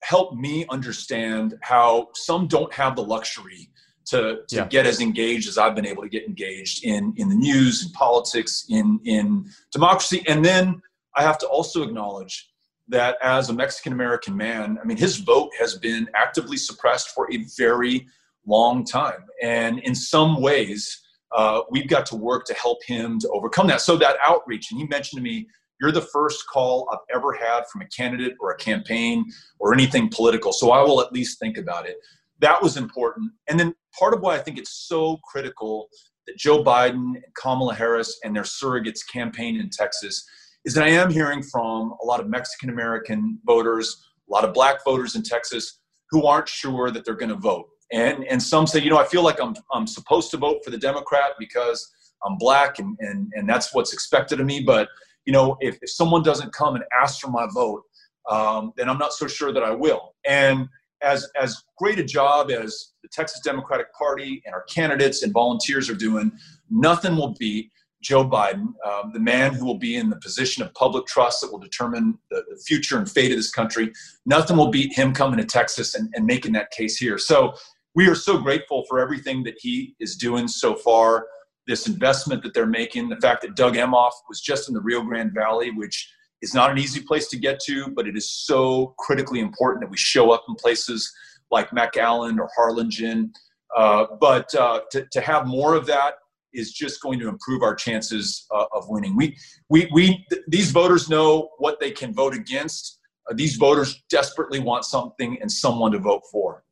helped 0.03 0.37
me 0.37 0.67
understand 0.69 1.55
how 1.63 2.09
some 2.15 2.47
don't 2.47 2.73
have 2.73 2.95
the 2.95 3.03
luxury 3.03 3.71
to, 4.07 4.41
to 4.49 4.57
yeah. 4.57 4.67
get 4.67 4.87
as 4.87 5.01
engaged 5.01 5.49
as 5.49 5.59
I've 5.59 5.75
been 5.75 5.87
able 5.87 6.03
to 6.03 6.09
get 6.09 6.25
engaged 6.25 6.85
in, 6.85 7.15
in 7.17 7.29
the 7.29 7.35
news, 7.35 7.85
in 7.87 7.93
politics, 7.93 8.67
in, 8.69 9.01
in 9.05 9.47
democracy. 9.73 10.23
And 10.29 10.45
then 10.45 10.81
I 11.17 11.23
have 11.23 11.39
to 11.39 11.47
also 11.47 11.83
acknowledge 11.83 12.51
that 12.89 13.17
as 13.23 13.49
a 13.49 13.53
Mexican 13.53 13.93
American 13.93 14.37
man, 14.37 14.79
I 14.81 14.85
mean, 14.85 14.97
his 14.97 15.17
vote 15.17 15.51
has 15.59 15.77
been 15.77 16.09
actively 16.15 16.57
suppressed 16.57 17.11
for 17.11 17.31
a 17.33 17.45
very 17.57 18.07
long 18.47 18.85
time. 18.85 19.25
And 19.43 19.79
in 19.81 19.95
some 19.95 20.41
ways, 20.41 21.03
uh, 21.35 21.63
we've 21.71 21.89
got 21.89 22.07
to 22.07 22.17
work 22.17 22.45
to 22.47 22.55
help 22.55 22.79
him 22.85 23.19
to 23.21 23.29
overcome 23.31 23.67
that. 23.69 23.81
So 23.81 23.97
that 23.97 24.17
outreach, 24.25 24.71
and 24.71 24.81
he 24.81 24.87
mentioned 24.87 25.19
to 25.19 25.23
me 25.23 25.49
you're 25.81 25.93
the 25.93 26.01
first 26.01 26.47
call 26.47 26.89
I've 26.93 27.17
ever 27.17 27.33
had 27.33 27.67
from 27.71 27.83
a 27.83 27.87
candidate 27.87 28.35
or 28.41 28.53
a 28.53 28.57
campaign 28.57 29.25
or 29.59 29.75
anything 29.75 30.09
political. 30.09 30.53
So 30.53 30.71
I 30.71 30.83
will 30.83 31.01
at 31.01 31.13
least 31.13 31.39
think 31.39 31.59
about 31.59 31.87
it. 31.87 31.97
That 32.41 32.63
was 32.63 32.77
important. 32.77 33.33
And 33.49 33.59
then 33.59 33.75
part 33.99 34.15
of 34.15 34.21
why 34.21 34.37
I 34.37 34.39
think 34.39 34.59
it's 34.59 34.87
so 34.87 35.19
critical 35.25 35.89
that 36.27 36.37
Joe 36.37 36.63
Biden 36.63 37.17
and 37.17 37.25
Kamala 37.37 37.75
Harris 37.75 38.19
and 38.25 38.35
their 38.35 38.45
surrogates 38.45 39.01
campaign 39.13 39.59
in 39.59 39.69
Texas 39.69 40.25
is 40.65 40.75
that 40.75 40.85
I 40.85 40.89
am 40.89 41.11
hearing 41.11 41.43
from 41.43 41.95
a 42.03 42.07
lot 42.07 42.21
of 42.21 42.29
Mexican 42.29 42.71
American 42.71 43.39
voters, 43.45 44.09
a 44.29 44.33
lot 44.33 44.45
of 44.45 44.55
black 44.55 44.85
voters 44.85 45.15
in 45.17 45.23
Texas 45.23 45.81
who 46.11 46.27
aren't 46.27 46.49
sure 46.49 46.91
that 46.91 47.05
they're 47.05 47.15
going 47.15 47.31
to 47.31 47.37
vote. 47.37 47.69
And, 47.93 48.25
and 48.25 48.43
some 48.43 48.67
say, 48.67 48.81
you 48.81 48.91
know, 48.91 48.99
I 48.99 49.05
feel 49.05 49.23
like 49.23 49.41
I'm, 49.41 49.55
I'm 49.73 49.87
supposed 49.87 50.31
to 50.31 50.37
vote 50.37 50.65
for 50.65 50.71
the 50.71 50.79
Democrat 50.79 51.33
because 51.39 51.93
I'm 52.25 52.37
black 52.39 52.79
and, 52.79 52.97
and, 53.01 53.33
and 53.35 53.49
that's 53.49 53.75
what's 53.75 53.93
expected 53.93 54.41
of 54.41 54.47
me. 54.47 54.61
But 54.61 54.89
you 55.25 55.33
know, 55.33 55.57
if, 55.61 55.79
if 55.83 55.91
someone 55.91 56.23
doesn't 56.23 56.53
come 56.53 56.75
and 56.75 56.85
ask 57.01 57.21
for 57.21 57.31
my 57.31 57.47
vote, 57.53 57.83
um, 58.31 58.73
then 58.77 58.89
I'm 58.89 58.99
not 58.99 59.13
so 59.13 59.27
sure 59.27 59.53
that 59.53 59.63
I 59.63 59.71
will. 59.71 60.15
And 60.27 60.69
as 61.03 61.29
as 61.39 61.63
great 61.77 61.99
a 61.99 62.05
job 62.05 62.51
as 62.51 62.93
the 63.03 63.09
Texas 63.09 63.41
Democratic 63.41 63.93
Party 63.93 64.43
and 64.47 64.55
our 64.55 64.63
candidates 64.63 65.23
and 65.23 65.33
volunteers 65.33 65.91
are 65.91 65.95
doing, 65.95 66.33
nothing 66.71 67.17
will 67.17 67.35
beat 67.39 67.71
Joe 68.05 68.29
Biden, 68.29 68.69
um, 68.87 69.13
the 69.13 69.21
man 69.21 69.55
who 69.55 69.65
will 69.65 69.79
be 69.79 69.97
in 69.97 70.11
the 70.11 70.17
position 70.17 70.63
of 70.63 70.73
public 70.75 71.07
trust 71.07 71.41
that 71.41 71.51
will 71.51 71.59
determine 71.59 72.19
the, 72.31 72.45
the, 72.51 72.57
future 72.57 72.99
and 72.99 73.11
fate 73.11 73.33
of 73.33 73.39
this 73.39 73.51
country. 73.51 73.93
Nothing 74.27 74.57
will 74.57 74.71
beat 74.71 74.93
him 74.93 75.13
coming 75.13 75.39
to 75.39 75.45
Texas 75.45 75.95
and, 75.95 76.13
and 76.15 76.27
making 76.27 76.53
that 76.53 76.71
case 76.71 76.97
here. 76.97 77.19
So 77.19 77.55
we 77.95 78.07
are 78.09 78.15
so 78.15 78.39
grateful 78.39 78.85
for 78.89 79.01
everything 79.01 79.43
that 79.45 79.55
he 79.59 79.97
is 79.99 80.17
doing 80.17 80.47
so 80.49 80.77
far 80.77 81.27
this 81.67 81.87
investment 81.87 82.43
that 82.43 82.53
they're 82.53 82.67
making, 82.67 83.09
the 83.09 83.17
fact 83.17 83.43
that 83.43 83.57
Doug 83.57 83.75
Emhoff 83.75 84.13
was 84.29 84.41
just 84.41 84.69
in 84.69 84.75
the 84.75 84.81
Rio 84.81 85.03
Grande 85.03 85.33
Valley, 85.33 85.71
which 85.71 86.13
is 86.43 86.55
not 86.55 86.71
an 86.71 86.79
easy 86.79 87.01
place 87.01 87.29
to 87.29 87.39
get 87.39 87.59
to, 87.61 87.89
but 87.89 88.07
it 88.07 88.17
is 88.17 88.31
so 88.31 88.95
critically 88.99 89.41
important 89.41 89.81
that 89.81 89.91
we 89.91 89.97
show 89.97 90.31
up 90.31 90.45
in 90.47 90.55
places 90.57 91.11
like 91.51 91.71
McAllen 91.71 92.39
or 92.39 92.51
Harlingen. 92.55 93.33
Uh, 93.75 94.07
but 94.21 94.55
uh, 94.55 94.81
to, 94.91 95.07
to 95.11 95.21
have 95.21 95.47
more 95.47 95.75
of 95.75 95.87
that 95.87 96.15
is 96.55 96.73
just 96.73 97.03
going 97.03 97.19
to 97.21 97.29
improve 97.29 97.63
our 97.63 97.75
chances 97.75 98.47
uh, 98.55 98.65
of 98.73 98.85
winning. 98.89 99.17
We, 99.17 99.37
we, 99.69 99.89
we, 99.93 100.25
th- 100.31 100.43
these 100.49 100.71
voters 100.71 101.09
know 101.09 101.51
what 101.59 101.81
they 101.81 101.91
can 101.91 102.15
vote 102.15 102.35
against. 102.35 103.01
Uh, 103.29 103.35
these 103.35 103.57
voters 103.57 104.03
desperately 104.09 104.61
want 104.61 104.85
something 104.85 105.39
and 105.41 105.51
someone 105.51 105.93
to 105.93 105.99
vote 105.99 106.23
for. 106.31 106.65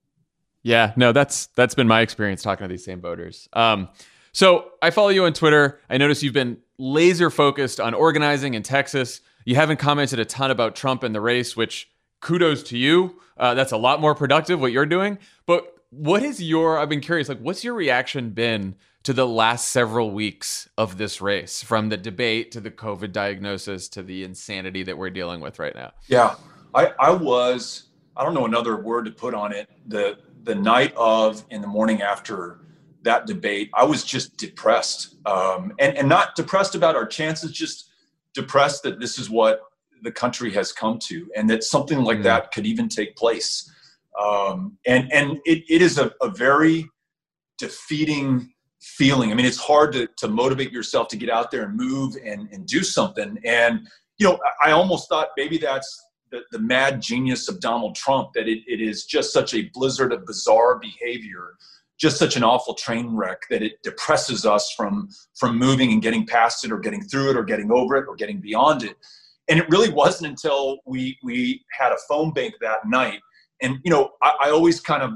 Yeah, 0.62 0.92
no, 0.96 1.12
that's 1.12 1.46
that's 1.56 1.74
been 1.74 1.88
my 1.88 2.02
experience 2.02 2.42
talking 2.42 2.64
to 2.64 2.68
these 2.68 2.84
same 2.84 3.00
voters. 3.00 3.48
Um, 3.52 3.88
so 4.32 4.70
I 4.80 4.90
follow 4.90 5.08
you 5.08 5.24
on 5.24 5.32
Twitter. 5.32 5.80
I 5.90 5.98
notice 5.98 6.22
you've 6.22 6.32
been 6.32 6.58
laser 6.78 7.30
focused 7.30 7.80
on 7.80 7.94
organizing 7.94 8.54
in 8.54 8.62
Texas. 8.62 9.20
You 9.44 9.56
haven't 9.56 9.78
commented 9.78 10.20
a 10.20 10.24
ton 10.24 10.50
about 10.50 10.76
Trump 10.76 11.02
and 11.02 11.14
the 11.14 11.20
race, 11.20 11.56
which 11.56 11.90
kudos 12.20 12.62
to 12.64 12.78
you. 12.78 13.20
Uh, 13.36 13.54
that's 13.54 13.72
a 13.72 13.76
lot 13.76 14.00
more 14.00 14.14
productive 14.14 14.60
what 14.60 14.72
you're 14.72 14.86
doing. 14.86 15.18
But 15.46 15.74
what 15.90 16.22
is 16.22 16.40
your? 16.40 16.78
I've 16.78 16.88
been 16.88 17.00
curious. 17.00 17.28
Like, 17.28 17.40
what's 17.40 17.64
your 17.64 17.74
reaction 17.74 18.30
been 18.30 18.76
to 19.04 19.12
the 19.12 19.26
last 19.26 19.72
several 19.72 20.10
weeks 20.10 20.68
of 20.78 20.98
this 20.98 21.20
race, 21.20 21.62
from 21.62 21.88
the 21.88 21.96
debate 21.96 22.52
to 22.52 22.60
the 22.60 22.70
COVID 22.70 23.12
diagnosis 23.12 23.88
to 23.90 24.02
the 24.02 24.24
insanity 24.24 24.82
that 24.84 24.96
we're 24.96 25.10
dealing 25.10 25.40
with 25.40 25.58
right 25.58 25.74
now? 25.74 25.92
Yeah, 26.06 26.36
I, 26.74 26.92
I 26.98 27.10
was. 27.10 27.84
I 28.16 28.24
don't 28.24 28.34
know 28.34 28.44
another 28.44 28.76
word 28.76 29.06
to 29.06 29.10
put 29.10 29.34
on 29.34 29.52
it. 29.52 29.68
The 29.86 30.18
the 30.44 30.54
night 30.54 30.92
of 30.96 31.44
and 31.50 31.62
the 31.62 31.68
morning 31.68 32.02
after 32.02 32.60
that 33.02 33.26
debate, 33.26 33.70
I 33.74 33.84
was 33.84 34.04
just 34.04 34.36
depressed, 34.36 35.16
um, 35.26 35.72
and 35.78 35.96
and 35.96 36.08
not 36.08 36.36
depressed 36.36 36.74
about 36.74 36.94
our 36.94 37.06
chances, 37.06 37.52
just 37.52 37.90
depressed 38.34 38.82
that 38.84 39.00
this 39.00 39.18
is 39.18 39.28
what 39.28 39.62
the 40.02 40.12
country 40.12 40.52
has 40.52 40.72
come 40.72 40.98
to, 40.98 41.28
and 41.36 41.48
that 41.50 41.64
something 41.64 42.02
like 42.02 42.18
mm. 42.18 42.24
that 42.24 42.52
could 42.52 42.66
even 42.66 42.88
take 42.88 43.16
place. 43.16 43.70
Um, 44.20 44.78
and 44.86 45.12
and 45.12 45.40
it, 45.44 45.64
it 45.68 45.82
is 45.82 45.98
a, 45.98 46.12
a 46.20 46.28
very 46.28 46.88
defeating 47.58 48.51
feeling. 48.82 49.30
I 49.30 49.34
mean, 49.34 49.46
it's 49.46 49.58
hard 49.58 49.92
to, 49.92 50.08
to 50.16 50.26
motivate 50.26 50.72
yourself 50.72 51.06
to 51.08 51.16
get 51.16 51.30
out 51.30 51.52
there 51.52 51.62
and 51.62 51.76
move 51.76 52.16
and, 52.24 52.48
and 52.50 52.66
do 52.66 52.82
something. 52.82 53.38
And, 53.44 53.86
you 54.18 54.26
know, 54.26 54.40
I 54.60 54.72
almost 54.72 55.08
thought 55.08 55.28
maybe 55.36 55.56
that's 55.56 56.04
the, 56.32 56.40
the 56.50 56.58
mad 56.58 57.00
genius 57.00 57.48
of 57.48 57.60
Donald 57.60 57.94
Trump, 57.94 58.30
that 58.34 58.48
it, 58.48 58.58
it 58.66 58.80
is 58.80 59.04
just 59.04 59.32
such 59.32 59.54
a 59.54 59.70
blizzard 59.72 60.12
of 60.12 60.26
bizarre 60.26 60.80
behavior, 60.80 61.54
just 61.96 62.18
such 62.18 62.36
an 62.36 62.42
awful 62.42 62.74
train 62.74 63.14
wreck 63.14 63.42
that 63.50 63.62
it 63.62 63.80
depresses 63.84 64.44
us 64.44 64.74
from, 64.76 65.08
from 65.36 65.56
moving 65.56 65.92
and 65.92 66.02
getting 66.02 66.26
past 66.26 66.64
it 66.64 66.72
or 66.72 66.80
getting 66.80 67.02
through 67.02 67.30
it 67.30 67.36
or 67.36 67.44
getting 67.44 67.70
over 67.70 67.94
it 67.96 68.06
or 68.08 68.16
getting 68.16 68.40
beyond 68.40 68.82
it. 68.82 68.96
And 69.48 69.60
it 69.60 69.70
really 69.70 69.90
wasn't 69.90 70.30
until 70.30 70.78
we, 70.86 71.18
we 71.22 71.64
had 71.70 71.92
a 71.92 71.98
phone 72.08 72.32
bank 72.32 72.54
that 72.60 72.80
night. 72.86 73.20
And, 73.62 73.78
you 73.84 73.92
know, 73.92 74.10
I, 74.22 74.32
I 74.46 74.50
always 74.50 74.80
kind 74.80 75.04
of, 75.04 75.12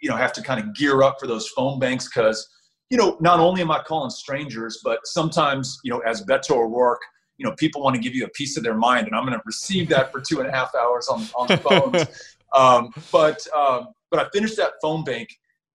you 0.00 0.08
know, 0.08 0.16
have 0.16 0.32
to 0.32 0.42
kind 0.42 0.58
of 0.58 0.74
gear 0.74 1.02
up 1.02 1.20
for 1.20 1.26
those 1.26 1.48
phone 1.48 1.78
banks 1.78 2.08
because– 2.08 2.48
you 2.90 2.98
know, 2.98 3.16
not 3.20 3.38
only 3.38 3.62
am 3.62 3.70
I 3.70 3.80
calling 3.82 4.10
strangers, 4.10 4.80
but 4.82 5.06
sometimes, 5.06 5.78
you 5.84 5.90
know, 5.92 6.00
as 6.00 6.24
Beto 6.24 6.56
O'Rourke, 6.56 7.02
you 7.38 7.46
know, 7.46 7.54
people 7.56 7.82
want 7.82 7.94
to 7.94 8.02
give 8.02 8.14
you 8.14 8.24
a 8.26 8.28
piece 8.30 8.56
of 8.56 8.64
their 8.64 8.74
mind, 8.74 9.06
and 9.06 9.16
I'm 9.16 9.24
going 9.24 9.38
to 9.38 9.42
receive 9.46 9.88
that 9.88 10.12
for 10.12 10.20
two 10.20 10.40
and 10.40 10.48
a 10.48 10.52
half 10.52 10.74
hours 10.74 11.08
on, 11.08 11.22
on 11.34 11.46
the 11.46 11.56
phones. 11.56 12.36
um, 12.52 12.92
but 13.10 13.46
um, 13.56 13.88
but 14.10 14.20
I 14.20 14.28
finished 14.30 14.56
that 14.56 14.72
phone 14.82 15.04
bank, 15.04 15.30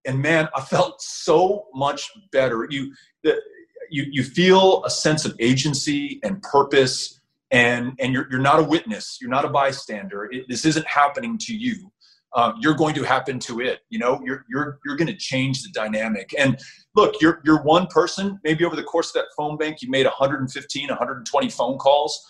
and 0.06 0.22
man, 0.22 0.48
I 0.56 0.62
felt 0.62 1.02
so 1.02 1.68
much 1.74 2.12
better. 2.32 2.68
You 2.70 2.94
the, 3.24 3.42
you 3.90 4.06
you 4.12 4.24
feel 4.24 4.84
a 4.84 4.90
sense 4.90 5.26
of 5.26 5.36
agency 5.40 6.20
and 6.22 6.40
purpose, 6.44 7.20
and 7.50 7.94
and 8.00 8.14
you're 8.14 8.28
you're 8.30 8.42
not 8.42 8.60
a 8.60 8.64
witness, 8.64 9.18
you're 9.20 9.32
not 9.32 9.46
a 9.46 9.50
bystander. 9.50 10.30
It, 10.32 10.46
this 10.48 10.66
isn't 10.66 10.86
happening 10.86 11.38
to 11.40 11.56
you 11.56 11.92
um, 12.36 12.56
you're 12.60 12.76
going 12.76 12.94
to 12.96 13.04
happen 13.04 13.40
to 13.40 13.62
it. 13.62 13.80
You 13.90 14.00
know, 14.00 14.22
you're 14.24 14.46
you're 14.50 14.80
you're 14.86 14.98
going 14.98 15.08
to 15.08 15.18
change 15.18 15.64
the 15.64 15.70
dynamic. 15.70 16.34
And 16.38 16.60
look, 16.96 17.16
you're 17.22 17.42
you're 17.46 17.64
one 17.64 17.88
person. 17.88 18.40
Maybe 18.44 18.66
over 18.66 18.76
the 18.76 18.84
course 18.84 19.08
of 19.10 19.14
that 19.14 19.28
phone 19.38 19.58
bank, 19.58 19.82
you 19.82 19.90
made 19.90 20.06
115, 20.06 20.88
120 20.90 21.50
phone 21.50 21.78
calls. 21.78 22.22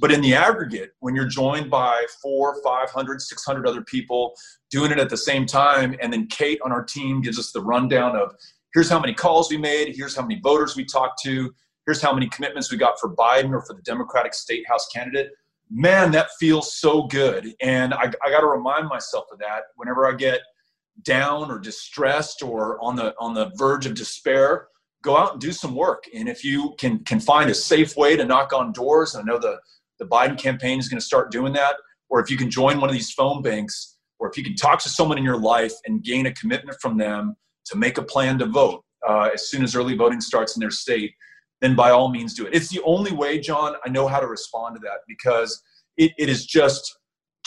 But 0.00 0.10
in 0.10 0.20
the 0.20 0.34
aggregate, 0.34 0.90
when 0.98 1.14
you're 1.14 1.28
joined 1.28 1.70
by 1.70 2.04
four, 2.20 2.60
500, 2.64 3.20
600 3.20 3.66
other 3.66 3.82
people 3.82 4.34
doing 4.72 4.90
it 4.90 4.98
at 4.98 5.08
the 5.08 5.16
same 5.16 5.46
time, 5.46 5.94
and 6.02 6.12
then 6.12 6.26
Kate 6.26 6.58
on 6.64 6.72
our 6.72 6.82
team 6.82 7.20
gives 7.22 7.38
us 7.38 7.52
the 7.52 7.60
rundown 7.60 8.16
of 8.16 8.34
here's 8.72 8.88
how 8.88 8.98
many 8.98 9.14
calls 9.14 9.50
we 9.50 9.56
made, 9.56 9.94
here's 9.94 10.16
how 10.16 10.22
many 10.22 10.40
voters 10.40 10.74
we 10.74 10.84
talked 10.84 11.22
to, 11.22 11.52
here's 11.86 12.02
how 12.02 12.12
many 12.12 12.28
commitments 12.28 12.72
we 12.72 12.76
got 12.76 12.98
for 12.98 13.14
Biden 13.14 13.52
or 13.52 13.62
for 13.64 13.74
the 13.74 13.82
Democratic 13.82 14.34
State 14.34 14.66
House 14.68 14.88
candidate 14.92 15.30
man, 15.74 16.12
that 16.12 16.28
feels 16.38 16.76
so 16.76 17.02
good. 17.02 17.52
And 17.60 17.92
I, 17.92 18.04
I 18.24 18.30
got 18.30 18.40
to 18.40 18.46
remind 18.46 18.88
myself 18.88 19.24
of 19.32 19.40
that 19.40 19.64
whenever 19.74 20.06
I 20.06 20.14
get 20.14 20.40
down 21.02 21.50
or 21.50 21.58
distressed 21.58 22.42
or 22.42 22.82
on 22.82 22.94
the 22.94 23.14
on 23.18 23.34
the 23.34 23.50
verge 23.56 23.84
of 23.84 23.94
despair. 23.94 24.68
Go 25.02 25.18
out 25.18 25.32
and 25.32 25.40
do 25.40 25.52
some 25.52 25.74
work. 25.74 26.04
And 26.14 26.28
if 26.28 26.44
you 26.44 26.74
can 26.78 27.00
can 27.00 27.20
find 27.20 27.50
a 27.50 27.54
safe 27.54 27.96
way 27.96 28.16
to 28.16 28.24
knock 28.24 28.52
on 28.52 28.72
doors, 28.72 29.16
I 29.16 29.22
know 29.22 29.38
the 29.38 29.58
the 29.98 30.06
Biden 30.06 30.38
campaign 30.38 30.78
is 30.78 30.88
going 30.88 31.00
to 31.00 31.04
start 31.04 31.30
doing 31.30 31.52
that. 31.54 31.74
Or 32.08 32.20
if 32.20 32.30
you 32.30 32.36
can 32.36 32.50
join 32.50 32.80
one 32.80 32.88
of 32.88 32.94
these 32.94 33.10
phone 33.12 33.42
banks, 33.42 33.96
or 34.18 34.30
if 34.30 34.36
you 34.38 34.44
can 34.44 34.54
talk 34.54 34.78
to 34.82 34.88
someone 34.88 35.18
in 35.18 35.24
your 35.24 35.38
life 35.38 35.72
and 35.86 36.02
gain 36.04 36.26
a 36.26 36.32
commitment 36.32 36.78
from 36.80 36.96
them 36.96 37.34
to 37.66 37.76
make 37.76 37.98
a 37.98 38.02
plan 38.02 38.38
to 38.38 38.46
vote 38.46 38.84
uh, 39.06 39.30
as 39.34 39.48
soon 39.50 39.64
as 39.64 39.74
early 39.74 39.96
voting 39.96 40.20
starts 40.20 40.56
in 40.56 40.60
their 40.60 40.70
state, 40.70 41.12
then 41.60 41.74
by 41.74 41.90
all 41.90 42.10
means 42.10 42.34
do 42.34 42.46
it. 42.46 42.54
It's 42.54 42.68
the 42.68 42.82
only 42.84 43.12
way, 43.12 43.38
John, 43.38 43.74
I 43.84 43.88
know 43.88 44.06
how 44.06 44.20
to 44.20 44.26
respond 44.26 44.76
to 44.76 44.80
that 44.80 45.00
because 45.08 45.62
it, 45.96 46.12
it 46.18 46.28
is 46.28 46.46
just 46.46 46.98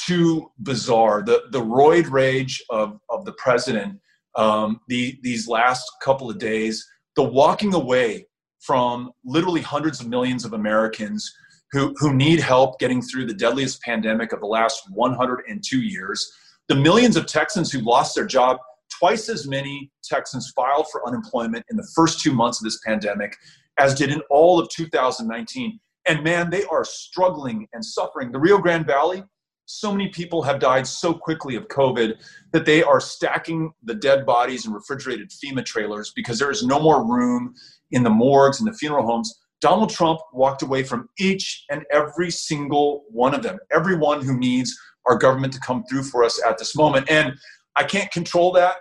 too 0.06 0.52
bizarre. 0.60 1.24
The 1.24 1.44
the 1.52 1.62
roid 1.62 2.10
rage 2.10 2.64
of 2.70 3.00
of 3.10 3.26
the 3.26 3.34
president 3.34 4.00
um, 4.38 4.82
the 4.88 5.20
these 5.24 5.48
last 5.48 5.84
couple 6.02 6.30
of 6.30 6.38
days, 6.38 6.88
the 7.16 7.24
walking 7.24 7.74
away 7.74 8.28
from 8.62 9.12
literally 9.26 9.62
hundreds 9.62 10.00
of 10.00 10.08
millions 10.08 10.46
of 10.46 10.54
Americans 10.54 11.30
who 11.72 11.94
who 11.98 12.14
need 12.14 12.40
help 12.40 12.80
getting 12.80 13.02
through 13.02 13.26
the 13.26 13.34
deadliest 13.34 13.82
pandemic 13.82 14.32
of 14.32 14.40
the 14.40 14.46
last 14.46 14.84
102 14.94 15.82
years, 15.82 16.32
the 16.70 16.76
millions 16.76 17.18
of 17.18 17.26
Texans 17.26 17.72
who 17.72 17.80
lost 17.80 18.16
their 18.16 18.26
job. 18.26 18.58
Twice 19.00 19.28
as 19.28 19.46
many 19.48 19.92
Texans 20.02 20.52
filed 20.56 20.88
for 20.90 21.06
unemployment 21.06 21.64
in 21.70 21.76
the 21.76 21.88
first 21.94 22.22
two 22.22 22.32
months 22.32 22.62
of 22.62 22.64
this 22.64 22.80
pandemic 22.86 23.36
as 23.78 23.96
did 23.96 24.12
in 24.12 24.22
all 24.30 24.60
of 24.60 24.70
2019. 24.70 25.80
And 26.08 26.24
man, 26.24 26.50
they 26.50 26.64
are 26.66 26.86
struggling 26.86 27.68
and 27.74 27.84
suffering. 27.84 28.32
The 28.32 28.40
Rio 28.40 28.58
Grande 28.58 28.88
Valley, 28.88 29.24
so 29.66 29.92
many 29.92 30.08
people 30.08 30.42
have 30.42 30.60
died 30.60 30.88
so 30.88 31.14
quickly 31.14 31.56
of 31.56 31.68
COVID 31.68 32.16
that 32.54 32.66
they 32.66 32.82
are 32.82 33.02
stacking 33.02 33.72
the 33.84 33.96
dead 33.96 34.26
bodies 34.26 34.66
in 34.66 34.72
refrigerated 34.72 35.30
FEMA 35.30 35.66
trailers 35.66 36.14
because 36.16 36.40
there 36.40 36.52
is 36.52 36.64
no 36.64 36.80
more 36.80 37.06
room 37.06 37.54
in 37.92 38.04
the 38.04 38.10
morgues 38.10 38.60
and 38.60 38.68
the 38.68 38.78
funeral 38.78 39.06
homes. 39.06 39.38
Donald 39.60 39.90
Trump 39.90 40.20
walked 40.34 40.62
away 40.62 40.84
from 40.84 41.10
each 41.20 41.66
and 41.70 41.84
every 41.92 42.32
single 42.32 43.04
one 43.10 43.34
of 43.34 43.44
them, 43.44 43.58
everyone 43.72 44.22
who 44.22 44.38
needs 44.38 44.78
our 45.06 45.18
government 45.18 45.52
to 45.54 45.60
come 45.60 45.84
through 45.90 46.04
for 46.04 46.24
us 46.24 46.42
at 46.46 46.58
this 46.58 46.76
moment. 46.76 47.10
And 47.10 47.34
I 47.76 47.84
can't 47.84 48.12
control 48.12 48.52
that. 48.54 48.78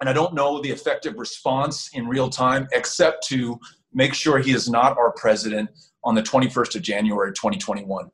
And 0.00 0.08
I 0.08 0.12
don't 0.12 0.34
know 0.34 0.60
the 0.60 0.70
effective 0.70 1.14
response 1.16 1.88
in 1.94 2.08
real 2.08 2.28
time, 2.28 2.66
except 2.72 3.26
to 3.28 3.58
make 3.94 4.14
sure 4.14 4.38
he 4.38 4.52
is 4.52 4.68
not 4.68 4.96
our 4.96 5.12
president 5.12 5.70
on 6.04 6.14
the 6.14 6.22
21st 6.22 6.76
of 6.76 6.82
January 6.82 7.32
2021. 7.32 8.10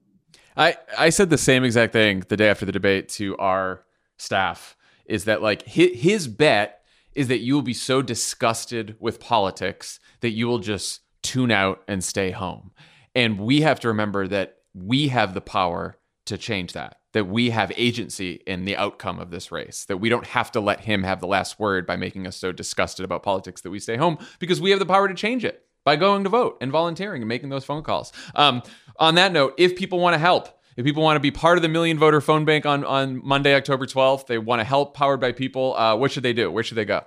I, 0.56 0.76
I 0.96 1.10
said 1.10 1.30
the 1.30 1.38
same 1.38 1.64
exact 1.64 1.92
thing 1.92 2.24
the 2.28 2.36
day 2.36 2.48
after 2.48 2.66
the 2.66 2.72
debate 2.72 3.08
to 3.10 3.36
our 3.38 3.84
staff 4.18 4.76
is 5.06 5.24
that 5.24 5.40
like 5.40 5.62
his, 5.62 6.00
his 6.00 6.28
bet 6.28 6.82
is 7.14 7.28
that 7.28 7.38
you 7.38 7.54
will 7.54 7.62
be 7.62 7.74
so 7.74 8.02
disgusted 8.02 8.96
with 8.98 9.20
politics 9.20 10.00
that 10.20 10.30
you 10.30 10.46
will 10.46 10.58
just 10.58 11.00
tune 11.22 11.50
out 11.50 11.82
and 11.88 12.02
stay 12.02 12.30
home. 12.30 12.72
And 13.14 13.38
we 13.38 13.62
have 13.62 13.80
to 13.80 13.88
remember 13.88 14.28
that 14.28 14.58
we 14.74 15.08
have 15.08 15.34
the 15.34 15.40
power 15.40 15.98
to 16.26 16.36
change 16.36 16.74
that, 16.74 16.98
that 17.12 17.26
we 17.26 17.50
have 17.50 17.72
agency 17.76 18.42
in 18.46 18.64
the 18.64 18.76
outcome 18.76 19.18
of 19.18 19.30
this 19.30 19.50
race, 19.50 19.84
that 19.86 19.96
we 19.96 20.08
don't 20.08 20.26
have 20.26 20.52
to 20.52 20.60
let 20.60 20.80
him 20.80 21.02
have 21.04 21.20
the 21.20 21.26
last 21.26 21.58
word 21.58 21.86
by 21.86 21.96
making 21.96 22.26
us 22.26 22.36
so 22.36 22.52
disgusted 22.52 23.04
about 23.04 23.22
politics 23.22 23.62
that 23.62 23.70
we 23.70 23.78
stay 23.78 23.96
home 23.96 24.18
because 24.38 24.60
we 24.60 24.70
have 24.70 24.78
the 24.78 24.86
power 24.86 25.08
to 25.08 25.14
change 25.14 25.44
it 25.44 25.64
by 25.84 25.96
going 25.96 26.24
to 26.24 26.30
vote 26.30 26.58
and 26.60 26.70
volunteering 26.70 27.22
and 27.22 27.28
making 27.28 27.48
those 27.48 27.64
phone 27.64 27.82
calls. 27.82 28.12
Um, 28.34 28.62
on 28.98 29.14
that 29.14 29.32
note, 29.32 29.54
if 29.58 29.76
people 29.76 30.00
want 30.00 30.12
to 30.14 30.18
help, 30.18 30.48
if 30.76 30.84
people 30.84 31.02
want 31.02 31.16
to 31.16 31.20
be 31.20 31.30
part 31.30 31.56
of 31.58 31.62
the 31.62 31.68
Million 31.68 31.98
Voter 31.98 32.20
Phone 32.20 32.44
Bank 32.44 32.66
on, 32.66 32.84
on 32.84 33.26
Monday, 33.26 33.54
October 33.54 33.86
12th, 33.86 34.26
they 34.26 34.36
want 34.38 34.60
to 34.60 34.64
help 34.64 34.94
Powered 34.94 35.20
by 35.20 35.32
People, 35.32 35.74
uh, 35.76 35.96
what 35.96 36.12
should 36.12 36.22
they 36.22 36.32
do? 36.32 36.50
Where 36.50 36.62
should 36.62 36.76
they 36.76 36.84
go? 36.84 37.04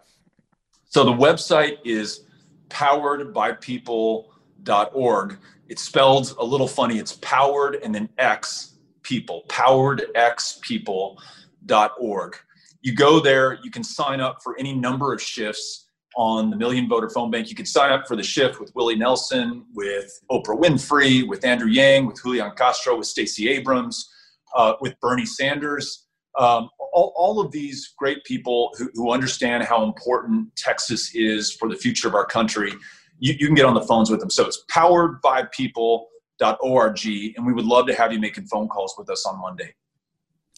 So 0.90 1.06
the 1.06 1.14
website 1.14 1.78
is 1.86 2.26
poweredbypeople.org. 2.70 5.38
It's 5.70 5.82
spelled 5.82 6.36
a 6.38 6.44
little 6.44 6.68
funny. 6.68 6.98
It's 6.98 7.18
powered 7.22 7.76
and 7.76 7.96
then 7.96 8.10
X 8.18 8.74
people, 9.04 9.44
poweredxpeople.org. 9.48 12.38
You 12.82 12.96
go 12.96 13.20
there, 13.20 13.60
you 13.64 13.72
can 13.72 13.84
sign 13.84 14.20
up 14.20 14.42
for 14.44 14.58
any 14.58 14.74
number 14.74 15.14
of 15.14 15.22
shifts 15.22 15.86
on 16.16 16.50
the 16.50 16.56
Million 16.56 16.88
Voter 16.88 17.10
Phone 17.10 17.30
Bank. 17.32 17.50
You 17.50 17.56
can 17.56 17.66
sign 17.66 17.92
up 17.92 18.08
for 18.08 18.16
the 18.16 18.24
shift 18.24 18.60
with 18.60 18.74
Willie 18.76 18.96
Nelson, 18.96 19.66
with 19.74 20.22
Oprah 20.30 20.60
Winfrey, 20.60 21.28
with 21.28 21.44
Andrew 21.46 21.70
Yang, 21.70 22.08
with 22.08 22.22
Julian 22.22 22.52
Castro, 22.56 22.98
with 22.98 23.08
Stacey 23.08 23.50
Abrams, 23.50 24.10
uh, 24.56 24.74
with 24.82 25.00
Bernie 25.00 25.26
Sanders. 25.26 26.08
Um, 26.38 26.70
all, 26.94 27.14
all, 27.16 27.40
of 27.42 27.52
these 27.52 27.94
great 27.98 28.24
people 28.24 28.72
who, 28.78 28.90
who, 28.94 29.12
understand 29.12 29.64
how 29.64 29.84
important 29.84 30.56
Texas 30.56 31.14
is 31.14 31.52
for 31.52 31.68
the 31.68 31.76
future 31.76 32.08
of 32.08 32.16
our 32.16 32.26
country. 32.26 32.72
You, 33.20 33.34
you 33.38 33.48
can 33.48 33.56
get 33.56 33.66
on 33.66 33.74
the 33.74 33.82
phones 33.82 34.10
with 34.10 34.22
them. 34.22 34.30
So 34.30 34.46
it's 34.46 34.64
poweredbypeople.org, 34.72 37.06
and 37.36 37.46
we 37.46 37.52
would 37.52 37.66
love 37.66 37.86
to 37.88 37.94
have 37.96 38.14
you 38.14 38.20
making 38.20 38.46
phone 38.46 38.70
calls 38.70 38.96
with 38.98 39.10
us 39.10 39.26
on 39.26 39.42
Monday. 39.42 39.74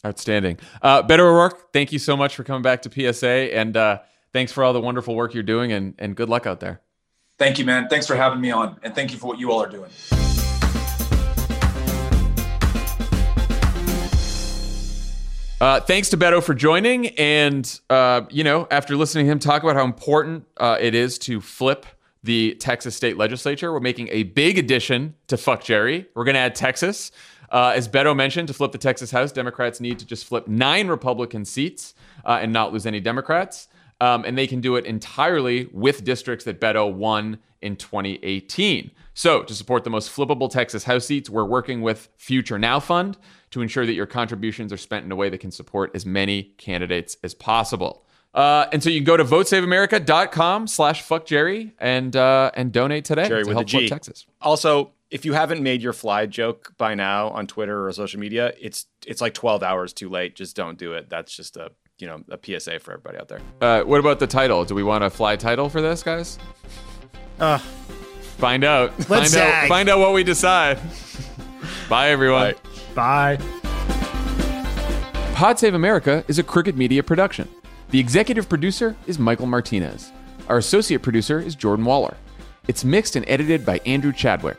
Outstanding. 0.06 0.60
Uh, 0.82 1.02
Beto 1.02 1.22
O'Rourke, 1.22 1.72
thank 1.72 1.92
you 1.92 1.98
so 1.98 2.18
much 2.18 2.36
for 2.36 2.44
coming 2.44 2.62
back 2.62 2.84
to 2.84 3.14
PSA. 3.14 3.56
And 3.56 3.76
uh, 3.76 4.00
thanks 4.34 4.52
for 4.52 4.64
all 4.64 4.74
the 4.74 4.82
wonderful 4.82 5.16
work 5.16 5.34
you're 5.34 5.44
doing 5.44 5.72
and, 5.72 5.94
and 6.00 6.16
good 6.16 6.30
luck 6.30 6.46
out 6.46 6.60
there. 6.60 6.82
Thank 7.38 7.58
you, 7.58 7.66
man. 7.66 7.88
Thanks 7.88 8.06
for 8.06 8.16
having 8.16 8.42
me 8.42 8.52
on. 8.52 8.78
And 8.84 8.94
thank 8.94 9.12
you 9.12 9.18
for 9.18 9.28
what 9.28 9.40
you 9.40 9.52
all 9.52 9.62
are 9.64 9.70
doing. 9.70 9.90
Uh, 15.62 15.80
thanks 15.80 16.10
to 16.10 16.18
Beto 16.18 16.44
for 16.44 16.54
joining. 16.54 17.08
And, 17.18 17.80
uh, 17.90 18.24
you 18.30 18.44
know, 18.44 18.68
after 18.70 18.98
listening 18.98 19.26
to 19.26 19.32
him 19.32 19.40
talk 19.40 19.64
about 19.64 19.76
how 19.76 19.86
important 19.86 20.46
uh, 20.58 20.78
it 20.80 20.94
is 20.94 21.18
to 21.20 21.40
flip 21.40 21.86
the 22.22 22.56
Texas 22.56 22.96
state 22.98 23.18
legislature, 23.18 23.72
we're 23.72 23.80
making 23.80 24.10
a 24.12 24.24
big 24.24 24.58
addition 24.58 25.16
to 25.28 25.38
Fuck 25.38 25.64
Jerry. 25.64 26.06
We're 26.16 26.26
going 26.26 26.36
to 26.36 26.42
add 26.42 26.56
Texas. 26.56 27.12
Uh, 27.50 27.72
as 27.76 27.88
Beto 27.88 28.16
mentioned, 28.16 28.50
to 28.50 28.54
flip 28.54 28.74
the 28.74 28.78
Texas 28.78 29.12
House, 29.12 29.32
Democrats 29.32 29.80
need 29.80 30.00
to 30.00 30.06
just 30.06 30.26
flip 30.26 30.48
nine 30.48 30.88
Republican 30.88 31.46
seats 31.46 31.94
uh, 32.26 32.40
and 32.42 32.52
not 32.52 32.74
lose 32.74 32.86
any 32.86 33.00
Democrats. 33.00 33.68
Um, 34.04 34.26
and 34.26 34.38
they 34.38 34.48
can 34.48 34.60
do 34.60 34.76
it 34.76 34.86
entirely 34.86 35.70
with 35.72 36.04
districts 36.04 36.44
that 36.44 36.60
Beto 36.60 36.94
won 36.94 37.38
in 37.62 37.78
2018. 37.78 38.92
So, 39.14 39.44
to 39.44 39.54
support 39.54 39.86
the 39.86 39.90
most 39.90 40.14
flippable 40.14 40.52
Texas 40.52 40.84
House 40.84 41.06
seats, 41.06 41.30
we're 41.30 41.46
working 41.46 41.82
with 41.82 42.10
Future 42.18 42.60
Now 42.60 42.82
Fund 42.82 43.18
to 43.52 43.62
ensure 43.62 43.86
that 43.86 43.94
your 43.94 44.06
contributions 44.06 44.74
are 44.74 44.78
spent 44.78 45.06
in 45.06 45.12
a 45.14 45.16
way 45.16 45.30
that 45.30 45.38
can 45.38 45.52
support 45.52 45.92
as 45.96 46.06
many 46.06 46.44
candidates 46.58 47.16
as 47.24 47.34
possible. 47.34 48.04
Uh, 48.34 48.66
and 48.74 48.84
so 48.84 48.90
you 48.90 49.00
can 49.00 49.06
go 49.06 49.16
to 49.16 49.24
votesaveamerica.com 49.24 50.68
slash 50.68 51.02
fuck 51.02 51.26
Jerry 51.26 51.74
and 51.80 52.14
uh, 52.18 52.52
and 52.56 52.74
donate 52.74 53.06
today 53.06 53.30
Jerry 53.30 53.44
to 53.44 53.48
with 53.48 53.56
help 53.56 53.68
G. 53.68 53.88
Texas. 53.88 54.26
Also, 54.42 54.92
if 55.12 55.24
you 55.24 55.32
haven't 55.32 55.64
made 55.64 55.82
your 55.82 55.94
fly 55.94 56.26
joke 56.26 56.74
by 56.78 56.94
now 56.94 57.30
on 57.30 57.48
Twitter 57.48 57.88
or 57.88 57.92
social 57.94 58.20
media, 58.20 58.52
it's 58.60 58.88
it's 59.08 59.22
like 59.22 59.34
12 59.34 59.64
hours 59.64 59.94
too 59.94 60.10
late. 60.10 60.36
Just 60.36 60.58
don't 60.58 60.78
do 60.78 60.92
it. 60.92 61.10
That's 61.10 61.34
just 61.34 61.56
a 61.56 61.72
you 62.00 62.08
know 62.08 62.22
a 62.30 62.38
PSA 62.42 62.80
for 62.80 62.92
everybody 62.94 63.18
out 63.18 63.28
there. 63.28 63.40
Uh, 63.62 63.84
what 63.84 64.00
about 64.00 64.20
the 64.20 64.28
title? 64.28 64.66
Do 64.66 64.76
we 64.76 64.84
want 64.84 65.04
a 65.04 65.10
fly 65.10 65.36
title 65.36 65.70
for 65.70 65.82
this, 65.82 66.04
guys? 66.04 66.38
Uh, 67.40 67.58
Find 68.38 68.64
out. 68.64 68.92
Let's 68.98 69.08
find 69.08 69.22
out. 69.24 69.30
zag. 69.30 69.70
Find 69.70 69.90
out 69.90 70.00
what 70.00 70.14
we 70.14 70.24
decide. 70.24 70.80
Bye, 71.88 72.10
everyone. 72.10 72.56
Bye. 72.96 73.38
Pod 75.36 75.60
Save 75.60 75.74
America 75.74 76.24
is 76.28 76.40
a 76.40 76.44
Crooked 76.44 76.78
Media 76.78 77.04
production. 77.04 77.48
The 77.92 78.00
executive 78.00 78.50
producer 78.50 78.96
is 79.08 79.20
Michael 79.20 79.46
Martinez. 79.48 80.12
Our 80.48 80.58
associate 80.58 81.02
producer 81.02 81.40
is 81.40 81.56
Jordan 81.56 81.86
Waller. 81.86 82.18
It's 82.68 82.84
mixed 82.84 83.16
and 83.16 83.26
edited 83.28 83.66
by 83.66 83.80
Andrew 83.86 84.12
Chadwick. 84.12 84.58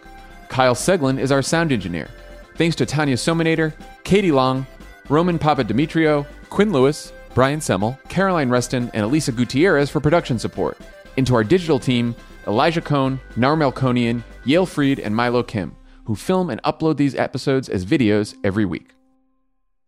Kyle 0.49 0.75
Segelin 0.75 1.19
is 1.19 1.33
our 1.33 1.43
sound 1.43 1.73
engineer. 1.73 2.09
Thanks 2.57 2.77
to 2.77 2.87
Tanya 2.87 3.17
Somanader, 3.17 3.73
Katie 4.05 4.33
Long, 4.33 4.67
Roman 5.09 5.39
Papadimitriou, 5.39 6.27
Quinn 6.49 6.73
Lewis, 6.73 7.13
Brian 7.35 7.61
Semel, 7.61 7.99
Caroline 8.09 8.49
Reston, 8.49 8.91
and 8.95 9.05
Elisa 9.05 9.33
Gutierrez 9.33 9.91
for 9.91 9.99
production 9.99 10.39
support. 10.39 10.79
Into 11.17 11.35
our 11.35 11.43
digital 11.43 11.81
team, 11.81 12.15
Elijah 12.47 12.81
Cone, 12.81 13.19
Narmel 13.37 13.75
Konian, 13.75 14.23
Yael 14.45 14.69
Freed, 14.69 15.01
and 15.01 15.15
Milo 15.17 15.43
Kim, 15.43 15.75
who 16.05 16.15
film 16.15 16.49
and 16.49 16.63
upload 16.63 16.97
these 16.97 17.17
episodes 17.17 17.69
as 17.69 17.85
videos 17.85 18.37
every 18.45 18.65
week. 18.65 18.94